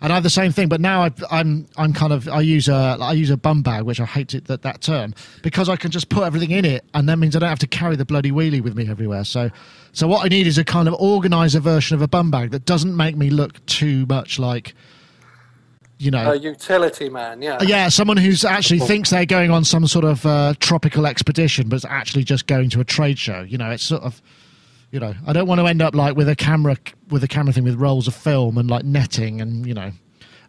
And 0.00 0.12
I 0.12 0.14
have 0.14 0.22
the 0.22 0.30
same 0.30 0.52
thing, 0.52 0.68
but 0.68 0.80
now 0.80 1.02
I, 1.02 1.10
I'm 1.30 1.66
I'm 1.76 1.92
kind 1.92 2.12
of 2.12 2.28
I 2.28 2.40
use 2.40 2.68
a 2.68 2.96
I 3.00 3.12
use 3.14 3.30
a 3.30 3.36
bum 3.36 3.62
bag, 3.62 3.82
which 3.82 3.98
I 3.98 4.04
hate 4.04 4.32
it, 4.32 4.44
that 4.44 4.62
that 4.62 4.80
term 4.80 5.12
because 5.42 5.68
I 5.68 5.74
can 5.74 5.90
just 5.90 6.08
put 6.08 6.22
everything 6.22 6.52
in 6.52 6.64
it, 6.64 6.84
and 6.94 7.08
that 7.08 7.18
means 7.18 7.34
I 7.34 7.40
don't 7.40 7.48
have 7.48 7.58
to 7.60 7.66
carry 7.66 7.96
the 7.96 8.04
bloody 8.04 8.30
wheelie 8.30 8.60
with 8.60 8.76
me 8.76 8.88
everywhere. 8.88 9.24
So, 9.24 9.50
so 9.92 10.06
what 10.06 10.24
I 10.24 10.28
need 10.28 10.46
is 10.46 10.56
a 10.56 10.64
kind 10.64 10.86
of 10.86 10.94
organizer 10.94 11.58
version 11.58 11.96
of 11.96 12.02
a 12.02 12.06
bum 12.06 12.30
bag 12.30 12.52
that 12.52 12.64
doesn't 12.64 12.96
make 12.96 13.16
me 13.16 13.30
look 13.30 13.64
too 13.66 14.06
much 14.06 14.38
like, 14.38 14.72
you 15.98 16.10
know, 16.10 16.32
A 16.32 16.36
utility 16.36 17.08
man, 17.08 17.42
yeah. 17.42 17.58
yeah, 17.62 17.88
someone 17.88 18.16
who's 18.16 18.44
actually 18.44 18.78
thinks 18.80 19.10
they're 19.10 19.26
going 19.26 19.50
on 19.50 19.64
some 19.64 19.86
sort 19.86 20.04
of 20.04 20.24
uh, 20.24 20.54
tropical 20.60 21.06
expedition, 21.06 21.68
but 21.68 21.76
is 21.76 21.84
actually 21.84 22.24
just 22.24 22.46
going 22.46 22.70
to 22.70 22.80
a 22.80 22.84
trade 22.84 23.18
show. 23.18 23.42
You 23.42 23.58
know, 23.58 23.70
it's 23.70 23.82
sort 23.82 24.02
of, 24.02 24.22
you 24.92 25.00
know, 25.00 25.14
I 25.26 25.32
don't 25.32 25.48
want 25.48 25.60
to 25.60 25.66
end 25.66 25.82
up 25.82 25.94
like 25.94 26.16
with 26.16 26.28
a 26.28 26.36
camera 26.36 26.76
with 27.10 27.24
a 27.24 27.28
camera 27.28 27.52
thing 27.52 27.64
with 27.64 27.74
rolls 27.74 28.06
of 28.06 28.14
film 28.14 28.58
and 28.58 28.70
like 28.70 28.84
netting 28.84 29.40
and 29.40 29.66
you 29.66 29.74
know, 29.74 29.90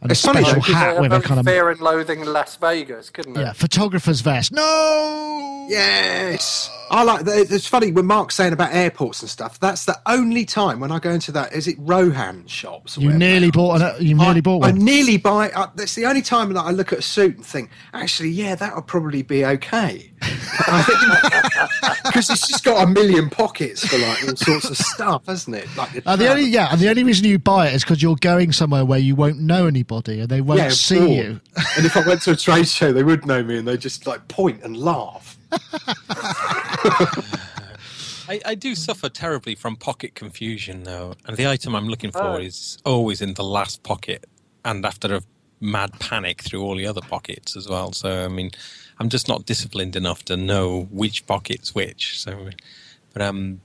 and 0.02 0.12
It's 0.12 0.24
a 0.24 0.28
funny, 0.28 0.42
special 0.46 0.62
though, 0.62 0.66
'cause, 0.66 0.76
hat 0.76 0.98
Uh, 0.98 1.02
with 1.02 1.14
a 1.14 1.20
kind 1.22 1.40
of 1.40 1.46
Fear 1.46 1.70
and 1.72 1.80
Loathing 1.82 2.20
in 2.22 2.32
Las 2.34 2.56
Vegas, 2.56 3.10
couldn't 3.10 3.36
it? 3.38 3.42
yeah 3.42 3.54
photographer's 3.54 4.22
vest. 4.22 4.52
No, 4.52 5.66
Yes. 5.70 6.70
I 6.90 7.04
like 7.04 7.26
that. 7.26 7.52
It's 7.52 7.68
funny 7.68 7.92
when 7.92 8.08
Mark's 8.08 8.34
saying 8.34 8.54
about 8.54 8.74
airports 8.74 9.22
and 9.22 9.30
stuff. 9.30 9.60
That's 9.60 9.86
the 9.86 10.00
only 10.08 10.44
time 10.44 10.80
when 10.80 10.92
I 10.92 10.98
go 10.98 11.12
into 11.12 11.32
that. 11.34 11.54
Is 11.54 11.68
it 11.68 11.76
Rohan 11.78 12.48
shops? 12.48 12.98
you 12.98 13.12
nearly 13.12 13.52
bought 13.52 13.80
an, 13.82 14.04
you 14.04 14.16
nearly 14.16 14.40
I, 14.40 14.42
bought 14.42 14.66
I 14.66 14.72
nearly 14.72 15.18
buy. 15.18 15.52
Uh, 15.52 15.68
that's 15.76 15.94
the 15.94 16.08
only 16.08 16.24
time 16.24 16.52
that 16.54 16.62
I 16.62 16.72
look 16.72 16.92
at 16.92 17.00
a 17.00 17.04
suit 17.04 17.36
and 17.38 17.46
think, 17.46 17.70
actually, 17.94 18.30
yeah, 18.30 18.56
that 18.56 18.74
would 18.76 18.88
probably 18.88 19.22
be 19.22 19.46
okay, 19.46 20.12
because 22.06 22.30
it's 22.30 22.48
just 22.48 22.64
got 22.64 22.84
a 22.84 22.88
million 22.90 23.30
pockets 23.30 23.86
for 23.88 23.98
like 23.98 24.24
all 24.28 24.36
sorts 24.36 24.70
of 24.70 24.78
stuff, 24.78 25.26
hasn't 25.28 25.56
it? 25.56 25.68
Like 25.78 26.02
Uh, 26.06 26.16
the 26.16 26.30
only 26.30 26.46
yeah, 26.46 26.70
and 26.72 26.80
the 26.80 26.90
only 26.90 27.04
reason 27.04 27.26
you 27.26 27.40
buy 27.40 27.68
it 27.70 27.76
is 27.76 27.84
because 27.84 28.02
you're 28.02 28.16
going 28.18 28.52
somewhere 28.52 28.86
where 28.86 29.00
you 29.00 29.16
won't 29.16 29.40
know 29.40 29.66
anybody 29.68 30.20
and 30.22 30.30
they 30.30 30.42
won't 30.42 30.60
yeah, 30.60 30.70
see 30.70 30.98
bored. 31.00 31.10
you. 31.12 31.42
and 31.78 31.86
if 31.86 31.96
I 31.98 32.02
went 32.08 32.22
to 32.24 32.32
a 32.32 32.36
trade 32.36 32.68
show, 32.68 32.92
they 32.94 33.04
would 33.04 33.26
know 33.26 33.44
me, 33.44 33.58
and 33.58 33.68
they 33.68 33.78
just 33.78 34.06
like 34.08 34.28
point 34.28 34.64
and 34.64 34.76
laugh. 34.78 35.38
I, 38.32 38.40
I 38.46 38.56
do 38.56 38.76
suffer 38.76 39.10
terribly 39.10 39.56
from 39.56 39.76
pocket 39.76 40.14
confusion, 40.14 40.84
though, 40.84 41.16
and 41.26 41.36
the 41.36 41.48
item 41.48 41.76
I'm 41.76 41.88
looking 41.88 42.12
for 42.12 42.22
Oh. 42.24 42.38
is 42.38 42.78
always 42.86 43.22
in 43.22 43.34
the 43.34 43.44
last 43.44 43.82
pocket, 43.84 44.26
and 44.64 44.86
after 44.86 45.16
a 45.16 45.22
mad 45.62 46.00
panic 46.00 46.42
through 46.42 46.62
all 46.62 46.76
the 46.76 46.88
other 46.88 47.02
pockets 47.02 47.56
as 47.56 47.68
well. 47.68 47.92
So, 47.92 48.26
I 48.26 48.28
mean, 48.28 48.52
I'm 49.00 49.10
just 49.10 49.28
not 49.28 49.46
disciplined 49.46 49.96
enough 49.96 50.24
to 50.26 50.38
know 50.38 50.88
which 50.92 51.26
pocket's 51.26 51.76
which. 51.76 52.20
So, 52.22 52.50
but 53.14 53.22
um, 53.22 53.62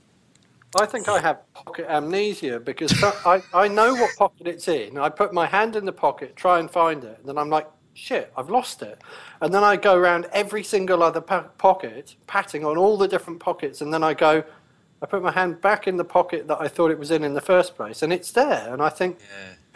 I 0.79 0.85
think 0.85 1.07
I 1.07 1.19
have 1.19 1.41
pocket 1.53 1.85
amnesia 1.89 2.59
because 2.59 2.93
I, 3.25 3.41
I 3.53 3.67
know 3.67 3.95
what 3.95 4.15
pocket 4.17 4.47
it's 4.47 4.67
in. 4.67 4.97
I 4.97 5.09
put 5.09 5.33
my 5.33 5.45
hand 5.45 5.75
in 5.75 5.85
the 5.85 5.93
pocket, 5.93 6.35
try 6.35 6.59
and 6.59 6.69
find 6.69 7.03
it, 7.03 7.17
and 7.19 7.29
then 7.29 7.37
I'm 7.37 7.49
like, 7.49 7.67
shit, 7.93 8.31
I've 8.35 8.49
lost 8.49 8.81
it. 8.81 9.01
And 9.41 9.53
then 9.53 9.63
I 9.63 9.77
go 9.77 9.95
around 9.95 10.27
every 10.33 10.63
single 10.63 11.01
other 11.01 11.21
po- 11.21 11.49
pocket, 11.57 12.15
patting 12.27 12.65
on 12.65 12.77
all 12.77 12.97
the 12.97 13.07
different 13.07 13.39
pockets, 13.39 13.81
and 13.81 13.93
then 13.93 14.03
I 14.03 14.13
go, 14.13 14.43
I 15.01 15.05
put 15.05 15.23
my 15.23 15.31
hand 15.31 15.61
back 15.61 15.87
in 15.87 15.97
the 15.97 16.05
pocket 16.05 16.47
that 16.47 16.59
I 16.59 16.67
thought 16.67 16.91
it 16.91 16.99
was 16.99 17.11
in 17.11 17.23
in 17.23 17.33
the 17.33 17.41
first 17.41 17.75
place, 17.75 18.01
and 18.01 18.11
it's 18.11 18.31
there. 18.31 18.71
And 18.73 18.81
I 18.81 18.89
think, 18.89 19.19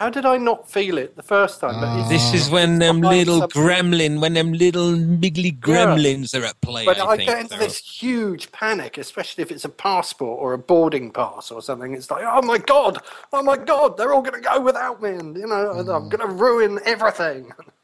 how 0.00 0.08
did 0.08 0.24
I 0.24 0.38
not 0.38 0.70
feel 0.70 0.96
it 0.96 1.14
the 1.14 1.22
first 1.22 1.60
time? 1.60 1.84
It's- 1.84 2.08
this 2.08 2.32
is 2.32 2.50
when 2.50 2.78
them 2.78 3.02
little 3.02 3.40
something. 3.40 3.62
gremlin, 3.62 4.18
when 4.18 4.32
them 4.32 4.54
little 4.54 4.96
bigly 4.96 5.52
gremlins 5.52 6.34
are 6.34 6.42
at 6.46 6.58
play. 6.62 6.86
But 6.86 6.98
I, 6.98 7.06
I, 7.06 7.16
think, 7.18 7.28
get 7.28 7.40
into 7.40 7.58
this 7.58 7.76
huge 7.76 8.50
panic, 8.50 8.96
especially 8.96 9.42
if 9.42 9.50
it's 9.50 9.66
a 9.66 9.68
passport 9.68 10.40
or 10.40 10.54
a 10.54 10.58
boarding 10.58 11.10
pass 11.10 11.50
or 11.50 11.60
something. 11.60 11.92
It's 11.92 12.10
like, 12.10 12.24
oh 12.26 12.40
my 12.40 12.56
god, 12.56 12.96
oh 13.34 13.42
my 13.42 13.58
god, 13.58 13.98
they're 13.98 14.14
all 14.14 14.22
going 14.22 14.42
to 14.42 14.48
go 14.48 14.58
without 14.58 15.02
me, 15.02 15.10
and 15.10 15.36
you 15.36 15.46
know, 15.46 15.72
and 15.72 15.88
I'm 15.90 16.04
mm. 16.04 16.10
going 16.10 16.26
to 16.26 16.34
ruin 16.34 16.80
everything. 16.86 17.52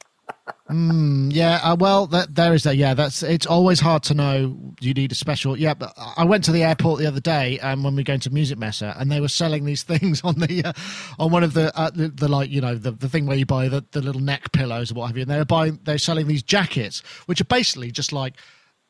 Yeah, 0.69 1.61
uh, 1.63 1.77
well, 1.79 2.09
that, 2.09 2.35
there 2.35 2.53
is 2.53 2.65
that. 2.65 2.77
Yeah, 2.77 2.95
that's. 2.95 3.23
It's 3.23 3.47
always 3.47 3.79
hard 3.79 4.03
to 4.05 4.15
know. 4.15 4.57
You 4.81 4.95
need 4.95 5.13
a 5.13 5.15
special. 5.15 5.57
Yeah, 5.57 5.75
but 5.75 5.93
I 6.17 6.25
went 6.25 6.43
to 6.45 6.53
the 6.53 6.65
airport 6.65 6.99
the 6.99 7.07
other 7.07 7.21
day, 7.21 7.61
um, 7.61 7.85
when 7.85 7.95
we 7.95 8.01
were 8.01 8.05
going 8.05 8.21
to 8.21 8.31
Musikmesse, 8.31 9.01
and 9.01 9.11
they 9.11 9.21
were 9.21 9.29
selling 9.29 9.65
these 9.65 9.83
things 9.85 10.23
on 10.25 10.35
the, 10.41 10.65
uh, 10.65 10.73
on 11.21 11.31
one 11.31 11.45
of 11.45 11.55
the, 11.55 11.77
uh, 11.79 11.91
the, 11.91 12.09
the 12.09 12.27
like, 12.27 12.51
you 12.51 12.61
know, 12.61 12.75
the, 12.75 12.91
the 12.91 13.09
thing 13.09 13.27
where 13.27 13.37
you 13.37 13.47
buy 13.47 13.69
the, 13.69 13.85
the 13.93 14.01
little 14.01 14.21
neck 14.21 14.51
pillows 14.51 14.91
or 14.91 14.95
what 14.97 15.07
have 15.07 15.17
you. 15.17 15.23
And 15.23 15.31
they 15.31 15.39
were 15.39 15.45
buying, 15.45 15.79
they're 15.85 15.99
selling 15.99 16.27
these 16.27 16.43
jackets, 16.43 17.01
which 17.27 17.41
are 17.41 17.45
basically 17.45 17.93
just 17.93 18.13
like 18.13 18.35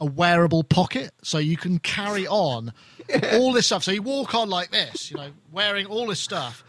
a 0.01 0.07
wearable 0.07 0.62
pocket, 0.64 1.12
so 1.22 1.39
you 1.39 1.57
can 1.57 1.79
carry 1.79 2.27
on 2.27 2.72
all 3.35 3.53
this 3.53 3.66
stuff. 3.66 3.85
So 3.85 3.91
you 3.91 4.03
walk 4.03 4.35
on 4.35 4.49
like 4.49 4.70
this, 4.70 5.11
you 5.11 5.16
know, 5.18 5.31
wearing 5.53 5.87
all 5.87 6.07
this 6.07 6.20
stuff 6.20 6.64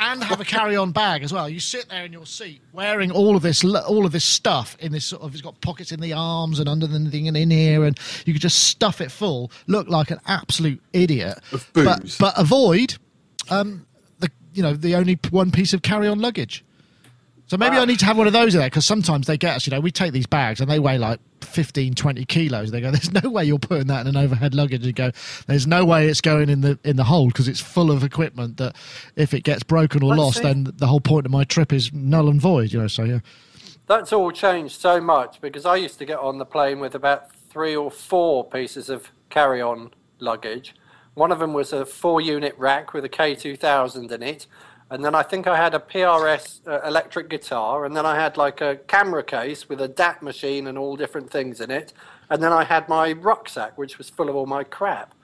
and 0.00 0.24
have 0.24 0.40
a 0.40 0.44
carry-on 0.44 0.92
bag 0.92 1.22
as 1.22 1.32
well. 1.32 1.48
You 1.48 1.60
sit 1.60 1.88
there 1.88 2.04
in 2.04 2.12
your 2.12 2.26
seat 2.26 2.62
wearing 2.72 3.10
all 3.12 3.36
of 3.36 3.42
this, 3.42 3.62
all 3.64 4.06
of 4.06 4.12
this 4.12 4.24
stuff 4.24 4.76
in 4.80 4.92
this 4.92 5.04
sort 5.04 5.22
of. 5.22 5.32
It's 5.32 5.42
got 5.42 5.60
pockets 5.60 5.92
in 5.92 6.00
the 6.00 6.12
arms 6.14 6.58
and 6.58 6.68
under 6.68 6.86
the 6.86 6.98
thing 7.10 7.28
and 7.28 7.36
in 7.36 7.50
here, 7.50 7.84
and 7.84 7.98
you 8.24 8.32
could 8.32 8.42
just 8.42 8.64
stuff 8.64 9.00
it 9.00 9.10
full. 9.12 9.52
Look 9.66 9.88
like 9.88 10.10
an 10.10 10.18
absolute 10.26 10.82
idiot. 10.92 11.38
Of 11.52 11.70
But 11.74 12.00
booze. 12.02 12.18
but 12.18 12.34
avoid, 12.36 12.96
um, 13.50 13.86
the 14.18 14.30
you 14.54 14.62
know 14.62 14.72
the 14.72 14.94
only 14.96 15.18
one 15.30 15.50
piece 15.50 15.72
of 15.74 15.82
carry-on 15.82 16.18
luggage. 16.18 16.64
So 17.46 17.56
maybe 17.56 17.76
I 17.76 17.84
need 17.84 17.98
to 17.98 18.04
have 18.06 18.16
one 18.16 18.28
of 18.28 18.32
those 18.32 18.54
in 18.54 18.60
there 18.60 18.70
because 18.70 18.86
sometimes 18.86 19.26
they 19.26 19.36
get 19.36 19.56
us, 19.56 19.66
you 19.66 19.72
know, 19.72 19.80
we 19.80 19.90
take 19.90 20.12
these 20.12 20.26
bags 20.26 20.60
and 20.60 20.70
they 20.70 20.78
weigh 20.78 20.98
like 20.98 21.18
15, 21.44 21.94
20 21.94 22.24
kilos. 22.24 22.70
They 22.70 22.80
go, 22.80 22.90
there's 22.90 23.12
no 23.12 23.30
way 23.30 23.44
you're 23.44 23.58
putting 23.58 23.86
that 23.88 24.02
in 24.02 24.06
an 24.06 24.16
overhead 24.16 24.54
luggage. 24.54 24.84
You 24.84 24.92
go, 24.92 25.10
there's 25.46 25.66
no 25.66 25.84
way 25.84 26.08
it's 26.08 26.20
going 26.20 26.48
in 26.48 26.60
the 26.60 26.78
in 26.84 26.96
the 26.96 27.04
hold 27.04 27.32
because 27.32 27.48
it's 27.48 27.60
full 27.60 27.90
of 27.90 28.04
equipment 28.04 28.56
that 28.58 28.76
if 29.16 29.34
it 29.34 29.44
gets 29.44 29.62
broken 29.62 30.02
or 30.02 30.14
lost, 30.14 30.42
then 30.42 30.68
the 30.76 30.86
whole 30.86 31.00
point 31.00 31.26
of 31.26 31.32
my 31.32 31.44
trip 31.44 31.72
is 31.72 31.92
null 31.92 32.28
and 32.28 32.40
void, 32.40 32.72
you 32.72 32.80
know. 32.80 32.88
So, 32.88 33.04
yeah. 33.04 33.20
That's 33.86 34.12
all 34.12 34.30
changed 34.30 34.80
so 34.80 35.00
much 35.00 35.40
because 35.40 35.66
I 35.66 35.76
used 35.76 35.98
to 35.98 36.04
get 36.04 36.18
on 36.18 36.38
the 36.38 36.44
plane 36.44 36.78
with 36.78 36.94
about 36.94 37.34
three 37.34 37.74
or 37.74 37.90
four 37.90 38.48
pieces 38.48 38.88
of 38.88 39.10
carry-on 39.30 39.90
luggage. 40.20 40.74
One 41.14 41.32
of 41.32 41.40
them 41.40 41.52
was 41.52 41.72
a 41.72 41.84
four-unit 41.84 42.56
rack 42.56 42.94
with 42.94 43.04
a 43.04 43.08
K2000 43.08 44.12
in 44.12 44.22
it, 44.22 44.46
and 44.90 45.04
then 45.04 45.14
I 45.14 45.22
think 45.22 45.46
I 45.46 45.56
had 45.56 45.74
a 45.74 45.78
PRS 45.78 46.66
uh, 46.66 46.80
electric 46.86 47.28
guitar, 47.28 47.84
and 47.84 47.96
then 47.96 48.04
I 48.04 48.16
had 48.16 48.36
like 48.36 48.60
a 48.60 48.76
camera 48.88 49.22
case 49.22 49.68
with 49.68 49.80
a 49.80 49.88
DAT 49.88 50.22
machine 50.22 50.66
and 50.66 50.76
all 50.76 50.96
different 50.96 51.30
things 51.30 51.60
in 51.60 51.70
it, 51.70 51.92
and 52.28 52.42
then 52.42 52.52
I 52.52 52.64
had 52.64 52.88
my 52.88 53.12
rucksack 53.12 53.78
which 53.78 53.98
was 53.98 54.10
full 54.10 54.28
of 54.28 54.36
all 54.36 54.46
my 54.46 54.64
crap. 54.64 55.14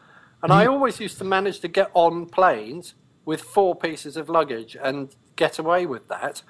And 0.42 0.52
I 0.52 0.66
always 0.66 1.00
used 1.00 1.18
to 1.18 1.24
manage 1.24 1.58
to 1.60 1.68
get 1.68 1.90
on 1.94 2.26
planes 2.26 2.94
with 3.24 3.40
four 3.40 3.74
pieces 3.74 4.16
of 4.16 4.28
luggage 4.28 4.76
and 4.80 5.08
get 5.34 5.58
away 5.58 5.86
with 5.86 6.06
that. 6.08 6.42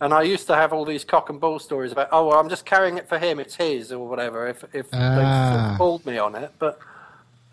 And 0.00 0.14
I 0.14 0.22
used 0.22 0.46
to 0.46 0.54
have 0.54 0.72
all 0.72 0.84
these 0.84 1.04
cock 1.04 1.28
and 1.30 1.40
bull 1.40 1.58
stories 1.58 1.90
about, 1.90 2.08
oh, 2.12 2.28
well, 2.28 2.38
I'm 2.38 2.48
just 2.48 2.64
carrying 2.64 2.96
it 2.96 3.08
for 3.08 3.18
him, 3.18 3.40
it's 3.40 3.56
his, 3.56 3.90
or 3.92 4.06
whatever, 4.08 4.46
if, 4.46 4.62
if 4.72 4.90
they 4.90 4.98
sort 4.98 5.24
Ah. 5.26 5.74
called 5.76 6.06
me 6.06 6.16
on 6.18 6.36
it. 6.36 6.52
But 6.58 6.78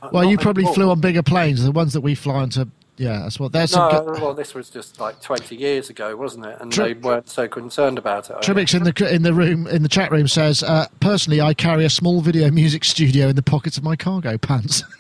uh, 0.01 0.09
Well, 0.11 0.25
you 0.25 0.37
probably 0.37 0.65
flew 0.73 0.91
on 0.91 0.99
bigger 0.99 1.23
planes, 1.23 1.63
the 1.63 1.71
ones 1.71 1.93
that 1.93 2.01
we 2.01 2.13
fly 2.13 2.35
onto. 2.35 2.65
Yeah, 2.97 3.19
that's 3.19 3.39
what. 3.39 3.51
There's. 3.51 3.75
No, 3.75 4.15
well, 4.19 4.33
this 4.33 4.55
was 4.55 4.69
just 4.71 4.99
like 4.99 5.21
20 5.21 5.55
years 5.55 5.89
ago, 5.89 6.15
wasn't 6.15 6.47
it? 6.47 6.57
And 6.59 6.71
they 6.73 6.93
weren't 6.93 7.29
so 7.29 7.47
concerned 7.47 7.99
about 7.99 8.29
it. 8.31 8.41
Trimmix 8.41 8.73
in 8.73 8.83
the 8.83 9.13
in 9.13 9.21
the 9.21 9.33
room 9.33 9.67
in 9.67 9.83
the 9.83 9.89
chat 9.89 10.11
room 10.11 10.27
says, 10.27 10.63
uh, 10.63 10.87
personally, 10.99 11.39
I 11.39 11.53
carry 11.53 11.85
a 11.85 11.89
small 11.91 12.21
video 12.21 12.49
music 12.49 12.83
studio 12.83 13.27
in 13.27 13.35
the 13.35 13.43
pockets 13.43 13.77
of 13.77 13.83
my 13.83 13.95
cargo 13.95 14.37
pants. 14.37 14.83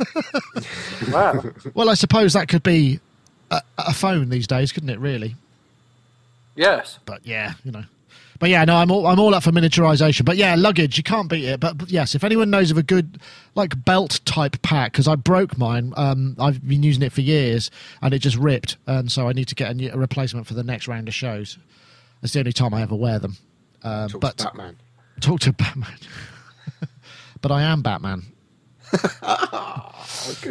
Wow. 1.11 1.43
well, 1.73 1.89
I 1.89 1.93
suppose 1.93 2.33
that 2.33 2.47
could 2.47 2.63
be 2.63 2.99
a, 3.51 3.61
a 3.77 3.93
phone 3.93 4.29
these 4.29 4.47
days, 4.47 4.71
couldn't 4.71 4.89
it? 4.89 4.99
Really, 4.99 5.35
yes. 6.55 6.99
but 7.05 7.25
yeah, 7.25 7.53
you 7.63 7.71
know. 7.71 7.83
But 8.39 8.49
yeah, 8.49 8.63
no, 8.65 8.75
I'm 8.77 8.91
all 8.91 9.07
I'm 9.07 9.19
all 9.19 9.33
up 9.33 9.43
for 9.43 9.51
miniaturization. 9.51 10.23
But 10.25 10.37
yeah, 10.37 10.55
luggage 10.55 10.97
you 10.97 11.03
can't 11.03 11.29
beat 11.29 11.45
it. 11.45 11.59
But, 11.59 11.77
but 11.77 11.89
yes, 11.89 12.13
if 12.15 12.23
anyone 12.23 12.49
knows 12.49 12.69
of 12.71 12.77
a 12.77 12.83
good 12.83 13.19
like 13.55 13.83
belt 13.85 14.19
type 14.25 14.61
pack, 14.61 14.91
because 14.91 15.07
I 15.07 15.15
broke 15.15 15.57
mine, 15.57 15.93
um, 15.97 16.35
I've 16.39 16.65
been 16.67 16.83
using 16.83 17.03
it 17.03 17.11
for 17.11 17.21
years 17.21 17.71
and 18.01 18.13
it 18.13 18.19
just 18.19 18.37
ripped, 18.37 18.77
and 18.85 19.11
so 19.11 19.27
I 19.27 19.33
need 19.33 19.47
to 19.47 19.55
get 19.55 19.71
a, 19.71 19.73
new, 19.73 19.91
a 19.91 19.97
replacement 19.97 20.45
for 20.47 20.53
the 20.53 20.63
next 20.63 20.87
round 20.87 21.07
of 21.07 21.13
shows. 21.13 21.57
It's 22.23 22.33
the 22.33 22.39
only 22.39 22.53
time 22.53 22.73
I 22.73 22.81
ever 22.81 22.95
wear 22.95 23.19
them. 23.19 23.37
Uh, 23.83 24.07
Talk 24.07 24.21
but 24.21 24.37
to 24.39 24.43
Batman. 24.45 24.77
talk 25.21 25.39
to 25.41 25.53
Batman. 25.53 25.97
but 27.41 27.51
I 27.51 27.61
am 27.63 27.81
Batman. 27.81 28.23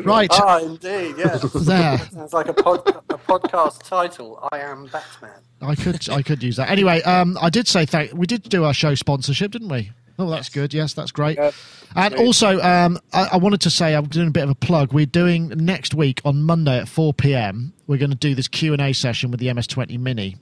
right 0.05 0.29
Ah, 0.33 0.59
indeed, 0.61 1.15
yes. 1.19 1.43
there. 1.53 1.99
Sounds 1.99 2.33
like 2.33 2.49
a, 2.49 2.53
pod, 2.53 2.87
a 3.09 3.15
podcast 3.19 3.83
title. 3.83 4.47
I 4.53 4.59
am 4.59 4.87
Batman. 4.87 5.41
I 5.61 5.75
could 5.75 6.09
I 6.11 6.23
could 6.23 6.43
use 6.43 6.57
that. 6.57 6.71
Anyway, 6.71 7.03
um, 7.03 7.39
I 7.41 7.51
did 7.51 7.67
say 7.67 7.87
thank. 7.87 8.13
We 8.13 8.27
did 8.27 8.43
do 8.45 8.65
our 8.65 8.75
show 8.75 8.95
sponsorship, 8.95 9.53
didn't 9.53 9.69
we? 9.69 9.91
Oh, 10.19 10.31
that's 10.31 10.49
good. 10.49 10.73
Yes, 10.73 10.95
that's 10.95 11.11
great. 11.11 11.37
Yep. 11.37 11.55
And 11.95 12.15
also, 12.15 12.59
um, 12.61 12.99
I, 13.13 13.29
I 13.33 13.37
wanted 13.37 13.61
to 13.63 13.71
say 13.71 13.95
I'm 13.95 14.07
doing 14.07 14.29
a 14.29 14.31
bit 14.31 14.45
of 14.45 14.51
a 14.51 14.55
plug. 14.55 14.93
We're 14.93 15.07
doing 15.07 15.49
next 15.49 15.95
week 15.95 16.23
on 16.25 16.43
Monday 16.43 16.79
at 16.79 16.89
4 16.89 17.13
p.m. 17.15 17.75
We're 17.87 17.99
going 17.99 18.11
to 18.11 18.17
do 18.17 18.35
this 18.35 18.49
Q 18.49 18.73
and 18.73 18.81
A 18.81 18.93
session 18.93 19.31
with 19.31 19.41
the 19.41 19.53
MS-20 19.53 19.99
Mini. 19.99 20.37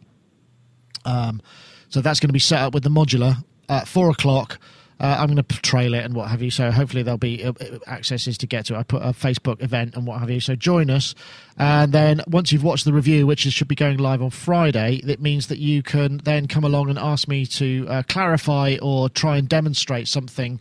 Um, 1.05 1.43
so 1.89 2.01
that's 2.01 2.21
going 2.21 2.29
to 2.29 2.33
be 2.35 2.39
set 2.39 2.61
up 2.61 2.75
with 2.75 2.83
the 2.83 2.89
modular 2.89 3.45
at 3.69 3.89
four 3.89 4.11
o'clock. 4.11 4.59
Uh, 5.05 5.19
I'm 5.19 5.27
going 5.27 5.45
to 5.45 5.61
trail 5.61 5.93
it 5.93 6.03
and 6.03 6.15
what 6.15 6.31
have 6.31 6.41
you. 6.41 6.51
So 6.51 6.71
hopefully 6.71 7.03
there'll 7.03 7.19
be 7.19 7.45
uh, 7.45 7.53
accesses 7.87 8.39
to 8.39 8.47
get 8.47 8.65
to. 8.67 8.75
it. 8.75 8.79
I 8.79 8.83
put 8.85 9.03
a 9.03 9.09
Facebook 9.09 9.63
event 9.63 9.97
and 9.97 10.07
what 10.07 10.19
have 10.19 10.31
you. 10.31 10.41
So 10.41 10.57
join 10.57 10.89
us, 10.89 11.15
and 11.59 11.93
then 11.93 12.23
once 12.27 12.53
you've 12.53 12.65
watched 12.65 12.87
the 12.87 12.93
review, 12.95 13.27
which 13.27 13.45
is, 13.45 13.53
should 13.53 13.69
be 13.69 13.75
going 13.75 13.99
live 13.99 14.23
on 14.23 14.31
Friday, 14.31 15.03
it 15.07 15.21
means 15.21 15.49
that 15.49 15.59
you 15.59 15.83
can 15.83 16.23
then 16.25 16.49
come 16.49 16.65
along 16.65 16.89
and 16.89 16.99
ask 16.99 17.29
me 17.29 17.45
to 17.45 17.87
uh, 17.87 18.03
clarify 18.09 18.79
or 18.81 19.11
try 19.11 19.37
and 19.37 19.47
demonstrate 19.47 20.09
something. 20.09 20.59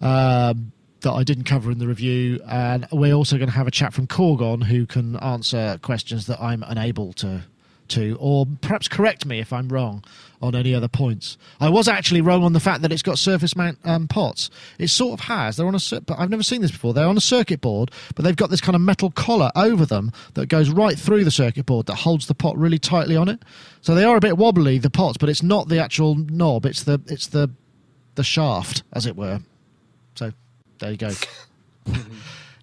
Um, 0.00 0.72
that 1.02 1.12
I 1.12 1.22
didn't 1.22 1.44
cover 1.44 1.70
in 1.70 1.78
the 1.78 1.86
review, 1.86 2.40
and 2.48 2.88
we're 2.90 3.12
also 3.12 3.36
going 3.36 3.50
to 3.50 3.54
have 3.54 3.68
a 3.68 3.70
chat 3.70 3.94
from 3.94 4.08
Corgon 4.08 4.64
who 4.64 4.86
can 4.86 5.14
answer 5.16 5.78
questions 5.80 6.26
that 6.26 6.42
I'm 6.42 6.64
unable 6.64 7.12
to 7.12 7.44
to, 7.90 8.16
or 8.20 8.46
perhaps 8.60 8.88
correct 8.88 9.26
me 9.26 9.40
if 9.40 9.52
I'm 9.52 9.68
wrong 9.68 10.04
on 10.42 10.54
any 10.54 10.74
other 10.74 10.88
points. 10.88 11.38
I 11.60 11.68
was 11.68 11.88
actually 11.88 12.20
wrong 12.20 12.42
on 12.42 12.52
the 12.52 12.60
fact 12.60 12.82
that 12.82 12.92
it's 12.92 13.02
got 13.02 13.18
surface 13.18 13.56
mount 13.56 13.78
um, 13.84 14.08
pots. 14.08 14.50
It 14.78 14.88
sort 14.88 15.18
of 15.18 15.26
has. 15.26 15.56
They're 15.56 15.66
on 15.66 15.74
a. 15.74 16.00
But 16.00 16.18
I've 16.18 16.30
never 16.30 16.42
seen 16.42 16.60
this 16.60 16.70
before. 16.70 16.94
They're 16.94 17.06
on 17.06 17.16
a 17.16 17.20
circuit 17.20 17.60
board, 17.60 17.90
but 18.14 18.24
they've 18.24 18.36
got 18.36 18.50
this 18.50 18.60
kind 18.60 18.74
of 18.74 18.80
metal 18.82 19.10
collar 19.10 19.50
over 19.56 19.86
them 19.86 20.12
that 20.34 20.48
goes 20.48 20.70
right 20.70 20.98
through 20.98 21.24
the 21.24 21.30
circuit 21.30 21.66
board 21.66 21.86
that 21.86 21.96
holds 21.96 22.26
the 22.26 22.34
pot 22.34 22.56
really 22.56 22.78
tightly 22.78 23.16
on 23.16 23.28
it. 23.28 23.42
So 23.80 23.94
they 23.94 24.04
are 24.04 24.16
a 24.16 24.20
bit 24.20 24.36
wobbly, 24.36 24.78
the 24.78 24.90
pots, 24.90 25.16
but 25.16 25.28
it's 25.28 25.42
not 25.42 25.68
the 25.68 25.78
actual 25.78 26.14
knob. 26.14 26.66
It's 26.66 26.82
the 26.82 27.00
it's 27.06 27.28
the 27.28 27.50
the 28.14 28.24
shaft, 28.24 28.82
as 28.92 29.06
it 29.06 29.16
were. 29.16 29.40
So 30.14 30.32
there 30.78 30.90
you 30.90 30.96
go. 30.96 31.10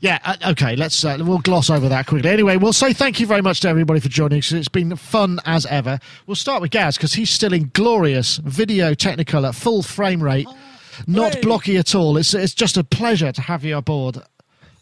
Yeah, 0.04 0.20
uh, 0.26 0.36
okay, 0.51 0.76
let's 0.76 1.06
uh, 1.06 1.18
we'll 1.22 1.38
gloss 1.38 1.70
over 1.70 1.88
that 1.88 2.08
quickly. 2.08 2.30
Anyway, 2.30 2.58
we'll 2.58 2.74
say 2.74 2.91
thank 2.91 3.22
you 3.22 3.26
very 3.26 3.41
much 3.41 3.62
to 3.62 3.70
everybody 3.70 4.01
for 4.01 4.10
joining 4.10 4.39
us. 4.39 4.51
It's 4.51 4.68
been 4.68 4.97
fun 4.97 5.39
as 5.45 5.66
ever. 5.68 5.97
We'll 6.28 6.36
start 6.36 6.62
with 6.62 6.72
Gaz 6.72 6.97
because 6.97 7.14
he's 7.14 7.30
still 7.30 7.54
in 7.54 7.72
glorious 7.74 8.36
video 8.36 8.95
technicolor, 8.95 9.56
full 9.56 9.82
frame 9.82 10.22
rate, 10.22 10.47
not 11.08 11.41
blocky 11.41 11.78
at 11.78 11.95
all. 11.95 12.18
It's 12.18 12.34
it's 12.34 12.54
just 12.54 12.76
a 12.76 12.84
pleasure 12.84 13.32
to 13.32 13.41
have 13.43 13.64
you 13.64 13.78
aboard 13.78 14.18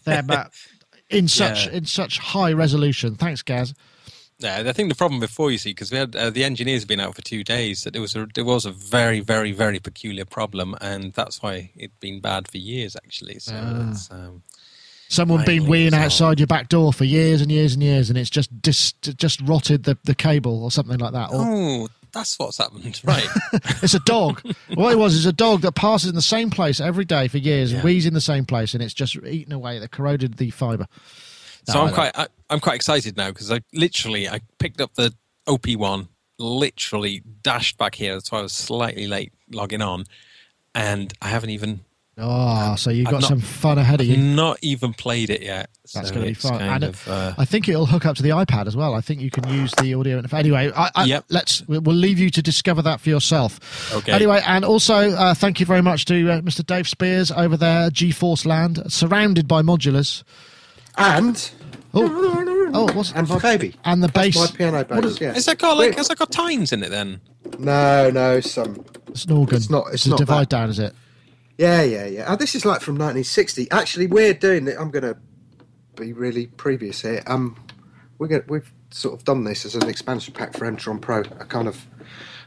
there, 0.05 0.23
Matt, 0.23 0.53
in 1.11 1.27
such 1.27 1.67
Yeah. 1.67 1.73
in 1.73 1.85
such 1.85 2.17
high 2.17 2.51
resolution. 2.51 3.13
Thanks, 3.13 3.43
Gaz. 3.43 3.75
Yeah, 4.39 4.63
I 4.65 4.71
think 4.73 4.89
the 4.89 4.95
problem 4.95 5.19
before 5.19 5.51
you 5.51 5.59
see 5.59 5.69
because 5.69 5.91
we 5.91 5.99
had 5.99 6.15
uh, 6.15 6.31
the 6.31 6.43
engineers 6.43 6.81
have 6.81 6.87
been 6.89 6.99
out 6.99 7.13
for 7.15 7.21
two 7.21 7.43
days 7.43 7.83
that 7.83 7.95
it 7.95 7.99
was 7.99 8.15
a 8.15 8.27
there 8.33 8.43
was 8.43 8.65
a 8.65 8.71
very 8.71 9.19
very 9.19 9.51
very 9.51 9.77
peculiar 9.77 10.25
problem 10.25 10.75
and 10.81 11.13
that's 11.13 11.43
why 11.43 11.69
it'd 11.75 11.99
been 11.99 12.21
bad 12.21 12.47
for 12.47 12.57
years 12.57 12.95
actually. 12.95 13.37
So 13.37 13.53
Ah. 13.55 13.91
it's, 13.91 14.09
um, 14.09 14.41
Someone 15.11 15.43
been 15.43 15.63
weeing 15.65 15.91
outside 15.91 16.39
your 16.39 16.47
back 16.47 16.69
door 16.69 16.93
for 16.93 17.03
years 17.03 17.41
and 17.41 17.51
years 17.51 17.73
and 17.73 17.83
years, 17.83 18.09
and 18.09 18.17
it's 18.17 18.29
just 18.29 18.61
dis- 18.61 18.93
just 18.93 19.41
rotted 19.41 19.83
the, 19.83 19.97
the 20.05 20.15
cable 20.15 20.63
or 20.63 20.71
something 20.71 20.97
like 20.99 21.11
that. 21.11 21.31
Or, 21.33 21.41
oh, 21.41 21.87
that's 22.13 22.39
what's 22.39 22.59
happened, 22.59 23.01
right? 23.03 23.27
It's 23.83 23.93
a 23.93 23.99
dog. 23.99 24.41
what 24.73 24.93
it 24.93 24.97
was 24.97 25.13
is 25.15 25.25
a 25.25 25.33
dog 25.33 25.63
that 25.63 25.73
passes 25.73 26.07
in 26.09 26.15
the 26.15 26.21
same 26.21 26.49
place 26.49 26.79
every 26.79 27.03
day 27.03 27.27
for 27.27 27.39
years 27.39 27.73
and 27.73 27.83
wheezes 27.83 28.07
in 28.07 28.13
the 28.13 28.21
same 28.21 28.45
place, 28.45 28.73
and 28.73 28.81
it's 28.81 28.93
just 28.93 29.17
eaten 29.17 29.51
away. 29.51 29.79
That 29.79 29.91
corroded 29.91 30.37
the 30.37 30.49
fibre. 30.49 30.87
so 31.67 31.73
No, 31.73 31.81
I 31.81 31.87
I'm 31.87 31.93
quite 31.93 32.11
I, 32.17 32.27
I'm 32.49 32.59
quite 32.61 32.75
excited 32.75 33.17
now 33.17 33.31
because 33.31 33.51
I 33.51 33.59
literally 33.73 34.29
I 34.29 34.39
picked 34.59 34.79
up 34.79 34.93
the 34.93 35.13
OP 35.45 35.67
one, 35.71 36.07
literally 36.39 37.21
dashed 37.43 37.77
back 37.77 37.95
here. 37.95 38.13
That's 38.13 38.31
why 38.31 38.39
I 38.39 38.43
was 38.43 38.53
slightly 38.53 39.07
late 39.07 39.33
logging 39.51 39.81
on, 39.81 40.05
and 40.73 41.11
I 41.21 41.27
haven't 41.27 41.49
even 41.49 41.81
Oh, 42.17 42.75
so 42.75 42.89
you've 42.91 43.07
I've 43.07 43.11
got 43.13 43.21
not- 43.21 43.27
some 43.29 43.39
fun 43.39 43.77
ahead 43.77 44.01
of 44.01 44.05
you. 44.07 44.17
not 44.17 44.59
even 44.61 44.93
played 44.93 45.29
it 45.29 45.41
yet. 45.41 45.69
That's 45.93 46.09
so 46.09 46.13
going 46.13 46.25
to 46.25 46.29
be 46.31 46.33
fun. 46.33 46.61
And 46.61 46.83
of, 46.83 47.07
uh, 47.07 47.33
I 47.37 47.45
think 47.45 47.69
it'll 47.69 47.85
hook 47.85 48.05
up 48.05 48.15
to 48.17 48.21
the 48.23 48.29
iPad 48.29 48.67
as 48.67 48.75
well. 48.75 48.93
I 48.93 49.01
think 49.01 49.21
you 49.21 49.31
can 49.31 49.47
use 49.49 49.71
the 49.81 49.93
audio. 49.93 50.21
interface. 50.21 50.33
Anyway, 50.39 50.71
I, 50.75 50.91
I, 50.93 51.03
Yep. 51.05 51.25
let's 51.29 51.65
we'll 51.67 51.81
we'll 51.81 51.95
leave 51.95 52.19
you 52.19 52.29
to 52.29 52.41
discover 52.41 52.81
that 52.83 52.99
for 52.99 53.09
yourself. 53.09 53.91
Okay. 53.93 54.11
Anyway, 54.11 54.41
and 54.45 54.65
also 54.65 55.11
uh, 55.11 55.33
thank 55.33 55.59
you 55.61 55.65
very 55.65 55.81
much 55.81 56.05
to 56.05 56.29
uh, 56.31 56.41
Mr. 56.41 56.65
Dave 56.65 56.87
Spiers 56.87 57.31
over 57.31 57.55
there, 57.57 57.89
GForce 57.89 58.45
Land, 58.45 58.83
surrounded 58.91 59.47
by 59.47 59.61
modulars. 59.61 60.23
And 60.97 61.49
Oh, 61.93 62.71
oh, 62.73 62.93
what's 62.93 63.11
and 63.13 63.27
my 63.27 63.39
baby. 63.39 63.75
and 63.83 64.01
the 64.03 64.07
bass? 64.09 64.35
My 64.37 64.47
piano 64.47 64.83
bass. 64.83 64.95
What 64.95 65.05
is- 65.05 65.19
yeah. 65.21 65.33
has 65.33 65.45
that 65.45 65.57
got 65.57 65.77
like 65.77 65.95
has 65.95 66.07
that 66.09 66.17
got 66.17 66.31
tines 66.31 66.71
in 66.71 66.83
it 66.83 66.89
then? 66.89 67.19
No, 67.59 68.09
no, 68.11 68.39
some. 68.41 68.85
It's 69.07 69.25
an 69.25 69.31
organ. 69.33 69.57
It's 69.57 69.69
not- 69.69 69.87
it's 69.93 70.05
a 70.05 70.09
not 70.11 70.19
divide 70.19 70.41
that. 70.43 70.49
down, 70.49 70.69
is 70.69 70.79
it? 70.79 70.93
Yeah, 71.61 71.83
yeah, 71.83 72.05
yeah. 72.07 72.25
Oh, 72.27 72.35
this 72.35 72.55
is 72.55 72.65
like 72.65 72.81
from 72.81 72.95
1960. 72.95 73.69
Actually, 73.69 74.07
we're 74.07 74.33
doing 74.33 74.67
it. 74.67 74.75
I'm 74.79 74.89
going 74.89 75.03
to 75.03 75.15
be 75.95 76.11
really 76.11 76.47
previous 76.47 77.01
here. 77.03 77.21
Um, 77.27 77.55
we're 78.17 78.29
gonna, 78.29 78.43
we've 78.47 78.71
sort 78.89 79.13
of 79.13 79.23
done 79.25 79.43
this 79.43 79.63
as 79.63 79.75
an 79.75 79.87
expansion 79.87 80.33
pack 80.33 80.57
for 80.57 80.65
M-Tron 80.65 80.97
Pro. 80.99 81.19
A 81.19 81.45
kind 81.45 81.67
of 81.67 81.85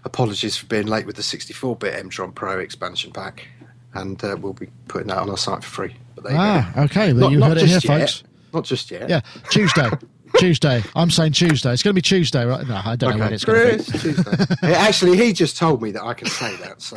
apologies 0.04 0.56
for 0.56 0.66
being 0.66 0.88
late 0.88 1.06
with 1.06 1.14
the 1.14 1.22
64-bit 1.22 1.94
M-Tron 1.94 2.32
Pro 2.32 2.58
expansion 2.58 3.12
pack, 3.12 3.46
and 3.94 4.22
uh, 4.24 4.36
we'll 4.40 4.52
be 4.52 4.68
putting 4.88 5.08
that 5.08 5.18
on 5.18 5.30
our 5.30 5.36
site 5.38 5.62
for 5.62 5.70
free. 5.70 5.96
But 6.16 6.24
there 6.24 6.32
you 6.32 6.38
Ah, 6.40 6.72
go. 6.74 6.82
okay. 6.82 7.12
Well, 7.12 7.20
Not, 7.22 7.32
you 7.32 7.38
not 7.38 7.48
heard 7.50 7.58
it 7.58 7.66
here, 7.66 7.74
yet. 7.84 8.00
folks. 8.00 8.24
Not 8.52 8.64
just 8.64 8.90
yet. 8.90 9.08
Yeah, 9.08 9.20
Tuesday. 9.50 9.90
Tuesday. 10.38 10.82
I'm 10.96 11.10
saying 11.10 11.32
Tuesday. 11.34 11.72
It's 11.72 11.84
going 11.84 11.92
to 11.92 11.98
be 11.98 12.02
Tuesday, 12.02 12.44
right? 12.44 12.66
No, 12.66 12.80
I 12.84 12.96
don't 12.96 13.10
know 13.12 13.18
when 13.18 13.26
Okay, 13.26 13.34
it's 13.36 13.44
going 13.44 13.78
to 13.78 13.92
be. 13.92 13.98
Tuesday. 13.98 14.56
Actually, 14.74 15.16
he 15.18 15.32
just 15.32 15.56
told 15.56 15.80
me 15.80 15.92
that 15.92 16.02
I 16.02 16.14
can 16.14 16.26
say 16.26 16.56
that, 16.56 16.82
so 16.82 16.96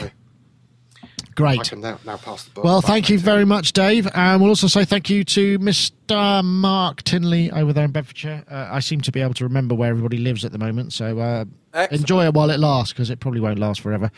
I 1.38 1.56
Great. 1.56 1.70
can 1.70 1.82
now, 1.82 2.00
now 2.04 2.18
pass 2.18 2.46
the 2.46 2.50
ball. 2.50 2.64
Well, 2.64 2.82
thank 2.82 3.10
you 3.10 3.20
very 3.20 3.46
much, 3.46 3.72
Dave. 3.74 4.08
And 4.16 4.42
we'll 4.42 4.50
also 4.50 4.66
say 4.66 4.86
thank 4.86 5.08
you 5.08 5.24
to 5.26 5.60
Mr. 5.60 6.44
Mark 6.44 7.04
Tinley 7.04 7.52
over 7.52 7.72
there 7.74 7.86
in 7.86 7.92
Bedfordshire. 7.92 8.44
Uh, 8.50 8.70
I 8.72 8.80
seem 8.80 9.02
to 9.02 9.12
be 9.12 9.22
able 9.22 9.36
to 9.36 9.44
remember 9.44 9.76
where 9.76 9.92
everybody 9.92 10.18
lives 10.18 10.44
at 10.44 10.52
the 10.52 10.58
moment, 10.58 10.94
so 10.94 11.20
uh, 11.20 11.46
enjoy 11.92 12.26
it 12.26 12.34
while 12.34 12.50
it 12.50 12.60
lasts 12.60 12.92
because 12.92 13.12
it 13.12 13.20
probably 13.20 13.40
won't 13.40 13.60
last 13.60 13.82
forever. 13.82 14.10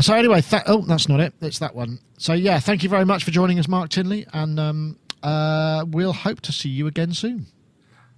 So 0.00 0.14
anyway, 0.14 0.40
th- 0.40 0.64
oh, 0.66 0.82
that's 0.82 1.08
not 1.08 1.20
it. 1.20 1.32
It's 1.40 1.60
that 1.60 1.76
one. 1.76 2.00
So 2.18 2.32
yeah, 2.32 2.58
thank 2.58 2.82
you 2.82 2.88
very 2.88 3.04
much 3.04 3.22
for 3.22 3.30
joining 3.30 3.60
us, 3.60 3.68
Mark 3.68 3.90
Tinley, 3.90 4.26
and 4.32 4.58
um, 4.58 4.98
uh, 5.22 5.84
we'll 5.86 6.12
hope 6.12 6.40
to 6.40 6.52
see 6.52 6.70
you 6.70 6.88
again 6.88 7.12
soon. 7.12 7.46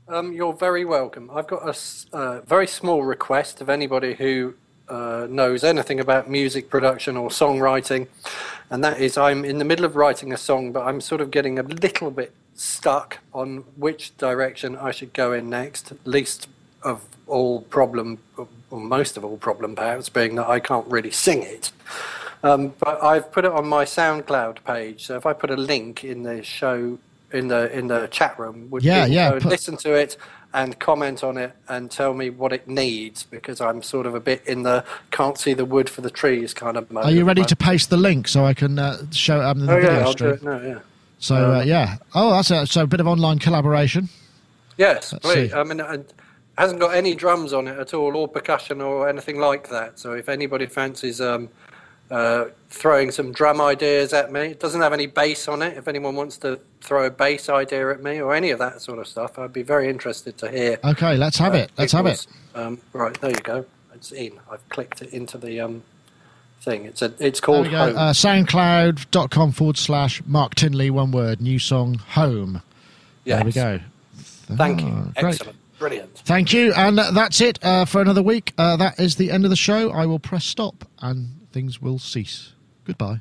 Um, 0.09 0.33
you're 0.33 0.55
very 0.55 0.85
welcome. 0.85 1.31
I've 1.31 1.47
got 1.47 1.63
a 1.67 2.17
uh, 2.17 2.41
very 2.43 2.67
small 2.67 3.05
request 3.05 3.61
of 3.61 3.69
anybody 3.69 4.15
who 4.15 4.55
uh, 4.89 5.27
knows 5.31 5.65
anything 5.65 6.01
about 6.01 6.29
music 6.31 6.71
production 6.71 7.17
or 7.17 7.29
songwriting, 7.31 8.07
and 8.71 8.83
that 8.85 9.01
is 9.01 9.17
I'm 9.17 9.45
in 9.45 9.59
the 9.59 9.65
middle 9.65 9.85
of 9.85 9.97
writing 9.97 10.33
a 10.33 10.37
song, 10.37 10.73
but 10.73 10.87
I'm 10.87 11.01
sort 11.01 11.21
of 11.21 11.31
getting 11.31 11.59
a 11.59 11.63
little 11.63 12.11
bit 12.11 12.33
stuck 12.55 13.19
on 13.33 13.65
which 13.77 14.17
direction 14.19 14.77
I 14.77 14.91
should 14.91 15.13
go 15.13 15.33
in 15.33 15.49
next. 15.51 15.93
Least 16.05 16.49
of 16.83 17.05
all 17.27 17.63
problem, 17.63 18.19
or 18.37 18.81
most 18.81 19.17
of 19.17 19.25
all 19.25 19.39
problem, 19.39 19.75
perhaps, 19.75 20.09
being 20.09 20.35
that 20.37 20.49
I 20.49 20.61
can't 20.61 20.87
really 20.87 21.11
sing 21.11 21.43
it. 21.43 21.73
Um, 22.43 22.75
but 22.79 23.03
I've 23.03 23.33
put 23.33 23.47
it 23.47 23.53
on 23.53 23.67
my 23.67 23.87
SoundCloud 23.87 24.65
page. 24.65 25.07
So 25.07 25.17
if 25.17 25.25
I 25.25 25.33
put 25.33 25.51
a 25.51 25.57
link 25.57 26.05
in 26.05 26.23
the 26.25 26.43
show 26.43 26.99
in 27.33 27.49
the 27.49 27.73
in 27.77 27.87
the 27.87 28.07
chat 28.09 28.39
room, 28.39 28.69
would 28.71 28.85
Yeah, 28.85 29.07
yeah, 29.07 29.31
go 29.31 29.35
and 29.37 29.43
put- 29.45 29.51
listen 29.51 29.77
to 29.79 29.95
it 29.95 30.19
and 30.55 30.79
comment 30.79 31.25
on 31.25 31.37
it 31.37 31.53
and 31.69 31.91
tell 31.91 32.15
me 32.15 32.31
what 32.31 32.53
it 32.53 32.69
needs 32.69 33.25
because 33.25 33.61
I'm 33.61 33.83
sort 33.83 34.07
of 34.07 34.15
a 34.15 34.21
bit 34.21 34.47
in 34.47 34.63
the 34.63 34.85
can't 35.11 35.37
see 35.37 35.53
the 35.53 35.65
wood 35.65 35.91
for 35.91 36.01
the 36.01 36.11
trees 36.11 36.55
kind 36.55 36.77
of 36.77 36.91
mode. 36.93 37.05
Are 37.05 37.11
you 37.11 37.25
ready 37.25 37.45
to 37.45 37.57
paste 37.57 37.91
the 37.91 37.97
link 37.97 38.29
so 38.29 38.45
I 38.47 38.55
can 38.55 38.79
uh, 38.79 38.99
show 39.11 39.41
it 39.41 39.51
in 39.51 39.67
the. 39.67 39.73
Oh 39.73 39.77
video 39.77 39.93
yeah, 39.93 40.05
I'll 40.05 40.13
stream? 40.13 40.31
do 40.31 40.35
it 40.37 40.43
now. 40.45 40.61
Yeah. 40.61 40.79
So 41.19 41.55
uh, 41.55 41.63
yeah. 41.63 41.97
Oh, 42.15 42.31
that's 42.31 42.53
a, 42.53 42.67
so 42.67 42.85
a 42.85 42.87
bit 42.87 43.01
of 43.01 43.09
online 43.09 43.41
collaboration. 43.41 44.09
Yes, 44.79 45.13
Let's 45.13 45.25
please. 45.25 45.51
see. 45.51 45.57
I 45.57 45.65
mean, 45.65 45.81
it 45.81 46.13
hasn't 46.57 46.81
got 46.81 46.95
any 46.95 47.15
drums 47.15 47.53
on 47.53 47.67
it 47.67 47.79
at 47.79 47.93
all, 47.93 48.17
or 48.17 48.29
percussion, 48.29 48.81
or 48.81 49.09
anything 49.09 49.39
like 49.39 49.69
that. 49.71 49.99
So 49.99 50.13
if 50.13 50.29
anybody 50.29 50.67
fancies 50.67 51.21
um, 51.21 51.49
uh, 52.11 52.47
throwing 52.75 53.11
some 53.11 53.33
drum 53.33 53.61
ideas 53.61 54.13
at 54.13 54.33
me, 54.33 54.41
it 54.49 54.61
doesn't 54.61 54.81
have 54.81 54.93
any 54.93 55.07
bass 55.07 55.49
on 55.49 55.63
it. 55.63 55.77
If 55.79 55.89
anyone 55.89 56.17
wants 56.17 56.37
to 56.39 56.59
throw 56.81 57.05
a 57.07 57.11
bass 57.11 57.49
idea 57.49 57.91
at 57.91 58.03
me 58.03 58.21
or 58.21 58.35
any 58.35 58.51
of 58.51 58.59
that 58.59 58.83
sort 58.83 58.99
of 58.99 59.07
stuff, 59.07 59.39
I'd 59.39 59.53
be 59.53 59.63
very 59.63 59.89
interested 59.89 60.37
to 60.39 60.51
hear. 60.51 60.79
Okay, 60.85 61.17
let's 61.17 61.39
have 61.39 61.55
it. 61.55 61.71
Let's 61.79 61.93
have 61.93 62.07
it. 62.07 62.27
Um, 62.55 62.81
right 62.93 63.19
there, 63.21 63.31
you 63.31 63.37
go. 63.37 63.65
it's 63.95 64.13
in. 64.13 64.33
I've 64.51 64.69
clicked 64.69 65.03
it 65.03 65.13
into 65.13 65.39
the 65.39 65.61
um, 65.61 65.83
thing. 66.61 66.85
It's 66.85 67.01
a. 67.01 67.07
It's 67.19 67.41
There 67.41 67.47
called 67.47 67.67
we 67.67 67.73
go. 67.73 67.79
Home. 67.79 67.97
Uh, 67.97 68.13
SoundCloud.com 68.13 69.53
forward 69.53 69.77
slash 69.79 70.23
Mark 70.27 70.55
Tinley, 70.57 70.91
one 70.91 71.11
word, 71.13 71.41
new 71.41 71.59
song, 71.59 71.95
Home. 72.11 72.61
Yes. 73.25 73.39
There 73.39 73.45
we 73.47 73.53
go. 73.53 73.85
Thank 74.57 74.83
Ah, 74.83 74.87
you. 74.87 75.13
great. 75.21 75.35
Excellent. 75.35 75.59
Brilliant. 75.79 76.19
Thank 76.19 76.53
you. 76.53 76.73
And 76.75 76.99
uh, 77.01 77.11
that's 77.13 77.41
it 77.41 77.59
uh, 77.65 77.85
for 77.85 78.01
another 78.01 78.23
week. 78.23 78.53
Uh, 78.59 78.77
that 78.77 78.99
is 79.01 79.17
the 79.17 79.31
end 79.31 79.45
of 79.45 79.51
the 79.51 79.57
show. 79.57 79.91
I 79.91 80.07
will 80.07 80.19
press 80.19 80.45
stop 80.45 80.85
and 81.01 81.41
things 81.53 81.81
will 81.83 81.99
cease. 81.99 82.53
Goodbye. 82.85 83.21